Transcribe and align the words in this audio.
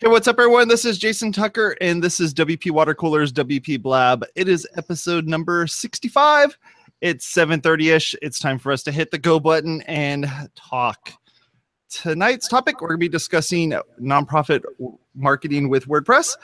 Hey, 0.00 0.06
what's 0.06 0.28
up, 0.28 0.38
everyone? 0.38 0.68
This 0.68 0.84
is 0.84 0.96
Jason 0.96 1.32
Tucker, 1.32 1.76
and 1.80 2.00
this 2.00 2.20
is 2.20 2.32
WP 2.32 2.70
Water 2.70 2.94
Coolers 2.94 3.32
WP 3.32 3.82
Blab. 3.82 4.24
It 4.36 4.48
is 4.48 4.64
episode 4.76 5.26
number 5.26 5.66
65. 5.66 6.56
It's 7.00 7.26
7:30ish. 7.34 8.14
It's 8.22 8.38
time 8.38 8.60
for 8.60 8.70
us 8.70 8.84
to 8.84 8.92
hit 8.92 9.10
the 9.10 9.18
go 9.18 9.40
button 9.40 9.82
and 9.88 10.30
talk. 10.54 11.14
Tonight's 11.90 12.46
topic, 12.46 12.80
we're 12.80 12.86
going 12.86 13.00
to 13.00 13.04
be 13.04 13.08
discussing 13.08 13.74
nonprofit 14.00 14.62
marketing 15.16 15.68
with 15.68 15.88
WordPress, 15.88 16.36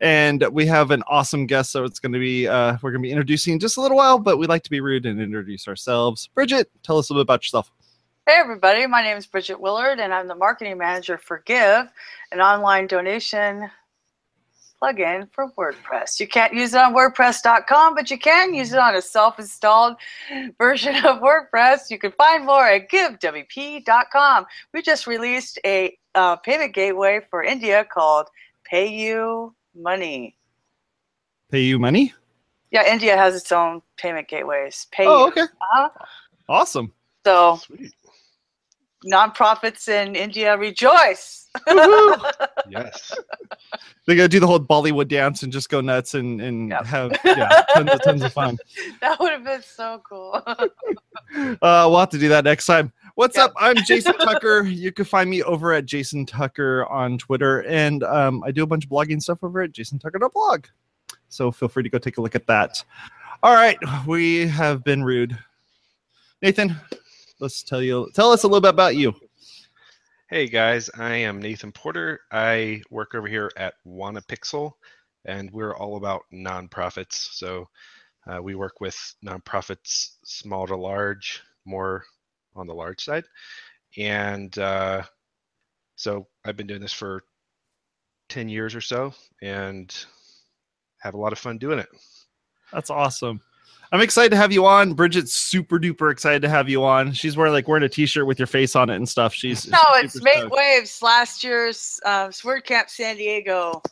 and 0.00 0.42
we 0.50 0.64
have 0.64 0.90
an 0.90 1.02
awesome 1.06 1.44
guest. 1.44 1.70
So 1.70 1.84
it's 1.84 1.98
going 1.98 2.14
to 2.14 2.18
be 2.18 2.48
uh, 2.48 2.78
we're 2.80 2.92
going 2.92 3.02
to 3.02 3.06
be 3.08 3.12
introducing 3.12 3.52
in 3.52 3.58
just 3.58 3.76
a 3.76 3.82
little 3.82 3.98
while, 3.98 4.18
but 4.18 4.38
we 4.38 4.46
like 4.46 4.62
to 4.62 4.70
be 4.70 4.80
rude 4.80 5.04
and 5.04 5.20
introduce 5.20 5.68
ourselves. 5.68 6.30
Bridget, 6.34 6.70
tell 6.82 6.96
us 6.96 7.10
a 7.10 7.12
little 7.12 7.24
bit 7.24 7.26
about 7.26 7.42
yourself. 7.42 7.70
Hey, 8.24 8.34
everybody. 8.36 8.86
My 8.86 9.02
name 9.02 9.16
is 9.16 9.26
Bridget 9.26 9.60
Willard, 9.60 9.98
and 9.98 10.14
I'm 10.14 10.28
the 10.28 10.36
marketing 10.36 10.78
manager 10.78 11.18
for 11.18 11.42
Give, 11.44 11.88
an 12.30 12.40
online 12.40 12.86
donation 12.86 13.68
plugin 14.80 15.28
for 15.32 15.50
WordPress. 15.58 16.20
You 16.20 16.28
can't 16.28 16.54
use 16.54 16.72
it 16.72 16.78
on 16.78 16.94
WordPress.com, 16.94 17.96
but 17.96 18.12
you 18.12 18.18
can 18.20 18.54
use 18.54 18.72
it 18.72 18.78
on 18.78 18.94
a 18.94 19.02
self 19.02 19.40
installed 19.40 19.96
version 20.56 20.94
of 21.04 21.20
WordPress. 21.20 21.90
You 21.90 21.98
can 21.98 22.12
find 22.12 22.46
more 22.46 22.64
at 22.64 22.88
GiveWP.com. 22.88 24.46
We 24.72 24.82
just 24.82 25.08
released 25.08 25.58
a 25.66 25.98
uh, 26.14 26.36
payment 26.36 26.74
gateway 26.76 27.22
for 27.28 27.42
India 27.42 27.84
called 27.84 28.28
PayU 28.72 29.52
Money. 29.74 30.36
PayU 31.52 31.80
Money? 31.80 32.14
Yeah, 32.70 32.88
India 32.88 33.16
has 33.16 33.34
its 33.34 33.50
own 33.50 33.82
payment 33.96 34.28
gateways. 34.28 34.86
PayU. 34.96 35.06
Oh, 35.08 35.26
okay. 35.26 35.42
Uh-huh. 35.42 35.88
Awesome. 36.48 36.92
So, 37.24 37.56
Sweet. 37.56 37.92
Nonprofits 39.04 39.88
in 39.88 40.14
India 40.16 40.56
rejoice. 40.56 41.48
Yes. 42.68 43.12
They 44.06 44.16
got 44.16 44.22
to 44.22 44.28
do 44.28 44.40
the 44.40 44.46
whole 44.46 44.58
Bollywood 44.58 45.08
dance 45.08 45.42
and 45.42 45.52
just 45.52 45.68
go 45.68 45.80
nuts 45.82 46.14
and, 46.14 46.40
and 46.40 46.70
Yep. 46.70 46.86
have 46.86 47.12
yeah, 47.24 47.62
tons, 47.74 47.90
of, 47.90 48.02
tons 48.02 48.22
of 48.22 48.32
fun. 48.32 48.56
that 49.00 49.20
would 49.20 49.30
have 49.32 49.44
been 49.44 49.62
so 49.62 50.02
cool. 50.08 50.42
Uh, 51.34 51.86
we'll 51.88 51.98
have 51.98 52.10
to 52.10 52.18
do 52.18 52.28
that 52.28 52.44
next 52.44 52.66
time. 52.66 52.92
What's 53.14 53.36
Yep. 53.38 53.46
up? 53.46 53.52
I'm 53.58 53.76
Jason 53.84 54.12
Tucker. 54.18 54.62
You 54.64 54.92
can 54.92 55.06
find 55.06 55.30
me 55.30 55.42
over 55.42 55.72
at 55.72 55.86
Jason 55.86 56.26
Tucker 56.26 56.84
on 56.86 57.16
Twitter, 57.16 57.62
and 57.64 58.02
um, 58.04 58.42
I 58.44 58.50
do 58.50 58.62
a 58.62 58.66
bunch 58.66 58.84
of 58.84 58.90
blogging 58.90 59.20
stuff 59.20 59.38
over 59.42 59.62
at 59.62 59.72
jasontucker.blog. 59.72 60.66
So 61.28 61.50
feel 61.50 61.68
free 61.68 61.82
to 61.84 61.88
go 61.88 61.96
take 61.98 62.18
a 62.18 62.20
look 62.20 62.34
at 62.34 62.46
that. 62.48 62.84
All 63.42 63.54
right, 63.54 63.78
we 64.06 64.46
have 64.46 64.84
been 64.84 65.02
rude. 65.04 65.38
Nathan, 66.42 66.76
let's 67.42 67.64
tell 67.64 67.82
you 67.82 68.08
tell 68.14 68.30
us 68.30 68.44
a 68.44 68.46
little 68.46 68.60
bit 68.60 68.70
about 68.70 68.94
you. 68.94 69.12
Hey 70.30 70.46
guys, 70.46 70.88
I 70.96 71.16
am 71.16 71.42
Nathan 71.42 71.72
Porter. 71.72 72.20
I 72.30 72.82
work 72.88 73.16
over 73.16 73.26
here 73.26 73.50
at 73.56 73.74
WannaPixel, 73.84 74.70
and 75.24 75.50
we're 75.50 75.76
all 75.76 75.96
about 75.96 76.22
nonprofits. 76.32 77.14
So 77.14 77.68
uh, 78.28 78.40
we 78.40 78.54
work 78.54 78.80
with 78.80 78.96
nonprofits, 79.26 80.12
small 80.24 80.68
to 80.68 80.76
large, 80.76 81.42
more 81.64 82.04
on 82.54 82.68
the 82.68 82.74
large 82.74 83.04
side. 83.04 83.24
And 83.98 84.56
uh, 84.56 85.02
so 85.96 86.28
I've 86.44 86.56
been 86.56 86.68
doing 86.68 86.80
this 86.80 86.92
for 86.92 87.24
10 88.28 88.48
years 88.48 88.76
or 88.76 88.80
so 88.80 89.12
and 89.42 89.92
have 90.98 91.14
a 91.14 91.18
lot 91.18 91.32
of 91.32 91.40
fun 91.40 91.58
doing 91.58 91.80
it. 91.80 91.88
That's 92.72 92.88
awesome. 92.88 93.40
I'm 93.92 94.00
excited 94.00 94.30
to 94.30 94.36
have 94.38 94.52
you 94.52 94.64
on. 94.64 94.94
Bridget's 94.94 95.34
super 95.34 95.78
duper 95.78 96.10
excited 96.10 96.40
to 96.42 96.48
have 96.48 96.66
you 96.66 96.82
on. 96.82 97.12
She's 97.12 97.36
wearing 97.36 97.52
like 97.52 97.68
wearing 97.68 97.84
a 97.84 97.90
t-shirt 97.90 98.26
with 98.26 98.38
your 98.38 98.46
face 98.46 98.74
on 98.74 98.88
it 98.88 98.96
and 98.96 99.06
stuff. 99.06 99.34
She's 99.34 99.68
no, 99.70 99.78
she's 99.96 100.04
it's 100.04 100.14
super 100.14 100.24
Make 100.24 100.34
stoked. 100.38 100.54
Waves, 100.54 101.02
last 101.02 101.44
year's 101.44 102.00
um, 102.06 102.30
WordCamp 102.30 102.88
San 102.88 103.16
Diego. 103.16 103.82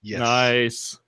Yes. 0.00 0.20
Nice. 0.20 0.98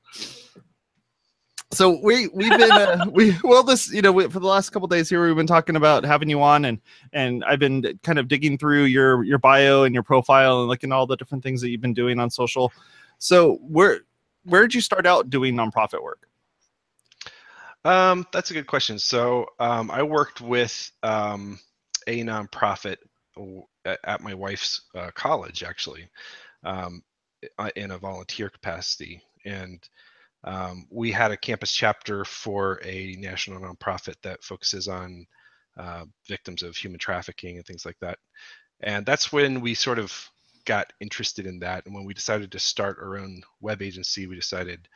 So 1.72 1.98
we 2.02 2.28
we've 2.28 2.50
been 2.50 2.70
uh, 2.70 3.06
we 3.12 3.34
well 3.42 3.62
this 3.62 3.90
you 3.90 4.02
know 4.02 4.12
we, 4.12 4.28
for 4.28 4.40
the 4.40 4.46
last 4.46 4.70
couple 4.70 4.86
days 4.88 5.08
here 5.08 5.26
we've 5.26 5.34
been 5.34 5.46
talking 5.46 5.74
about 5.74 6.04
having 6.04 6.28
you 6.28 6.42
on 6.42 6.66
and 6.66 6.80
and 7.14 7.42
I've 7.44 7.58
been 7.58 7.98
kind 8.02 8.18
of 8.18 8.28
digging 8.28 8.58
through 8.58 8.84
your 8.84 9.24
your 9.24 9.38
bio 9.38 9.84
and 9.84 9.94
your 9.94 10.04
profile 10.04 10.60
and 10.60 10.68
looking 10.68 10.92
at 10.92 10.94
all 10.94 11.06
the 11.06 11.16
different 11.16 11.42
things 11.42 11.62
that 11.62 11.70
you've 11.70 11.80
been 11.80 11.94
doing 11.94 12.20
on 12.20 12.28
social. 12.28 12.72
So 13.18 13.54
where 13.62 14.02
where 14.44 14.62
did 14.62 14.74
you 14.74 14.82
start 14.82 15.06
out 15.06 15.30
doing 15.30 15.56
nonprofit 15.56 16.02
work? 16.02 16.28
Um, 17.84 18.26
that's 18.32 18.50
a 18.50 18.54
good 18.54 18.66
question. 18.66 18.98
So 18.98 19.46
um, 19.60 19.90
I 19.90 20.02
worked 20.02 20.40
with 20.40 20.90
um, 21.02 21.58
a 22.06 22.22
nonprofit 22.22 22.96
at 24.04 24.22
my 24.22 24.34
wife's 24.34 24.82
uh, 24.94 25.10
college, 25.14 25.62
actually, 25.62 26.08
um, 26.64 27.02
in 27.76 27.90
a 27.90 27.98
volunteer 27.98 28.48
capacity, 28.48 29.20
and 29.44 29.86
um, 30.44 30.86
we 30.90 31.10
had 31.10 31.30
a 31.30 31.36
campus 31.36 31.72
chapter 31.72 32.24
for 32.24 32.80
a 32.84 33.16
national 33.18 33.60
nonprofit 33.60 34.14
that 34.22 34.44
focuses 34.44 34.88
on 34.88 35.26
uh, 35.78 36.04
victims 36.28 36.62
of 36.62 36.76
human 36.76 36.98
trafficking 36.98 37.56
and 37.56 37.66
things 37.66 37.84
like 37.84 37.98
that. 38.00 38.18
And 38.80 39.04
that's 39.04 39.32
when 39.32 39.60
we 39.60 39.74
sort 39.74 39.98
of 39.98 40.12
got 40.64 40.92
interested 41.00 41.46
in 41.46 41.58
that. 41.60 41.84
And 41.86 41.94
when 41.94 42.04
we 42.04 42.14
decided 42.14 42.52
to 42.52 42.58
start 42.58 42.98
our 43.00 43.18
own 43.18 43.42
web 43.60 43.82
agency, 43.82 44.26
we 44.26 44.36
decided 44.36 44.88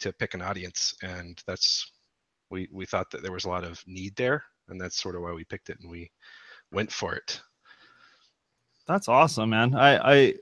to 0.00 0.12
pick 0.12 0.34
an 0.34 0.42
audience, 0.42 0.94
and 1.02 1.40
that's 1.46 1.90
we 2.50 2.68
we 2.72 2.86
thought 2.86 3.10
that 3.10 3.22
there 3.22 3.32
was 3.32 3.44
a 3.44 3.48
lot 3.48 3.64
of 3.64 3.82
need 3.86 4.14
there 4.16 4.44
and 4.68 4.80
that's 4.80 5.00
sort 5.00 5.16
of 5.16 5.22
why 5.22 5.32
we 5.32 5.44
picked 5.44 5.70
it 5.70 5.78
and 5.80 5.90
we 5.90 6.10
went 6.72 6.90
for 6.92 7.14
it 7.14 7.40
That's 8.86 9.08
awesome, 9.08 9.50
man. 9.50 9.74
I 9.74 9.98
I 9.98 10.34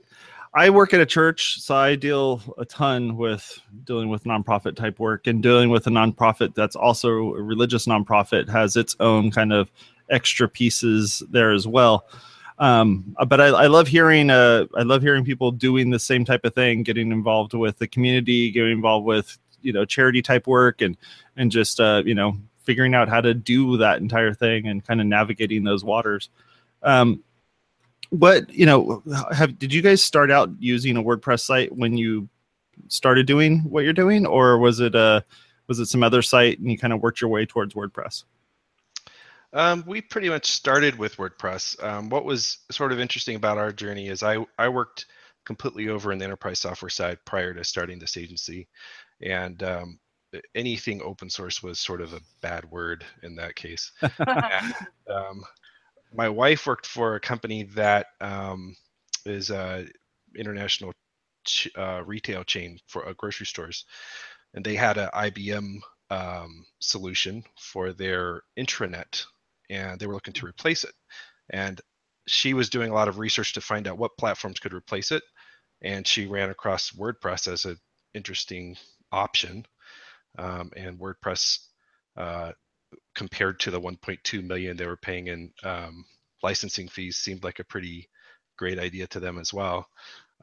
I 0.53 0.69
work 0.69 0.93
at 0.93 1.01
a 1.01 1.05
church, 1.05 1.59
so 1.59 1.75
I 1.75 1.95
deal 1.95 2.41
a 2.57 2.65
ton 2.65 3.17
with 3.17 3.59
dealing 3.83 4.09
with 4.09 4.23
nonprofit 4.23 4.75
type 4.75 4.99
work 4.99 5.27
and 5.27 5.43
dealing 5.43 5.69
with 5.69 5.85
a 5.87 5.89
nonprofit 5.89 6.55
that's 6.55 6.75
also 6.75 7.09
a 7.09 7.41
religious 7.41 7.85
nonprofit 7.85 8.49
has 8.49 8.75
its 8.77 8.95
own 8.99 9.29
kind 9.31 9.51
of 9.51 9.69
extra 10.09 10.47
pieces 10.47 11.21
there 11.29 11.51
as 11.51 11.67
well. 11.67 12.07
Um, 12.59 13.15
but 13.27 13.39
I, 13.39 13.47
I 13.47 13.67
love 13.67 13.87
hearing 13.87 14.29
uh, 14.29 14.65
I 14.75 14.83
love 14.83 15.01
hearing 15.01 15.25
people 15.25 15.51
doing 15.51 15.89
the 15.89 15.99
same 15.99 16.25
type 16.25 16.45
of 16.45 16.55
thing, 16.55 16.83
getting 16.83 17.11
involved 17.11 17.53
with 17.53 17.77
the 17.77 17.87
community, 17.87 18.49
getting 18.49 18.71
involved 18.71 19.05
with 19.05 19.37
you 19.67 19.73
know 19.73 19.83
charity 19.83 20.21
type 20.21 20.47
work, 20.47 20.81
and 20.81 20.95
and 21.35 21.51
just 21.51 21.81
uh, 21.81 22.01
you 22.05 22.15
know 22.15 22.37
figuring 22.63 22.95
out 22.95 23.09
how 23.09 23.19
to 23.19 23.33
do 23.33 23.77
that 23.77 23.99
entire 23.99 24.33
thing 24.33 24.67
and 24.67 24.85
kind 24.85 25.01
of 25.01 25.07
navigating 25.07 25.65
those 25.65 25.83
waters. 25.83 26.29
Um, 26.81 27.21
but 28.11 28.49
you 28.49 28.65
know 28.65 29.03
have 29.33 29.59
did 29.59 29.73
you 29.73 29.81
guys 29.81 30.01
start 30.01 30.31
out 30.31 30.49
using 30.59 30.95
a 30.95 31.03
wordpress 31.03 31.41
site 31.41 31.75
when 31.75 31.97
you 31.97 32.29
started 32.87 33.27
doing 33.27 33.59
what 33.59 33.83
you're 33.83 33.91
doing? 33.91 34.25
Or 34.25 34.57
was 34.57 34.79
it 34.79 34.95
uh 34.95 35.21
was 35.67 35.79
it 35.79 35.87
some 35.87 36.03
other 36.03 36.21
site 36.21 36.59
and 36.59 36.71
you 36.71 36.77
kind 36.77 36.93
of 36.93 37.01
worked 37.01 37.19
your 37.19 37.29
way 37.29 37.45
towards 37.45 37.75
wordpress? 37.75 38.23
Um, 39.53 39.83
we 39.87 40.01
pretty 40.01 40.29
much 40.29 40.45
started 40.45 40.97
with 40.97 41.17
wordpress. 41.17 41.81
Um, 41.83 42.09
what 42.09 42.25
was 42.25 42.59
sort 42.69 42.91
of 42.91 42.99
interesting 42.99 43.35
about 43.35 43.57
our 43.57 43.73
journey 43.73 44.07
is 44.07 44.23
i 44.23 44.45
i 44.57 44.69
worked 44.69 45.07
completely 45.47 45.87
over 45.87 46.11
in 46.11 46.19
the 46.19 46.25
enterprise 46.25 46.59
software 46.59 46.89
side 46.89 47.17
prior 47.23 47.53
to 47.53 47.63
starting 47.63 47.97
this 47.99 48.17
agency 48.17 48.67
and 49.21 49.63
um, 49.63 49.99
anything 50.55 51.01
open 51.01 51.29
source 51.29 51.63
was 51.63 51.79
sort 51.79 52.01
of 52.01 52.13
a 52.13 52.21
bad 52.41 52.65
word 52.69 53.05
in 53.23 53.35
that 53.35 53.55
case 53.55 53.91
And, 54.19 54.73
um, 55.09 55.43
my 56.13 56.29
wife 56.29 56.65
worked 56.65 56.87
for 56.87 57.15
a 57.15 57.19
company 57.19 57.63
that 57.75 58.07
um, 58.21 58.75
is 59.25 59.49
a 59.49 59.85
international 60.35 60.93
ch- 61.45 61.69
uh, 61.77 62.03
retail 62.05 62.43
chain 62.43 62.79
for 62.87 63.07
uh, 63.07 63.13
grocery 63.13 63.45
stores, 63.45 63.85
and 64.53 64.63
they 64.65 64.75
had 64.75 64.97
an 64.97 65.09
IBM 65.13 65.79
um, 66.09 66.65
solution 66.79 67.43
for 67.59 67.93
their 67.93 68.41
intranet, 68.57 69.25
and 69.69 69.99
they 69.99 70.07
were 70.07 70.13
looking 70.13 70.33
to 70.33 70.45
replace 70.45 70.83
it. 70.83 70.93
And 71.49 71.81
she 72.27 72.53
was 72.53 72.69
doing 72.69 72.91
a 72.91 72.93
lot 72.93 73.07
of 73.07 73.19
research 73.19 73.53
to 73.53 73.61
find 73.61 73.87
out 73.87 73.97
what 73.97 74.17
platforms 74.17 74.59
could 74.59 74.73
replace 74.73 75.11
it, 75.11 75.23
and 75.81 76.07
she 76.07 76.27
ran 76.27 76.49
across 76.49 76.91
WordPress 76.91 77.51
as 77.51 77.65
an 77.65 77.77
interesting 78.13 78.77
option. 79.11 79.65
Um, 80.37 80.71
and 80.75 80.99
WordPress 80.99 81.59
uh, 82.15 82.51
compared 83.15 83.59
to 83.61 83.71
the 83.71 83.81
1.2 83.81 84.43
million 84.45 84.77
they 84.77 84.85
were 84.85 84.97
paying 84.97 85.27
in 85.27 85.51
um, 85.63 86.05
licensing 86.43 86.87
fees 86.87 87.17
seemed 87.17 87.43
like 87.43 87.59
a 87.59 87.63
pretty 87.65 88.09
great 88.57 88.79
idea 88.79 89.07
to 89.07 89.19
them 89.19 89.37
as 89.37 89.53
well. 89.53 89.87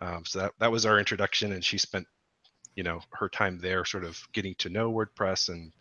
Um, 0.01 0.25
so 0.27 0.41
that, 0.41 0.53
that 0.59 0.73
was 0.73 0.87
our 0.87 0.99
introduction, 0.99 1.53
and 1.53 1.65
she 1.65 1.79
spent, 1.79 2.07
you 2.75 2.83
know, 2.83 3.01
her 3.13 3.29
time 3.29 3.59
there, 3.61 3.85
sort 3.85 4.05
of 4.05 4.21
getting 4.33 4.55
to 4.57 4.69
know 4.69 4.93
WordPress 4.93 5.49
and 5.49 5.73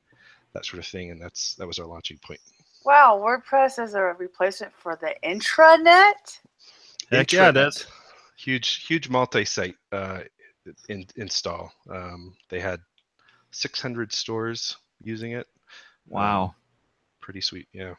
that 0.54 0.66
sort 0.66 0.80
of 0.80 0.88
thing, 0.88 1.12
and 1.12 1.22
that's 1.22 1.56
that 1.56 1.68
was 1.68 1.80
our 1.80 1.88
launching 1.88 2.20
point. 2.26 2.40
Wow, 2.86 3.22
WordPress 3.24 3.84
is 3.84 3.94
a 3.96 4.02
replacement 4.02 4.74
for 4.76 4.98
the 5.00 5.16
intranet. 5.24 6.40
Heck 7.12 7.32
yeah, 7.32 7.50
it 7.50 7.56
Intranet. 7.56 7.58
is. 7.58 7.86
Huge, 8.38 8.86
huge 8.88 9.10
multi-site 9.10 9.76
uh, 9.92 10.22
in, 10.90 11.06
install. 11.16 11.72
Um, 11.90 12.34
they 12.50 12.60
had 12.60 12.80
600 13.52 14.12
stores 14.12 14.78
using 15.04 15.32
it. 15.34 15.48
wow 16.08 16.54
Pretty 17.22 17.40
sweet, 17.42 17.68
yeah. 17.74 17.94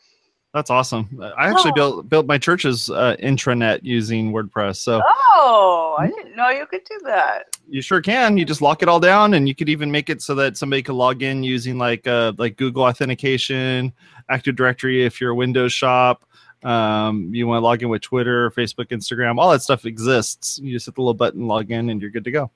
that's 0.52 0.68
awesome 0.70 1.08
i 1.38 1.48
actually 1.48 1.70
Oh. 1.72 1.74
built 1.74 2.08
built 2.08 2.26
my 2.26 2.36
church's 2.38 2.90
uh, 2.90 3.16
intranet 3.22 3.80
using 3.82 4.32
wordpress 4.32 4.76
so 4.76 5.00
Oh, 5.46 5.96
I 5.98 6.06
didn't 6.08 6.24
didn't 6.24 6.36
know 6.36 6.48
you 6.50 6.66
could 6.66 6.82
do 6.84 6.98
that. 7.04 7.44
You 7.68 7.80
sure 7.82 8.00
can. 8.00 8.36
You 8.36 8.44
just 8.44 8.60
lock 8.62 8.82
it 8.82 8.88
all 8.88 8.98
down, 8.98 9.34
and 9.34 9.46
you 9.46 9.54
could 9.54 9.68
even 9.68 9.90
make 9.90 10.10
it 10.10 10.20
so 10.22 10.34
that 10.36 10.56
somebody 10.56 10.82
could 10.82 10.94
log 10.94 11.22
in 11.22 11.42
using 11.44 11.78
like 11.78 12.06
uh, 12.06 12.32
like 12.38 12.56
Google 12.56 12.82
authentication, 12.84 13.92
Active 14.30 14.56
Directory 14.56 15.04
if 15.04 15.20
you're 15.20 15.30
a 15.30 15.34
Windows 15.34 15.72
shop. 15.72 16.24
Um, 16.64 17.34
you 17.34 17.46
want 17.46 17.60
to 17.60 17.64
log 17.64 17.82
in 17.82 17.90
with 17.90 18.02
Twitter, 18.02 18.50
Facebook, 18.50 18.86
Instagram, 18.86 19.38
all 19.38 19.50
that 19.52 19.62
stuff 19.62 19.84
exists. 19.84 20.58
You 20.58 20.72
just 20.72 20.86
hit 20.86 20.94
the 20.94 21.02
little 21.02 21.14
button, 21.14 21.46
log 21.46 21.70
in, 21.70 21.90
and 21.90 22.00
you're 22.00 22.10
good 22.10 22.24
to 22.24 22.30
go. 22.30 22.50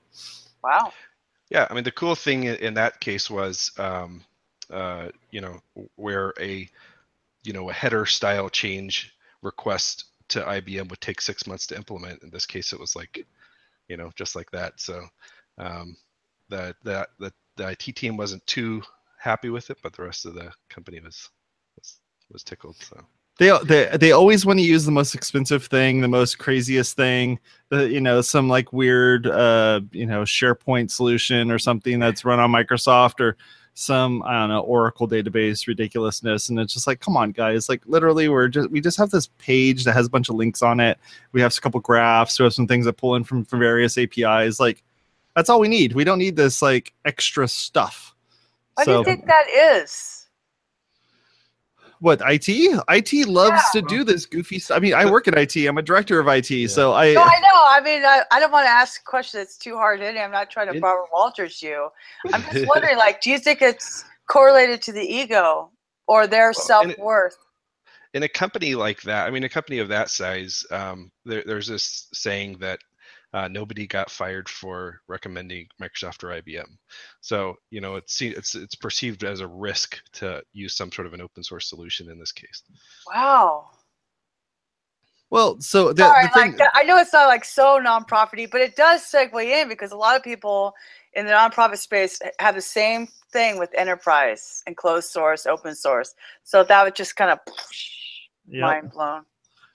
Wow. 0.63 0.91
Yeah, 1.49 1.67
I 1.69 1.73
mean 1.73 1.83
the 1.83 1.91
cool 1.91 2.15
thing 2.15 2.43
in 2.43 2.73
that 2.75 2.99
case 2.99 3.29
was, 3.29 3.71
um, 3.77 4.23
uh, 4.71 5.09
you 5.31 5.41
know, 5.41 5.59
where 5.95 6.33
a, 6.39 6.67
you 7.43 7.53
know, 7.53 7.69
a 7.69 7.73
header 7.73 8.05
style 8.05 8.49
change 8.49 9.13
request 9.41 10.05
to 10.29 10.41
IBM 10.41 10.89
would 10.89 11.01
take 11.01 11.21
six 11.21 11.47
months 11.47 11.65
to 11.67 11.75
implement. 11.75 12.21
In 12.23 12.29
this 12.29 12.45
case, 12.45 12.73
it 12.73 12.79
was 12.79 12.95
like, 12.95 13.25
you 13.87 13.97
know, 13.97 14.11
just 14.15 14.35
like 14.35 14.51
that. 14.51 14.79
So 14.79 15.05
um, 15.57 15.97
that 16.49 16.75
that 16.83 17.09
the, 17.19 17.33
the 17.55 17.69
IT 17.69 17.95
team 17.95 18.17
wasn't 18.17 18.45
too 18.45 18.81
happy 19.17 19.49
with 19.49 19.69
it, 19.69 19.77
but 19.81 19.93
the 19.93 20.03
rest 20.03 20.25
of 20.25 20.35
the 20.35 20.51
company 20.69 20.99
was 20.99 21.29
was, 21.77 21.99
was 22.31 22.43
tickled. 22.43 22.77
So 22.77 23.03
they 23.39 23.57
they 23.63 23.97
they 23.97 24.11
always 24.11 24.45
want 24.45 24.59
to 24.59 24.65
use 24.65 24.85
the 24.85 24.91
most 24.91 25.15
expensive 25.15 25.65
thing, 25.65 26.01
the 26.01 26.07
most 26.07 26.37
craziest 26.37 26.95
thing, 26.95 27.39
the 27.69 27.89
you 27.89 28.01
know 28.01 28.21
some 28.21 28.49
like 28.49 28.71
weird 28.71 29.25
uh 29.25 29.81
you 29.91 30.05
know 30.05 30.21
SharePoint 30.21 30.91
solution 30.91 31.49
or 31.49 31.57
something 31.57 31.99
that's 31.99 32.25
run 32.25 32.39
on 32.39 32.51
Microsoft 32.51 33.21
or 33.21 33.37
some 33.75 34.21
I 34.23 34.33
don't 34.33 34.49
know 34.49 34.59
Oracle 34.61 35.07
database 35.07 35.65
ridiculousness, 35.67 36.49
and 36.49 36.59
it's 36.59 36.73
just 36.73 36.85
like, 36.85 36.99
come 36.99 37.15
on, 37.15 37.31
guys! 37.31 37.69
Like 37.69 37.81
literally, 37.85 38.27
we're 38.27 38.49
just 38.49 38.69
we 38.71 38.81
just 38.81 38.97
have 38.97 39.09
this 39.09 39.27
page 39.37 39.85
that 39.85 39.93
has 39.93 40.07
a 40.07 40.09
bunch 40.09 40.27
of 40.27 40.35
links 40.35 40.61
on 40.61 40.81
it. 40.81 40.99
We 41.31 41.39
have 41.39 41.57
a 41.57 41.61
couple 41.61 41.79
graphs. 41.79 42.37
We 42.37 42.43
have 42.43 42.53
some 42.53 42.67
things 42.67 42.85
that 42.85 42.97
pull 42.97 43.15
in 43.15 43.23
from 43.23 43.45
from 43.45 43.59
various 43.59 43.97
APIs. 43.97 44.59
Like 44.59 44.83
that's 45.33 45.49
all 45.49 45.61
we 45.61 45.69
need. 45.69 45.93
We 45.93 46.03
don't 46.03 46.19
need 46.19 46.35
this 46.35 46.61
like 46.61 46.93
extra 47.05 47.47
stuff. 47.47 48.13
What 48.75 48.85
so, 48.85 48.91
do 48.91 48.97
you 48.97 49.15
think 49.15 49.27
that 49.27 49.47
is? 49.49 50.18
What 51.99 52.21
IT? 52.25 52.47
IT 52.49 53.27
loves 53.27 53.61
yeah. 53.73 53.81
to 53.81 53.87
do 53.87 54.03
this 54.03 54.25
goofy 54.25 54.59
stuff. 54.59 54.77
I 54.77 54.79
mean, 54.79 54.93
I 54.93 55.09
work 55.09 55.27
at 55.27 55.37
IT. 55.37 55.55
I'm 55.67 55.77
a 55.77 55.81
director 55.81 56.19
of 56.19 56.27
IT, 56.27 56.49
yeah. 56.49 56.67
so 56.67 56.93
I. 56.93 57.13
No, 57.13 57.21
I 57.21 57.39
know. 57.39 57.65
I 57.69 57.81
mean, 57.83 58.03
I, 58.03 58.23
I 58.31 58.39
don't 58.39 58.51
want 58.51 58.65
to 58.65 58.69
ask 58.69 59.01
a 59.01 59.03
question 59.03 59.39
that's 59.39 59.57
too 59.57 59.75
hard 59.75 59.99
hitting. 59.99 60.21
I'm 60.21 60.31
not 60.31 60.49
trying 60.49 60.67
to 60.71 60.77
it, 60.77 60.81
Barbara 60.81 61.05
Walters 61.11 61.61
you. 61.61 61.89
I'm 62.33 62.41
just 62.51 62.67
wondering, 62.73 62.97
like, 62.97 63.21
do 63.21 63.29
you 63.29 63.37
think 63.37 63.61
it's 63.61 64.05
correlated 64.27 64.81
to 64.83 64.91
the 64.91 65.01
ego 65.01 65.71
or 66.07 66.25
their 66.25 66.53
well, 66.55 66.65
self 66.65 66.97
worth? 66.97 67.37
In 68.13 68.23
a 68.23 68.29
company 68.29 68.75
like 68.75 69.01
that, 69.03 69.27
I 69.27 69.31
mean, 69.31 69.43
a 69.43 69.49
company 69.49 69.79
of 69.79 69.87
that 69.89 70.09
size, 70.09 70.65
um, 70.71 71.11
there, 71.25 71.43
there's 71.45 71.67
this 71.67 72.07
saying 72.13 72.57
that 72.59 72.79
uh, 73.33 73.47
nobody 73.47 73.85
got 73.85 74.09
fired 74.09 74.49
for 74.49 75.01
recommending 75.07 75.67
Microsoft 75.81 76.23
or 76.23 76.41
IBM. 76.41 76.67
So 77.21 77.55
you 77.69 77.81
know 77.81 77.95
it's 77.95 78.21
it's 78.21 78.55
it's 78.55 78.75
perceived 78.75 79.23
as 79.23 79.39
a 79.39 79.47
risk 79.47 79.99
to 80.13 80.41
use 80.53 80.75
some 80.75 80.91
sort 80.91 81.07
of 81.07 81.13
an 81.13 81.21
open 81.21 81.43
source 81.43 81.69
solution 81.69 82.09
in 82.09 82.19
this 82.19 82.31
case. 82.31 82.63
Wow. 83.13 83.69
Well, 85.31 85.61
so 85.61 85.93
the, 85.93 86.07
Sorry, 86.07 86.23
the 86.23 86.29
thing, 86.29 86.57
like 86.57 86.69
I 86.73 86.81
know 86.83 86.97
it's 86.97 87.13
not 87.13 87.27
like 87.27 87.45
so 87.45 87.79
nonprofity, 87.79 88.49
but 88.49 88.61
it 88.61 88.75
does 88.75 89.01
segue 89.01 89.43
in 89.43 89.67
because 89.69 89.91
a 89.91 89.97
lot 89.97 90.15
of 90.15 90.23
people 90.23 90.73
in 91.13 91.27
the 91.27 91.31
nonprofit 91.31 91.77
space 91.77 92.19
have 92.39 92.55
the 92.55 92.61
same 92.61 93.07
thing 93.31 93.59
with 93.59 93.69
enterprise 93.75 94.63
and 94.65 94.75
closed 94.75 95.09
source, 95.11 95.45
open 95.45 95.75
source. 95.75 96.15
So 96.43 96.63
that 96.63 96.83
was 96.83 96.93
just 96.95 97.15
kind 97.15 97.29
of 97.29 97.39
yep. 98.47 98.61
mind 98.61 98.91
blown 98.91 99.23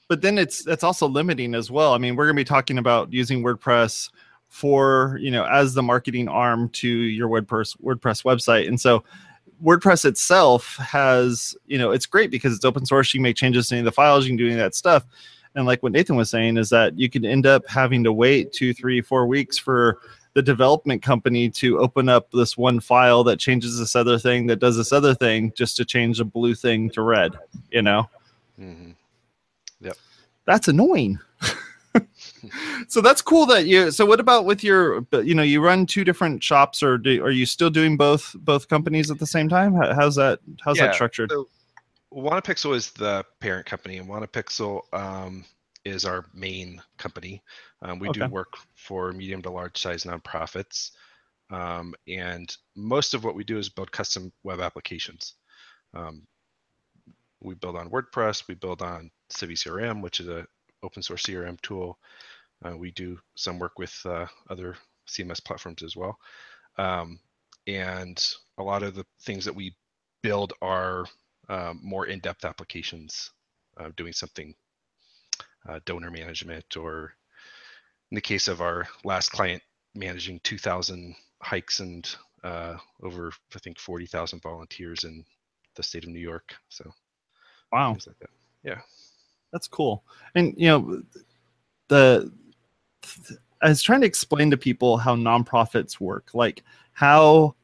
but 0.08 0.22
then 0.22 0.38
it's 0.38 0.62
that's 0.62 0.84
also 0.84 1.08
limiting 1.08 1.54
as 1.54 1.70
well. 1.70 1.94
I 1.94 1.98
mean, 1.98 2.16
we're 2.16 2.26
going 2.26 2.36
to 2.36 2.40
be 2.40 2.44
talking 2.44 2.78
about 2.78 3.12
using 3.12 3.42
WordPress 3.42 4.10
for 4.48 5.18
you 5.20 5.30
know 5.30 5.44
as 5.46 5.74
the 5.74 5.82
marketing 5.82 6.28
arm 6.28 6.68
to 6.70 6.88
your 6.88 7.28
WordPress 7.28 7.76
WordPress 7.80 8.24
website, 8.24 8.68
and 8.68 8.80
so 8.80 9.02
WordPress 9.62 10.04
itself 10.04 10.76
has 10.76 11.56
you 11.66 11.78
know 11.78 11.90
it's 11.90 12.06
great 12.06 12.30
because 12.30 12.54
it's 12.54 12.64
open 12.64 12.84
source. 12.84 13.12
You 13.12 13.18
can 13.18 13.22
make 13.22 13.36
changes 13.36 13.68
to 13.68 13.74
any 13.74 13.80
of 13.80 13.86
the 13.86 13.92
files. 13.92 14.24
You 14.24 14.30
can 14.30 14.36
do 14.36 14.46
any 14.46 14.54
of 14.54 14.60
that 14.60 14.74
stuff. 14.74 15.04
And 15.56 15.66
like 15.66 15.82
what 15.82 15.92
Nathan 15.92 16.16
was 16.16 16.30
saying 16.30 16.56
is 16.56 16.68
that 16.70 16.98
you 16.98 17.08
can 17.08 17.24
end 17.24 17.46
up 17.46 17.62
having 17.68 18.02
to 18.04 18.12
wait 18.12 18.52
two, 18.52 18.74
three, 18.74 19.00
four 19.00 19.26
weeks 19.26 19.56
for 19.56 19.98
the 20.32 20.42
development 20.42 21.00
company 21.00 21.48
to 21.48 21.78
open 21.78 22.08
up 22.08 22.28
this 22.32 22.58
one 22.58 22.80
file 22.80 23.22
that 23.22 23.38
changes 23.38 23.78
this 23.78 23.94
other 23.94 24.18
thing 24.18 24.48
that 24.48 24.58
does 24.58 24.76
this 24.76 24.92
other 24.92 25.14
thing 25.14 25.52
just 25.54 25.76
to 25.76 25.84
change 25.84 26.18
the 26.18 26.24
blue 26.24 26.56
thing 26.56 26.90
to 26.90 27.02
red. 27.02 27.32
You 27.70 27.82
know. 27.82 28.10
Mm-hmm 28.60 28.90
that's 30.46 30.68
annoying. 30.68 31.18
so 32.88 33.00
that's 33.00 33.22
cool 33.22 33.46
that 33.46 33.66
you 33.66 33.90
so 33.90 34.04
what 34.04 34.20
about 34.20 34.44
with 34.44 34.64
your 34.64 35.06
you 35.12 35.34
know 35.34 35.42
you 35.42 35.60
run 35.60 35.86
two 35.86 36.04
different 36.04 36.42
shops 36.42 36.82
or 36.82 36.98
do, 36.98 37.22
are 37.22 37.30
you 37.30 37.46
still 37.46 37.70
doing 37.70 37.96
both 37.96 38.34
both 38.40 38.68
companies 38.68 39.10
at 39.10 39.18
the 39.18 39.26
same 39.26 39.48
time 39.48 39.74
how's 39.74 40.16
that 40.16 40.40
how's 40.64 40.76
yeah, 40.78 40.86
that 40.86 40.94
structured 40.94 41.30
so 41.30 41.48
Pixel 42.12 42.74
is 42.74 42.90
the 42.92 43.24
parent 43.40 43.66
company 43.66 43.98
and 43.98 44.08
Pixel 44.08 44.82
um, 44.92 45.44
is 45.84 46.04
our 46.04 46.26
main 46.34 46.82
company 46.98 47.42
um, 47.82 47.98
we 47.98 48.08
okay. 48.08 48.20
do 48.20 48.28
work 48.28 48.54
for 48.74 49.12
medium 49.12 49.42
to 49.42 49.50
large 49.50 49.78
size 49.78 50.04
nonprofits 50.04 50.90
um, 51.50 51.94
and 52.08 52.56
most 52.74 53.14
of 53.14 53.24
what 53.24 53.34
we 53.34 53.44
do 53.44 53.58
is 53.58 53.68
build 53.68 53.92
custom 53.92 54.32
web 54.42 54.60
applications 54.60 55.34
um, 55.94 56.26
we 57.44 57.54
build 57.54 57.76
on 57.76 57.90
WordPress, 57.90 58.48
we 58.48 58.54
build 58.54 58.82
on 58.82 59.10
CiviCRM, 59.30 60.02
which 60.02 60.20
is 60.20 60.28
a 60.28 60.46
open 60.82 61.02
source 61.02 61.22
CRM 61.22 61.60
tool. 61.60 61.98
Uh, 62.64 62.76
we 62.76 62.90
do 62.92 63.18
some 63.34 63.58
work 63.58 63.78
with 63.78 63.94
uh, 64.04 64.26
other 64.50 64.76
CMS 65.08 65.42
platforms 65.44 65.82
as 65.82 65.96
well. 65.96 66.18
Um, 66.78 67.18
and 67.66 68.34
a 68.58 68.62
lot 68.62 68.82
of 68.82 68.94
the 68.94 69.06
things 69.22 69.44
that 69.44 69.54
we 69.54 69.74
build 70.22 70.52
are 70.60 71.06
um, 71.48 71.80
more 71.82 72.06
in-depth 72.06 72.44
applications, 72.44 73.30
uh, 73.78 73.90
doing 73.96 74.12
something 74.12 74.54
uh, 75.68 75.80
donor 75.84 76.10
management, 76.10 76.76
or 76.76 77.14
in 78.10 78.14
the 78.14 78.20
case 78.20 78.48
of 78.48 78.60
our 78.60 78.86
last 79.04 79.30
client, 79.30 79.62
managing 79.94 80.40
2,000 80.44 81.14
hikes 81.42 81.80
and 81.80 82.14
uh, 82.42 82.76
over, 83.02 83.32
I 83.54 83.58
think, 83.58 83.78
40,000 83.78 84.42
volunteers 84.42 85.04
in 85.04 85.24
the 85.76 85.82
state 85.82 86.04
of 86.04 86.10
New 86.10 86.20
York. 86.20 86.54
So 86.68 86.92
Wow. 87.74 87.90
Like 87.92 88.18
that. 88.20 88.30
Yeah. 88.62 88.80
That's 89.54 89.68
cool. 89.68 90.02
And 90.34 90.52
you 90.56 90.66
know, 90.66 91.02
the 91.86 92.30
I 93.62 93.68
was 93.68 93.82
trying 93.82 94.00
to 94.00 94.06
explain 94.06 94.50
to 94.50 94.56
people 94.56 94.96
how 94.96 95.14
nonprofits 95.14 96.00
work, 96.00 96.30
like 96.34 96.64
how 96.92 97.54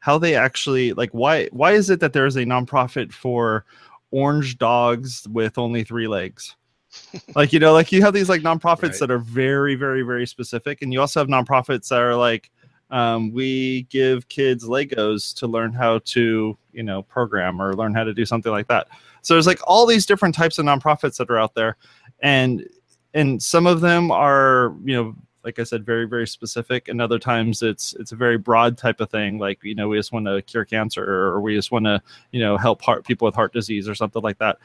how 0.00 0.18
they 0.18 0.34
actually 0.34 0.92
like 0.94 1.10
why 1.12 1.46
why 1.52 1.72
is 1.72 1.90
it 1.90 2.00
that 2.00 2.12
there 2.12 2.26
is 2.26 2.34
a 2.34 2.44
nonprofit 2.44 3.12
for 3.12 3.64
orange 4.10 4.58
dogs 4.58 5.28
with 5.28 5.58
only 5.58 5.84
three 5.84 6.08
legs? 6.08 6.56
like 7.36 7.52
you 7.52 7.60
know, 7.60 7.72
like 7.72 7.92
you 7.92 8.02
have 8.02 8.14
these 8.14 8.28
like 8.28 8.42
nonprofits 8.42 8.82
right. 8.82 8.98
that 8.98 9.10
are 9.12 9.18
very 9.18 9.76
very 9.76 10.02
very 10.02 10.26
specific, 10.26 10.82
and 10.82 10.92
you 10.92 11.00
also 11.00 11.20
have 11.20 11.28
nonprofits 11.28 11.88
that 11.90 12.00
are 12.00 12.16
like 12.16 12.50
um, 12.90 13.32
we 13.32 13.82
give 13.90 14.28
kids 14.28 14.64
Legos 14.64 15.34
to 15.36 15.46
learn 15.46 15.72
how 15.72 15.98
to, 16.06 16.56
you 16.72 16.82
know, 16.82 17.02
program 17.02 17.60
or 17.60 17.74
learn 17.74 17.94
how 17.94 18.04
to 18.04 18.14
do 18.14 18.24
something 18.24 18.52
like 18.52 18.68
that. 18.68 18.88
So 19.22 19.34
there's 19.34 19.46
like 19.46 19.60
all 19.66 19.86
these 19.86 20.06
different 20.06 20.34
types 20.34 20.58
of 20.58 20.64
nonprofits 20.64 21.16
that 21.18 21.30
are 21.30 21.38
out 21.38 21.54
there, 21.54 21.76
and 22.20 22.66
and 23.14 23.42
some 23.42 23.66
of 23.66 23.80
them 23.80 24.10
are, 24.10 24.74
you 24.84 24.94
know, 24.94 25.14
like 25.44 25.58
I 25.58 25.64
said, 25.64 25.84
very 25.84 26.06
very 26.06 26.26
specific, 26.26 26.88
and 26.88 27.02
other 27.02 27.18
times 27.18 27.62
it's 27.62 27.94
it's 27.94 28.12
a 28.12 28.16
very 28.16 28.38
broad 28.38 28.78
type 28.78 29.00
of 29.00 29.10
thing. 29.10 29.38
Like 29.38 29.62
you 29.62 29.74
know, 29.74 29.88
we 29.88 29.98
just 29.98 30.12
want 30.12 30.26
to 30.26 30.40
cure 30.42 30.64
cancer, 30.64 31.04
or 31.04 31.40
we 31.40 31.54
just 31.54 31.70
want 31.70 31.84
to, 31.84 32.00
you 32.32 32.40
know, 32.40 32.56
help 32.56 32.80
heart 32.80 33.06
people 33.06 33.26
with 33.26 33.34
heart 33.34 33.52
disease 33.52 33.88
or 33.88 33.94
something 33.94 34.22
like 34.22 34.38
that. 34.38 34.58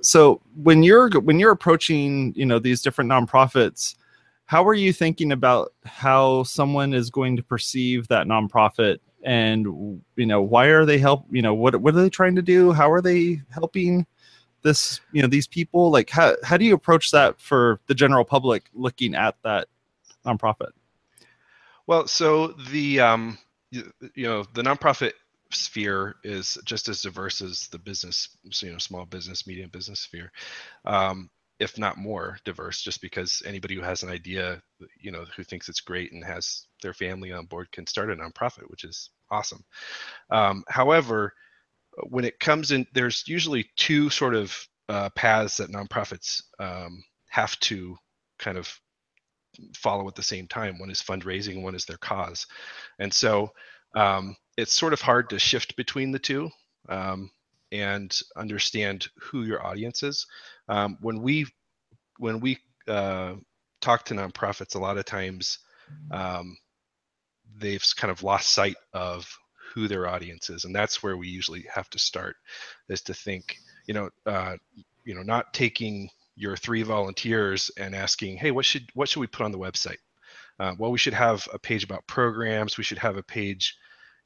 So 0.00 0.40
when 0.62 0.82
you're 0.82 1.08
when 1.20 1.38
you're 1.38 1.52
approaching, 1.52 2.32
you 2.34 2.46
know, 2.46 2.58
these 2.58 2.82
different 2.82 3.10
nonprofits 3.10 3.94
how 4.46 4.66
are 4.66 4.74
you 4.74 4.92
thinking 4.92 5.32
about 5.32 5.72
how 5.84 6.42
someone 6.42 6.92
is 6.92 7.10
going 7.10 7.36
to 7.36 7.42
perceive 7.42 8.08
that 8.08 8.26
nonprofit? 8.26 8.98
And 9.24 10.02
you 10.16 10.26
know 10.26 10.42
why 10.42 10.66
are 10.66 10.84
they 10.84 10.98
help 10.98 11.26
you 11.30 11.40
know 11.40 11.54
what 11.54 11.76
what 11.76 11.94
are 11.94 12.02
they 12.02 12.10
trying 12.10 12.36
to 12.36 12.42
do? 12.42 12.72
How 12.72 12.90
are 12.90 13.00
they 13.00 13.40
helping 13.50 14.06
this 14.62 15.00
you 15.12 15.22
know 15.22 15.28
these 15.28 15.46
people? 15.46 15.90
Like 15.90 16.10
how 16.10 16.36
how 16.42 16.58
do 16.58 16.64
you 16.64 16.74
approach 16.74 17.10
that 17.12 17.40
for 17.40 17.80
the 17.86 17.94
general 17.94 18.24
public 18.24 18.64
looking 18.74 19.14
at 19.14 19.36
that 19.42 19.68
nonprofit? 20.26 20.72
Well 21.86 22.06
so 22.06 22.48
the 22.70 23.00
um 23.00 23.38
you, 23.70 23.90
you 24.14 24.24
know 24.24 24.44
the 24.52 24.62
nonprofit 24.62 25.12
sphere 25.50 26.16
is 26.24 26.58
just 26.64 26.88
as 26.88 27.02
diverse 27.02 27.40
as 27.40 27.68
the 27.68 27.78
business 27.78 28.36
you 28.62 28.72
know 28.72 28.78
small 28.78 29.06
business 29.06 29.46
medium 29.46 29.70
business 29.70 30.00
sphere. 30.00 30.32
Um, 30.84 31.30
if 31.60 31.78
not 31.78 31.96
more 31.96 32.38
diverse 32.44 32.82
just 32.82 33.00
because 33.00 33.42
anybody 33.46 33.74
who 33.74 33.80
has 33.80 34.02
an 34.02 34.10
idea 34.10 34.62
you 35.00 35.10
know 35.10 35.24
who 35.36 35.44
thinks 35.44 35.68
it's 35.68 35.80
great 35.80 36.12
and 36.12 36.24
has 36.24 36.66
their 36.82 36.94
family 36.94 37.32
on 37.32 37.46
board 37.46 37.70
can 37.72 37.86
start 37.86 38.10
a 38.10 38.16
nonprofit 38.16 38.68
which 38.68 38.84
is 38.84 39.10
awesome 39.30 39.64
um, 40.30 40.64
however 40.68 41.32
when 42.08 42.24
it 42.24 42.38
comes 42.40 42.72
in 42.72 42.86
there's 42.92 43.24
usually 43.26 43.68
two 43.76 44.10
sort 44.10 44.34
of 44.34 44.56
uh, 44.88 45.08
paths 45.10 45.56
that 45.56 45.70
nonprofits 45.70 46.42
um, 46.58 47.02
have 47.28 47.58
to 47.60 47.96
kind 48.38 48.58
of 48.58 48.80
follow 49.76 50.06
at 50.08 50.14
the 50.14 50.22
same 50.22 50.46
time. 50.46 50.78
One 50.78 50.90
is 50.90 51.02
fundraising, 51.02 51.62
one 51.62 51.74
is 51.74 51.84
their 51.84 51.96
cause, 51.96 52.46
and 52.98 53.12
so 53.12 53.52
um, 53.94 54.36
it's 54.56 54.72
sort 54.72 54.92
of 54.92 55.00
hard 55.00 55.30
to 55.30 55.38
shift 55.38 55.76
between 55.76 56.10
the 56.10 56.18
two 56.18 56.50
um, 56.88 57.30
and 57.72 58.16
understand 58.36 59.06
who 59.18 59.44
your 59.44 59.64
audience 59.64 60.02
is. 60.02 60.26
Um, 60.68 60.98
when 61.00 61.22
we 61.22 61.46
when 62.18 62.40
we 62.40 62.58
uh, 62.88 63.34
talk 63.80 64.04
to 64.06 64.14
nonprofits, 64.14 64.74
a 64.74 64.78
lot 64.78 64.98
of 64.98 65.04
times 65.04 65.58
um, 66.10 66.56
they've 67.58 67.84
kind 67.96 68.10
of 68.10 68.22
lost 68.22 68.50
sight 68.50 68.76
of 68.92 69.26
who 69.74 69.88
their 69.88 70.06
audience 70.06 70.50
is, 70.50 70.64
and 70.64 70.74
that's 70.74 71.02
where 71.02 71.16
we 71.16 71.28
usually 71.28 71.66
have 71.72 71.90
to 71.90 71.98
start, 71.98 72.36
is 72.88 73.02
to 73.02 73.14
think, 73.14 73.56
you 73.86 73.94
know, 73.94 74.08
uh, 74.26 74.56
you 75.04 75.14
know, 75.14 75.22
not 75.22 75.52
taking 75.52 76.08
your 76.36 76.56
three 76.56 76.82
volunteers 76.82 77.70
and 77.76 77.94
asking, 77.94 78.36
hey, 78.36 78.50
what 78.50 78.64
should 78.64 78.88
what 78.94 79.08
should 79.08 79.20
we 79.20 79.26
put 79.26 79.44
on 79.44 79.52
the 79.52 79.58
website? 79.58 79.98
Uh, 80.58 80.74
well, 80.78 80.90
we 80.90 80.98
should 80.98 81.14
have 81.14 81.46
a 81.52 81.58
page 81.58 81.84
about 81.84 82.06
programs. 82.06 82.78
We 82.78 82.84
should 82.84 82.98
have 82.98 83.16
a 83.16 83.22
page, 83.22 83.76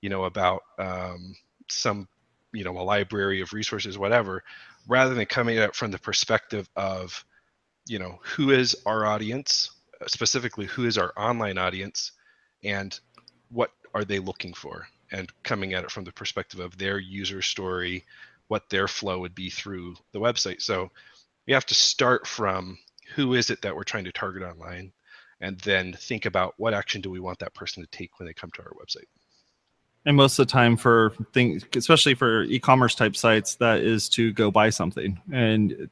you 0.02 0.10
know, 0.10 0.24
about 0.24 0.62
um, 0.78 1.34
some, 1.70 2.06
you 2.52 2.64
know, 2.64 2.78
a 2.78 2.82
library 2.82 3.40
of 3.40 3.52
resources, 3.52 3.98
whatever, 3.98 4.42
rather 4.88 5.14
than 5.14 5.26
coming 5.26 5.58
at 5.58 5.68
it 5.68 5.74
from 5.76 5.90
the 5.90 5.98
perspective 5.98 6.68
of, 6.74 7.24
you 7.86 7.98
know, 7.98 8.18
who 8.24 8.50
is 8.50 8.74
our 8.86 9.06
audience, 9.06 9.70
specifically 10.06 10.66
who 10.66 10.86
is 10.86 10.98
our 10.98 11.12
online 11.16 11.58
audience, 11.58 12.12
and 12.64 12.98
what 13.50 13.70
are 13.94 14.04
they 14.04 14.18
looking 14.18 14.54
for, 14.54 14.88
and 15.12 15.30
coming 15.42 15.74
at 15.74 15.84
it 15.84 15.90
from 15.90 16.04
the 16.04 16.12
perspective 16.12 16.58
of 16.58 16.76
their 16.78 16.98
user 16.98 17.42
story, 17.42 18.04
what 18.48 18.68
their 18.70 18.88
flow 18.88 19.18
would 19.20 19.34
be 19.34 19.50
through 19.50 19.94
the 20.12 20.20
website. 20.20 20.62
So 20.62 20.90
we 21.46 21.52
have 21.52 21.66
to 21.66 21.74
start 21.74 22.26
from 22.26 22.78
who 23.14 23.34
is 23.34 23.50
it 23.50 23.62
that 23.62 23.76
we're 23.76 23.84
trying 23.84 24.04
to 24.04 24.12
target 24.12 24.42
online 24.42 24.92
and 25.40 25.58
then 25.60 25.92
think 25.92 26.26
about 26.26 26.54
what 26.56 26.74
action 26.74 27.00
do 27.00 27.10
we 27.10 27.20
want 27.20 27.38
that 27.38 27.54
person 27.54 27.82
to 27.82 27.90
take 27.90 28.18
when 28.18 28.26
they 28.26 28.34
come 28.34 28.50
to 28.52 28.62
our 28.62 28.72
website 28.72 29.06
and 30.08 30.16
most 30.16 30.38
of 30.38 30.46
the 30.46 30.50
time 30.50 30.74
for 30.74 31.12
things 31.34 31.64
especially 31.76 32.14
for 32.14 32.42
e-commerce 32.44 32.94
type 32.94 33.14
sites 33.14 33.56
that 33.56 33.80
is 33.80 34.08
to 34.08 34.32
go 34.32 34.50
buy 34.50 34.70
something. 34.70 35.20
And 35.30 35.90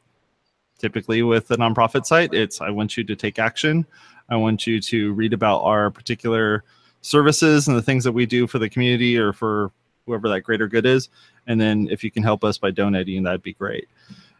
typically 0.79 1.23
with 1.23 1.51
a 1.51 1.57
nonprofit 1.57 2.05
site 2.05 2.35
it's 2.35 2.61
i 2.61 2.69
want 2.69 2.97
you 2.97 3.05
to 3.05 3.17
take 3.17 3.39
action. 3.39 3.87
I 4.29 4.37
want 4.37 4.67
you 4.67 4.81
to 4.81 5.13
read 5.13 5.33
about 5.35 5.61
our 5.61 5.91
particular 5.91 6.65
services 7.03 7.69
and 7.69 7.77
the 7.77 7.83
things 7.83 8.05
that 8.05 8.13
we 8.13 8.27
do 8.27 8.47
for 8.47 8.59
the 8.59 8.71
community 8.71 9.19
or 9.19 9.35
for 9.35 9.71
whoever 10.07 10.29
that 10.31 10.41
greater 10.41 10.67
good 10.67 10.87
is. 10.87 11.11
And 11.47 11.61
then 11.61 11.87
if 11.91 12.03
you 12.03 12.11
can 12.11 12.23
help 12.23 12.43
us 12.43 12.59
by 12.59 12.71
donating 12.71 13.23
that'd 13.23 13.43
be 13.43 13.53
great. 13.53 13.87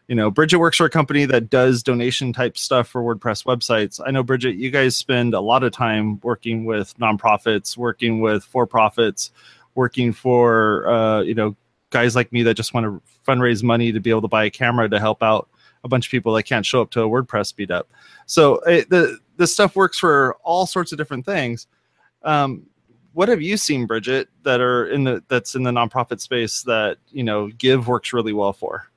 You 0.07 0.15
know, 0.15 0.31
Bridget 0.31 0.57
works 0.57 0.77
for 0.77 0.85
a 0.85 0.89
company 0.89 1.25
that 1.25 1.49
does 1.49 1.83
donation 1.83 2.31
type 2.31 2.57
stuff 2.57 2.87
for 2.87 3.03
WordPress 3.03 3.45
websites. 3.45 3.99
I 4.05 4.11
know, 4.11 4.23
Bridget, 4.23 4.55
you 4.55 4.71
guys 4.71 4.95
spend 4.95 5.33
a 5.33 5.41
lot 5.41 5.63
of 5.63 5.73
time 5.73 6.21
working 6.21 6.63
with 6.63 6.97
nonprofits, 6.97 7.75
working 7.75 8.21
with 8.21 8.45
for 8.45 8.65
profits, 8.65 9.31
working 9.77 10.11
for, 10.11 10.89
uh, 10.89 11.21
you 11.21 11.35
know, 11.35 11.55
guys 11.91 12.15
like 12.15 12.33
me 12.33 12.43
that 12.43 12.55
just 12.55 12.73
want 12.73 12.85
to 12.85 13.01
fundraise 13.25 13.63
money 13.63 13.91
to 13.93 14.01
be 14.01 14.09
able 14.09 14.23
to 14.23 14.27
buy 14.27 14.43
a 14.43 14.49
camera 14.49 14.89
to 14.89 14.99
help 14.99 15.23
out 15.23 15.47
a 15.83 15.87
bunch 15.87 16.07
of 16.07 16.11
people 16.11 16.33
that 16.33 16.43
can't 16.43 16.65
show 16.65 16.81
up 16.81 16.89
to 16.89 17.01
a 17.01 17.07
WordPress 17.07 17.53
meetup. 17.55 17.83
So 18.25 18.55
it, 18.61 18.89
the 18.89 19.19
this 19.37 19.53
stuff 19.53 19.75
works 19.75 19.99
for 19.99 20.35
all 20.43 20.65
sorts 20.65 20.91
of 20.91 20.97
different 20.97 21.25
things. 21.25 21.67
Um, 22.23 22.65
what 23.13 23.29
have 23.29 23.41
you 23.41 23.55
seen, 23.55 23.85
Bridget, 23.85 24.27
that 24.43 24.59
are 24.59 24.87
in 24.87 25.03
the 25.03 25.23
that's 25.27 25.55
in 25.55 25.63
the 25.63 25.71
nonprofit 25.71 26.19
space 26.19 26.63
that 26.63 26.97
you 27.09 27.23
know 27.23 27.47
Give 27.57 27.87
works 27.87 28.11
really 28.11 28.33
well 28.33 28.53
for? 28.53 28.87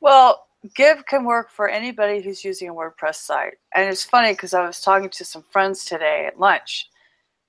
Well, 0.00 0.46
Give 0.74 1.04
can 1.06 1.24
work 1.24 1.50
for 1.50 1.68
anybody 1.68 2.22
who's 2.22 2.44
using 2.44 2.68
a 2.68 2.74
WordPress 2.74 3.16
site. 3.16 3.54
And 3.74 3.88
it's 3.88 4.04
funny 4.04 4.32
because 4.32 4.54
I 4.54 4.64
was 4.64 4.80
talking 4.80 5.10
to 5.10 5.24
some 5.24 5.44
friends 5.50 5.84
today 5.84 6.26
at 6.26 6.38
lunch, 6.38 6.88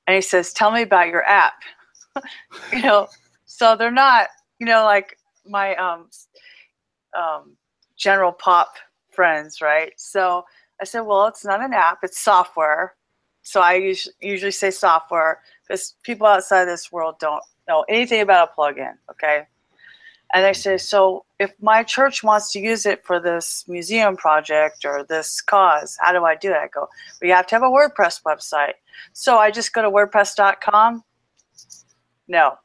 and 0.07 0.15
he 0.15 0.21
says, 0.21 0.51
Tell 0.51 0.71
me 0.71 0.81
about 0.81 1.09
your 1.09 1.23
app. 1.23 1.61
you 2.73 2.81
know, 2.81 3.07
so 3.45 3.75
they're 3.75 3.91
not, 3.91 4.27
you 4.59 4.65
know, 4.65 4.83
like 4.83 5.17
my 5.45 5.75
um, 5.75 6.09
um, 7.17 7.55
general 7.95 8.31
pop 8.31 8.75
friends, 9.11 9.61
right? 9.61 9.93
So 9.97 10.45
I 10.81 10.85
said, 10.85 11.01
Well, 11.01 11.27
it's 11.27 11.45
not 11.45 11.63
an 11.63 11.73
app, 11.73 11.99
it's 12.03 12.19
software. 12.19 12.95
So 13.43 13.61
I 13.61 13.75
usually, 13.75 14.15
usually 14.21 14.51
say 14.51 14.71
software 14.71 15.41
because 15.67 15.95
people 16.03 16.27
outside 16.27 16.65
this 16.65 16.91
world 16.91 17.15
don't 17.19 17.43
know 17.67 17.85
anything 17.89 18.21
about 18.21 18.49
a 18.49 18.59
plugin, 18.59 18.93
okay? 19.11 19.47
And 20.33 20.47
I 20.47 20.51
say, 20.51 20.77
so 20.77 21.25
if 21.39 21.53
my 21.61 21.83
church 21.83 22.23
wants 22.23 22.51
to 22.53 22.59
use 22.59 22.87
it 22.87 23.05
for 23.05 23.19
this 23.19 23.65
museum 23.67 24.17
project 24.17 24.83
or 24.83 25.03
this 25.03 25.41
cause, 25.41 25.95
how 26.01 26.11
do 26.11 26.25
I 26.25 26.35
do 26.35 26.49
it? 26.49 26.57
I 26.57 26.67
go, 26.73 26.89
we 27.21 27.29
have 27.29 27.45
to 27.47 27.55
have 27.55 27.61
a 27.61 27.67
WordPress 27.67 28.23
website. 28.23 28.73
So 29.13 29.37
I 29.37 29.51
just 29.51 29.73
go 29.73 29.83
to 29.83 29.91
WordPress.com. 29.91 31.03
No. 32.27 32.57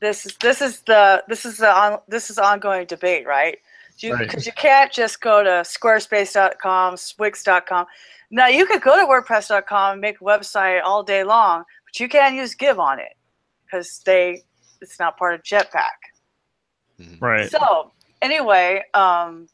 This 0.00 0.26
is 0.26 0.36
this 0.36 0.62
is 0.62 0.80
the 0.82 1.24
this 1.28 1.44
is 1.44 1.58
the 1.58 1.70
on, 1.70 1.98
this 2.08 2.30
is 2.30 2.38
ongoing 2.38 2.86
debate, 2.86 3.26
right? 3.26 3.58
Because 3.88 4.02
you, 4.02 4.14
right. 4.14 4.46
you 4.46 4.52
can't 4.52 4.92
just 4.92 5.20
go 5.20 5.42
to 5.42 5.50
Squarespace.com, 5.50 6.96
Wix.com. 7.18 7.86
Now 8.30 8.46
you 8.46 8.64
could 8.66 8.80
go 8.80 8.96
to 8.96 9.06
WordPress.com 9.06 9.92
and 9.92 10.00
make 10.00 10.20
a 10.20 10.24
website 10.24 10.82
all 10.84 11.02
day 11.02 11.24
long, 11.24 11.64
but 11.84 11.98
you 11.98 12.08
can't 12.08 12.36
use 12.36 12.54
Give 12.54 12.78
on 12.78 13.00
it 13.00 13.16
because 13.64 14.00
they 14.06 14.42
it's 14.80 15.00
not 15.00 15.16
part 15.16 15.34
of 15.34 15.42
Jetpack. 15.42 15.98
Mm-hmm. 17.00 17.24
Right. 17.24 17.50
So 17.50 17.92
anyway, 18.22 18.84
um, 18.94 19.48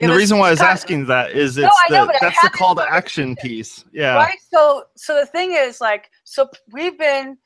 the 0.00 0.16
reason 0.16 0.38
why 0.38 0.48
I 0.48 0.50
was 0.50 0.62
asking 0.62 1.02
of, 1.02 1.06
that 1.08 1.32
is 1.32 1.58
it's 1.58 1.74
no, 1.90 2.06
the, 2.06 2.18
that's 2.20 2.40
the 2.42 2.48
call 2.48 2.74
to 2.76 2.90
action 2.90 3.36
piece. 3.36 3.84
Yeah. 3.92 4.14
Right. 4.14 4.38
So 4.50 4.84
so 4.96 5.14
the 5.14 5.26
thing 5.26 5.52
is 5.52 5.80
like 5.80 6.10
so 6.30 6.48
we've 6.72 6.98
been 6.98 7.36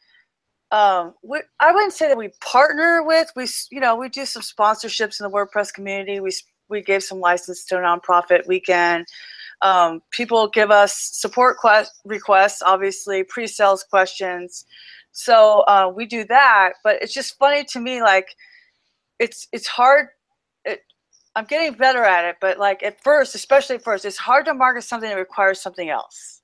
um 0.70 1.14
we 1.22 1.40
I 1.60 1.72
wouldn't 1.72 1.92
say 1.92 2.08
that 2.08 2.16
we 2.18 2.30
partner 2.40 3.02
with 3.02 3.30
we 3.34 3.46
you 3.70 3.80
know 3.80 3.96
we 3.96 4.08
do 4.08 4.26
some 4.26 4.42
sponsorships 4.42 5.20
in 5.20 5.24
the 5.24 5.30
WordPress 5.30 5.72
community. 5.72 6.20
We 6.20 6.32
we 6.68 6.82
gave 6.82 7.02
some 7.02 7.20
license 7.20 7.64
to 7.66 7.78
a 7.78 7.80
nonprofit 7.80 8.46
weekend. 8.46 9.06
Um, 9.62 10.00
people 10.10 10.48
give 10.48 10.70
us 10.70 10.94
support 10.94 11.56
quest- 11.58 12.00
requests, 12.04 12.62
obviously 12.62 13.22
pre-sales 13.24 13.84
questions. 13.84 14.64
So 15.12 15.60
uh, 15.60 15.92
we 15.94 16.06
do 16.06 16.24
that, 16.24 16.74
but 16.82 17.00
it's 17.00 17.14
just 17.14 17.38
funny 17.38 17.64
to 17.70 17.80
me. 17.80 18.02
Like, 18.02 18.34
it's 19.18 19.46
it's 19.52 19.66
hard. 19.68 20.08
It, 20.64 20.80
I'm 21.36 21.44
getting 21.44 21.74
better 21.74 22.04
at 22.04 22.24
it, 22.24 22.36
but 22.40 22.58
like 22.58 22.82
at 22.82 23.02
first, 23.02 23.34
especially 23.34 23.76
at 23.76 23.84
first, 23.84 24.04
it's 24.04 24.18
hard 24.18 24.44
to 24.46 24.54
market 24.54 24.82
something 24.82 25.08
that 25.08 25.16
requires 25.16 25.60
something 25.60 25.88
else, 25.88 26.42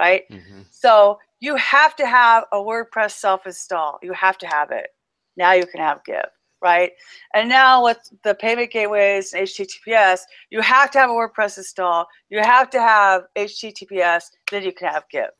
right? 0.00 0.22
Mm-hmm. 0.30 0.62
So 0.70 1.18
you 1.40 1.54
have 1.56 1.94
to 1.96 2.06
have 2.06 2.44
a 2.52 2.56
WordPress 2.56 3.12
self-install. 3.12 3.98
You 4.02 4.12
have 4.14 4.38
to 4.38 4.46
have 4.46 4.70
it. 4.72 4.88
Now 5.36 5.52
you 5.52 5.66
can 5.66 5.80
have 5.80 6.02
Give, 6.04 6.16
right? 6.62 6.92
And 7.34 7.48
now 7.48 7.84
with 7.84 7.98
the 8.24 8.34
payment 8.34 8.72
gateways 8.72 9.32
and 9.32 9.46
HTTPS, 9.46 10.20
you 10.50 10.60
have 10.62 10.90
to 10.92 10.98
have 10.98 11.10
a 11.10 11.12
WordPress 11.12 11.58
install. 11.58 12.06
You 12.30 12.40
have 12.40 12.70
to 12.70 12.80
have 12.80 13.22
HTTPS. 13.36 14.24
Then 14.50 14.64
you 14.64 14.72
can 14.72 14.88
have 14.88 15.04
Give 15.10 15.30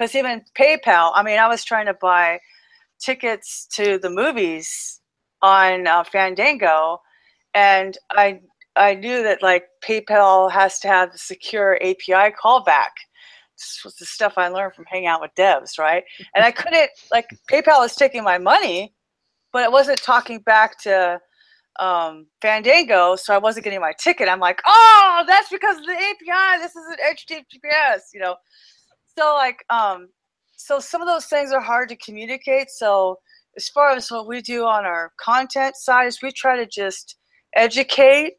because 0.00 0.14
even 0.14 0.42
PayPal, 0.58 1.12
I 1.14 1.22
mean, 1.22 1.38
I 1.38 1.46
was 1.46 1.62
trying 1.62 1.86
to 1.86 1.94
buy 1.94 2.40
tickets 2.98 3.66
to 3.72 3.98
the 3.98 4.08
movies 4.08 5.00
on 5.42 5.86
uh, 5.86 6.04
Fandango, 6.04 7.00
and 7.54 7.98
I 8.10 8.40
I 8.76 8.94
knew 8.94 9.22
that 9.22 9.42
like 9.42 9.64
PayPal 9.86 10.50
has 10.50 10.78
to 10.80 10.88
have 10.88 11.12
the 11.12 11.18
secure 11.18 11.76
API 11.82 12.34
callback. 12.42 12.90
This 13.60 13.82
was 13.84 13.94
the 13.96 14.06
stuff 14.06 14.34
I 14.36 14.48
learned 14.48 14.74
from 14.74 14.86
hanging 14.86 15.08
out 15.08 15.20
with 15.20 15.30
devs, 15.38 15.78
right? 15.78 16.04
And 16.34 16.44
I 16.44 16.50
couldn't 16.50 16.90
like 17.12 17.28
PayPal 17.50 17.80
was 17.80 17.94
taking 17.94 18.24
my 18.24 18.38
money, 18.38 18.94
but 19.52 19.62
it 19.62 19.72
wasn't 19.72 20.02
talking 20.02 20.40
back 20.40 20.78
to 20.80 21.20
um, 21.78 22.26
Fandango, 22.42 23.16
so 23.16 23.34
I 23.34 23.38
wasn't 23.38 23.64
getting 23.64 23.80
my 23.80 23.92
ticket. 23.98 24.28
I'm 24.28 24.40
like, 24.40 24.60
oh, 24.66 25.24
that's 25.26 25.48
because 25.48 25.78
of 25.78 25.86
the 25.86 25.92
API. 25.92 26.62
This 26.62 26.74
is 26.74 26.84
an 26.90 26.96
HTTPS, 27.14 28.00
you 28.12 28.20
know 28.20 28.36
so 29.20 29.34
like 29.34 29.64
um 29.70 30.08
so 30.56 30.78
some 30.78 31.00
of 31.00 31.08
those 31.08 31.26
things 31.26 31.52
are 31.52 31.60
hard 31.60 31.88
to 31.88 31.96
communicate 31.96 32.70
so 32.70 33.16
as 33.56 33.68
far 33.68 33.90
as 33.90 34.10
what 34.10 34.26
we 34.26 34.40
do 34.40 34.64
on 34.64 34.84
our 34.84 35.12
content 35.20 35.74
side 35.76 36.06
is 36.06 36.22
we 36.22 36.30
try 36.32 36.56
to 36.56 36.66
just 36.66 37.16
educate 37.56 38.34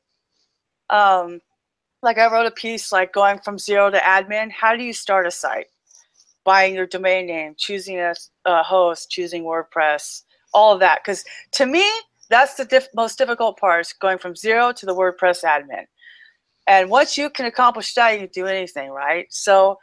um 0.90 1.40
like 2.04 2.18
i 2.18 2.32
wrote 2.32 2.46
a 2.46 2.52
piece 2.52 2.92
like 2.92 3.14
going 3.14 3.40
from 3.40 3.58
zero 3.58 3.90
to 3.90 4.00
admin. 4.00 4.52
How 4.52 4.76
do 4.76 4.84
you 4.84 4.94
start 4.94 5.28
a 5.28 5.32
site? 5.32 5.68
Buying 6.44 6.76
your 6.76 6.88
domain 6.88 7.28
name 7.28 7.56
choosing 7.58 8.00
a, 8.00 8.14
a 8.46 8.64
host 8.64 9.12
choosing 9.12 9.44
wordpress 9.44 10.24
all 10.54 10.74
of 10.74 10.80
that. 10.80 11.02
Because 11.04 11.24
to 11.54 11.66
me 11.66 11.88
that's 12.30 12.56
the 12.56 12.66
diff- 12.66 12.88
most 12.96 13.18
difficult 13.18 13.60
part 13.60 13.82
is 13.82 13.94
going 13.94 14.18
from 14.18 14.36
zero 14.36 14.72
to 14.72 14.86
the 14.86 14.96
wordpress 14.96 15.44
admin. 15.44 15.86
And 16.68 16.90
once 16.90 17.18
you 17.18 17.30
can 17.30 17.46
accomplish 17.46 17.94
that 17.94 18.14
you 18.14 18.20
can 18.20 18.30
do 18.34 18.46
anything 18.46 18.92
right? 18.92 19.28
So 19.30 19.78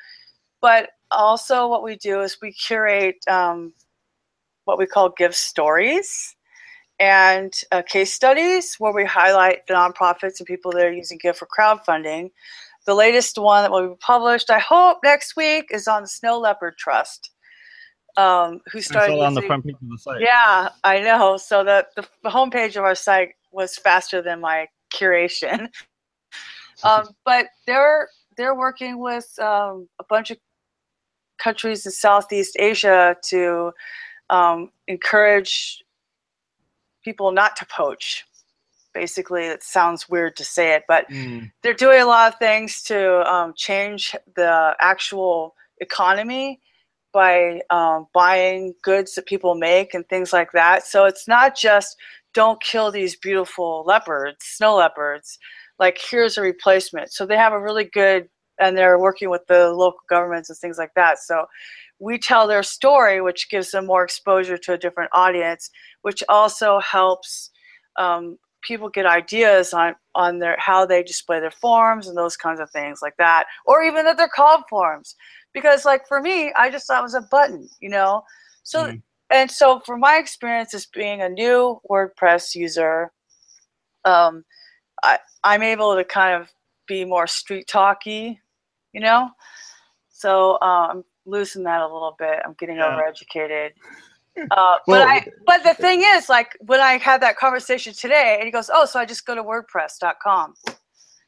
but 0.60 0.90
also, 1.10 1.68
what 1.68 1.82
we 1.82 1.96
do 1.96 2.20
is 2.20 2.38
we 2.42 2.52
curate 2.52 3.16
um, 3.28 3.72
what 4.64 4.78
we 4.78 4.86
call 4.86 5.10
give 5.10 5.34
stories 5.34 6.34
and 7.00 7.52
uh, 7.70 7.82
case 7.82 8.12
studies 8.12 8.76
where 8.78 8.92
we 8.92 9.04
highlight 9.04 9.66
the 9.66 9.74
nonprofits 9.74 10.40
and 10.40 10.46
people 10.46 10.72
that 10.72 10.84
are 10.84 10.92
using 10.92 11.18
Give 11.18 11.36
for 11.36 11.46
crowdfunding. 11.46 12.30
the 12.86 12.94
latest 12.94 13.38
one 13.38 13.62
that 13.62 13.70
will 13.70 13.90
be 13.90 13.96
published, 14.00 14.50
I 14.50 14.58
hope 14.58 14.98
next 15.04 15.36
week, 15.36 15.66
is 15.70 15.86
on 15.86 16.02
the 16.02 16.08
Snow 16.08 16.38
Leopard 16.38 16.76
Trust. 16.78 17.30
Um, 18.16 18.60
who 18.72 18.80
started 18.80 19.14
it 19.14 19.20
on 19.20 19.34
the 19.34 19.42
front 19.42 19.64
page 19.64 19.76
of 19.80 19.88
the 19.88 19.96
site. 19.96 20.20
Yeah, 20.20 20.70
I 20.82 21.00
know. 21.00 21.36
So 21.36 21.62
the, 21.62 21.86
the 21.94 22.04
the 22.24 22.30
homepage 22.30 22.74
of 22.76 22.82
our 22.82 22.96
site 22.96 23.34
was 23.52 23.76
faster 23.76 24.20
than 24.20 24.40
my 24.40 24.66
curation. 24.92 25.68
um, 26.82 27.10
but 27.24 27.46
they're 27.66 28.08
they're 28.36 28.56
working 28.56 28.98
with 28.98 29.38
um, 29.38 29.88
a 30.00 30.04
bunch 30.08 30.32
of 30.32 30.38
countries 31.38 31.86
in 31.86 31.92
Southeast 31.92 32.56
Asia 32.58 33.16
to 33.26 33.70
um, 34.30 34.70
encourage 34.88 35.84
people 37.08 37.32
not 37.32 37.56
to 37.56 37.66
poach. 37.66 38.26
Basically, 38.92 39.44
it 39.44 39.62
sounds 39.62 40.08
weird 40.08 40.36
to 40.36 40.44
say 40.44 40.74
it, 40.74 40.84
but 40.88 41.06
Mm, 41.10 41.50
they're 41.62 41.74
doing 41.74 42.00
a 42.02 42.06
lot 42.06 42.32
of 42.32 42.38
things 42.38 42.82
to 42.84 42.98
um, 43.32 43.52
change 43.56 44.14
the 44.36 44.74
actual 44.80 45.54
economy 45.78 46.60
by 47.12 47.62
um, 47.70 48.06
buying 48.12 48.74
goods 48.82 49.14
that 49.14 49.26
people 49.26 49.54
make 49.54 49.94
and 49.94 50.06
things 50.08 50.32
like 50.32 50.52
that. 50.52 50.86
So 50.86 51.06
it's 51.06 51.26
not 51.26 51.56
just 51.56 51.96
don't 52.34 52.60
kill 52.62 52.90
these 52.92 53.16
beautiful 53.16 53.84
leopards, 53.86 54.44
snow 54.44 54.76
leopards. 54.76 55.38
Like 55.78 55.98
here's 56.10 56.36
a 56.38 56.42
replacement. 56.42 57.12
So 57.12 57.26
they 57.26 57.36
have 57.36 57.54
a 57.54 57.60
really 57.60 57.84
good, 57.84 58.28
and 58.60 58.76
they're 58.76 58.98
working 58.98 59.30
with 59.30 59.46
the 59.48 59.70
local 59.70 60.00
governments 60.08 60.50
and 60.50 60.58
things 60.58 60.78
like 60.78 60.94
that. 60.94 61.18
So 61.18 61.46
we 62.00 62.18
tell 62.18 62.46
their 62.46 62.62
story, 62.62 63.20
which 63.20 63.50
gives 63.50 63.70
them 63.70 63.86
more 63.86 64.04
exposure 64.04 64.56
to 64.58 64.72
a 64.74 64.78
different 64.78 65.10
audience, 65.12 65.70
which 66.02 66.22
also 66.28 66.80
helps 66.80 67.50
um, 67.96 68.38
people 68.62 68.88
get 68.88 69.06
ideas 69.06 69.72
on 69.72 69.94
on 70.14 70.38
their 70.38 70.56
how 70.58 70.84
they 70.86 71.02
display 71.02 71.40
their 71.40 71.50
forms 71.50 72.08
and 72.08 72.16
those 72.16 72.36
kinds 72.36 72.60
of 72.60 72.70
things 72.70 73.00
like 73.02 73.16
that, 73.18 73.46
or 73.66 73.82
even 73.82 74.04
that 74.04 74.16
they're 74.16 74.28
called 74.28 74.62
forms. 74.68 75.16
Because 75.54 75.84
like 75.84 76.06
for 76.06 76.20
me, 76.20 76.52
I 76.56 76.70
just 76.70 76.86
thought 76.86 77.00
it 77.00 77.02
was 77.02 77.14
a 77.14 77.22
button, 77.30 77.68
you 77.80 77.88
know. 77.88 78.22
So 78.62 78.88
Mhm. 78.88 79.02
and 79.30 79.50
so 79.50 79.80
from 79.80 80.00
my 80.00 80.16
experience 80.18 80.74
as 80.74 80.86
being 80.86 81.22
a 81.22 81.28
new 81.28 81.80
WordPress 81.90 82.54
user, 82.54 83.12
um, 84.04 84.44
I 85.02 85.18
I'm 85.44 85.62
able 85.62 85.96
to 85.96 86.04
kind 86.04 86.40
of 86.40 86.52
be 86.86 87.04
more 87.04 87.26
street 87.26 87.68
talky, 87.68 88.40
you 88.92 89.00
know. 89.00 89.30
So 90.10 90.58
I'm 90.62 91.04
losing 91.28 91.62
that 91.64 91.80
a 91.80 91.86
little 91.86 92.16
bit. 92.18 92.40
I'm 92.44 92.54
getting 92.54 92.76
Yeah. 92.76 92.96
overeducated. 92.96 93.70
Uh, 94.52 94.76
Well- 94.86 95.00
but 95.00 95.08
I, 95.08 95.26
but 95.46 95.62
the 95.64 95.74
thing 95.74 96.02
is, 96.04 96.28
like 96.28 96.56
when 96.60 96.78
I 96.80 96.98
had 96.98 97.20
that 97.22 97.36
conversation 97.36 97.92
today, 97.92 98.36
and 98.38 98.44
he 98.46 98.52
goes, 98.52 98.70
"Oh, 98.72 98.84
so 98.84 99.00
I 99.00 99.04
just 99.04 99.26
go 99.26 99.34
to 99.34 99.42
WordPress.com." 99.42 100.54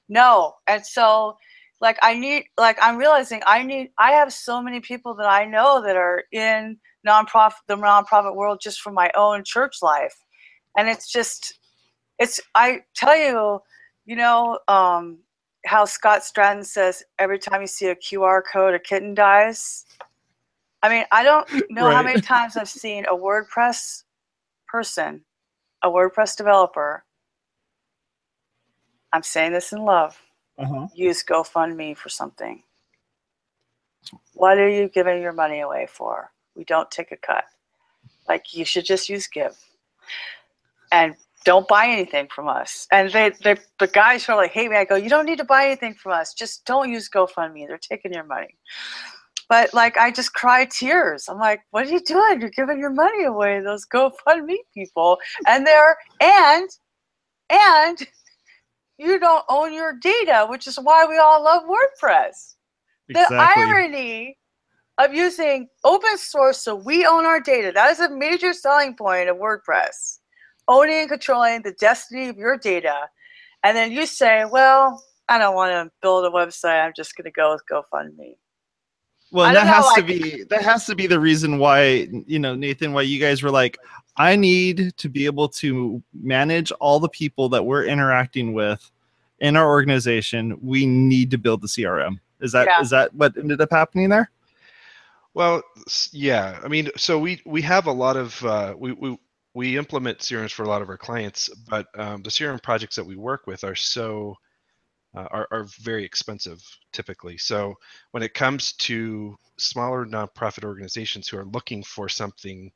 No, 0.08 0.54
and 0.68 0.86
so 0.86 1.36
like 1.80 1.98
I 2.02 2.14
need, 2.14 2.44
like 2.56 2.78
I'm 2.80 2.96
realizing 2.98 3.42
I 3.46 3.64
need, 3.64 3.90
I 3.98 4.12
have 4.12 4.32
so 4.32 4.62
many 4.62 4.78
people 4.78 5.14
that 5.16 5.26
I 5.26 5.44
know 5.44 5.82
that 5.82 5.96
are 5.96 6.22
in 6.30 6.78
nonprofit, 7.04 7.54
the 7.66 7.74
nonprofit 7.76 8.36
world, 8.36 8.60
just 8.62 8.80
from 8.80 8.94
my 8.94 9.10
own 9.16 9.42
church 9.44 9.78
life, 9.82 10.14
and 10.76 10.88
it's 10.88 11.10
just, 11.10 11.58
it's. 12.20 12.38
I 12.54 12.82
tell 12.94 13.16
you, 13.16 13.60
you 14.04 14.14
know, 14.14 14.60
um, 14.68 15.18
how 15.66 15.84
Scott 15.84 16.22
Stratten 16.22 16.64
says 16.64 17.02
every 17.18 17.38
time 17.38 17.60
you 17.60 17.66
see 17.66 17.86
a 17.86 17.96
QR 17.96 18.42
code, 18.50 18.74
a 18.74 18.78
kitten 18.78 19.14
dies. 19.14 19.84
I 20.82 20.88
mean, 20.88 21.04
I 21.12 21.22
don't 21.22 21.46
know 21.70 21.90
how 21.90 22.02
many 22.02 22.20
times 22.20 22.56
I've 22.56 22.68
seen 22.68 23.04
a 23.04 23.14
WordPress 23.14 24.04
person, 24.66 25.22
a 25.82 25.88
WordPress 25.88 26.36
developer. 26.36 27.04
I'm 29.12 29.22
saying 29.22 29.52
this 29.52 29.72
in 29.72 29.84
love. 29.84 30.18
uh-huh. 30.58 30.88
Use 30.94 31.22
GoFundMe 31.22 31.96
for 31.96 32.08
something. 32.08 32.62
What 34.34 34.58
are 34.58 34.68
you 34.68 34.88
giving 34.88 35.20
your 35.20 35.32
money 35.32 35.60
away 35.60 35.86
for? 35.90 36.30
We 36.54 36.64
don't 36.64 36.90
take 36.90 37.12
a 37.12 37.16
cut. 37.16 37.44
Like 38.28 38.54
you 38.54 38.64
should 38.64 38.84
just 38.84 39.08
use 39.08 39.26
Give, 39.26 39.56
and 40.92 41.16
don't 41.44 41.66
buy 41.68 41.86
anything 41.86 42.28
from 42.34 42.48
us. 42.48 42.86
And 42.92 43.10
they, 43.10 43.30
they 43.42 43.56
the 43.78 43.86
guys 43.86 44.24
who 44.24 44.32
are 44.32 44.36
like, 44.36 44.52
hate 44.52 44.70
me. 44.70 44.76
I 44.76 44.84
go, 44.84 44.96
you 44.96 45.08
don't 45.08 45.26
need 45.26 45.38
to 45.38 45.44
buy 45.44 45.66
anything 45.66 45.94
from 45.94 46.12
us. 46.12 46.34
Just 46.34 46.64
don't 46.64 46.90
use 46.90 47.08
GoFundMe. 47.08 47.66
They're 47.66 47.78
taking 47.78 48.12
your 48.12 48.24
money. 48.24 48.56
But 49.48 49.74
like, 49.74 49.96
I 49.96 50.12
just 50.12 50.32
cry 50.34 50.66
tears. 50.66 51.28
I'm 51.28 51.38
like, 51.38 51.62
what 51.70 51.86
are 51.86 51.90
you 51.90 52.00
doing? 52.00 52.40
You're 52.40 52.50
giving 52.50 52.78
your 52.78 52.92
money 52.92 53.24
away 53.24 53.58
to 53.58 53.64
those 53.64 53.84
GoFundMe 53.86 54.58
people, 54.74 55.18
and 55.46 55.66
they're 55.66 55.96
and 56.20 56.68
and 57.50 58.06
you 58.98 59.18
don't 59.18 59.44
own 59.48 59.72
your 59.72 59.94
data, 60.00 60.46
which 60.48 60.66
is 60.66 60.78
why 60.80 61.04
we 61.06 61.18
all 61.18 61.42
love 61.42 61.62
WordPress. 61.64 62.54
Exactly. 63.08 63.36
The 63.36 63.42
irony 63.42 64.38
of 64.98 65.14
using 65.14 65.68
open 65.82 66.16
source 66.18 66.58
so 66.58 66.76
we 66.76 67.06
own 67.06 67.24
our 67.24 67.40
data, 67.40 67.72
that 67.74 67.90
is 67.90 68.00
a 68.00 68.10
major 68.10 68.52
selling 68.52 68.94
point 68.94 69.28
of 69.28 69.36
WordPress. 69.36 70.19
Owning 70.70 71.00
and 71.00 71.08
controlling 71.08 71.62
the 71.62 71.72
destiny 71.72 72.28
of 72.28 72.36
your 72.38 72.56
data. 72.56 73.08
And 73.64 73.76
then 73.76 73.92
you 73.92 74.06
say, 74.06 74.44
well, 74.44 75.04
I 75.28 75.36
don't 75.38 75.54
want 75.54 75.72
to 75.72 75.92
build 76.00 76.24
a 76.24 76.30
website. 76.30 76.82
I'm 76.84 76.92
just 76.96 77.16
going 77.16 77.24
to 77.24 77.30
go 77.30 77.52
with 77.52 77.62
GoFundMe. 77.70 78.36
Well, 79.32 79.52
that 79.52 79.66
has 79.66 79.84
to 79.94 80.00
like- 80.00 80.06
be 80.06 80.44
that 80.50 80.62
has 80.62 80.86
to 80.86 80.94
be 80.96 81.06
the 81.06 81.20
reason 81.20 81.58
why 81.58 82.08
you 82.26 82.38
know 82.38 82.54
Nathan, 82.56 82.92
why 82.92 83.02
you 83.02 83.20
guys 83.20 83.42
were 83.42 83.50
like, 83.50 83.78
I 84.16 84.34
need 84.34 84.96
to 84.96 85.08
be 85.08 85.26
able 85.26 85.48
to 85.50 86.02
manage 86.12 86.72
all 86.72 86.98
the 86.98 87.08
people 87.08 87.48
that 87.50 87.64
we're 87.64 87.84
interacting 87.84 88.54
with 88.54 88.90
in 89.38 89.56
our 89.56 89.68
organization. 89.68 90.58
We 90.60 90.84
need 90.84 91.30
to 91.30 91.38
build 91.38 91.62
the 91.62 91.68
CRM. 91.68 92.18
Is 92.40 92.52
that 92.52 92.66
is 92.82 92.90
Yeah. 92.90 92.98
that 93.02 93.14
what 93.14 93.36
ended 93.36 93.60
up 93.60 93.70
happening 93.70 94.08
there? 94.08 94.30
Well, 95.34 95.62
yeah. 96.10 96.58
I 96.64 96.68
mean, 96.68 96.90
so 96.96 97.16
we 97.18 97.40
we 97.46 97.62
have 97.62 97.86
a 97.86 97.92
lot 97.92 98.16
of 98.16 98.44
uh, 98.44 98.74
we 98.76 98.92
we 98.92 99.16
we 99.54 99.76
implement 99.76 100.18
CRMs 100.18 100.52
for 100.52 100.62
a 100.62 100.68
lot 100.68 100.82
of 100.82 100.88
our 100.88 100.98
clients, 100.98 101.48
but 101.68 101.86
um, 101.98 102.22
the 102.22 102.30
CRM 102.30 102.62
projects 102.62 102.96
that 102.96 103.06
we 103.06 103.16
work 103.16 103.46
with 103.46 103.64
are 103.64 103.74
so 103.74 104.36
uh, 105.14 105.26
are 105.30 105.48
are 105.50 105.64
very 105.80 106.04
expensive 106.04 106.62
typically. 106.92 107.36
So 107.36 107.74
when 108.12 108.22
it 108.22 108.34
comes 108.34 108.72
to 108.74 109.36
smaller 109.58 110.06
nonprofit 110.06 110.64
organizations 110.64 111.28
who 111.28 111.38
are 111.38 111.44
looking 111.44 111.82
for 111.82 112.08
something 112.08 112.70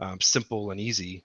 um, 0.00 0.20
simple 0.20 0.72
and 0.72 0.80
easy, 0.80 1.24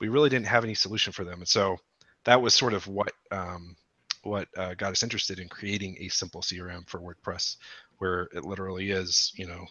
we 0.00 0.08
really 0.08 0.28
didn't 0.28 0.46
have 0.46 0.64
any 0.64 0.74
solution 0.74 1.12
for 1.12 1.24
them, 1.24 1.38
and 1.38 1.48
so 1.48 1.78
that 2.24 2.42
was 2.42 2.54
sort 2.54 2.74
of 2.74 2.86
what 2.86 3.12
um, 3.30 3.76
what 4.22 4.48
uh, 4.56 4.74
got 4.74 4.92
us 4.92 5.02
interested 5.02 5.38
in 5.38 5.48
creating 5.48 5.96
a 6.00 6.08
simple 6.08 6.42
CRM 6.42 6.86
for 6.88 7.00
WordPress, 7.00 7.56
where 7.98 8.28
it 8.34 8.44
literally 8.44 8.90
is, 8.90 9.32
you 9.36 9.46
know, 9.46 9.64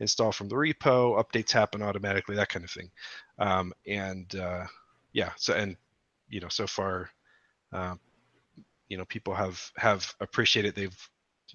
install 0.00 0.32
from 0.32 0.48
the 0.48 0.56
repo, 0.56 1.22
updates 1.22 1.52
happen 1.52 1.82
automatically, 1.82 2.36
that 2.36 2.48
kind 2.50 2.64
of 2.64 2.70
thing. 2.70 2.90
Um, 3.38 3.72
and 3.86 4.34
uh, 4.36 4.64
yeah, 5.12 5.32
so 5.36 5.54
and 5.54 5.76
you 6.28 6.40
know, 6.40 6.48
so 6.48 6.66
far, 6.66 7.10
uh, 7.72 7.94
you 8.88 8.98
know, 8.98 9.04
people 9.06 9.34
have 9.34 9.60
have 9.76 10.12
appreciated. 10.20 10.74
They've 10.74 11.08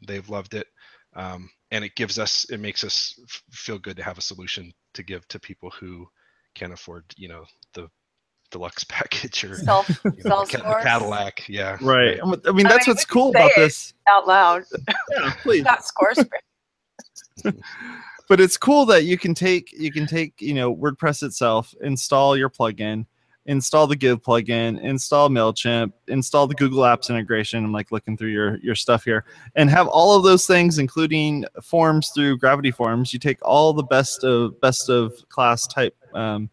they've 0.07 0.29
loved 0.29 0.53
it, 0.55 0.67
um, 1.15 1.49
and 1.71 1.85
it 1.85 1.95
gives 1.95 2.19
us 2.19 2.45
it 2.51 2.59
makes 2.59 2.83
us 2.83 3.19
f- 3.23 3.43
feel 3.51 3.79
good 3.79 3.97
to 3.97 4.03
have 4.03 4.17
a 4.17 4.21
solution 4.23 4.73
to 4.95 5.03
give 5.03 5.27
to 5.29 5.39
people 5.39 5.71
who 5.71 6.07
can't 6.55 6.73
afford, 6.73 7.05
you 7.17 7.27
know, 7.29 7.45
the 7.73 7.89
deluxe 8.51 8.83
package 8.89 9.43
or 9.45 9.65
Self, 9.65 9.89
you 10.15 10.23
know, 10.25 10.33
the 10.37 10.43
Ca- 10.43 10.63
the 10.67 10.75
Salesforce 10.75 10.75
Cadillac. 10.75 11.47
Yeah, 11.49 11.79
Right. 11.79 12.19
I 12.23 12.25
mean, 12.25 12.41
I 12.45 12.51
that's 12.67 12.87
mean, 12.87 12.87
what's 12.87 13.05
cool 13.05 13.31
about 13.31 13.55
this. 13.55 13.93
out 14.07 14.27
loud, 14.27 14.63
Yeah, 15.09 15.31
please. 15.43 15.65
not 15.65 15.81
Squarespace. 15.81 16.39
but 18.33 18.41
it's 18.41 18.57
cool 18.57 18.83
that 18.83 19.03
you 19.03 19.15
can 19.15 19.35
take 19.35 19.71
you 19.73 19.91
can 19.91 20.07
take 20.07 20.41
you 20.41 20.55
know 20.55 20.75
WordPress 20.75 21.21
itself, 21.21 21.75
install 21.81 22.35
your 22.35 22.49
plugin, 22.49 23.05
install 23.45 23.85
the 23.85 23.95
Give 23.95 24.19
plugin, 24.19 24.81
install 24.81 25.29
Mailchimp, 25.29 25.93
install 26.07 26.47
the 26.47 26.55
Google 26.55 26.81
Apps 26.81 27.11
integration. 27.11 27.63
I'm 27.63 27.71
like 27.71 27.91
looking 27.91 28.17
through 28.17 28.31
your 28.31 28.57
your 28.57 28.73
stuff 28.73 29.03
here, 29.03 29.23
and 29.55 29.69
have 29.69 29.87
all 29.87 30.17
of 30.17 30.23
those 30.23 30.47
things, 30.47 30.79
including 30.79 31.45
forms 31.61 32.09
through 32.09 32.39
Gravity 32.39 32.71
Forms. 32.71 33.13
You 33.13 33.19
take 33.19 33.37
all 33.43 33.71
the 33.71 33.83
best 33.83 34.23
of 34.23 34.59
best 34.59 34.89
of 34.89 35.13
class 35.29 35.67
type 35.67 35.95
um, 36.15 36.49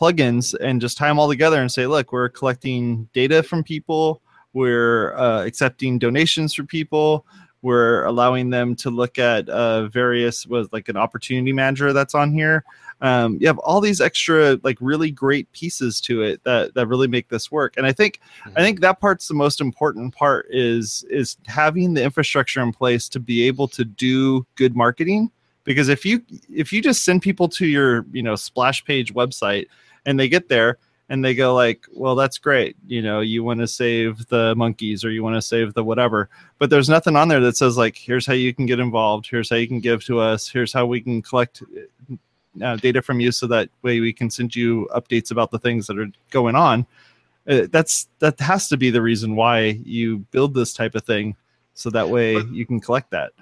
plugins 0.00 0.54
and 0.60 0.80
just 0.80 0.98
tie 0.98 1.08
them 1.08 1.18
all 1.18 1.28
together 1.28 1.60
and 1.60 1.72
say, 1.72 1.88
look, 1.88 2.12
we're 2.12 2.28
collecting 2.28 3.08
data 3.12 3.42
from 3.42 3.64
people. 3.64 4.22
We're 4.52 5.16
uh, 5.16 5.44
accepting 5.44 5.98
donations 5.98 6.54
from 6.54 6.68
people 6.68 7.26
we're 7.68 8.04
allowing 8.04 8.48
them 8.48 8.74
to 8.74 8.88
look 8.88 9.18
at 9.18 9.46
uh, 9.50 9.88
various 9.88 10.46
was 10.46 10.72
like 10.72 10.88
an 10.88 10.96
opportunity 10.96 11.52
manager 11.52 11.92
that's 11.92 12.14
on 12.14 12.32
here. 12.32 12.64
Um, 13.02 13.36
you 13.40 13.46
have 13.46 13.58
all 13.58 13.82
these 13.82 14.00
extra 14.00 14.58
like 14.62 14.78
really 14.80 15.10
great 15.10 15.52
pieces 15.52 16.00
to 16.02 16.22
it 16.22 16.42
that 16.44 16.72
that 16.72 16.86
really 16.86 17.08
make 17.08 17.28
this 17.28 17.52
work. 17.52 17.76
And 17.76 17.84
i 17.84 17.92
think 17.92 18.20
i 18.56 18.62
think 18.62 18.80
that 18.80 19.00
part's 19.00 19.28
the 19.28 19.34
most 19.34 19.60
important 19.60 20.14
part 20.14 20.46
is 20.48 21.04
is 21.10 21.36
having 21.46 21.92
the 21.92 22.02
infrastructure 22.02 22.62
in 22.62 22.72
place 22.72 23.06
to 23.10 23.20
be 23.20 23.46
able 23.46 23.68
to 23.68 23.84
do 23.84 24.46
good 24.54 24.74
marketing. 24.74 25.30
Because 25.64 25.90
if 25.90 26.06
you 26.06 26.22
if 26.48 26.72
you 26.72 26.80
just 26.80 27.04
send 27.04 27.20
people 27.20 27.48
to 27.50 27.66
your 27.66 28.06
you 28.12 28.22
know 28.22 28.34
splash 28.34 28.82
page 28.82 29.12
website 29.12 29.66
and 30.06 30.18
they 30.18 30.28
get 30.28 30.48
there 30.48 30.78
and 31.08 31.24
they 31.24 31.34
go 31.34 31.54
like 31.54 31.86
well 31.92 32.14
that's 32.14 32.38
great. 32.38 32.76
You 32.86 33.02
know 33.02 33.20
you 33.20 33.42
want 33.44 33.60
to 33.60 33.66
save 33.66 34.26
the 34.28 34.54
monkeys 34.56 35.04
or 35.04 35.10
you 35.10 35.22
want 35.22 35.36
to 35.36 35.42
save 35.42 35.74
the 35.74 35.84
whatever. 35.84 36.28
But 36.58 36.70
there's 36.70 36.88
nothing 36.88 37.16
on 37.16 37.28
there 37.28 37.40
that 37.40 37.56
says 37.56 37.76
like 37.76 37.96
here's 37.96 38.26
how 38.26 38.34
you 38.34 38.54
can 38.54 38.66
get 38.66 38.80
involved. 38.80 39.28
Here's 39.28 39.50
how 39.50 39.56
you 39.56 39.68
can 39.68 39.80
give 39.80 40.04
to 40.04 40.20
us. 40.20 40.48
Here's 40.48 40.72
how 40.72 40.86
we 40.86 41.00
can 41.00 41.22
collect 41.22 41.62
uh, 42.62 42.76
data 42.76 43.02
from 43.02 43.20
you 43.20 43.30
so 43.32 43.46
that 43.46 43.68
way 43.82 44.00
we 44.00 44.12
can 44.12 44.30
send 44.30 44.54
you 44.54 44.88
updates 44.94 45.30
about 45.30 45.50
the 45.50 45.58
things 45.58 45.86
that 45.86 45.98
are 45.98 46.08
going 46.30 46.54
on. 46.54 46.86
Uh, 47.48 47.66
that's 47.70 48.08
that 48.18 48.38
has 48.40 48.68
to 48.68 48.76
be 48.76 48.90
the 48.90 49.00
reason 49.00 49.34
why 49.34 49.80
you 49.84 50.18
build 50.30 50.54
this 50.54 50.74
type 50.74 50.94
of 50.94 51.04
thing 51.04 51.34
so 51.74 51.88
that 51.90 52.08
way 52.08 52.34
But- 52.34 52.52
you 52.52 52.66
can 52.66 52.80
collect 52.80 53.10
that. 53.12 53.32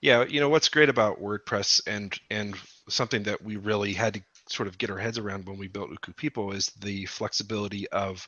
Yeah, 0.00 0.24
you 0.24 0.38
know 0.38 0.50
what's 0.50 0.68
great 0.68 0.90
about 0.90 1.20
WordPress 1.22 1.80
and 1.86 2.18
and 2.30 2.54
something 2.88 3.22
that 3.22 3.42
we 3.42 3.56
really 3.56 3.94
had 3.94 4.12
to 4.14 4.22
sort 4.48 4.68
of 4.68 4.78
get 4.78 4.90
our 4.90 4.98
heads 4.98 5.18
around 5.18 5.46
when 5.46 5.58
we 5.58 5.68
built 5.68 5.90
UkuuPeople 5.90 6.54
is 6.54 6.66
the 6.80 7.06
flexibility 7.06 7.88
of 7.90 8.26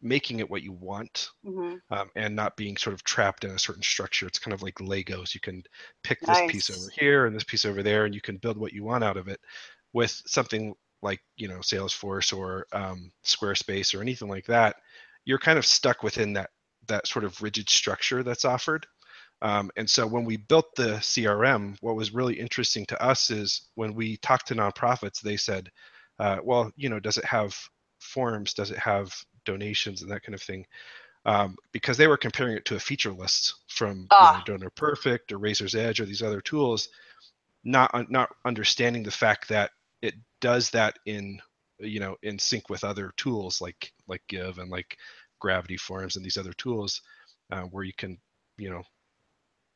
making 0.00 0.40
it 0.40 0.50
what 0.50 0.62
you 0.62 0.72
want 0.72 1.30
hmm 1.44 1.74
um, 1.90 2.10
and 2.16 2.36
not 2.36 2.56
being 2.56 2.76
sort 2.76 2.94
of 2.94 3.02
trapped 3.04 3.44
in 3.44 3.50
a 3.50 3.58
certain 3.58 3.82
structure. 3.82 4.26
It's 4.26 4.38
kind 4.38 4.52
of 4.52 4.62
like 4.62 4.74
Legos. 4.74 5.34
You 5.34 5.40
can 5.40 5.62
pick 6.02 6.20
this 6.20 6.42
piece 6.46 6.70
over 6.70 6.90
here 6.98 7.26
and 7.26 7.34
this 7.34 7.44
piece 7.44 7.64
over 7.64 7.82
there, 7.82 8.04
and 8.04 8.14
you 8.14 8.20
can 8.20 8.36
build 8.36 8.58
what 8.58 8.72
you 8.72 8.84
want 8.84 9.04
out 9.04 9.16
of 9.16 9.28
it. 9.28 9.40
With 9.92 10.10
something 10.26 10.74
like 11.02 11.20
you 11.36 11.48
know 11.48 11.58
Salesforce 11.58 12.36
or 12.36 12.66
um, 12.72 13.10
Squarespace 13.24 13.94
or 13.94 14.02
anything 14.02 14.28
like 14.28 14.46
that, 14.46 14.76
you're 15.24 15.38
kind 15.38 15.58
of 15.58 15.64
stuck 15.66 16.02
within 16.02 16.34
that 16.34 16.50
that 16.88 17.06
sort 17.06 17.24
of 17.24 17.40
rigid 17.42 17.68
structure 17.68 18.22
that's 18.22 18.44
offered. 18.44 18.86
Um, 19.40 19.70
and 19.76 19.88
so 19.88 20.06
when 20.06 20.24
we 20.24 20.36
built 20.36 20.74
the 20.76 20.98
CRM, 21.00 21.76
what 21.80 21.96
was 21.96 22.12
really 22.14 22.38
interesting 22.38 22.84
to 22.86 23.02
us 23.02 23.30
is 23.30 23.68
when 23.74 23.94
we 23.94 24.16
talked 24.18 24.48
to 24.48 24.54
nonprofits, 24.54 25.20
they 25.20 25.36
said, 25.36 25.70
uh, 26.18 26.38
well, 26.42 26.72
you 26.76 26.88
know, 26.88 26.98
does 26.98 27.18
it 27.18 27.24
have 27.24 27.56
forms? 28.00 28.52
Does 28.54 28.70
it 28.70 28.78
have 28.78 29.14
donations 29.44 30.02
and 30.02 30.10
that 30.10 30.22
kind 30.24 30.34
of 30.34 30.42
thing? 30.42 30.66
Um, 31.24 31.56
because 31.72 31.96
they 31.96 32.06
were 32.08 32.16
comparing 32.16 32.56
it 32.56 32.64
to 32.66 32.76
a 32.76 32.80
feature 32.80 33.12
list 33.12 33.54
from 33.68 34.10
you 34.18 34.28
Ah. 34.28 34.32
know, 34.32 34.40
DonorPerfect 34.40 35.32
or 35.32 35.38
Raiser's 35.38 35.74
Edge 35.74 36.00
or 36.00 36.06
these 36.06 36.22
other 36.22 36.40
tools, 36.40 36.88
not 37.64 38.10
not 38.10 38.30
understanding 38.44 39.02
the 39.02 39.10
fact 39.10 39.48
that 39.48 39.72
it 40.02 40.14
does 40.40 40.70
that 40.70 40.98
in 41.06 41.40
you 41.78 42.00
know 42.00 42.16
in 42.22 42.38
sync 42.38 42.70
with 42.70 42.84
other 42.84 43.12
tools 43.16 43.60
like 43.60 43.92
like 44.08 44.22
Give 44.28 44.58
and 44.58 44.70
like 44.70 44.96
Gravity 45.40 45.76
Forms 45.76 46.16
and 46.16 46.24
these 46.24 46.36
other 46.38 46.52
tools 46.54 47.02
uh, 47.52 47.62
where 47.62 47.84
you 47.84 47.92
can 47.92 48.18
you 48.56 48.70
know 48.70 48.82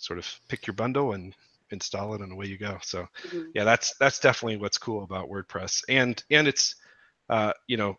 sort 0.03 0.19
of 0.19 0.29
pick 0.49 0.67
your 0.67 0.75
bundle 0.75 1.13
and 1.15 1.35
install 1.71 2.15
it 2.15 2.21
and 2.21 2.33
away 2.33 2.47
you 2.47 2.59
go. 2.59 2.79
So 2.83 3.07
hmm 3.23 3.53
yeah, 3.55 3.65
that's 3.65 3.95
that's 3.99 4.21
definitely 4.21 4.59
what's 4.59 4.79
cool 4.79 5.05
about 5.05 5.31
WordPress, 5.31 5.83
and 5.89 6.23
and 6.31 6.49
it's 6.49 6.77
uh, 7.31 7.53
you 7.69 7.77
know 7.79 7.97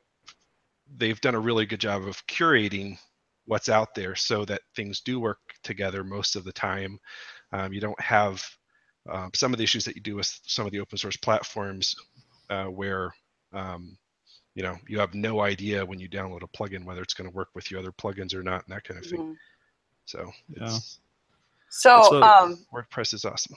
they've 0.97 1.21
done 1.21 1.35
a 1.35 1.39
really 1.39 1.65
good 1.65 1.79
job 1.79 2.03
of 2.03 2.25
curating 2.27 2.97
what's 3.45 3.69
out 3.69 3.95
there 3.95 4.15
so 4.15 4.45
that 4.45 4.61
things 4.75 5.01
do 5.01 5.19
work 5.19 5.39
together 5.63 6.03
most 6.03 6.35
of 6.35 6.43
the 6.45 6.53
time. 6.53 6.99
Um, 7.53 7.73
you 7.73 7.81
don't 7.81 7.99
have 8.01 8.43
uh, 9.09 9.29
some 9.35 9.53
of 9.53 9.57
the 9.57 9.63
issues 9.63 9.85
that 9.85 9.95
you 9.95 10.01
do 10.01 10.15
with 10.15 10.39
some 10.45 10.65
of 10.65 10.71
the 10.73 10.79
open 10.79 10.97
source 10.97 11.17
platforms 11.17 11.95
uh, 12.49 12.65
where 12.65 13.13
um, 13.53 13.97
you 14.55 14.63
know 14.63 14.77
you 14.87 14.99
have 14.99 15.13
no 15.15 15.41
idea 15.41 15.85
when 15.85 15.99
you 15.99 16.09
download 16.09 16.43
a 16.43 16.47
plugin 16.57 16.85
whether 16.85 17.01
it's 17.01 17.15
going 17.15 17.29
to 17.29 17.35
work 17.35 17.49
with 17.55 17.71
your 17.71 17.79
other 17.79 17.93
plugins 17.93 18.35
or 18.35 18.43
not 18.43 18.65
and 18.67 18.75
that 18.75 18.85
kind 18.85 18.99
of 18.99 19.05
thing. 19.05 19.23
hmm 19.23 19.33
So 20.05 20.31
Yeah. 20.55 20.79
So, 21.75 22.21
um, 22.21 22.63
WordPress 22.71 23.15
is 23.15 23.25
awesome. 23.25 23.55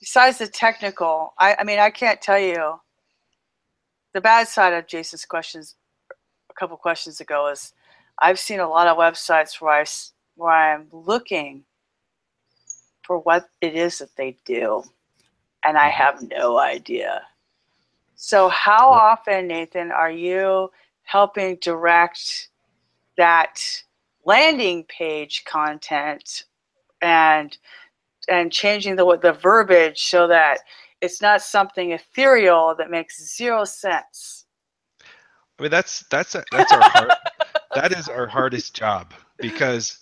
besides 0.00 0.38
the 0.38 0.48
technical, 0.48 1.34
I, 1.38 1.54
I 1.58 1.64
mean, 1.64 1.78
I 1.78 1.90
can't 1.90 2.18
tell 2.18 2.38
you 2.38 2.80
the 4.14 4.22
bad 4.22 4.48
side 4.48 4.72
of 4.72 4.86
Jason's 4.86 5.26
questions 5.26 5.74
a 6.50 6.54
couple 6.54 6.78
questions 6.78 7.20
ago 7.20 7.48
is 7.48 7.74
I've 8.20 8.38
seen 8.38 8.60
a 8.60 8.68
lot 8.68 8.86
of 8.86 8.96
websites 8.96 9.60
where 9.60 9.82
I 9.82 9.84
where 10.36 10.50
I'm 10.50 10.86
looking 10.92 11.64
for 13.02 13.18
what 13.18 13.50
it 13.60 13.74
is 13.74 13.98
that 13.98 14.16
they 14.16 14.38
do, 14.46 14.82
and 15.62 15.76
I 15.76 15.90
have 15.90 16.22
no 16.22 16.58
idea. 16.58 17.20
So, 18.14 18.48
how 18.48 18.88
often, 18.88 19.46
Nathan, 19.46 19.92
are 19.92 20.10
you 20.10 20.70
helping 21.02 21.58
direct 21.60 22.48
that 23.18 23.82
landing 24.24 24.84
page 24.84 25.44
content 25.44 26.44
and 27.02 27.56
and 28.28 28.52
changing 28.52 28.96
the 28.96 29.18
the 29.18 29.32
verbiage 29.32 30.04
so 30.04 30.26
that 30.26 30.58
it's 31.00 31.22
not 31.22 31.42
something 31.42 31.92
ethereal 31.92 32.74
that 32.76 32.90
makes 32.90 33.36
zero 33.36 33.64
sense. 33.64 34.46
I 35.58 35.62
mean, 35.62 35.70
that's 35.70 36.04
that's 36.10 36.34
a, 36.34 36.44
that's 36.52 36.72
our 36.72 36.82
hard, 36.82 37.12
that 37.74 37.92
is 37.92 38.08
our 38.08 38.26
hardest 38.26 38.74
job 38.74 39.12
because 39.40 39.98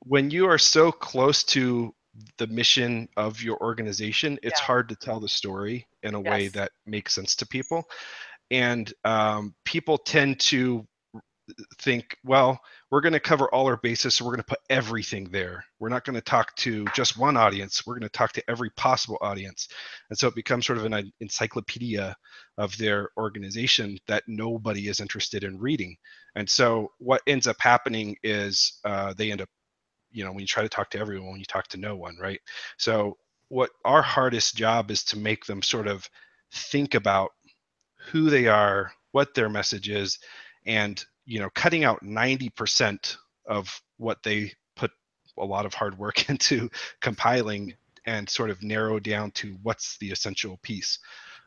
when 0.00 0.30
you 0.30 0.46
are 0.46 0.58
so 0.58 0.92
close 0.92 1.44
to 1.44 1.94
the 2.38 2.46
mission 2.46 3.08
of 3.16 3.42
your 3.42 3.58
organization, 3.60 4.38
it's 4.42 4.60
Yeah. 4.60 4.66
hard 4.66 4.88
to 4.88 4.96
tell 4.96 5.20
the 5.20 5.28
story 5.28 5.86
in 6.02 6.14
a 6.14 6.20
way 6.20 6.48
that 6.48 6.72
makes 6.86 7.14
sense 7.14 7.34
to 7.36 7.46
people, 7.46 7.84
and 8.50 8.92
um, 9.04 9.54
people 9.64 9.98
tend 9.98 10.38
to 10.40 10.86
think, 11.80 12.16
well, 12.24 12.60
we're 12.94 13.00
going 13.00 13.12
to 13.12 13.18
cover 13.18 13.52
all 13.52 13.66
our 13.66 13.76
bases, 13.78 14.14
so 14.14 14.24
we're 14.24 14.30
going 14.30 14.44
to 14.44 14.44
put 14.44 14.60
everything 14.70 15.28
there. 15.32 15.64
We're 15.80 15.88
not 15.88 16.04
going 16.04 16.14
to 16.14 16.20
talk 16.20 16.54
to 16.58 16.84
just 16.94 17.18
one 17.18 17.36
audience. 17.36 17.84
We're 17.84 17.94
going 17.94 18.08
to 18.08 18.08
talk 18.08 18.30
to 18.34 18.44
every 18.48 18.70
possible 18.70 19.18
audience, 19.20 19.66
and 20.10 20.16
so 20.16 20.28
it 20.28 20.36
becomes 20.36 20.64
sort 20.64 20.78
of 20.78 20.84
an 20.84 21.12
encyclopedia 21.18 22.14
of 22.56 22.78
their 22.78 23.08
organization 23.16 23.98
that 24.06 24.22
nobody 24.28 24.86
is 24.86 25.00
interested 25.00 25.42
in 25.42 25.58
reading. 25.58 25.96
And 26.36 26.48
so 26.48 26.92
what 26.98 27.20
ends 27.26 27.48
up 27.48 27.56
happening 27.58 28.14
is 28.22 28.78
uh, 28.84 29.12
they 29.18 29.32
end 29.32 29.40
up, 29.40 29.48
you 30.12 30.22
know, 30.22 30.30
when 30.30 30.42
you 30.42 30.46
try 30.46 30.62
to 30.62 30.68
talk 30.68 30.88
to 30.90 31.00
everyone, 31.00 31.32
when 31.32 31.40
you 31.40 31.46
talk 31.46 31.66
to 31.70 31.80
no 31.80 31.96
one, 31.96 32.16
right? 32.20 32.38
So 32.78 33.16
what 33.48 33.70
our 33.84 34.02
hardest 34.02 34.54
job 34.54 34.92
is 34.92 35.02
to 35.06 35.18
make 35.18 35.46
them 35.46 35.62
sort 35.62 35.88
of 35.88 36.08
think 36.52 36.94
about 36.94 37.32
who 38.12 38.30
they 38.30 38.46
are, 38.46 38.92
what 39.10 39.34
their 39.34 39.48
message 39.48 39.88
is, 39.88 40.20
and 40.64 41.04
you 41.26 41.38
know, 41.40 41.50
cutting 41.54 41.84
out 41.84 42.02
90% 42.02 43.16
of 43.46 43.80
what 43.98 44.22
they 44.22 44.52
put 44.76 44.90
a 45.38 45.44
lot 45.44 45.66
of 45.66 45.74
hard 45.74 45.98
work 45.98 46.28
into 46.30 46.70
compiling 47.00 47.74
and 48.06 48.28
sort 48.28 48.50
of 48.50 48.62
narrow 48.62 49.00
down 49.00 49.30
to 49.32 49.56
what's 49.62 49.96
the 49.98 50.10
essential 50.10 50.58
piece. 50.62 50.98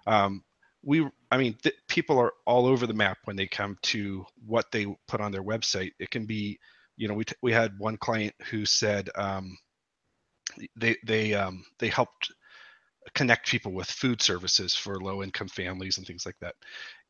Um, 0.07 0.43
we 0.83 1.05
i 1.31 1.37
mean 1.37 1.55
th- 1.63 1.75
people 1.87 2.19
are 2.19 2.31
all 2.45 2.67
over 2.67 2.85
the 2.85 2.93
map 2.93 3.17
when 3.25 3.35
they 3.35 3.47
come 3.47 3.77
to 3.81 4.23
what 4.45 4.71
they 4.71 4.85
put 5.07 5.19
on 5.19 5.31
their 5.31 5.43
website 5.43 5.91
it 5.99 6.11
can 6.11 6.25
be 6.25 6.59
you 6.97 7.07
know 7.07 7.15
we, 7.15 7.25
t- 7.25 7.35
we 7.41 7.51
had 7.51 7.77
one 7.79 7.97
client 7.97 8.33
who 8.49 8.63
said 8.65 9.09
um, 9.15 9.57
they 10.75 10.95
they 11.05 11.33
um, 11.33 11.63
they 11.79 11.89
helped 11.89 12.31
connect 13.13 13.47
people 13.47 13.71
with 13.71 13.89
food 13.89 14.21
services 14.21 14.75
for 14.75 14.99
low 14.99 15.23
income 15.23 15.47
families 15.47 15.97
and 15.97 16.05
things 16.07 16.25
like 16.25 16.37
that. 16.39 16.55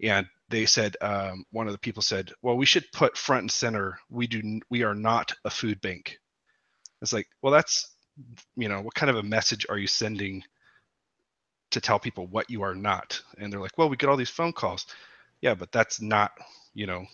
And 0.02 0.28
they 0.50 0.66
said 0.66 0.96
um, 1.02 1.46
one 1.52 1.68
of 1.68 1.74
the 1.74 1.80
people 1.80 2.02
said 2.02 2.32
well 2.42 2.58
we 2.58 2.66
should 2.66 2.92
put 2.92 3.18
front 3.18 3.42
and 3.42 3.52
center. 3.52 4.00
We 4.10 4.28
do 4.28 4.60
we 4.70 4.84
are 4.84 4.96
not 4.96 5.34
a 5.46 5.50
food 5.50 5.82
bank. 5.82 6.20
It's 7.02 7.14
like 7.14 7.28
well 7.42 7.54
that's 7.54 7.96
you 8.56 8.70
know 8.70 8.82
what 8.82 8.94
kind 8.96 9.10
of 9.10 9.18
a 9.18 9.24
message 9.24 9.66
are 9.70 9.78
you 9.78 9.88
sending 9.88 10.44
to 11.72 11.82
tell 11.82 12.00
people 12.00 12.28
what 12.28 12.50
you 12.50 12.62
are 12.62 12.76
not? 12.76 13.22
And 13.38 13.52
they're 13.52 13.60
like 13.60 13.78
well 13.78 13.90
we 13.90 13.98
get 13.98 14.10
all 14.10 14.18
these 14.18 14.30
phone 14.30 14.54
calls. 14.54 14.86
Yeah 15.42 15.56
but 15.56 15.72
that's 15.72 16.02
not 16.02 16.32
you 16.74 16.88
know 16.88 17.06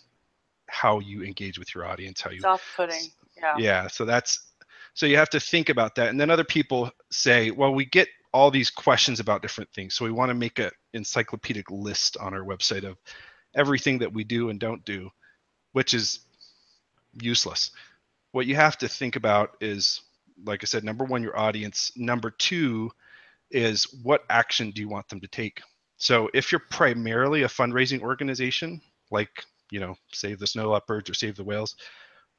how 0.70 1.00
you 1.00 1.24
engage 1.24 1.60
with 1.60 1.76
your 1.76 1.86
audience 1.86 2.22
how 2.22 2.32
you 2.32 2.38
It's 2.38 2.46
off-putting. 2.46 3.10
Yeah. 3.38 3.56
yeah 3.58 3.88
so 3.88 4.06
that's 4.06 4.48
so 4.94 5.08
you 5.08 5.18
have 5.18 5.30
to 5.32 5.40
think 5.40 5.70
about 5.70 5.96
that. 5.96 6.10
And 6.10 6.20
then 6.20 6.30
other 6.30 6.44
people 6.44 6.92
say 7.12 7.52
well 7.52 7.74
we 7.74 7.86
get 7.86 8.08
all 8.34 8.52
these 8.52 8.70
questions 8.70 9.20
about 9.20 9.42
different 9.42 9.72
things. 9.74 9.94
So 9.94 10.06
we 10.06 10.12
want 10.12 10.30
to 10.30 10.36
make 10.36 10.60
an 10.60 10.72
encyclopedic 10.94 11.70
list 11.70 12.18
on 12.18 12.34
our 12.34 12.44
website 12.44 12.84
of 12.84 12.98
everything 13.56 14.00
that 14.00 14.14
we 14.14 14.24
do 14.24 14.50
and 14.50 14.60
don't 14.60 14.84
do 14.84 15.10
which 15.74 15.94
is 15.94 16.22
useless. 17.22 17.72
What 18.32 18.46
you 18.46 18.56
have 18.56 18.78
to 18.80 18.88
think 18.88 19.16
about 19.16 19.58
is 19.60 20.02
like 20.46 20.64
i 20.64 20.66
said 20.66 20.84
number 20.84 21.04
one 21.04 21.22
your 21.22 21.38
audience. 21.38 21.92
Number 21.96 22.32
two 22.32 22.92
is 23.52 23.84
what 24.02 24.24
action 24.30 24.72
do 24.72 24.82
you 24.82 24.90
want 24.90 25.08
them 25.10 25.20
to 25.22 25.28
take? 25.28 25.62
So 25.98 26.30
if 26.34 26.52
you're 26.52 26.62
primarily 26.72 27.44
a 27.44 27.48
fundraising 27.48 28.02
organization 28.02 28.82
like 29.12 29.44
you 29.70 29.80
know 29.80 29.96
save 30.12 30.40
the 30.40 30.48
snow 30.48 30.72
leopards 30.72 31.10
or 31.10 31.14
save 31.14 31.36
the 31.36 31.44
whales 31.44 31.76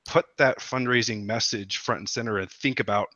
put 0.07 0.27
that 0.37 0.59
fundraising 0.59 1.25
message 1.25 1.79
front 1.79 2.01
and 2.01 2.09
center 2.09 2.39
and 2.39 2.51
think 2.51 2.81
about 2.81 3.09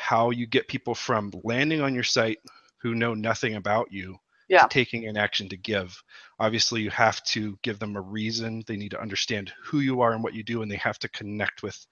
how 0.00 0.30
you 0.30 0.46
get 0.46 0.68
people 0.68 0.94
from 0.94 1.32
landing 1.44 1.82
on 1.82 1.94
your 1.94 2.04
site 2.04 2.38
who 2.78 2.94
know 2.94 3.14
nothing 3.14 3.56
about 3.56 3.92
you 3.92 4.16
Yeah. 4.48 4.62
to 4.62 4.66
taking 4.66 5.06
an 5.06 5.16
action 5.16 5.48
to 5.50 5.56
give. 5.56 6.02
Obviously, 6.38 6.82
you 6.82 6.90
have 6.90 7.22
to 7.24 7.58
give 7.62 7.78
them 7.78 7.96
a 7.96 8.00
reason. 8.00 8.64
They 8.66 8.76
need 8.76 8.92
to 8.92 9.00
understand 9.00 9.52
who 9.62 9.80
you 9.80 10.00
are 10.00 10.12
and 10.12 10.24
what 10.24 10.34
you 10.34 10.42
do, 10.42 10.62
and 10.62 10.70
they 10.70 10.76
have 10.76 10.98
to 11.00 11.08
connect 11.10 11.62
with 11.62 11.86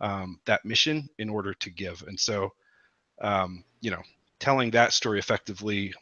um, 0.00 0.40
that 0.46 0.64
mission 0.64 1.08
in 1.18 1.28
order 1.28 1.54
to 1.54 1.70
give. 1.70 2.02
And 2.06 2.18
so, 2.18 2.50
um, 3.20 3.64
you 3.80 3.90
know, 3.90 4.02
telling 4.40 4.70
that 4.72 4.92
story 4.92 5.18
effectively 5.18 5.94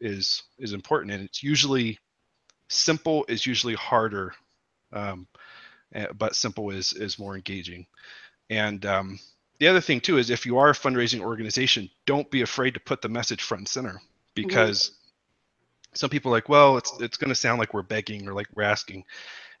is 0.00 0.42
is 0.58 0.72
important, 0.72 1.12
and 1.12 1.24
it's 1.24 1.42
usually 1.42 1.98
simple 2.68 3.24
is 3.28 3.46
usually 3.46 3.74
harder 3.74 4.32
um, 4.92 5.26
eh, 5.94 6.06
but 6.18 6.36
simple 6.36 6.70
is 6.70 6.92
is 6.94 7.18
more 7.18 7.36
engaging. 7.36 7.86
And 8.50 8.84
um, 8.86 9.20
the 9.60 9.68
other 9.68 9.80
thing 9.80 10.00
too 10.00 10.18
is 10.18 10.30
if 10.30 10.46
you 10.46 10.58
are 10.58 10.70
a 10.70 10.74
fundraising 10.74 11.20
organization, 11.20 11.88
don't 12.06 12.28
be 12.30 12.40
afraid 12.40 12.74
to 12.74 12.80
put 12.80 13.02
the 13.02 13.08
message 13.08 13.42
front 13.42 13.60
and 13.60 13.68
center 13.68 14.00
because 14.34 14.80
mm-hmm. 14.80 15.90
some 15.94 16.10
people 16.10 16.32
are 16.32 16.36
like, 16.36 16.48
well, 16.48 16.78
it's 16.78 16.92
it's 16.98 17.18
going 17.18 17.28
to 17.28 17.34
sound 17.34 17.60
like 17.60 17.74
we're 17.74 17.82
begging 17.82 18.26
or 18.26 18.32
like 18.32 18.48
we're 18.54 18.62
asking. 18.62 19.04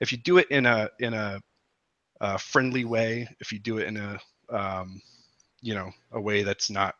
If 0.00 0.10
you 0.10 0.18
do 0.18 0.38
it 0.38 0.50
in 0.50 0.64
a 0.64 0.88
in 0.98 1.12
a, 1.12 1.40
a 2.20 2.38
friendly 2.38 2.86
way, 2.86 3.28
if 3.40 3.52
you 3.52 3.58
do 3.58 3.76
it 3.76 3.88
in 3.88 3.98
a 3.98 4.18
um, 4.48 5.02
you 5.60 5.74
know 5.74 5.90
a 6.12 6.20
way 6.20 6.44
that's 6.44 6.70
not 6.70 6.94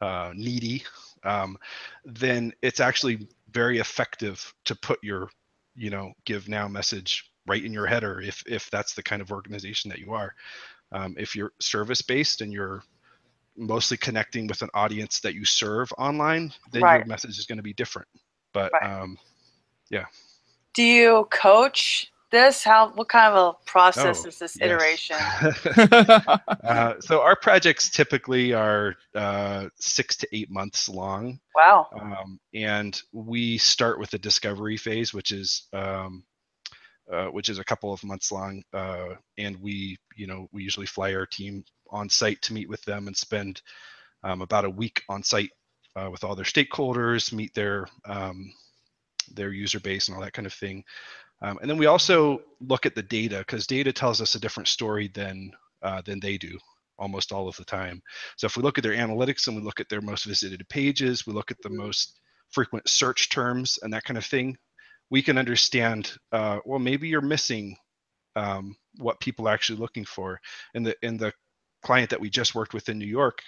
uh, 0.00 0.32
needy, 0.32 0.84
um, 1.24 1.58
then 2.04 2.52
it's 2.62 2.78
actually 2.78 3.26
very 3.50 3.78
effective 3.80 4.54
to 4.66 4.76
put 4.76 5.02
your 5.02 5.28
you 5.74 5.90
know 5.90 6.12
give 6.24 6.48
now 6.48 6.68
message 6.68 7.32
right 7.48 7.64
in 7.64 7.72
your 7.72 7.86
header 7.86 8.20
if 8.20 8.44
if 8.46 8.70
that's 8.70 8.94
the 8.94 9.02
kind 9.02 9.20
of 9.20 9.32
organization 9.32 9.88
that 9.88 9.98
you 9.98 10.12
are 10.12 10.32
um, 10.92 11.14
if 11.18 11.34
you're 11.34 11.52
service 11.60 12.02
based 12.02 12.40
and 12.40 12.52
you're 12.52 12.82
mostly 13.56 13.96
connecting 13.96 14.46
with 14.46 14.62
an 14.62 14.70
audience 14.74 15.20
that 15.20 15.34
you 15.34 15.44
serve 15.44 15.92
online 15.98 16.52
then 16.72 16.82
right. 16.82 16.98
your 16.98 17.06
message 17.06 17.38
is 17.38 17.46
going 17.46 17.58
to 17.58 17.62
be 17.62 17.74
different 17.74 18.08
but 18.52 18.72
right. 18.72 19.00
um, 19.00 19.18
yeah 19.90 20.06
do 20.74 20.82
you 20.82 21.28
coach 21.30 22.12
this? 22.32 22.64
How 22.64 22.88
what 22.94 23.08
kind 23.08 23.32
of 23.32 23.54
a 23.54 23.70
process 23.70 24.24
oh, 24.24 24.28
is 24.28 24.38
this 24.40 24.56
yes. 24.58 24.66
iteration? 24.66 25.16
uh, 26.64 26.94
so 26.98 27.20
our 27.20 27.36
projects 27.36 27.88
typically 27.90 28.52
are 28.52 28.96
uh, 29.14 29.68
six 29.76 30.16
to 30.16 30.28
eight 30.32 30.50
months 30.50 30.88
long. 30.88 31.38
Wow. 31.54 31.86
Um, 31.92 32.40
and 32.52 33.00
we 33.12 33.58
start 33.58 34.00
with 34.00 34.10
the 34.10 34.18
discovery 34.18 34.76
phase, 34.76 35.14
which 35.14 35.30
is 35.30 35.68
um, 35.72 36.24
uh, 37.12 37.26
which 37.26 37.48
is 37.48 37.58
a 37.58 37.64
couple 37.64 37.92
of 37.92 38.02
months 38.04 38.32
long. 38.32 38.62
Uh, 38.72 39.10
and 39.38 39.60
we, 39.60 39.96
you 40.16 40.26
know, 40.26 40.48
we 40.52 40.62
usually 40.62 40.86
fly 40.86 41.14
our 41.14 41.26
team 41.26 41.64
on 41.90 42.08
site 42.08 42.40
to 42.42 42.52
meet 42.52 42.68
with 42.68 42.82
them 42.84 43.06
and 43.06 43.16
spend 43.16 43.60
um, 44.24 44.40
about 44.42 44.64
a 44.64 44.70
week 44.70 45.02
on 45.08 45.22
site 45.22 45.50
uh, 45.96 46.08
with 46.10 46.24
all 46.24 46.34
their 46.34 46.44
stakeholders, 46.44 47.32
meet 47.32 47.52
their 47.54 47.86
um, 48.06 48.52
their 49.34 49.52
user 49.52 49.80
base 49.80 50.08
and 50.08 50.16
all 50.16 50.22
that 50.22 50.32
kind 50.32 50.46
of 50.46 50.52
thing. 50.52 50.84
Um, 51.42 51.58
and 51.60 51.68
then 51.68 51.76
we 51.76 51.86
also 51.86 52.42
look 52.60 52.86
at 52.86 52.94
the 52.94 53.02
data 53.02 53.38
because 53.38 53.66
data 53.66 53.92
tells 53.92 54.20
us 54.20 54.34
a 54.34 54.40
different 54.40 54.68
story 54.68 55.08
than 55.08 55.52
uh, 55.82 56.02
than 56.02 56.20
they 56.20 56.38
do 56.38 56.58
almost 56.98 57.32
all 57.32 57.48
of 57.48 57.56
the 57.56 57.64
time. 57.64 58.00
So 58.36 58.46
if 58.46 58.56
we 58.56 58.62
look 58.62 58.78
at 58.78 58.84
their 58.84 58.92
analytics 58.92 59.48
and 59.48 59.56
we 59.56 59.62
look 59.62 59.80
at 59.80 59.88
their 59.88 60.00
most 60.00 60.24
visited 60.24 60.66
pages, 60.68 61.26
we 61.26 61.32
look 61.32 61.50
at 61.50 61.60
the 61.62 61.70
most 61.70 62.20
frequent 62.50 62.88
search 62.88 63.28
terms 63.28 63.78
and 63.82 63.92
that 63.92 64.04
kind 64.04 64.16
of 64.18 64.24
thing, 64.24 64.56
we 65.12 65.22
can 65.22 65.38
understand. 65.38 66.12
Uh, 66.32 66.58
well, 66.64 66.80
maybe 66.80 67.06
you're 67.06 67.20
missing 67.20 67.76
um, 68.34 68.74
what 68.96 69.20
people 69.20 69.46
are 69.46 69.54
actually 69.54 69.78
looking 69.78 70.06
for. 70.06 70.40
In 70.74 70.82
the 70.82 70.96
in 71.02 71.18
the 71.18 71.32
client 71.84 72.10
that 72.10 72.20
we 72.20 72.30
just 72.30 72.54
worked 72.54 72.74
with 72.74 72.88
in 72.88 72.98
New 72.98 73.06
York, 73.06 73.40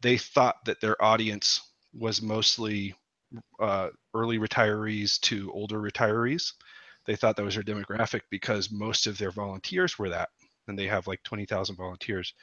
they 0.00 0.18
thought 0.18 0.56
that 0.64 0.80
their 0.80 1.00
audience 1.04 1.60
was 1.94 2.22
mostly 2.22 2.94
uh, 3.60 3.90
early 4.14 4.38
retirees 4.38 5.20
to 5.20 5.52
older 5.52 5.78
retirees 5.78 6.52
they 7.06 7.16
thought 7.16 7.36
that 7.36 7.44
was 7.44 7.54
their 7.54 7.64
demographic 7.64 8.20
because 8.30 8.70
most 8.70 9.06
of 9.06 9.18
their 9.18 9.30
volunteers 9.30 9.98
were 9.98 10.10
that 10.10 10.28
and 10.68 10.78
they 10.78 10.86
have 10.86 11.06
like 11.06 11.22
20,000 11.24 11.76
volunteers 11.76 12.34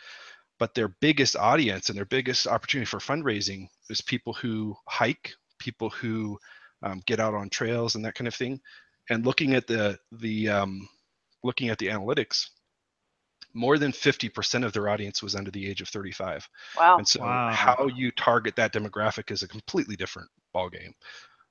but 0.57 0.73
their 0.73 0.89
biggest 0.99 1.35
audience 1.35 1.89
and 1.89 1.97
their 1.97 2.05
biggest 2.05 2.47
opportunity 2.47 2.85
for 2.85 2.99
fundraising 2.99 3.67
is 3.89 4.01
people 4.01 4.33
who 4.33 4.75
hike 4.87 5.33
people 5.59 5.89
who 5.89 6.37
um, 6.83 7.01
get 7.05 7.19
out 7.19 7.33
on 7.33 7.49
trails 7.49 7.95
and 7.95 8.05
that 8.05 8.15
kind 8.15 8.27
of 8.27 8.35
thing 8.35 8.59
and 9.09 9.25
looking 9.25 9.53
at 9.53 9.67
the 9.67 9.97
the 10.13 10.49
um, 10.49 10.87
looking 11.43 11.69
at 11.69 11.77
the 11.77 11.87
analytics 11.87 12.47
more 13.55 13.79
than 13.79 13.91
50% 13.91 14.63
of 14.63 14.73
their 14.73 14.89
audience 14.89 15.23
was 15.23 15.33
under 15.33 15.49
the 15.49 15.67
age 15.67 15.81
of 15.81 15.89
35 15.89 16.47
wow 16.77 16.97
and 16.97 17.07
so 17.07 17.21
wow. 17.21 17.51
how 17.51 17.87
you 17.95 18.11
target 18.11 18.55
that 18.55 18.73
demographic 18.73 19.31
is 19.31 19.43
a 19.43 19.47
completely 19.47 19.95
different 19.95 20.29
ballgame 20.55 20.93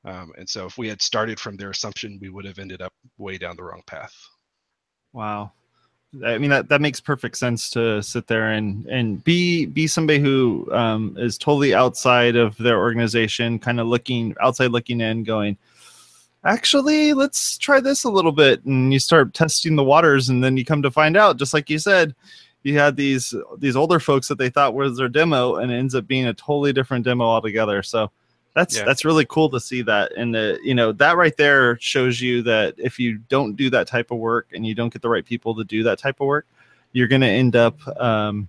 um, 0.04 0.32
and 0.38 0.48
so 0.48 0.66
if 0.66 0.78
we 0.78 0.88
had 0.88 1.02
started 1.02 1.40
from 1.40 1.56
their 1.56 1.70
assumption, 1.70 2.18
we 2.20 2.28
would 2.28 2.44
have 2.44 2.58
ended 2.58 2.80
up 2.80 2.92
way 3.16 3.38
down 3.38 3.56
the 3.56 3.64
wrong 3.64 3.82
path. 3.86 4.14
Wow. 5.12 5.52
I 6.24 6.38
mean 6.38 6.48
that 6.50 6.70
that 6.70 6.80
makes 6.80 7.00
perfect 7.00 7.36
sense 7.36 7.68
to 7.70 8.02
sit 8.02 8.26
there 8.28 8.52
and 8.52 8.86
and 8.86 9.22
be 9.22 9.66
be 9.66 9.86
somebody 9.86 10.18
who 10.18 10.66
um, 10.72 11.14
is 11.18 11.36
totally 11.36 11.74
outside 11.74 12.34
of 12.34 12.56
their 12.56 12.78
organization, 12.78 13.58
kind 13.58 13.78
of 13.78 13.86
looking 13.86 14.34
outside, 14.40 14.70
looking 14.70 15.02
in, 15.02 15.22
going, 15.22 15.58
actually, 16.44 17.12
let's 17.12 17.58
try 17.58 17.78
this 17.78 18.04
a 18.04 18.10
little 18.10 18.32
bit, 18.32 18.64
and 18.64 18.90
you 18.90 18.98
start 18.98 19.34
testing 19.34 19.76
the 19.76 19.84
waters, 19.84 20.30
and 20.30 20.42
then 20.42 20.56
you 20.56 20.64
come 20.64 20.80
to 20.80 20.90
find 20.90 21.14
out, 21.14 21.36
just 21.36 21.52
like 21.52 21.68
you 21.68 21.78
said, 21.78 22.14
you 22.62 22.78
had 22.78 22.96
these 22.96 23.34
these 23.58 23.76
older 23.76 24.00
folks 24.00 24.28
that 24.28 24.38
they 24.38 24.48
thought 24.48 24.74
was 24.74 24.96
their 24.96 25.08
demo, 25.08 25.56
and 25.56 25.70
it 25.70 25.76
ends 25.76 25.94
up 25.94 26.06
being 26.06 26.26
a 26.26 26.34
totally 26.34 26.72
different 26.72 27.04
demo 27.04 27.24
altogether. 27.24 27.82
So 27.82 28.10
that's 28.54 28.76
yeah. 28.76 28.84
that's 28.84 29.04
really 29.04 29.26
cool 29.26 29.50
to 29.50 29.60
see 29.60 29.82
that. 29.82 30.12
And 30.16 30.34
the 30.34 30.58
you 30.62 30.74
know 30.74 30.92
that 30.92 31.16
right 31.16 31.36
there 31.36 31.78
shows 31.80 32.20
you 32.20 32.42
that 32.42 32.74
if 32.78 32.98
you 32.98 33.18
don't 33.28 33.56
do 33.56 33.70
that 33.70 33.86
type 33.86 34.10
of 34.10 34.18
work 34.18 34.48
and 34.52 34.66
you 34.66 34.74
don't 34.74 34.92
get 34.92 35.02
the 35.02 35.08
right 35.08 35.24
people 35.24 35.54
to 35.54 35.64
do 35.64 35.82
that 35.84 35.98
type 35.98 36.20
of 36.20 36.26
work 36.26 36.46
you're 36.92 37.08
going 37.08 37.20
to 37.20 37.28
end 37.28 37.56
up 37.56 37.76
um, 38.00 38.48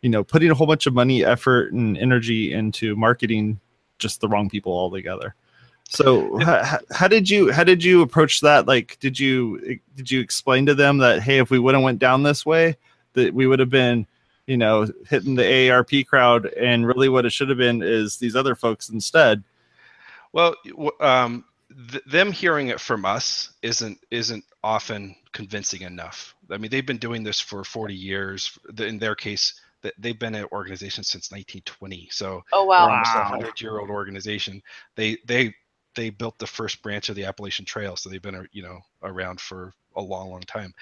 you 0.00 0.10
know 0.10 0.24
putting 0.24 0.50
a 0.50 0.54
whole 0.54 0.66
bunch 0.66 0.86
of 0.86 0.94
money 0.94 1.24
effort 1.24 1.72
and 1.72 1.96
energy 1.98 2.52
into 2.52 2.96
marketing 2.96 3.58
just 3.98 4.20
the 4.20 4.28
wrong 4.28 4.50
people 4.50 4.72
altogether. 4.72 5.34
So 5.88 6.38
how, 6.38 6.78
how 6.90 7.08
did 7.08 7.28
you 7.28 7.52
how 7.52 7.64
did 7.64 7.84
you 7.84 8.02
approach 8.02 8.40
that? 8.40 8.66
Like 8.66 8.98
did 9.00 9.18
you 9.18 9.78
did 9.96 10.10
you 10.10 10.20
explain 10.20 10.66
to 10.66 10.74
them 10.74 10.98
that 10.98 11.22
hey 11.22 11.38
if 11.38 11.50
we 11.50 11.58
would 11.58 11.74
have 11.74 11.82
went 11.82 11.98
down 11.98 12.22
this 12.22 12.44
way 12.46 12.76
that 13.14 13.34
we 13.34 13.46
would 13.46 13.58
have 13.58 13.70
been 13.70 14.06
you 14.46 14.56
know, 14.56 14.86
hitting 15.08 15.34
the 15.34 15.42
AARP 15.42 16.06
crowd, 16.06 16.46
and 16.46 16.86
really 16.86 17.08
what 17.08 17.26
it 17.26 17.30
should 17.30 17.48
have 17.48 17.58
been 17.58 17.82
is 17.82 18.16
these 18.16 18.36
other 18.36 18.54
folks 18.54 18.88
instead. 18.88 19.42
Well, 20.32 20.54
um, 21.00 21.44
th- 21.90 22.04
them 22.04 22.32
hearing 22.32 22.68
it 22.68 22.80
from 22.80 23.04
us 23.04 23.52
isn't 23.62 23.98
isn't 24.10 24.44
often 24.64 25.14
convincing 25.32 25.82
enough. 25.82 26.34
I 26.50 26.56
mean, 26.56 26.70
they've 26.70 26.86
been 26.86 26.98
doing 26.98 27.22
this 27.22 27.40
for 27.40 27.64
40 27.64 27.94
years. 27.94 28.58
In 28.78 28.98
their 28.98 29.14
case, 29.14 29.60
they've 29.98 30.18
been 30.18 30.34
an 30.34 30.46
organization 30.52 31.04
since 31.04 31.30
1920. 31.30 32.08
So, 32.10 32.42
oh 32.52 32.64
wow, 32.64 32.90
almost 32.90 33.14
a 33.14 33.24
hundred 33.24 33.60
year 33.60 33.78
old 33.78 33.90
organization. 33.90 34.62
They 34.96 35.18
they 35.26 35.54
they 35.94 36.10
built 36.10 36.38
the 36.38 36.46
first 36.46 36.82
branch 36.82 37.08
of 37.08 37.16
the 37.16 37.24
Appalachian 37.24 37.64
Trail, 37.64 37.96
so 37.96 38.08
they've 38.08 38.22
been 38.22 38.46
you 38.52 38.62
know 38.62 38.80
around 39.02 39.40
for 39.40 39.72
a 39.96 40.02
long, 40.02 40.30
long 40.30 40.40
time. 40.40 40.72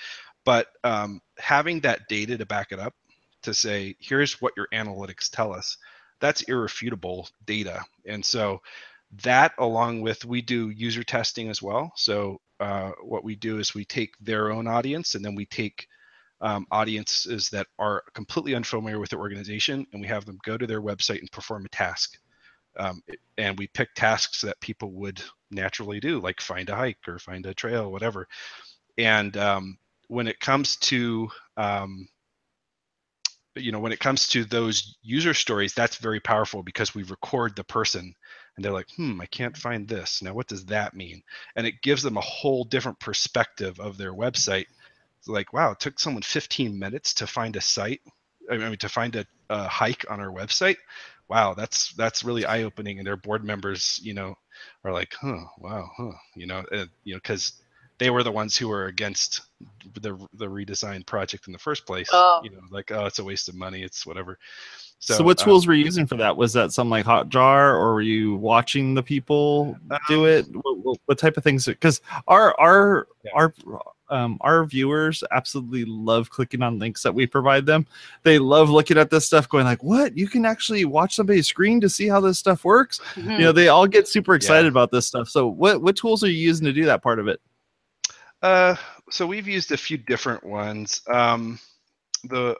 But 0.44 0.68
um, 0.84 1.20
having 1.38 1.80
that 1.80 2.08
data 2.08 2.38
to 2.38 2.46
back 2.46 2.72
it 2.72 2.78
up 2.78 2.94
to 3.42 3.54
say, 3.54 3.96
here's 4.00 4.40
what 4.40 4.52
your 4.56 4.68
analytics 4.72 5.30
tell 5.30 5.52
us. 5.52 5.76
That's 6.20 6.42
irrefutable 6.42 7.28
data. 7.46 7.84
And 8.06 8.24
so 8.24 8.60
that 9.24 9.52
along 9.58 10.02
with 10.02 10.24
we 10.24 10.42
do 10.42 10.70
user 10.70 11.02
testing 11.02 11.48
as 11.48 11.62
well. 11.62 11.92
So 11.96 12.40
uh, 12.60 12.92
what 13.02 13.24
we 13.24 13.34
do 13.36 13.58
is 13.58 13.74
we 13.74 13.84
take 13.84 14.14
their 14.20 14.52
own 14.52 14.66
audience 14.66 15.14
and 15.14 15.24
then 15.24 15.34
we 15.34 15.46
take 15.46 15.88
um, 16.42 16.66
audiences 16.70 17.50
that 17.50 17.66
are 17.78 18.02
completely 18.14 18.54
unfamiliar 18.54 18.98
with 18.98 19.10
the 19.10 19.16
organization 19.16 19.86
and 19.92 20.00
we 20.00 20.08
have 20.08 20.24
them 20.24 20.38
go 20.44 20.56
to 20.56 20.66
their 20.66 20.80
website 20.80 21.20
and 21.20 21.32
perform 21.32 21.64
a 21.64 21.68
task. 21.70 22.18
Um, 22.78 23.02
and 23.36 23.58
we 23.58 23.66
pick 23.66 23.88
tasks 23.94 24.42
that 24.42 24.60
people 24.60 24.92
would 24.92 25.20
naturally 25.50 26.00
do, 26.00 26.20
like 26.20 26.40
find 26.40 26.68
a 26.68 26.76
hike 26.76 27.08
or 27.08 27.18
find 27.18 27.44
a 27.46 27.54
trail, 27.54 27.90
whatever. 27.90 28.28
And 28.96 29.36
um, 29.36 29.78
when 30.08 30.28
it 30.28 30.40
comes 30.40 30.76
to 30.76 31.28
um, 31.56 32.08
you 33.56 33.72
know 33.72 33.80
when 33.80 33.92
it 33.92 34.00
comes 34.00 34.28
to 34.28 34.44
those 34.44 34.96
user 35.02 35.34
stories 35.34 35.74
that's 35.74 35.96
very 35.96 36.20
powerful 36.20 36.62
because 36.62 36.94
we 36.94 37.02
record 37.04 37.56
the 37.56 37.64
person 37.64 38.14
and 38.56 38.64
they're 38.64 38.72
like 38.72 38.88
hmm 38.96 39.20
i 39.20 39.26
can't 39.26 39.56
find 39.56 39.88
this. 39.88 40.22
Now 40.22 40.34
what 40.34 40.48
does 40.48 40.66
that 40.66 40.94
mean? 40.94 41.22
And 41.56 41.66
it 41.66 41.82
gives 41.82 42.02
them 42.02 42.16
a 42.16 42.20
whole 42.22 42.64
different 42.64 43.00
perspective 43.00 43.80
of 43.80 43.96
their 43.98 44.12
website. 44.12 44.66
It's 45.18 45.28
like 45.28 45.52
wow 45.52 45.72
it 45.72 45.80
took 45.80 45.98
someone 45.98 46.22
15 46.22 46.78
minutes 46.78 47.14
to 47.14 47.26
find 47.26 47.56
a 47.56 47.60
site 47.60 48.00
i 48.50 48.56
mean 48.56 48.76
to 48.78 48.88
find 48.88 49.16
a, 49.16 49.26
a 49.50 49.68
hike 49.68 50.04
on 50.10 50.20
our 50.20 50.30
website? 50.32 50.76
Wow 51.28 51.54
that's 51.54 51.92
that's 51.94 52.24
really 52.24 52.44
eye-opening. 52.46 52.98
And 52.98 53.06
their 53.06 53.16
board 53.16 53.44
members 53.44 54.00
you 54.02 54.14
know 54.14 54.36
are 54.84 54.92
like 54.92 55.14
huh 55.20 55.44
wow 55.58 55.90
huh 55.96 56.12
you 56.36 56.46
know 56.46 56.64
uh, 56.72 56.86
you 57.04 57.14
know 57.14 57.18
because 57.22 57.52
they 58.00 58.10
were 58.10 58.24
the 58.24 58.32
ones 58.32 58.56
who 58.56 58.66
were 58.66 58.86
against 58.86 59.42
the 60.00 60.16
the 60.34 60.46
redesign 60.46 61.06
project 61.06 61.46
in 61.46 61.52
the 61.52 61.58
first 61.58 61.86
place. 61.86 62.08
Oh. 62.12 62.40
You 62.42 62.50
know, 62.50 62.60
like 62.70 62.90
oh, 62.90 63.04
it's 63.04 63.20
a 63.20 63.24
waste 63.24 63.48
of 63.48 63.54
money. 63.54 63.82
It's 63.82 64.04
whatever. 64.04 64.38
So, 64.98 65.14
so 65.14 65.24
what 65.24 65.38
tools 65.38 65.64
um, 65.64 65.68
were 65.68 65.74
you 65.74 65.84
using 65.84 66.06
for 66.06 66.16
that? 66.16 66.36
Was 66.36 66.52
that 66.54 66.72
some 66.72 66.90
like 66.90 67.06
Hotjar, 67.06 67.74
or 67.74 67.94
were 67.94 68.02
you 68.02 68.36
watching 68.36 68.94
the 68.94 69.02
people 69.02 69.76
do 70.08 70.24
um, 70.24 70.30
it? 70.30 70.46
What, 70.52 70.98
what, 71.06 71.18
type 71.18 71.36
of 71.36 71.44
things? 71.44 71.66
Because 71.66 72.00
our 72.26 72.58
our 72.58 73.06
yeah. 73.24 73.30
our 73.34 73.54
um, 74.08 74.38
our 74.40 74.64
viewers 74.64 75.22
absolutely 75.30 75.84
love 75.84 76.30
clicking 76.30 76.62
on 76.62 76.78
links 76.78 77.02
that 77.02 77.14
we 77.14 77.26
provide 77.26 77.64
them. 77.64 77.86
They 78.24 78.38
love 78.38 78.68
looking 78.68 78.98
at 78.98 79.10
this 79.10 79.26
stuff, 79.26 79.48
going 79.48 79.64
like, 79.64 79.82
"What? 79.82 80.16
You 80.16 80.26
can 80.26 80.44
actually 80.44 80.84
watch 80.86 81.16
somebody's 81.16 81.46
screen 81.46 81.80
to 81.80 81.88
see 81.88 82.08
how 82.08 82.20
this 82.20 82.38
stuff 82.38 82.64
works." 82.64 83.00
Mm-hmm. 83.14 83.30
You 83.32 83.38
know, 83.38 83.52
they 83.52 83.68
all 83.68 83.86
get 83.86 84.08
super 84.08 84.34
excited 84.34 84.64
yeah. 84.64 84.70
about 84.70 84.90
this 84.90 85.06
stuff. 85.06 85.28
So, 85.28 85.48
what 85.48 85.80
what 85.82 85.96
tools 85.96 86.24
are 86.24 86.30
you 86.30 86.38
using 86.38 86.66
to 86.66 86.72
do 86.72 86.84
that 86.86 87.02
part 87.02 87.18
of 87.18 87.28
it? 87.28 87.40
Uh, 88.42 88.76
so 89.10 89.26
we've 89.26 89.48
used 89.48 89.72
a 89.72 89.76
few 89.76 89.96
different 89.98 90.44
ones. 90.44 91.02
Um, 91.08 91.58
the 92.24 92.56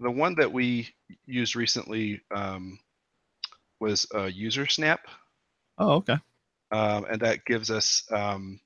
the 0.00 0.10
one 0.10 0.36
that 0.36 0.52
we 0.52 0.88
used 1.26 1.56
recently 1.56 2.20
um, 2.34 2.78
was 3.80 4.06
uh, 4.14 4.28
Usersnap, 4.30 4.98
Oh, 5.78 5.92
okay. 5.96 6.18
um, 6.70 7.06
and 7.10 7.20
that 7.22 7.44
gives 7.44 7.70
us 7.70 8.04
um, 8.12 8.60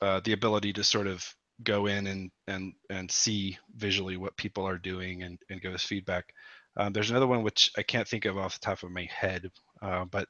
uh, 0.00 0.20
the 0.24 0.32
ability 0.32 0.72
to 0.74 0.84
sort 0.84 1.06
of 1.06 1.24
go 1.62 1.86
in 1.86 2.06
and 2.06 2.30
and 2.46 2.72
and 2.88 3.10
see 3.10 3.58
visually 3.76 4.16
what 4.16 4.36
people 4.36 4.66
are 4.66 4.78
doing 4.78 5.22
and, 5.22 5.38
and 5.50 5.60
give 5.60 5.74
us 5.74 5.84
feedback. 5.84 6.32
Um, 6.76 6.92
there's 6.92 7.10
another 7.10 7.26
one 7.26 7.42
which 7.42 7.72
I 7.76 7.82
can't 7.82 8.08
think 8.08 8.24
of 8.24 8.38
off 8.38 8.58
the 8.58 8.64
top 8.64 8.82
of 8.82 8.90
my 8.90 9.08
head, 9.10 9.50
uh, 9.82 10.04
but 10.04 10.28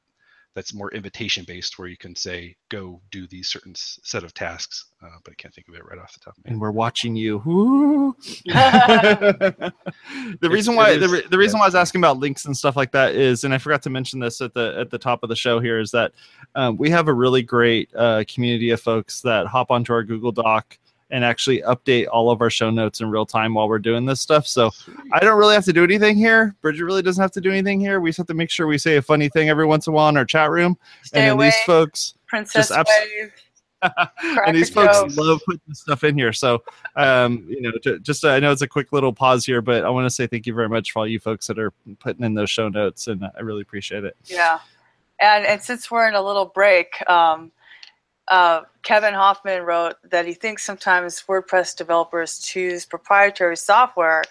that's 0.53 0.73
more 0.73 0.91
invitation 0.91 1.45
based, 1.47 1.79
where 1.79 1.87
you 1.87 1.97
can 1.97 2.15
say 2.15 2.55
go 2.69 3.01
do 3.09 3.25
these 3.27 3.47
certain 3.47 3.71
s- 3.71 3.99
set 4.03 4.23
of 4.23 4.33
tasks. 4.33 4.87
Uh, 5.03 5.07
but 5.23 5.31
I 5.31 5.35
can't 5.35 5.53
think 5.53 5.67
of 5.67 5.75
it 5.75 5.85
right 5.85 5.97
off 5.97 6.13
the 6.13 6.19
top 6.19 6.37
of 6.37 6.43
my 6.43 6.49
head. 6.49 6.53
And 6.53 6.61
we're 6.61 6.71
watching 6.71 7.15
you. 7.15 7.41
Woo. 7.45 8.15
the 8.45 9.73
reason 10.41 10.73
it 10.73 10.77
why 10.77 10.97
the, 10.97 11.05
is- 11.05 11.11
re- 11.11 11.27
the 11.29 11.37
reason 11.37 11.57
yeah. 11.57 11.61
why 11.61 11.65
I 11.65 11.67
was 11.67 11.75
asking 11.75 12.01
about 12.01 12.17
links 12.17 12.45
and 12.45 12.55
stuff 12.55 12.75
like 12.75 12.91
that 12.91 13.15
is, 13.15 13.43
and 13.43 13.53
I 13.53 13.57
forgot 13.57 13.81
to 13.83 13.89
mention 13.89 14.19
this 14.19 14.41
at 14.41 14.53
the 14.53 14.75
at 14.79 14.89
the 14.89 14.97
top 14.97 15.23
of 15.23 15.29
the 15.29 15.35
show 15.35 15.59
here, 15.59 15.79
is 15.79 15.91
that 15.91 16.11
um, 16.55 16.77
we 16.77 16.89
have 16.89 17.07
a 17.07 17.13
really 17.13 17.41
great 17.41 17.89
uh, 17.95 18.23
community 18.27 18.71
of 18.71 18.81
folks 18.81 19.21
that 19.21 19.47
hop 19.47 19.71
onto 19.71 19.93
our 19.93 20.03
Google 20.03 20.31
Doc 20.31 20.77
and 21.11 21.23
actually 21.25 21.61
update 21.61 22.07
all 22.11 22.31
of 22.31 22.41
our 22.41 22.49
show 22.49 22.69
notes 22.69 23.01
in 23.01 23.09
real 23.09 23.25
time 23.25 23.53
while 23.53 23.67
we're 23.67 23.79
doing 23.79 24.05
this 24.05 24.21
stuff. 24.21 24.47
So 24.47 24.71
I 25.11 25.19
don't 25.19 25.37
really 25.37 25.53
have 25.55 25.65
to 25.65 25.73
do 25.73 25.83
anything 25.83 26.15
here. 26.15 26.55
Bridget 26.61 26.85
really 26.85 27.01
doesn't 27.01 27.21
have 27.21 27.31
to 27.33 27.41
do 27.41 27.51
anything 27.51 27.79
here. 27.79 27.99
We 27.99 28.09
just 28.09 28.17
have 28.17 28.27
to 28.27 28.33
make 28.33 28.49
sure 28.49 28.65
we 28.67 28.77
say 28.77 28.95
a 28.97 29.01
funny 29.01 29.29
thing 29.29 29.49
every 29.49 29.65
once 29.65 29.87
in 29.87 29.93
a 29.93 29.95
while 29.95 30.09
in 30.09 30.17
our 30.17 30.25
chat 30.25 30.49
room, 30.49 30.77
Stay 31.03 31.19
and 31.19 31.27
then 31.27 31.33
away, 31.33 31.47
these 31.47 31.59
folks 31.65 32.13
Princess 32.27 32.71
abs- 32.71 32.89
Wave. 33.15 33.31
And 34.45 34.55
these 34.55 34.69
folks 34.69 34.95
joke. 34.99 35.17
love 35.17 35.41
putting 35.45 35.61
this 35.67 35.79
stuff 35.79 36.03
in 36.03 36.15
here. 36.15 36.31
So, 36.31 36.63
um, 36.95 37.43
you 37.49 37.61
know, 37.61 37.71
ju- 37.83 37.97
just 37.99 38.23
uh, 38.23 38.29
I 38.29 38.39
know 38.39 38.51
it's 38.51 38.61
a 38.61 38.67
quick 38.67 38.93
little 38.93 39.11
pause 39.11 39.43
here, 39.43 39.59
but 39.61 39.83
I 39.83 39.89
want 39.89 40.05
to 40.05 40.09
say 40.11 40.27
thank 40.27 40.45
you 40.45 40.53
very 40.53 40.69
much 40.69 40.91
for 40.91 40.99
all 40.99 41.07
you 41.07 41.19
folks 41.19 41.47
that 41.47 41.57
are 41.57 41.71
putting 41.99 42.23
in 42.23 42.35
those 42.35 42.51
show 42.51 42.69
notes, 42.69 43.07
and 43.07 43.25
I 43.25 43.39
really 43.41 43.61
appreciate 43.63 44.03
it. 44.03 44.15
Yeah, 44.25 44.59
and 45.19 45.47
and 45.47 45.61
since 45.63 45.89
we're 45.89 46.07
in 46.07 46.13
a 46.13 46.21
little 46.21 46.45
break, 46.45 46.93
um, 47.09 47.51
uh, 48.31 48.61
Kevin 48.83 49.13
Hoffman 49.13 49.63
wrote 49.63 49.95
that 50.09 50.25
he 50.25 50.33
thinks 50.33 50.63
sometimes 50.63 51.23
WordPress 51.27 51.75
developers 51.75 52.39
choose 52.39 52.85
proprietary 52.85 53.57
software 53.57 54.23